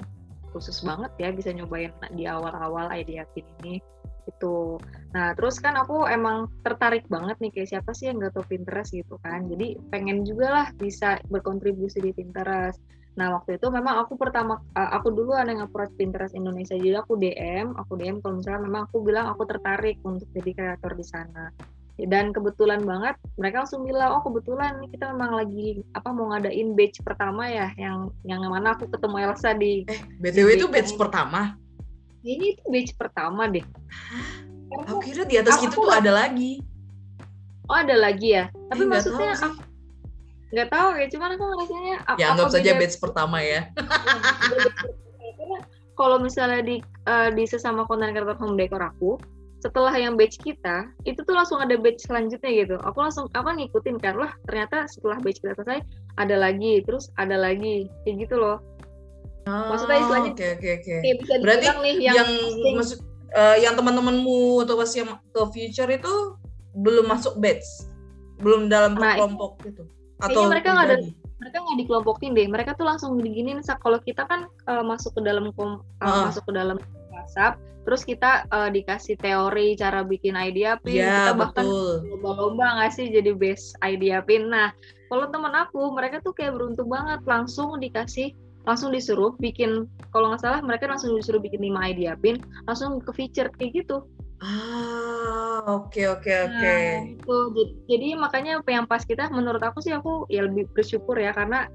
khusus 0.54 0.84
banget 0.84 1.10
ya 1.18 1.32
bisa 1.34 1.50
nyobain 1.56 1.96
di 2.14 2.28
awal-awal 2.28 2.92
idea 2.92 3.26
pin 3.34 3.48
ini 3.64 3.80
itu 4.28 4.78
nah 5.12 5.36
terus 5.36 5.60
kan 5.60 5.76
aku 5.76 6.08
emang 6.08 6.48
tertarik 6.64 7.04
banget 7.12 7.36
nih 7.44 7.52
kayak 7.52 7.70
siapa 7.76 7.92
sih 7.92 8.08
yang 8.08 8.24
gak 8.24 8.36
tau 8.36 8.46
Pinterest 8.48 8.92
gitu 8.92 9.16
kan. 9.24 9.48
Jadi 9.48 9.80
pengen 9.92 10.24
juga 10.28 10.48
lah 10.52 10.68
bisa 10.76 11.20
berkontribusi 11.28 12.00
di 12.04 12.12
Pinterest. 12.12 12.80
Nah 13.20 13.36
waktu 13.36 13.60
itu 13.60 13.68
memang 13.68 14.00
aku 14.04 14.16
pertama 14.16 14.60
eh, 14.76 14.90
aku 14.96 15.12
dulu 15.12 15.36
ada 15.36 15.52
yang 15.52 15.68
approach 15.68 15.92
Pinterest 16.00 16.36
Indonesia. 16.36 16.76
Jadi 16.76 16.96
aku 16.96 17.20
DM 17.20 17.76
aku 17.76 18.00
DM 18.00 18.24
kalau 18.24 18.40
misalnya 18.40 18.62
memang 18.68 18.82
aku 18.88 18.98
bilang 19.04 19.28
aku 19.32 19.44
tertarik 19.48 20.00
untuk 20.04 20.28
jadi 20.32 20.52
kreator 20.56 20.96
di 20.96 21.06
sana. 21.06 21.52
Dan 22.02 22.34
kebetulan 22.34 22.82
banget 22.82 23.14
mereka 23.38 23.62
langsung 23.62 23.86
bilang 23.86 24.18
oh 24.18 24.24
kebetulan 24.26 24.74
nih 24.82 24.90
kita 24.96 25.14
memang 25.14 25.38
lagi 25.38 25.86
apa 25.94 26.10
mau 26.10 26.34
ngadain 26.34 26.74
batch 26.74 27.04
pertama 27.06 27.46
ya 27.46 27.70
yang 27.78 28.10
yang 28.26 28.42
mana 28.50 28.74
aku 28.74 28.90
ketemu 28.90 29.30
Elsa 29.30 29.54
di 29.54 29.86
eh 29.86 30.02
btw 30.18 30.50
di 30.50 30.58
itu 30.58 30.66
batch 30.66 30.98
pertama 30.98 31.61
ini 32.22 32.58
itu 32.58 32.64
batch 32.70 32.94
pertama 32.98 33.50
deh. 33.50 33.66
Aku 34.88 35.02
kira 35.04 35.26
di 35.28 35.36
atas 35.42 35.60
itu 35.60 35.74
tuh 35.74 35.92
ada 35.92 36.14
lagi. 36.14 36.62
Oh 37.68 37.78
ada 37.78 37.96
lagi 37.98 38.38
ya? 38.38 38.48
Tapi 38.72 38.84
eh, 38.86 38.90
maksudnya 38.90 39.32
aku 39.38 39.62
nggak 40.52 40.68
tahu 40.68 40.90
ya 41.00 41.08
cuman 41.08 41.30
aku 41.40 41.44
ngerasanya 41.48 41.96
ya 42.20 42.26
anggap 42.36 42.52
saja 42.52 42.72
batch 42.76 43.00
pertama 43.00 43.40
ya. 43.40 43.72
Karena 45.40 45.58
kalau 45.96 46.18
misalnya 46.20 46.62
di 46.62 46.84
uh, 47.08 47.32
di 47.32 47.44
sesama 47.48 47.88
konten 47.88 48.12
kreator 48.12 48.36
home 48.36 48.60
decor 48.60 48.84
aku 48.84 49.16
setelah 49.62 49.94
yang 49.94 50.18
batch 50.18 50.42
kita 50.42 50.90
itu 51.06 51.22
tuh 51.22 51.38
langsung 51.38 51.62
ada 51.62 51.78
batch 51.78 52.10
selanjutnya 52.10 52.52
gitu. 52.52 52.76
Aku 52.82 52.98
langsung 53.00 53.30
apa 53.38 53.54
ngikutin 53.54 54.02
kan 54.02 54.18
lah 54.18 54.34
ternyata 54.50 54.90
setelah 54.90 55.22
batch 55.22 55.40
kita 55.40 55.54
selesai 55.56 55.80
ada 56.18 56.36
lagi 56.36 56.82
terus 56.84 57.14
ada 57.22 57.38
lagi. 57.38 57.88
Kayak 58.04 58.28
gitu 58.28 58.36
loh 58.42 58.58
oh, 59.48 59.66
maksudnya 59.74 59.98
istilahnya 60.02 60.32
okay, 60.34 60.50
okay, 60.58 60.72
okay. 60.82 60.98
kayak 61.02 61.18
bisa 61.22 61.34
berarti 61.42 61.66
nih 61.82 61.96
yang, 62.02 62.30
yang 62.62 62.76
maksud 62.78 63.00
uh, 63.34 63.58
yang 63.58 63.74
teman-temanmu 63.78 64.66
atau 64.66 64.76
pas 64.78 64.92
yang 64.94 65.10
ke 65.18 65.42
future 65.54 65.90
itu 65.90 66.14
belum 66.72 67.06
masuk 67.10 67.36
batch 67.40 67.92
belum 68.42 68.68
dalam 68.68 68.98
nah, 68.98 69.16
kelompok 69.16 69.62
gitu? 69.64 69.86
Atau 70.22 70.50
mereka 70.50 70.74
nggak 70.74 70.88
ada 70.90 70.98
mereka 71.42 71.58
nggak 71.58 71.78
dikelompokin 71.86 72.32
deh. 72.38 72.48
Mereka 72.50 72.78
tuh 72.78 72.86
langsung 72.86 73.18
begini 73.18 73.58
kalau 73.82 73.98
kita 74.02 74.26
kan 74.30 74.50
uh, 74.70 74.86
masuk 74.86 75.18
ke 75.18 75.22
dalam 75.26 75.50
uh, 75.54 75.78
uh. 76.02 76.30
masuk 76.30 76.44
ke 76.50 76.54
dalam 76.54 76.78
WhatsApp 77.14 77.58
terus 77.82 78.06
kita 78.06 78.46
uh, 78.54 78.70
dikasih 78.70 79.18
teori 79.18 79.74
cara 79.74 80.06
bikin 80.06 80.38
idea 80.38 80.78
pin 80.86 81.02
ya, 81.02 81.34
kita 81.34 81.34
bahkan 81.34 81.66
lomba-lomba 82.14 82.78
nggak 82.78 82.94
sih 82.94 83.10
jadi 83.10 83.34
base 83.34 83.74
idea 83.82 84.22
pin? 84.22 84.54
Nah 84.54 84.70
kalau 85.10 85.34
teman 85.34 85.54
aku 85.58 85.90
mereka 85.90 86.22
tuh 86.22 86.34
kayak 86.38 86.54
beruntung 86.54 86.94
banget 86.94 87.26
langsung 87.26 87.74
dikasih 87.82 88.38
langsung 88.66 88.94
disuruh 88.94 89.34
bikin 89.42 89.90
kalau 90.14 90.30
nggak 90.32 90.42
salah 90.42 90.60
mereka 90.62 90.86
langsung 90.86 91.18
disuruh 91.18 91.42
bikin 91.42 91.62
lima 91.62 91.90
idea 91.90 92.14
pin 92.20 92.38
langsung 92.70 93.02
ke 93.02 93.12
feature 93.14 93.50
kayak 93.58 93.84
gitu. 93.84 94.06
Ah 94.42 95.62
oke 95.70 96.02
oke 96.18 96.32
oke. 96.34 96.74
nah, 97.30 97.46
jadi 97.86 98.18
makanya 98.18 98.62
yang 98.66 98.90
pas 98.90 99.06
kita 99.06 99.30
menurut 99.30 99.62
aku 99.62 99.86
sih 99.86 99.94
aku 99.94 100.26
ya 100.34 100.46
lebih 100.46 100.66
bersyukur 100.74 101.14
ya 101.18 101.30
karena 101.34 101.70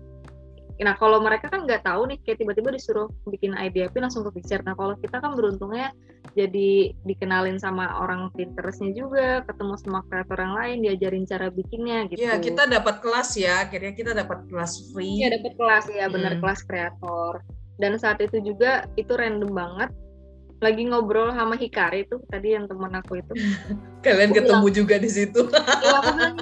Nah 0.76 0.94
kalau 1.00 1.24
mereka 1.24 1.48
kan 1.48 1.64
nggak 1.64 1.88
tahu 1.88 2.10
nih 2.12 2.18
kayak 2.20 2.44
tiba-tiba 2.44 2.68
disuruh 2.74 3.08
bikin 3.24 3.56
pin 3.72 4.02
langsung 4.04 4.26
ke 4.28 4.40
picture. 4.40 4.60
Nah 4.60 4.76
kalau 4.76 4.96
kita 5.00 5.20
kan 5.24 5.32
beruntungnya 5.32 5.92
jadi 6.36 6.92
dikenalin 7.08 7.56
sama 7.56 7.96
orang 8.02 8.28
Pinterestnya 8.36 8.92
juga, 8.92 9.40
ketemu 9.48 9.74
sama 9.80 10.04
kreator 10.10 10.36
yang 10.36 10.54
lain, 10.58 10.76
diajarin 10.84 11.24
cara 11.24 11.48
bikinnya 11.48 12.04
gitu. 12.12 12.20
Iya 12.20 12.36
kita 12.42 12.68
dapat 12.68 13.00
kelas 13.00 13.30
ya, 13.40 13.64
akhirnya 13.64 13.92
kita 13.96 14.12
dapat 14.12 14.44
kelas 14.52 14.92
free. 14.92 15.24
Iya 15.24 15.40
dapat 15.40 15.52
kelas 15.56 15.84
ya, 15.88 16.06
benar 16.12 16.32
hmm. 16.36 16.40
kelas 16.44 16.60
kreator. 16.68 17.40
Dan 17.80 17.96
saat 17.96 18.20
itu 18.20 18.40
juga 18.44 18.84
itu 19.00 19.12
random 19.16 19.52
banget 19.52 19.90
lagi 20.60 20.88
ngobrol 20.88 21.36
sama 21.36 21.52
Hikari 21.52 22.08
itu 22.08 22.16
tadi 22.32 22.56
yang 22.56 22.64
temen 22.64 22.88
aku 22.96 23.20
itu 23.20 23.32
kalian 24.04 24.32
aku 24.32 24.36
ketemu 24.40 24.64
bilang, 24.64 24.78
juga 24.80 24.94
di 24.96 25.10
situ 25.12 25.40
ya, 25.52 26.00
aku 26.00 26.10
bilang, 26.16 26.36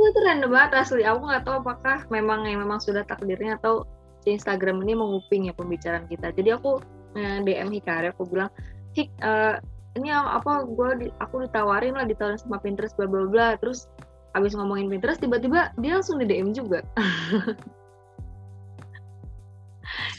itu 0.00 0.16
itu 0.16 0.20
random 0.24 0.48
banget 0.48 0.80
asli. 0.80 1.04
Aku 1.04 1.28
nggak 1.28 1.44
tahu 1.44 1.60
apakah 1.60 2.08
memang 2.08 2.48
yang 2.48 2.64
memang 2.64 2.80
sudah 2.80 3.04
takdirnya 3.04 3.60
atau 3.60 3.84
si 4.24 4.32
Instagram 4.32 4.80
ini 4.80 4.96
menguping 4.96 5.52
ya 5.52 5.54
pembicaraan 5.56 6.08
kita. 6.08 6.32
Jadi 6.32 6.56
aku 6.56 6.80
eh, 7.20 7.44
DM 7.44 7.68
Hikari 7.68 8.08
aku 8.08 8.24
bilang 8.24 8.48
Hik 8.96 9.12
uh, 9.20 9.60
ini 10.00 10.08
apa 10.08 10.64
gue 10.64 11.04
di, 11.04 11.06
aku 11.20 11.44
ditawarin 11.44 12.00
lah 12.00 12.08
ditawarin 12.08 12.40
sama 12.40 12.56
Pinterest 12.64 12.96
bla 12.96 13.04
bla 13.04 13.28
bla. 13.28 13.48
Terus 13.60 13.92
abis 14.32 14.56
ngomongin 14.56 14.88
Pinterest 14.88 15.20
tiba-tiba 15.20 15.68
dia 15.76 16.00
langsung 16.00 16.16
di 16.16 16.24
DM 16.24 16.56
juga. 16.56 16.80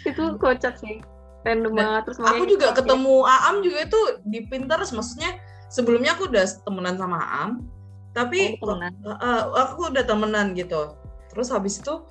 Itu 0.10 0.38
kocak 0.38 0.78
sih. 0.78 1.02
Random 1.42 1.74
banget 1.74 2.06
terus 2.06 2.22
aku 2.22 2.46
juga 2.46 2.70
ketemu 2.70 3.26
Aam 3.26 3.66
juga 3.66 3.82
itu 3.82 4.02
di 4.30 4.46
Pinterest. 4.46 4.94
Maksudnya 4.94 5.42
sebelumnya 5.74 6.14
aku 6.14 6.30
udah 6.30 6.46
temenan 6.70 7.02
sama 7.02 7.18
Aam 7.18 7.66
tapi 8.12 8.60
oh, 8.60 8.76
uh, 8.76 9.42
aku 9.56 9.92
udah 9.92 10.04
temenan 10.04 10.52
gitu. 10.56 10.96
Terus 11.32 11.48
habis 11.52 11.80
itu 11.80 12.04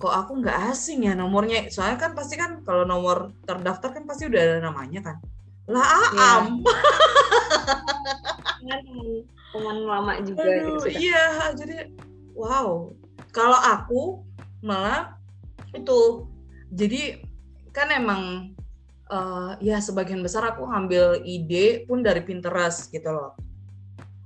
kok 0.00 0.14
aku 0.14 0.40
nggak 0.40 0.70
asing 0.70 1.10
ya 1.10 1.18
nomornya? 1.18 1.66
Soalnya 1.68 1.98
kan 1.98 2.12
pasti 2.14 2.38
kan 2.38 2.62
kalau 2.62 2.86
nomor 2.86 3.34
terdaftar 3.44 3.90
kan 3.90 4.04
pasti 4.06 4.30
udah 4.30 4.40
ada 4.40 4.56
namanya 4.62 5.00
kan? 5.12 5.16
Lah 5.70 5.86
iya. 6.14 6.18
Aam 6.18 6.46
yeah. 8.62 8.80
teman 9.50 9.78
lama 9.82 10.12
juga 10.22 10.46
Aduh, 10.46 10.78
gitu 10.84 11.00
iya 11.00 11.54
jadi 11.56 11.90
wow. 12.36 12.94
Kalau 13.30 13.58
aku 13.62 14.02
malah 14.62 15.14
itu 15.70 16.26
jadi 16.74 17.22
kan 17.70 17.94
emang 17.94 18.54
uh, 19.06 19.54
ya 19.62 19.78
sebagian 19.78 20.22
besar 20.22 20.42
aku 20.50 20.66
ngambil 20.66 21.22
ide 21.22 21.86
pun 21.86 22.02
dari 22.02 22.26
Pinterest 22.26 22.90
gitu 22.90 23.10
loh 23.10 23.38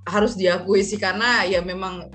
harus 0.05 0.37
diakui 0.37 0.85
sih 0.85 1.01
karena 1.01 1.49
ya 1.49 1.65
memang 1.65 2.13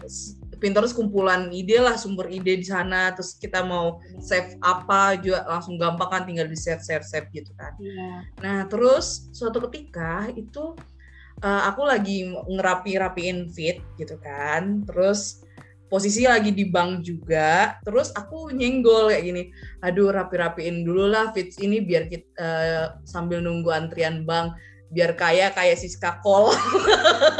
Pinterest 0.59 0.91
kumpulan 0.91 1.47
ide 1.55 1.79
lah 1.79 1.95
sumber 1.95 2.27
ide 2.27 2.59
di 2.59 2.67
sana 2.67 3.15
terus 3.15 3.39
kita 3.39 3.63
mau 3.63 4.03
save 4.19 4.59
apa 4.59 5.15
juga 5.15 5.47
langsung 5.47 5.79
gampang 5.79 6.09
kan 6.11 6.23
tinggal 6.27 6.45
di 6.45 6.59
save 6.59 6.83
save 6.83 7.07
save 7.07 7.31
gitu 7.31 7.55
kan 7.55 7.73
yeah. 7.79 8.27
nah 8.43 8.59
terus 8.67 9.31
suatu 9.31 9.63
ketika 9.71 10.27
itu 10.35 10.75
uh, 11.41 11.61
aku 11.71 11.87
lagi 11.87 12.27
ngerapi 12.27 12.99
rapiin 12.99 13.47
feed 13.47 13.79
gitu 13.95 14.19
kan 14.19 14.83
terus 14.83 15.47
posisi 15.89 16.29
lagi 16.29 16.53
di 16.53 16.69
bank 16.69 17.01
juga 17.01 17.81
terus 17.81 18.13
aku 18.13 18.53
nyenggol 18.53 19.09
kayak 19.09 19.25
gini 19.25 19.43
aduh 19.81 20.13
rapi-rapiin 20.13 20.85
dulu 20.85 21.09
lah 21.09 21.33
fits 21.33 21.57
ini 21.57 21.81
biar 21.81 22.05
kita 22.05 22.29
uh, 22.37 22.85
sambil 23.07 23.41
nunggu 23.41 23.73
antrian 23.73 24.21
bank 24.27 24.53
biar 24.89 25.13
kaya 25.13 25.53
kayak 25.53 25.77
Siska 25.77 26.21
Kol. 26.25 26.53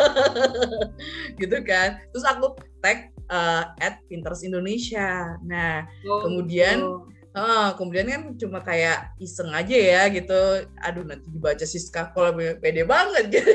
Gitu 1.41 1.57
kan. 1.65 2.01
Terus 2.13 2.25
aku 2.25 2.57
tag 2.81 3.13
uh, 3.29 3.73
at 3.81 4.01
Pinterest 4.09 4.45
Indonesia. 4.45 5.37
Nah 5.45 5.85
oh, 6.09 6.25
kemudian 6.25 6.81
oh. 6.81 7.05
Uh, 7.29 7.77
kemudian 7.77 8.09
kan 8.09 8.23
cuma 8.41 8.57
kayak 8.65 9.13
iseng 9.21 9.53
aja 9.53 9.77
ya 9.77 10.01
gitu. 10.09 10.65
Aduh 10.81 11.05
nanti 11.05 11.29
dibaca 11.29 11.61
Siska 11.61 12.09
Kol 12.17 12.33
pede 12.57 12.81
banget. 12.89 13.29
Gitu 13.29 13.53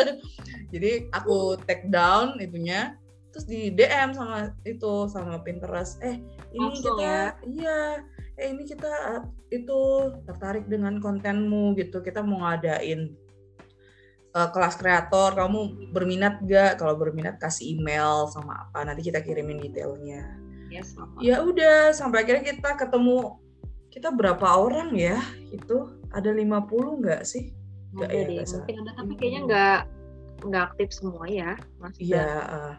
jadi 0.72 1.10
aku 1.10 1.58
take 1.66 1.90
down 1.90 2.38
itunya 2.38 2.94
terus 3.30 3.46
di 3.46 3.70
DM 3.74 4.14
sama 4.14 4.54
itu 4.62 5.10
sama 5.10 5.42
Pinterest. 5.42 5.98
Eh 6.02 6.22
ini 6.54 6.58
Langsung 6.58 6.98
kita 6.98 7.02
ya? 7.02 7.26
iya. 7.46 7.80
Eh 8.38 8.46
ini 8.54 8.62
kita 8.62 8.90
eh, 9.18 9.22
itu 9.58 9.80
tertarik 10.26 10.70
dengan 10.70 11.02
kontenmu 11.02 11.74
gitu. 11.78 12.02
Kita 12.02 12.22
mau 12.22 12.46
ngadain 12.46 13.10
uh, 14.34 14.48
kelas 14.50 14.78
kreator 14.78 15.34
kamu 15.34 15.90
berminat 15.94 16.42
gak 16.44 16.78
kalau 16.78 16.94
berminat 16.98 17.36
kasih 17.38 17.78
email 17.78 18.26
sama 18.30 18.68
apa? 18.68 18.86
Nanti 18.86 19.06
kita 19.06 19.22
kirimin 19.22 19.60
detailnya. 19.62 20.38
Yes, 20.70 20.94
ya 21.18 21.42
udah 21.42 21.90
sampai 21.90 22.22
akhirnya 22.22 22.46
kita 22.46 22.78
ketemu. 22.78 23.42
Kita 23.90 24.14
berapa 24.14 24.46
orang 24.54 24.94
ya? 24.94 25.18
Itu 25.50 25.98
ada 26.14 26.30
50 26.30 27.02
nggak 27.02 27.22
sih? 27.26 27.50
Nggak 27.90 28.10
ya 28.14 28.22
mungkin 28.46 28.76
ada 28.86 28.92
tapi 28.94 29.12
kayaknya 29.18 29.40
nggak 29.50 29.78
nggak 30.40 30.64
aktif 30.72 30.88
semua 30.94 31.28
ya 31.28 31.52
iya 32.00 32.26
uh, 32.48 32.74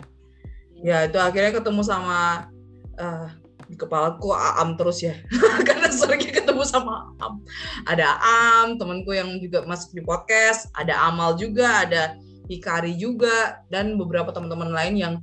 ya 0.81 1.05
itu 1.05 1.19
akhirnya 1.21 1.61
ketemu 1.61 1.81
sama 1.85 2.49
uh, 2.97 3.29
di 3.71 3.79
kepalaku 3.79 4.35
Aam 4.35 4.75
terus 4.75 4.99
ya. 4.99 5.15
Karena 5.67 5.80
sering 5.99 6.23
ketemu 6.23 6.63
sama 6.63 7.11
Aam 7.19 7.43
ada 7.85 8.17
Aam 8.19 8.79
temanku 8.79 9.11
yang 9.13 9.37
juga 9.43 9.63
masuk 9.67 9.95
di 9.95 10.01
podcast 10.03 10.71
ada 10.75 10.95
Amal 11.07 11.35
juga 11.35 11.85
ada 11.87 12.15
Hikari 12.51 12.99
juga 12.99 13.63
dan 13.71 13.95
beberapa 13.95 14.35
teman-teman 14.35 14.75
lain 14.75 14.95
yang 14.99 15.13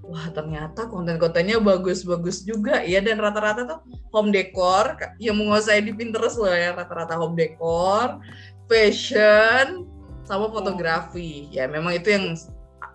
wah 0.00 0.26
ternyata 0.32 0.88
konten-kontennya 0.88 1.62
bagus-bagus 1.62 2.42
juga 2.42 2.80
ya. 2.80 2.98
Dan 3.04 3.22
rata-rata 3.22 3.62
tuh 3.68 3.80
home 4.10 4.32
decor 4.32 4.96
yang 5.22 5.36
menguasai 5.36 5.84
di 5.84 5.92
Pinterest 5.92 6.40
loh 6.40 6.50
ya 6.50 6.72
rata-rata 6.72 7.20
home 7.20 7.36
decor 7.36 8.18
fashion 8.66 9.84
sama 10.24 10.48
fotografi. 10.48 11.52
Ya 11.52 11.68
memang 11.68 12.00
itu 12.00 12.10
yang 12.10 12.34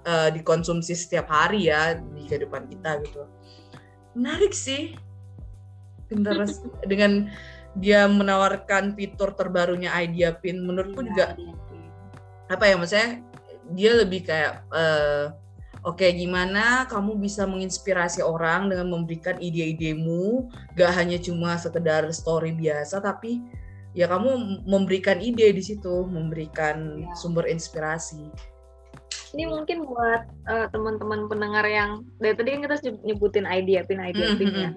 uh, 0.09 0.29
dikonsumsi 0.33 0.97
setiap 0.97 1.31
hari 1.31 1.71
ya 1.71 1.95
di 1.95 2.27
kehidupan 2.27 2.67
kita 2.67 3.05
gitu. 3.05 3.29
Menarik 4.17 4.51
sih 4.55 4.97
Pinterest 6.07 6.63
dengan 6.85 7.29
dia 7.75 8.07
menawarkan 8.07 8.95
fitur 8.95 9.35
terbarunya 9.35 9.91
Idea 9.99 10.31
Pin 10.31 10.63
menurutku 10.63 11.03
ya, 11.03 11.07
juga 11.11 11.25
apa 12.47 12.63
ya 12.69 12.75
maksudnya 12.79 13.09
dia 13.73 13.91
lebih 13.97 14.21
kayak 14.23 14.63
uh, 14.69 15.33
oke 15.83 15.99
okay, 15.99 16.13
gimana 16.13 16.85
kamu 16.87 17.17
bisa 17.19 17.43
menginspirasi 17.49 18.21
orang 18.21 18.69
dengan 18.69 18.87
memberikan 18.93 19.35
ide-idemu 19.41 20.47
gak 20.77 20.93
hanya 20.95 21.17
cuma 21.17 21.57
sekedar 21.57 22.05
story 22.13 22.53
biasa 22.53 23.01
tapi 23.01 23.41
ya 23.95 24.05
kamu 24.05 24.61
memberikan 24.67 25.17
ide 25.23 25.55
di 25.55 25.63
situ 25.63 26.05
memberikan 26.05 27.01
ya. 27.01 27.11
sumber 27.17 27.49
inspirasi 27.49 28.29
ini 29.35 29.51
mungkin 29.51 29.83
buat 29.83 30.31
uh, 30.47 30.67
teman-teman 30.71 31.27
pendengar 31.27 31.67
yang 31.67 32.07
dari 32.23 32.39
tadi 32.39 32.55
kan 32.55 32.61
kita 32.63 32.75
nyebutin 33.03 33.43
idea 33.43 33.83
pin 33.83 33.99
idea 33.99 34.31
pin 34.39 34.51
ya. 34.55 34.71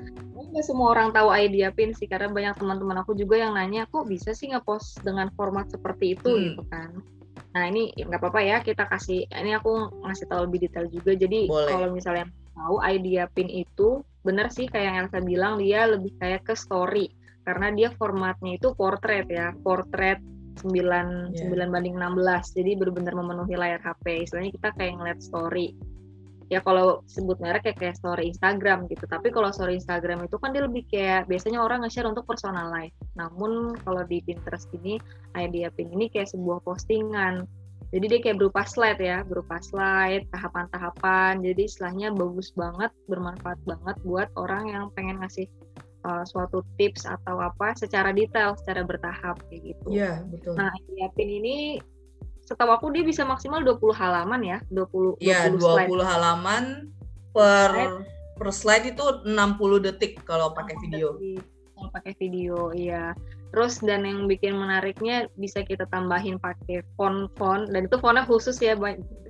Nggak 0.48 0.64
semua 0.64 0.88
orang 0.96 1.08
tahu 1.12 1.28
idea 1.32 1.68
pin 1.72 1.92
sih 1.92 2.08
karena 2.08 2.32
banyak 2.32 2.56
teman-teman 2.56 3.04
aku 3.04 3.12
juga 3.12 3.36
yang 3.36 3.52
nanya 3.56 3.84
kok 3.88 4.08
bisa 4.08 4.32
sih 4.32 4.48
ngepost 4.52 5.04
dengan 5.04 5.28
format 5.36 5.68
seperti 5.68 6.16
itu 6.16 6.28
hmm. 6.28 6.42
gitu 6.52 6.62
kan. 6.72 6.90
Nah 7.52 7.62
ini 7.68 7.92
nggak 7.96 8.20
apa-apa 8.20 8.40
ya 8.40 8.56
kita 8.64 8.88
kasih 8.88 9.28
ini 9.28 9.52
aku 9.56 9.92
ngasih 10.04 10.26
tahu 10.28 10.48
lebih 10.48 10.68
detail 10.68 10.88
juga. 10.88 11.12
Jadi 11.16 11.48
kalau 11.48 11.92
misalnya 11.92 12.26
tahu 12.58 12.82
idea 12.82 13.30
pin 13.30 13.46
itu 13.46 14.02
benar 14.26 14.50
sih 14.50 14.66
kayak 14.66 14.84
yang 14.84 14.96
Elsa 15.06 15.22
bilang 15.22 15.62
dia 15.62 15.86
lebih 15.86 16.12
kayak 16.18 16.44
ke 16.44 16.58
story 16.58 17.08
karena 17.46 17.72
dia 17.72 17.88
formatnya 17.96 18.60
itu 18.60 18.76
portrait 18.76 19.24
ya 19.30 19.56
portrait 19.64 20.20
9 20.60 20.68
yeah. 21.32 21.48
9 21.48 21.72
banding 21.72 21.96
16 21.96 22.58
jadi 22.58 22.70
benar-benar 22.76 23.14
memenuhi 23.14 23.54
layar 23.56 23.80
HP 23.80 24.28
istilahnya 24.28 24.52
kita 24.52 24.68
kayak 24.76 25.00
ngeliat 25.00 25.20
story 25.22 25.72
ya 26.48 26.64
kalau 26.64 27.04
sebut 27.04 27.36
merek 27.40 27.68
kayak 27.68 27.78
kayak 27.78 27.96
story 28.00 28.32
Instagram 28.32 28.88
gitu 28.88 29.04
tapi 29.04 29.28
kalau 29.28 29.52
story 29.52 29.76
Instagram 29.76 30.24
itu 30.24 30.36
kan 30.40 30.56
dia 30.56 30.64
lebih 30.64 30.84
kayak 30.88 31.28
biasanya 31.28 31.60
orang 31.60 31.84
nge-share 31.84 32.08
untuk 32.08 32.24
personal 32.24 32.72
life 32.72 32.92
namun 33.16 33.76
kalau 33.84 34.02
di 34.08 34.24
Pinterest 34.24 34.68
ini 34.72 34.96
idea 35.36 35.68
pin 35.68 35.92
ini 35.92 36.08
kayak 36.08 36.32
sebuah 36.32 36.64
postingan 36.64 37.44
jadi 37.88 38.04
dia 38.04 38.20
kayak 38.20 38.36
berupa 38.40 38.64
slide 38.64 39.00
ya 39.00 39.24
berupa 39.24 39.60
slide 39.60 40.24
tahapan-tahapan 40.32 41.44
jadi 41.44 41.62
istilahnya 41.68 42.08
bagus 42.16 42.52
banget 42.56 42.92
bermanfaat 43.08 43.60
banget 43.68 43.96
buat 44.04 44.28
orang 44.36 44.72
yang 44.72 44.84
pengen 44.96 45.20
ngasih 45.20 45.48
uh, 46.08 46.24
suatu 46.24 46.64
tips 46.80 47.08
atau 47.08 47.40
apa 47.42 47.74
secara 47.74 48.14
detail, 48.14 48.54
secara 48.60 48.86
bertahap 48.86 49.40
kayak 49.50 49.74
gitu. 49.74 49.88
Iya, 49.90 50.22
betul. 50.28 50.54
Nah, 50.54 50.70
pin 51.16 51.30
ini 51.30 51.80
setahu 52.48 52.72
aku 52.72 52.86
dia 52.96 53.04
bisa 53.04 53.28
maksimal 53.28 53.60
20 53.60 53.76
halaman 53.92 54.40
ya, 54.40 54.58
20 54.72 55.20
Iya, 55.20 55.52
20, 55.52 55.60
20 55.60 56.00
slide. 56.00 56.08
halaman 56.08 56.64
per 57.36 57.68
slide. 57.68 57.96
per 58.40 58.48
slide 58.56 58.86
itu 58.96 59.04
60 59.28 59.84
detik 59.84 60.24
kalau 60.24 60.56
pakai 60.56 60.72
video. 60.80 61.20
Kalau 61.76 61.90
pakai 61.92 62.16
video, 62.16 62.72
iya. 62.72 63.12
Terus 63.48 63.80
dan 63.80 64.04
yang 64.04 64.28
bikin 64.28 64.56
menariknya 64.56 65.26
bisa 65.40 65.64
kita 65.64 65.88
tambahin 65.88 66.36
pakai 66.36 66.84
font-font 67.00 67.72
dan 67.72 67.88
itu 67.88 67.96
fontnya 67.96 68.28
khusus 68.28 68.60
ya 68.60 68.76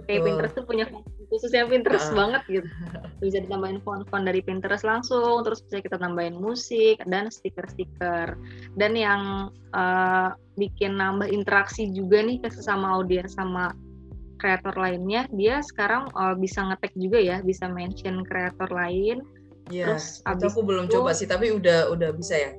kayak 0.09 0.25
Pinterest 0.25 0.55
tuh 0.57 0.67
punya 0.67 0.89
khususnya 1.29 1.69
Pinterest 1.69 2.11
uh. 2.11 2.17
banget 2.17 2.43
gitu. 2.49 2.69
Bisa 3.23 3.45
ditambahin 3.45 3.85
font-font 3.85 4.25
dari 4.25 4.41
Pinterest 4.41 4.83
langsung 4.83 5.45
terus 5.45 5.61
bisa 5.61 5.83
kita 5.83 5.99
tambahin 6.01 6.39
musik 6.39 7.03
dan 7.05 7.29
stiker-stiker. 7.29 8.39
Dan 8.79 8.95
yang 8.97 9.53
uh, 9.77 10.33
bikin 10.57 10.97
nambah 10.97 11.29
interaksi 11.29 11.91
juga 11.93 12.25
nih 12.25 12.41
ke 12.41 12.49
sesama 12.49 12.95
audiens 12.95 13.37
sama 13.37 13.75
kreator 14.39 14.73
lainnya 14.79 15.27
dia 15.35 15.59
sekarang 15.67 16.07
uh, 16.15 16.33
bisa 16.39 16.63
ngetek 16.63 16.95
juga 16.95 17.19
ya 17.19 17.37
bisa 17.43 17.67
mention 17.67 18.23
kreator 18.23 18.71
lain. 18.71 19.21
Iya, 19.69 19.85
terus 19.85 20.25
aku 20.25 20.65
belum 20.65 20.89
itu, 20.89 20.97
coba 20.97 21.13
sih 21.13 21.29
tapi 21.29 21.53
udah 21.53 21.93
udah 21.93 22.17
bisa 22.17 22.35
ya 22.41 22.51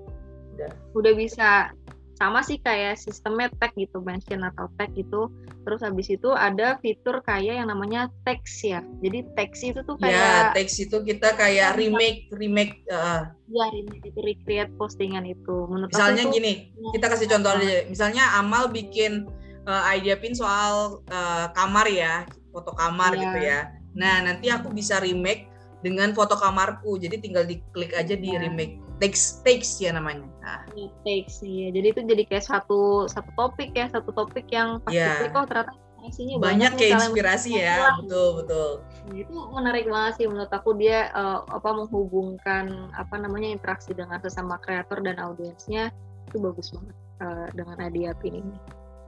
udah. 0.60 0.72
Udah 0.91 1.14
bisa. 1.15 1.72
Sama 2.19 2.44
sih 2.44 2.60
kayak 2.60 2.99
sistemnya 2.99 3.48
tag 3.64 3.72
gitu 3.80 4.03
mention 4.03 4.44
atau 4.44 4.68
tag 4.76 4.91
gitu. 4.91 5.31
Terus 5.64 5.80
habis 5.80 6.11
itu 6.11 6.36
ada 6.36 6.76
fitur 6.84 7.23
kayak 7.23 7.64
yang 7.64 7.72
namanya 7.72 8.11
text 8.27 8.60
ya. 8.60 8.84
Jadi 8.99 9.23
text 9.40 9.64
itu 9.64 9.80
tuh 9.88 9.95
ya, 10.03 10.11
kayak 10.11 10.19
ya 10.19 10.40
text 10.52 10.84
itu 10.84 10.99
kita 10.99 11.31
kayak 11.40 11.80
remake 11.80 12.27
remake 12.36 12.84
uh, 12.91 13.31
ya 13.48 13.65
remake 13.72 14.03
itu 14.03 14.19
recreate 14.19 14.68
postingan 14.76 15.23
itu. 15.31 15.64
Menurut 15.72 15.95
misalnya 15.95 16.27
aku 16.27 16.36
gini 16.36 16.76
kita 16.91 17.07
kasih 17.07 17.27
contoh 17.31 17.56
aja. 17.56 17.88
Misalnya 17.88 18.23
Amal 18.36 18.68
bikin 18.68 19.23
uh, 19.64 19.88
idea 19.88 20.19
pin 20.19 20.36
soal 20.36 20.99
uh, 21.07 21.48
kamar 21.56 21.88
ya 21.88 22.27
foto 22.52 22.76
kamar 22.76 23.15
ya. 23.15 23.22
gitu 23.23 23.40
ya. 23.48 23.60
Nah 23.95 24.27
nanti 24.27 24.52
aku 24.52 24.76
bisa 24.76 24.99
remake 24.99 25.48
dengan 25.80 26.11
foto 26.11 26.36
kamarku. 26.36 26.99
Jadi 26.99 27.23
tinggal 27.23 27.48
diklik 27.48 27.95
aja 27.95 28.11
di 28.11 28.36
ya. 28.36 28.44
remake 28.44 28.89
takes 29.00 29.42
takes 29.42 29.80
ya 29.80 29.96
namanya. 29.96 30.28
Nah. 30.44 30.64
Ya, 30.76 30.88
takes 31.08 31.40
ya. 31.42 31.72
Jadi 31.72 31.88
itu 31.96 32.02
jadi 32.06 32.24
kayak 32.28 32.46
satu 32.46 33.08
satu 33.08 33.32
topik 33.36 33.72
ya, 33.74 33.88
satu 33.90 34.12
topik 34.12 34.48
yang 34.52 34.84
pas 34.84 34.94
yeah. 34.94 35.32
oh 35.34 35.48
ternyata 35.48 35.74
isinya 36.08 36.40
banyak, 36.40 36.72
banyak 36.72 36.72
kayak 36.80 36.94
inspirasi 37.04 37.52
ya. 37.60 37.96
Betul, 38.00 38.44
betul. 38.44 38.72
Nah, 38.84 39.16
itu 39.20 39.36
menarik 39.52 39.86
banget 39.88 40.14
sih 40.20 40.26
menurut 40.28 40.52
aku 40.52 40.72
dia 40.80 41.12
uh, 41.12 41.44
apa 41.52 41.70
menghubungkan 41.76 42.92
apa 42.96 43.16
namanya 43.20 43.52
interaksi 43.52 43.92
dengan 43.92 44.20
sesama 44.24 44.56
kreator 44.64 45.04
dan 45.04 45.20
audiensnya 45.20 45.92
itu 46.30 46.38
bagus 46.40 46.72
banget 46.72 46.96
uh, 47.24 47.48
dengan 47.52 47.76
Pin 48.22 48.36
ini. 48.40 48.56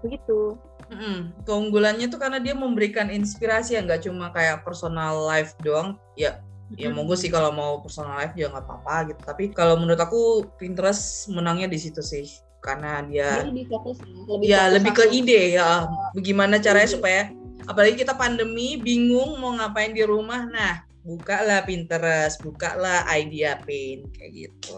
Begitu. 0.01 0.57
Mm-hmm. 0.91 1.47
Keunggulannya 1.47 2.11
tuh 2.11 2.19
karena 2.19 2.43
dia 2.43 2.51
memberikan 2.51 3.07
inspirasi 3.07 3.79
yang 3.79 3.87
nggak 3.87 4.03
cuma 4.03 4.27
kayak 4.35 4.67
personal 4.67 5.23
life 5.23 5.55
doang, 5.63 5.95
ya 6.19 6.43
ya 6.79 6.89
monggo 6.91 7.15
sih 7.19 7.27
kalau 7.27 7.51
mau 7.51 7.83
personal 7.83 8.15
life 8.19 8.35
juga 8.35 8.57
nggak 8.57 8.65
apa-apa 8.67 8.95
gitu. 9.11 9.21
Tapi 9.27 9.43
kalau 9.51 9.75
menurut 9.79 9.99
aku 9.99 10.47
Pinterest 10.55 11.27
menangnya 11.31 11.67
di 11.67 11.79
situ 11.79 11.99
sih. 11.99 12.27
Karena 12.61 13.01
dia 13.01 13.41
lebih 13.41 13.73
fokus 13.73 13.97
lebih 14.05 14.45
ya 14.45 14.69
fokus 14.69 14.73
lebih 14.77 14.91
ke 14.93 15.05
ide 15.09 15.41
ya. 15.57 15.89
bagaimana 16.13 16.61
caranya 16.61 16.89
ide. 16.89 16.95
supaya 16.95 17.21
apalagi 17.65 17.95
kita 18.05 18.13
pandemi 18.13 18.77
bingung 18.77 19.41
mau 19.41 19.57
ngapain 19.57 19.91
di 19.91 20.05
rumah. 20.05 20.45
Nah 20.45 20.85
bukalah 21.01 21.65
Pinterest 21.65 22.37
bukalah 22.45 23.09
idea 23.17 23.57
pin 23.65 24.05
kayak 24.13 24.31
gitu. 24.31 24.77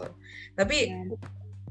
Tapi 0.56 0.76
ya. 0.88 1.12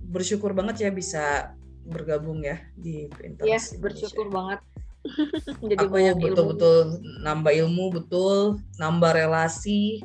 bersyukur 0.06 0.54
banget 0.54 0.86
ya 0.86 0.90
bisa 0.94 1.58
bergabung 1.84 2.46
ya 2.46 2.62
di 2.78 3.10
Pinterest 3.12 3.50
ya 3.50 3.60
bersyukur 3.82 4.30
banget 4.30 4.62
jadi 5.70 5.84
aku 5.84 5.96
betul-betul 6.20 7.04
nambah 7.22 7.54
ilmu 7.54 7.86
betul. 8.02 8.60
Nambah 8.80 9.12
relasi. 9.16 10.00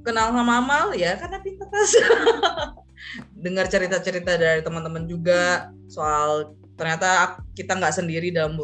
Kenal 0.00 0.32
sama 0.32 0.64
Amal 0.64 0.96
ya 0.96 1.12
karena 1.20 1.44
Pinterest 1.44 2.00
dengar 3.44 3.68
cerita-cerita 3.68 4.40
dari 4.40 4.64
teman-teman 4.64 5.04
juga 5.04 5.68
soal 5.92 6.56
ternyata 6.80 7.36
kita 7.52 7.76
nggak 7.76 7.92
sendiri 7.92 8.32
dalam 8.32 8.56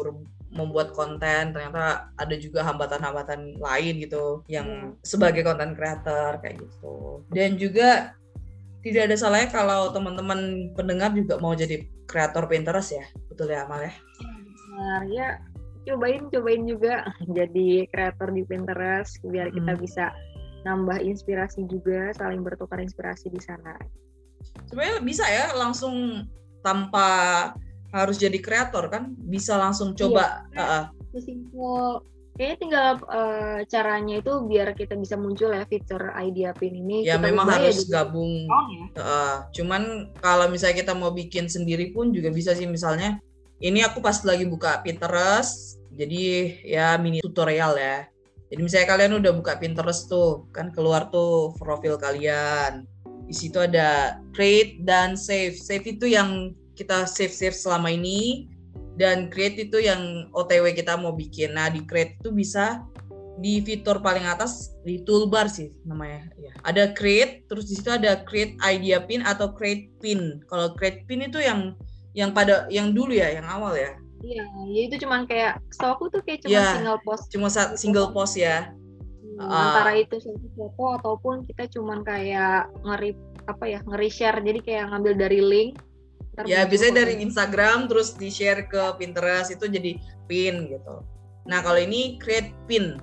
membuat 0.49 0.97
konten. 0.97 1.53
Ternyata 1.53 2.09
ada 2.17 2.35
juga 2.41 2.65
hambatan-hambatan 2.65 3.61
lain 3.61 3.93
gitu 4.01 4.41
yang 4.49 4.65
hmm. 4.65 5.05
sebagai 5.05 5.45
konten 5.45 5.77
creator 5.77 6.41
kayak 6.41 6.57
gitu. 6.57 7.21
Dan 7.29 7.61
juga 7.61 8.17
tidak 8.81 9.11
ada 9.11 9.15
salahnya 9.19 9.49
kalau 9.53 9.91
teman-teman 9.93 10.71
pendengar 10.73 11.13
juga 11.13 11.37
mau 11.37 11.53
jadi 11.53 11.85
kreator 12.09 12.49
Pinterest 12.49 12.97
ya? 12.97 13.05
Betul 13.29 13.53
ya 13.53 13.69
Amal 13.69 13.85
ya? 13.85 13.93
Benar. 14.73 15.01
Ya 15.11 15.29
cobain 15.87 16.27
cobain 16.27 16.63
juga. 16.67 17.07
Jadi 17.31 17.87
kreator 17.87 18.35
di 18.35 18.43
Pinterest 18.43 19.17
biar 19.23 19.49
kita 19.55 19.73
hmm. 19.73 19.81
bisa 19.81 20.11
nambah 20.67 20.99
inspirasi 20.99 21.63
juga 21.71 22.11
saling 22.19 22.43
bertukar 22.43 22.83
inspirasi 22.83 23.31
di 23.31 23.39
sana. 23.39 23.79
Sebenarnya 24.67 24.99
bisa 24.99 25.23
ya 25.31 25.55
langsung 25.55 26.27
tanpa 26.59 27.07
harus 27.95 28.19
jadi 28.19 28.37
kreator 28.43 28.91
kan? 28.91 29.15
Bisa 29.15 29.55
langsung 29.55 29.95
coba 29.95 30.43
iya, 30.51 30.63
uh, 30.63 30.83
sesimpel 31.15 32.03
kayaknya 32.37 32.57
tinggal 32.61 32.87
uh, 33.09 33.59
caranya 33.65 34.21
itu 34.21 34.33
biar 34.45 34.77
kita 34.77 34.93
bisa 34.93 35.17
muncul 35.17 35.49
ya 35.49 35.65
fitur 35.65 36.13
idea 36.21 36.53
pin 36.53 36.77
ini. 36.77 37.01
Ya 37.01 37.17
memang 37.17 37.49
harus 37.49 37.89
ya, 37.89 38.05
gabung. 38.05 38.45
Oh, 38.45 38.65
ya? 38.69 38.85
uh, 39.01 39.37
cuman 39.51 40.13
kalau 40.21 40.45
misalnya 40.47 40.85
kita 40.85 40.93
mau 40.93 41.09
bikin 41.09 41.49
sendiri 41.49 41.89
pun 41.91 42.13
juga 42.13 42.29
bisa 42.29 42.53
sih. 42.53 42.69
Misalnya 42.69 43.17
ini 43.57 43.81
aku 43.81 44.05
pas 44.05 44.21
lagi 44.21 44.45
buka 44.45 44.85
Pinterest 44.85 45.76
jadi 45.97 46.21
ya 46.63 46.87
mini 47.01 47.19
tutorial 47.19 47.75
ya 47.75 48.05
jadi 48.47 48.61
misalnya 48.63 48.87
kalian 48.87 49.13
udah 49.19 49.31
buka 49.35 49.59
Pinterest 49.59 50.07
tuh 50.07 50.47
kan 50.55 50.71
keluar 50.71 51.09
tuh 51.11 51.57
profil 51.59 51.99
kalian 51.99 52.87
di 53.27 53.35
situ 53.35 53.59
ada 53.59 54.21
create 54.31 54.79
dan 54.87 55.19
save 55.19 55.57
save 55.59 55.83
itu 55.83 56.07
yang 56.07 56.55
kita 56.79 57.03
save 57.09 57.33
save 57.33 57.57
selama 57.57 57.91
ini 57.91 58.47
dan 58.95 59.27
create 59.27 59.67
itu 59.67 59.83
yang 59.83 60.31
OTW 60.31 60.71
kita 60.71 60.95
mau 60.95 61.11
bikin 61.11 61.57
nah 61.57 61.67
di 61.67 61.83
create 61.83 62.15
itu 62.23 62.31
bisa 62.31 62.85
di 63.37 63.61
fitur 63.61 64.01
paling 64.01 64.25
atas 64.25 64.73
di 64.81 65.05
toolbar 65.05 65.45
sih 65.45 65.69
namanya 65.85 66.25
ya. 66.41 66.53
Ada 66.65 66.97
create 66.97 67.45
terus 67.45 67.69
di 67.69 67.77
situ 67.77 67.93
ada 67.93 68.25
create 68.25 68.57
idea 68.65 68.97
pin 69.05 69.21
atau 69.21 69.53
create 69.53 69.93
pin. 70.01 70.41
Kalau 70.49 70.73
create 70.73 71.05
pin 71.05 71.21
itu 71.21 71.37
yang 71.37 71.77
yang 72.17 72.33
pada 72.33 72.65
yang 72.73 72.97
dulu 72.97 73.13
ya, 73.13 73.29
yang 73.29 73.45
awal 73.45 73.77
ya. 73.77 73.93
Iya, 74.25 74.43
ya 74.73 74.81
itu 74.89 74.95
cuman 75.05 75.29
kayak 75.29 75.61
setahu 75.69 76.09
tuh 76.09 76.21
kayak 76.25 76.41
cuma 76.45 76.57
ya, 76.57 76.65
single 76.73 76.99
post. 77.05 77.23
Cuma 77.29 77.47
single 77.53 78.09
post 78.13 78.33
ya. 78.33 78.73
Hmm, 79.37 79.45
uh, 79.45 79.53
antara 79.53 79.93
itu 79.93 80.17
satu 80.17 80.47
foto 80.57 80.85
ataupun 80.97 81.45
kita 81.45 81.69
cuman 81.77 82.01
kayak 82.01 82.73
ngeri 82.81 83.13
apa 83.45 83.65
ya 83.69 83.79
ngeri 83.85 84.09
share 84.09 84.41
jadi 84.41 84.59
kayak 84.65 84.83
ngambil 84.89 85.13
dari 85.21 85.39
link. 85.41 85.71
Ya 86.45 86.69
biasanya 86.69 87.05
dari 87.05 87.17
Instagram 87.21 87.89
terus 87.89 88.13
di 88.13 88.29
share 88.29 88.69
ke 88.69 88.93
Pinterest 89.01 89.49
itu 89.49 89.65
jadi 89.65 89.97
pin 90.29 90.69
gitu. 90.69 91.01
Nah 91.49 91.65
kalau 91.65 91.81
ini 91.81 92.21
create 92.21 92.53
pin. 92.69 92.97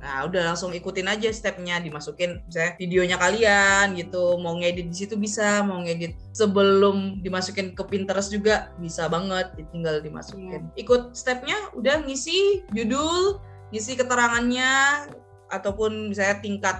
Nah, 0.00 0.24
udah 0.24 0.54
langsung 0.54 0.72
ikutin 0.72 1.10
aja 1.12 1.28
stepnya, 1.28 1.76
dimasukin 1.76 2.40
misalnya 2.48 2.72
videonya 2.80 3.16
kalian 3.20 3.92
gitu, 4.00 4.40
mau 4.40 4.56
ngedit 4.56 4.88
di 4.88 4.96
situ 4.96 5.14
bisa, 5.18 5.60
mau 5.60 5.82
ngedit 5.84 6.16
sebelum 6.32 7.20
dimasukin 7.20 7.76
ke 7.76 7.82
Pinterest 7.84 8.32
juga 8.32 8.72
bisa 8.80 9.10
banget, 9.12 9.52
tinggal 9.74 10.00
dimasukin. 10.00 10.72
Yeah. 10.72 10.80
Ikut 10.80 11.12
stepnya, 11.12 11.58
udah 11.76 12.00
ngisi 12.08 12.64
judul, 12.72 13.44
ngisi 13.76 14.00
keterangannya, 14.00 15.04
ataupun 15.52 16.16
misalnya 16.16 16.40
tingkat 16.40 16.76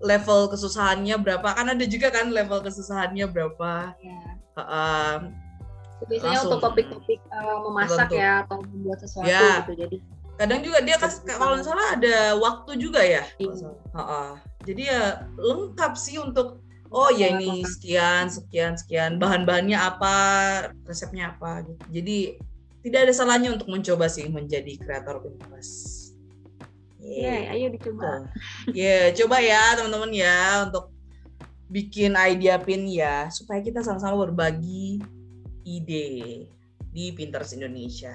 level 0.00 0.48
kesusahannya 0.48 1.20
berapa, 1.20 1.52
kan 1.52 1.68
ada 1.68 1.84
juga 1.84 2.08
kan 2.08 2.32
level 2.32 2.64
kesusahannya 2.64 3.28
berapa. 3.28 3.92
Yeah. 4.00 4.40
Iya. 4.56 4.64
Uh, 4.64 5.18
biasanya 6.08 6.38
untuk 6.44 6.60
topik-topik 6.60 7.20
uh, 7.30 7.62
memasak 7.68 8.10
tertentu. 8.10 8.18
ya 8.18 8.32
atau 8.42 8.58
membuat 8.66 8.98
sesuatu 9.00 9.30
yeah. 9.30 9.62
gitu 9.62 9.72
jadi 9.86 9.96
kadang 10.40 10.60
juga 10.64 10.78
dia 10.82 10.96
kas 10.98 11.22
kalau 11.24 11.58
nggak 11.58 11.66
salah 11.66 11.88
ada 11.96 12.16
waktu 12.40 12.80
juga 12.80 13.00
ya? 13.04 13.22
Uh, 13.92 14.36
jadi 14.64 14.82
ya 14.82 15.02
lengkap 15.36 15.92
sih 15.98 16.18
untuk 16.18 16.62
oh 16.92 17.10
ya 17.12 17.32
ini 17.36 17.64
sekian 17.64 18.28
sekian 18.28 18.76
sekian 18.76 19.16
bahan-bahannya 19.16 19.76
apa 19.76 20.16
resepnya 20.84 21.32
apa 21.36 21.64
gitu. 21.64 21.82
Jadi 22.00 22.18
tidak 22.82 23.00
ada 23.08 23.12
salahnya 23.14 23.54
untuk 23.54 23.70
mencoba 23.70 24.10
sih 24.10 24.26
menjadi 24.26 24.74
kreator 24.82 25.22
Pinterest. 25.22 26.02
Iya, 27.02 27.50
yeah, 27.50 27.54
ayo 27.54 27.66
dicoba. 27.74 28.30
Ya, 28.70 28.82
yeah, 28.86 29.04
coba 29.14 29.42
ya 29.42 29.74
teman-teman 29.74 30.12
ya 30.14 30.66
untuk 30.70 30.94
bikin 31.66 32.14
idea 32.14 32.60
pin 32.60 32.86
ya 32.86 33.26
supaya 33.32 33.58
kita 33.58 33.82
sama-sama 33.82 34.28
berbagi 34.28 35.02
ide 35.66 36.46
di 36.92 37.04
Pinterest 37.14 37.56
Indonesia. 37.56 38.14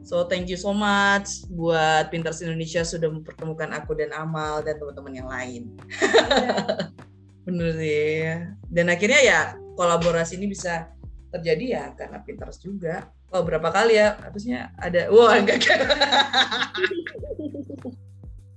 So 0.00 0.24
thank 0.24 0.48
you 0.48 0.56
so 0.56 0.72
much 0.72 1.44
buat 1.52 2.08
Pinterest 2.08 2.40
Indonesia 2.40 2.80
sudah 2.82 3.12
mempertemukan 3.12 3.68
aku 3.76 3.92
dan 3.92 4.10
Amal 4.16 4.64
dan 4.64 4.80
teman-teman 4.80 5.12
yang 5.12 5.28
lain. 5.28 5.62
Yeah. 6.00 6.88
Bener 7.46 7.68
sih. 7.76 8.24
Dan 8.68 8.88
akhirnya 8.88 9.20
ya 9.20 9.40
kolaborasi 9.76 10.40
ini 10.40 10.48
bisa 10.48 10.88
terjadi 11.30 11.64
ya 11.64 11.84
karena 11.94 12.18
Pinterest 12.24 12.60
juga. 12.64 13.12
Oh 13.30 13.44
berapa 13.46 13.70
kali 13.70 14.00
ya? 14.00 14.18
Harusnya 14.18 14.74
ada. 14.80 15.12
Wah 15.12 15.36
enggak. 15.40 15.62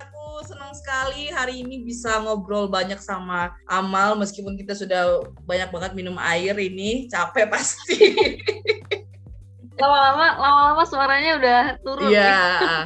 aku 0.01 0.23
senang 0.47 0.73
sekali 0.73 1.29
hari 1.29 1.61
ini 1.61 1.85
bisa 1.85 2.23
ngobrol 2.23 2.65
banyak 2.71 2.97
sama 2.97 3.53
Amal 3.69 4.17
meskipun 4.17 4.57
kita 4.57 4.73
sudah 4.73 5.21
banyak 5.45 5.69
banget 5.69 5.91
minum 5.93 6.17
air 6.17 6.55
ini 6.57 7.11
capek 7.11 7.51
pasti. 7.51 7.99
lama-lama 9.79 10.27
lama-lama 10.37 10.83
suaranya 10.85 11.31
udah 11.41 11.61
turun 11.81 12.09
iya 12.13 12.21
ya. 12.21 12.79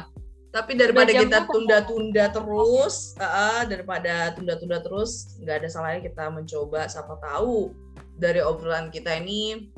tapi 0.48 0.74
daripada 0.74 1.12
kita 1.12 1.44
tunda-tunda 1.44 2.24
terus 2.32 3.12
uh, 3.20 3.62
daripada 3.68 4.32
tunda-tunda 4.32 4.80
terus 4.80 5.36
nggak 5.44 5.64
ada 5.64 5.68
salahnya 5.68 6.00
kita 6.08 6.32
mencoba 6.32 6.88
siapa 6.88 7.20
tahu 7.20 7.72
dari 8.16 8.40
obrolan 8.40 8.88
kita 8.88 9.20
ini 9.20 9.68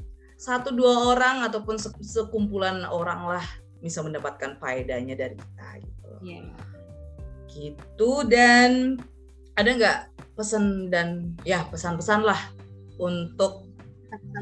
satu 0.41 0.73
dua 0.73 1.13
orang 1.13 1.45
ataupun 1.45 1.77
sekumpulan 2.01 2.87
orang 2.89 3.29
lah 3.29 3.47
bisa 3.85 4.01
mendapatkan 4.01 4.57
faedahnya 4.57 5.19
dari 5.19 5.37
kita 5.37 5.69
gitu 5.85 6.11
yeah. 6.25 6.49
gitu 7.51 8.25
dan 8.25 8.97
ada 9.59 9.71
nggak 9.77 9.99
pesan 10.39 10.89
dan 10.89 11.37
ya 11.45 11.67
pesan-pesan 11.69 12.25
lah 12.25 12.41
untuk 12.97 13.70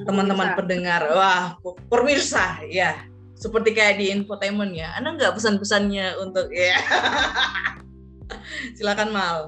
teman-teman 0.06 0.54
pendengar. 0.58 1.02
Wah, 1.12 1.56
pemirsa 1.88 2.62
ya. 2.68 3.06
Seperti 3.38 3.70
kayak 3.70 4.02
di 4.02 4.10
infotainment 4.10 4.74
ya. 4.74 4.94
Anda 4.98 5.14
nggak 5.14 5.38
pesan-pesannya 5.38 6.18
untuk 6.18 6.50
ya. 6.50 6.76
Silakan 8.76 9.10
Mal. 9.14 9.38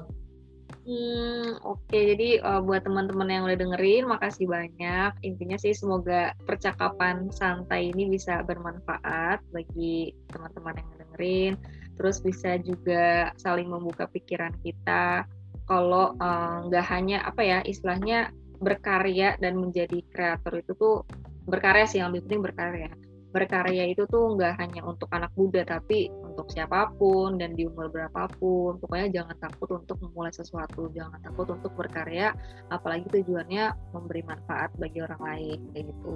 Hmm, 0.81 1.61
oke. 1.61 1.77
Okay. 1.85 2.15
Jadi 2.15 2.29
uh, 2.41 2.57
buat 2.63 2.81
teman-teman 2.81 3.29
yang 3.29 3.43
udah 3.45 3.57
dengerin, 3.59 4.09
makasih 4.09 4.49
banyak. 4.49 5.13
Intinya 5.21 5.57
sih 5.61 5.77
semoga 5.77 6.33
percakapan 6.49 7.29
santai 7.29 7.93
ini 7.93 8.09
bisa 8.09 8.41
bermanfaat 8.41 9.45
bagi 9.53 10.15
teman-teman 10.33 10.81
yang 10.81 10.89
dengerin. 10.97 11.53
Terus 12.01 12.17
bisa 12.25 12.57
juga 12.65 13.29
saling 13.37 13.69
membuka 13.69 14.09
pikiran 14.09 14.57
kita. 14.65 15.29
Kalau 15.69 16.17
eh, 16.17 16.55
nggak 16.67 16.85
uh, 16.87 16.91
hanya 16.91 17.17
apa 17.29 17.41
ya 17.45 17.59
istilahnya 17.61 18.33
berkarya 18.61 19.35
dan 19.41 19.57
menjadi 19.57 20.05
kreator 20.13 20.61
itu 20.61 20.71
tuh 20.77 21.03
berkarya 21.49 21.89
sih 21.89 21.99
yang 21.99 22.13
lebih 22.13 22.29
penting 22.29 22.41
berkarya. 22.45 22.89
Berkarya 23.31 23.83
itu 23.87 24.03
tuh 24.11 24.35
nggak 24.35 24.59
hanya 24.59 24.83
untuk 24.83 25.07
anak 25.15 25.31
muda 25.39 25.63
tapi 25.63 26.11
untuk 26.11 26.51
siapa 26.51 26.91
pun 26.99 27.39
dan 27.39 27.57
di 27.57 27.65
umur 27.65 27.89
berapapun. 27.89 28.77
Pokoknya 28.77 29.23
jangan 29.23 29.35
takut 29.41 29.69
untuk 29.73 29.97
memulai 30.03 30.31
sesuatu 30.31 30.91
jangan 30.93 31.17
takut 31.25 31.49
untuk 31.49 31.73
berkarya 31.73 32.37
apalagi 32.69 33.09
tujuannya 33.09 33.73
memberi 33.97 34.21
manfaat 34.27 34.69
bagi 34.77 35.01
orang 35.01 35.21
lain 35.25 35.59
kayak 35.73 35.85
gitu. 35.89 36.13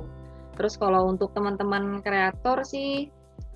Terus 0.56 0.80
kalau 0.80 1.12
untuk 1.12 1.36
teman-teman 1.36 2.00
kreator 2.00 2.64
sih 2.64 3.12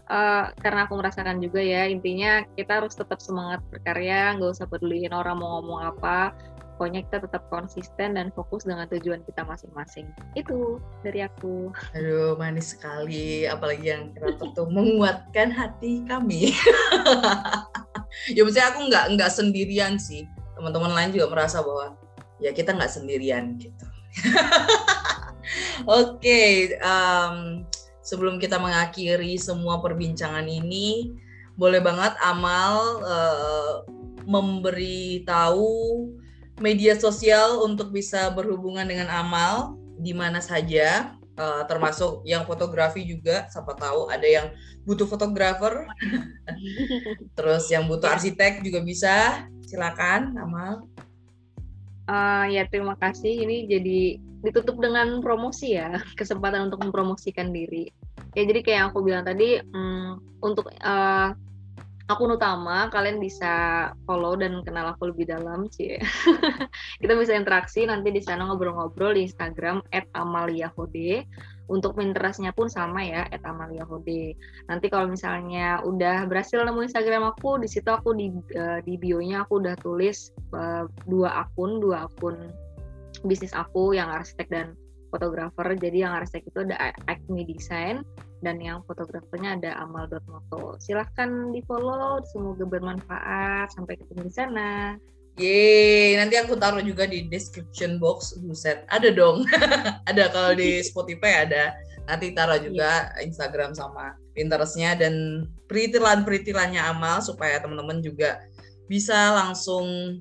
uh, 0.09 0.51
karena 0.59 0.89
aku 0.89 0.99
merasakan 0.99 1.39
juga 1.39 1.61
ya 1.61 1.87
intinya 1.87 2.43
kita 2.57 2.83
harus 2.83 2.97
tetap 2.97 3.21
semangat 3.21 3.63
berkarya 3.69 4.35
nggak 4.35 4.51
usah 4.51 4.67
peduliin 4.67 5.13
orang 5.13 5.39
mau 5.39 5.61
ngomong 5.61 5.95
apa 5.95 6.33
pokoknya 6.79 7.03
kita 7.11 7.27
tetap 7.27 7.43
konsisten 7.51 8.15
dan 8.15 8.31
fokus 8.31 8.63
dengan 8.63 8.87
tujuan 8.87 9.19
kita 9.27 9.43
masing-masing. 9.43 10.07
Itu 10.31 10.79
dari 11.03 11.27
aku. 11.27 11.75
Aduh 11.91 12.39
manis 12.39 12.71
sekali. 12.71 13.43
Apalagi 13.43 13.91
yang 13.91 14.15
kreator 14.15 14.55
tuh? 14.55 14.71
Menguatkan 14.75 15.51
hati 15.51 16.07
kami. 16.07 16.55
Ya 18.33 18.41
maksudnya 18.41 18.73
aku 18.73 18.89
nggak 18.89 19.05
nggak 19.15 19.31
sendirian 19.31 20.01
sih. 20.01 20.25
Teman-teman 20.57 20.97
lain 20.97 21.13
juga 21.13 21.29
merasa 21.29 21.61
bahwa 21.61 21.93
ya 22.41 22.49
kita 22.49 22.73
nggak 22.73 22.89
sendirian 22.89 23.53
gitu. 23.61 23.85
Oke 25.85 26.17
okay, 26.17 26.49
um, 26.81 27.63
sebelum 28.01 28.41
kita 28.41 28.57
mengakhiri 28.57 29.37
semua 29.37 29.77
perbincangan 29.77 30.41
ini 30.49 31.13
boleh 31.53 31.79
banget 31.85 32.17
Amal 32.17 32.97
uh, 33.05 33.85
memberi 34.25 35.21
tahu 35.21 36.09
media 36.59 36.95
sosial 36.99 37.63
untuk 37.63 37.91
bisa 37.91 38.31
berhubungan 38.31 38.87
dengan 38.87 39.07
amal 39.11 39.79
di 39.99 40.15
mana 40.15 40.39
saja 40.39 41.15
uh, 41.39 41.63
termasuk 41.65 42.23
yang 42.27 42.43
fotografi 42.43 43.07
juga 43.07 43.47
siapa 43.47 43.75
tahu 43.75 44.11
ada 44.11 44.27
yang 44.27 44.47
butuh 44.83 45.07
fotografer. 45.07 45.87
Terus 47.39 47.71
yang 47.71 47.87
butuh 47.87 48.11
arsitek 48.11 48.59
juga 48.61 48.83
bisa. 48.83 49.47
Silakan 49.63 50.35
amal. 50.35 50.87
Uh, 52.09 52.49
ya 52.51 52.67
terima 52.67 52.99
kasih. 52.99 53.47
Ini 53.47 53.69
jadi 53.69 54.01
ditutup 54.39 54.79
dengan 54.79 55.19
promosi 55.23 55.75
ya 55.79 55.99
kesempatan 56.19 56.71
untuk 56.71 56.83
mempromosikan 56.83 57.55
diri. 57.55 57.87
Ya 58.35 58.43
jadi 58.45 58.59
kayak 58.61 58.77
yang 58.77 58.87
aku 58.91 58.99
bilang 59.01 59.23
tadi 59.25 59.63
um, 59.73 60.19
untuk 60.43 60.69
uh, 60.83 61.31
akun 62.09 62.33
utama 62.33 62.89
kalian 62.89 63.21
bisa 63.21 63.87
follow 64.09 64.33
dan 64.33 64.65
kenal 64.65 64.89
aku 64.97 65.13
lebih 65.13 65.29
dalam 65.29 65.69
sih 65.69 65.93
kita 67.01 67.13
bisa 67.13 67.37
interaksi 67.37 67.85
nanti 67.85 68.09
di 68.09 68.17
sana 68.19 68.49
ngobrol-ngobrol 68.49 69.13
di 69.13 69.29
Instagram 69.29 69.85
@amaliahode. 70.17 71.25
Untuk 71.69 72.01
Pinterestnya 72.01 72.49
pun 72.49 72.65
sama 72.65 73.05
ya 73.05 73.29
@amaliahode. 73.45 74.33
Nanti 74.65 74.85
kalau 74.89 75.05
misalnya 75.05 75.85
udah 75.85 76.25
berhasil 76.25 76.65
nemu 76.65 76.89
Instagram 76.89 77.29
aku 77.29 77.61
di 77.61 77.69
situ 77.69 77.93
aku 77.93 78.17
di 78.17 78.33
uh, 78.57 78.81
di 78.81 78.97
bio-nya 78.97 79.45
aku 79.45 79.61
udah 79.61 79.77
tulis 79.77 80.33
uh, 80.57 80.89
dua 81.05 81.45
akun 81.45 81.77
dua 81.77 82.09
akun 82.09 82.49
bisnis 83.21 83.53
aku 83.53 83.93
yang 83.93 84.09
arsitek 84.09 84.49
dan 84.49 84.67
fotografer. 85.13 85.77
Jadi 85.77 86.01
yang 86.01 86.17
arsitek 86.17 86.49
itu 86.49 86.59
ada 86.65 86.89
Acme 87.05 87.45
Design 87.45 88.01
dan 88.39 88.59
yang 88.63 88.83
fotografernya 88.87 89.59
ada 89.59 89.71
amal.moto. 89.83 90.79
Silahkan 90.79 91.51
di 91.51 91.59
follow, 91.67 92.23
semoga 92.31 92.63
bermanfaat. 92.63 93.71
Sampai 93.75 93.99
ketemu 93.99 94.27
di 94.27 94.33
sana. 94.33 94.71
Yeay, 95.39 96.19
nanti 96.19 96.35
aku 96.35 96.59
taruh 96.59 96.83
juga 96.83 97.07
di 97.07 97.27
description 97.31 97.95
box. 97.99 98.35
Buset, 98.43 98.83
ada 98.91 99.07
dong. 99.11 99.47
ada 100.09 100.27
kalau 100.31 100.51
di 100.55 100.79
Spotify 100.87 101.47
ada. 101.47 101.75
Nanti 102.07 102.33
taruh 102.33 102.59
juga 102.59 103.13
yeah. 103.15 103.23
Instagram 103.23 103.71
sama 103.77 104.17
Pinterestnya 104.33 104.97
dan 104.97 105.45
peritilan-peritilannya 105.69 106.81
Amal 106.81 107.21
supaya 107.21 107.59
teman-teman 107.61 108.01
juga 108.01 108.41
bisa 108.89 109.37
langsung 109.37 110.17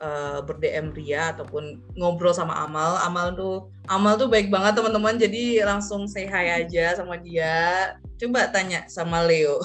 uh, 0.00 0.38
ber-DM 0.44 0.92
Ria 0.92 1.32
ataupun 1.36 1.80
ngobrol 1.96 2.32
sama 2.32 2.56
Amal. 2.64 3.00
Amal 3.00 3.32
tuh 3.36 3.68
Amal 3.86 4.18
tuh 4.18 4.26
baik 4.26 4.50
banget 4.50 4.76
teman-teman. 4.78 5.16
Jadi 5.16 5.62
langsung 5.62 6.10
say 6.10 6.26
hi 6.26 6.64
aja 6.64 6.98
sama 6.98 7.16
dia. 7.20 7.94
Coba 8.16 8.48
tanya 8.50 8.88
sama 8.90 9.22
Leo. 9.22 9.62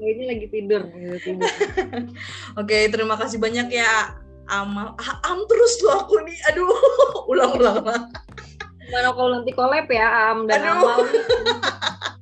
ini 0.00 0.24
lagi 0.28 0.46
tidur. 0.48 0.86
tidur. 1.20 1.50
Oke, 2.60 2.88
terima 2.88 3.16
kasih 3.18 3.40
banyak 3.40 3.72
ya 3.72 4.16
Amal. 4.50 4.98
Ah, 4.98 5.18
am 5.30 5.46
terus 5.46 5.78
tuh 5.78 5.90
aku 5.90 6.22
nih. 6.26 6.38
Aduh, 6.52 6.70
ulang-ulang. 7.30 7.86
Mana 8.90 9.08
kalau 9.14 9.30
nanti 9.38 9.54
collab 9.54 9.86
ya 9.86 10.34
Am 10.34 10.46
dan 10.50 10.62
Aduh. 10.62 10.74
Amal. 10.74 10.98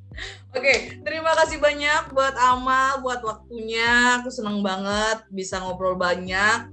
Oke, 0.56 0.96
terima 1.04 1.36
kasih 1.36 1.60
banyak 1.60 2.08
buat 2.16 2.32
Amal, 2.40 3.04
buat 3.04 3.20
waktunya. 3.20 4.16
Aku 4.20 4.32
senang 4.32 4.64
banget 4.64 5.28
bisa 5.28 5.60
ngobrol 5.60 5.92
banyak. 5.92 6.72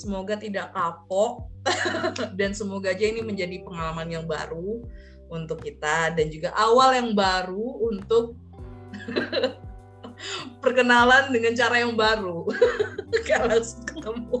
Semoga 0.00 0.40
tidak 0.40 0.72
kapok 0.72 1.52
dan 2.40 2.56
semoga 2.56 2.96
aja 2.96 3.04
ini 3.04 3.20
menjadi 3.20 3.60
pengalaman 3.60 4.08
yang 4.08 4.24
baru 4.24 4.80
untuk 5.28 5.60
kita 5.60 6.16
dan 6.16 6.32
juga 6.32 6.56
awal 6.56 6.96
yang 6.96 7.12
baru 7.12 7.92
untuk 7.92 8.40
perkenalan 10.64 11.28
dengan 11.28 11.52
cara 11.52 11.84
yang 11.84 11.92
baru. 11.92 12.48
Kalau 13.28 13.60
ketemu. 13.60 14.38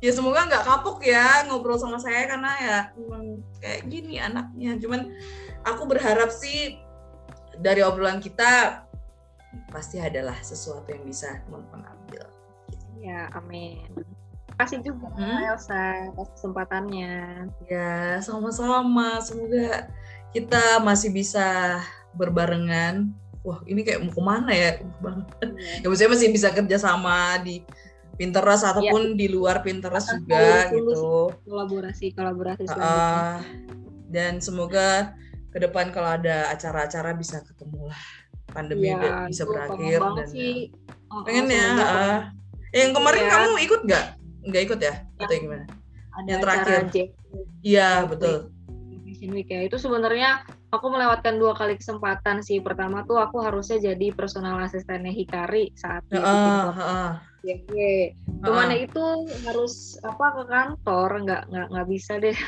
ya 0.00 0.10
semoga 0.16 0.48
nggak 0.48 0.64
kapok 0.64 1.04
ya 1.04 1.44
ngobrol 1.44 1.76
sama 1.76 2.00
saya 2.00 2.24
karena 2.24 2.52
ya 2.56 2.78
emang 2.98 3.38
kayak 3.62 3.86
gini 3.86 4.18
anaknya. 4.18 4.74
Cuman 4.82 5.14
aku 5.64 5.82
berharap 5.88 6.32
sih 6.32 6.80
dari 7.60 7.84
obrolan 7.84 8.22
kita 8.22 8.84
pasti 9.70 9.98
adalah 9.98 10.38
sesuatu 10.40 10.86
yang 10.90 11.02
bisa 11.02 11.42
teman-teman 11.46 11.86
ambil. 11.86 12.24
Ya, 13.00 13.26
amin. 13.34 13.88
Kasih 14.60 14.84
juga 14.84 15.08
hmm? 15.16 15.50
Elsa 15.50 16.12
atas 16.12 16.28
kesempatannya. 16.36 17.48
Ya, 17.66 18.20
sama-sama. 18.20 19.18
Semoga 19.24 19.88
kita 20.30 20.78
masih 20.84 21.10
bisa 21.10 21.80
berbarengan. 22.14 23.10
Wah, 23.40 23.64
ini 23.64 23.80
kayak 23.82 24.04
mau 24.04 24.12
ke 24.12 24.22
mana 24.22 24.52
ya? 24.52 24.78
Ya, 24.84 25.12
ya 25.80 25.86
maksudnya 25.88 26.12
masih 26.12 26.28
bisa 26.28 26.52
kerja 26.52 26.76
sama 26.76 27.40
di 27.40 27.64
Pinterest 28.20 28.68
ataupun 28.68 29.16
ya. 29.16 29.24
di 29.24 29.26
luar 29.32 29.64
Pinterest 29.64 30.12
juga 30.12 30.68
gitu. 30.68 31.32
Kolaborasi, 31.48 32.12
kolaborasi. 32.12 32.68
Uh, 32.68 33.40
dan 34.12 34.44
semoga 34.44 35.16
ke 35.50 35.58
depan 35.58 35.90
kalau 35.90 36.14
ada 36.14 36.50
acara-acara 36.54 37.10
bisa 37.18 37.42
ketemu 37.42 37.90
lah 37.90 38.02
pandemi 38.50 38.90
ya, 38.90 39.26
bisa 39.30 39.46
berakhir 39.46 39.98
dan 40.02 40.26
sih. 40.26 40.74
Oh, 41.10 41.22
pengen 41.26 41.50
ya 41.50 41.68
uh, 41.74 42.18
yang 42.70 42.94
kemarin 42.94 43.24
ya. 43.26 43.30
kamu 43.30 43.50
ikut 43.66 43.80
nggak? 43.86 44.06
Nggak 44.46 44.62
ikut 44.70 44.80
ya, 44.82 44.94
ya 44.94 45.24
atau 45.26 45.34
gimana? 45.38 45.64
Ada 46.10 46.28
yang 46.28 46.42
terakhir? 46.42 46.80
Iya 47.62 47.90
betul. 48.06 48.36
Fashion 49.06 49.30
Week 49.34 49.50
ya. 49.50 49.66
Itu 49.66 49.76
sebenarnya 49.78 50.46
aku 50.70 50.86
melewatkan 50.86 51.38
dua 51.38 51.54
kali 51.58 51.78
kesempatan 51.78 52.42
sih. 52.46 52.62
Pertama 52.62 53.02
tuh 53.06 53.18
aku 53.18 53.42
harusnya 53.42 53.92
jadi 53.92 54.14
personal 54.14 54.58
asistennya 54.62 55.10
Hikari 55.10 55.74
saat 55.74 56.06
dia 56.10 56.22
uh, 56.22 56.70
uh, 56.70 57.10
ya, 57.42 57.56
cuman 58.44 58.70
uh. 58.70 58.78
itu 58.78 59.04
harus 59.46 59.98
apa 60.06 60.26
ke 60.40 60.42
kantor. 60.46 61.08
Nggak 61.26 61.42
nggak 61.50 61.66
nggak 61.74 61.88
bisa 61.90 62.12
deh. 62.18 62.34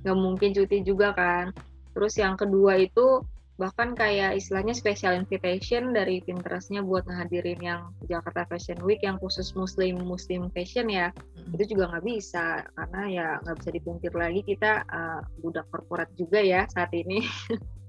Nggak 0.00 0.16
mungkin 0.16 0.56
cuti 0.56 0.80
juga 0.80 1.12
kan 1.12 1.52
Terus 1.98 2.14
yang 2.14 2.38
kedua 2.38 2.78
itu 2.78 3.26
bahkan 3.58 3.90
kayak 3.98 4.38
istilahnya 4.38 4.70
special 4.70 5.18
invitation 5.18 5.90
dari 5.90 6.22
Pinterestnya 6.22 6.78
buat 6.78 7.02
ngehadirin 7.10 7.58
yang 7.58 7.90
Jakarta 8.06 8.46
Fashion 8.46 8.78
Week 8.86 9.02
yang 9.02 9.18
khusus 9.18 9.50
Muslim 9.58 9.98
Muslim 10.06 10.46
fashion 10.54 10.86
ya. 10.86 11.10
Hmm. 11.10 11.58
itu 11.58 11.74
juga 11.74 11.90
nggak 11.90 12.06
bisa 12.06 12.62
karena 12.78 13.02
ya 13.10 13.26
nggak 13.42 13.56
bisa 13.58 13.70
dipungkir 13.74 14.12
lagi 14.14 14.46
kita 14.46 14.86
uh, 14.86 15.26
budak 15.42 15.66
korporat 15.74 16.06
juga 16.14 16.38
ya 16.38 16.70
saat 16.70 16.94
ini. 16.94 17.26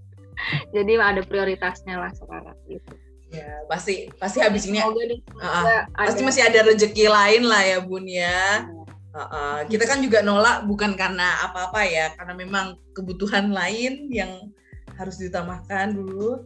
Jadi 0.75 0.97
ada 0.97 1.21
prioritasnya 1.21 2.01
lah 2.01 2.09
sekarang 2.17 2.57
gitu. 2.65 2.89
Ya 3.29 3.61
pasti 3.69 4.09
pasti 4.17 4.41
habis 4.41 4.65
ini 4.65 4.81
uh, 4.81 5.85
pasti 5.93 6.25
masih 6.25 6.49
ada 6.49 6.65
rezeki 6.65 7.05
lain 7.13 7.45
lah 7.45 7.61
ya 7.61 7.77
bun 7.77 8.09
ya 8.09 8.65
Uh, 9.09 9.21
uh, 9.25 9.57
kita 9.65 9.89
kan 9.89 10.05
juga 10.05 10.21
nolak 10.21 10.69
bukan 10.69 10.93
karena 10.93 11.49
apa-apa 11.49 11.81
ya, 11.81 12.13
karena 12.13 12.37
memang 12.37 12.77
kebutuhan 12.93 13.49
lain 13.49 14.05
yang 14.13 14.53
harus 15.01 15.17
ditambahkan 15.17 15.97
dulu. 15.97 16.45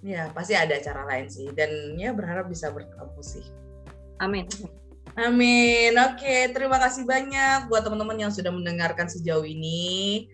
Ya 0.00 0.30
pasti 0.32 0.56
ada 0.56 0.78
cara 0.80 1.04
lain 1.04 1.28
sih, 1.28 1.52
dan 1.52 1.68
ya 2.00 2.16
berharap 2.16 2.48
bisa 2.48 2.72
bertemu 2.72 3.20
sih. 3.20 3.44
Amin. 4.24 4.48
Amin. 5.18 5.92
Oke, 5.98 6.48
terima 6.54 6.78
kasih 6.80 7.02
banyak 7.04 7.66
buat 7.66 7.82
teman-teman 7.82 8.16
yang 8.16 8.32
sudah 8.32 8.54
mendengarkan 8.54 9.10
sejauh 9.10 9.44
ini. 9.44 10.30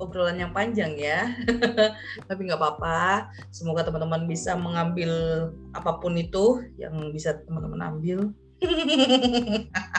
Obrolan 0.00 0.40
yang 0.40 0.56
panjang 0.56 0.96
ya, 0.96 1.28
tapi 2.30 2.48
nggak 2.48 2.56
apa-apa. 2.56 3.28
Semoga 3.52 3.84
teman-teman 3.84 4.24
bisa 4.24 4.56
mengambil 4.56 5.12
apa 5.76 6.00
pun 6.00 6.16
itu 6.16 6.64
yang 6.80 7.12
bisa 7.12 7.36
teman-teman 7.44 7.92
ambil 7.92 8.32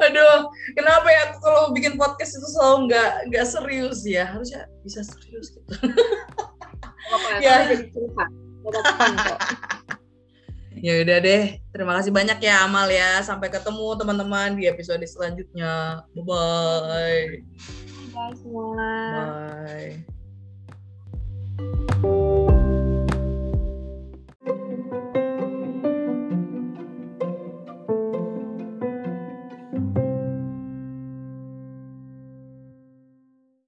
Aduh, 0.00 0.48
kenapa 0.78 1.08
ya 1.10 1.20
aku 1.30 1.36
kalau 1.42 1.62
bikin 1.74 1.98
podcast 1.98 2.38
itu 2.38 2.46
selalu 2.54 2.86
nggak 2.90 3.10
nggak 3.30 3.46
serius 3.46 4.06
ya? 4.06 4.24
Harusnya 4.30 4.66
bisa 4.86 5.02
serius 5.02 5.52
gitu. 5.52 5.74
Apa, 7.10 7.28
ya. 7.42 7.66
ya 10.86 10.92
udah 11.02 11.18
deh. 11.18 11.58
Terima 11.74 11.98
kasih 11.98 12.14
banyak 12.14 12.38
ya 12.40 12.64
Amal 12.64 12.88
ya. 12.88 13.20
Sampai 13.26 13.50
ketemu 13.50 13.98
teman-teman 13.98 14.54
di 14.54 14.70
episode 14.70 15.02
selanjutnya. 15.02 16.06
Bye 16.14 16.24
bye. 16.24 17.42
Bye 18.14 18.34
semua. 18.38 18.86
Bye. 21.58 21.89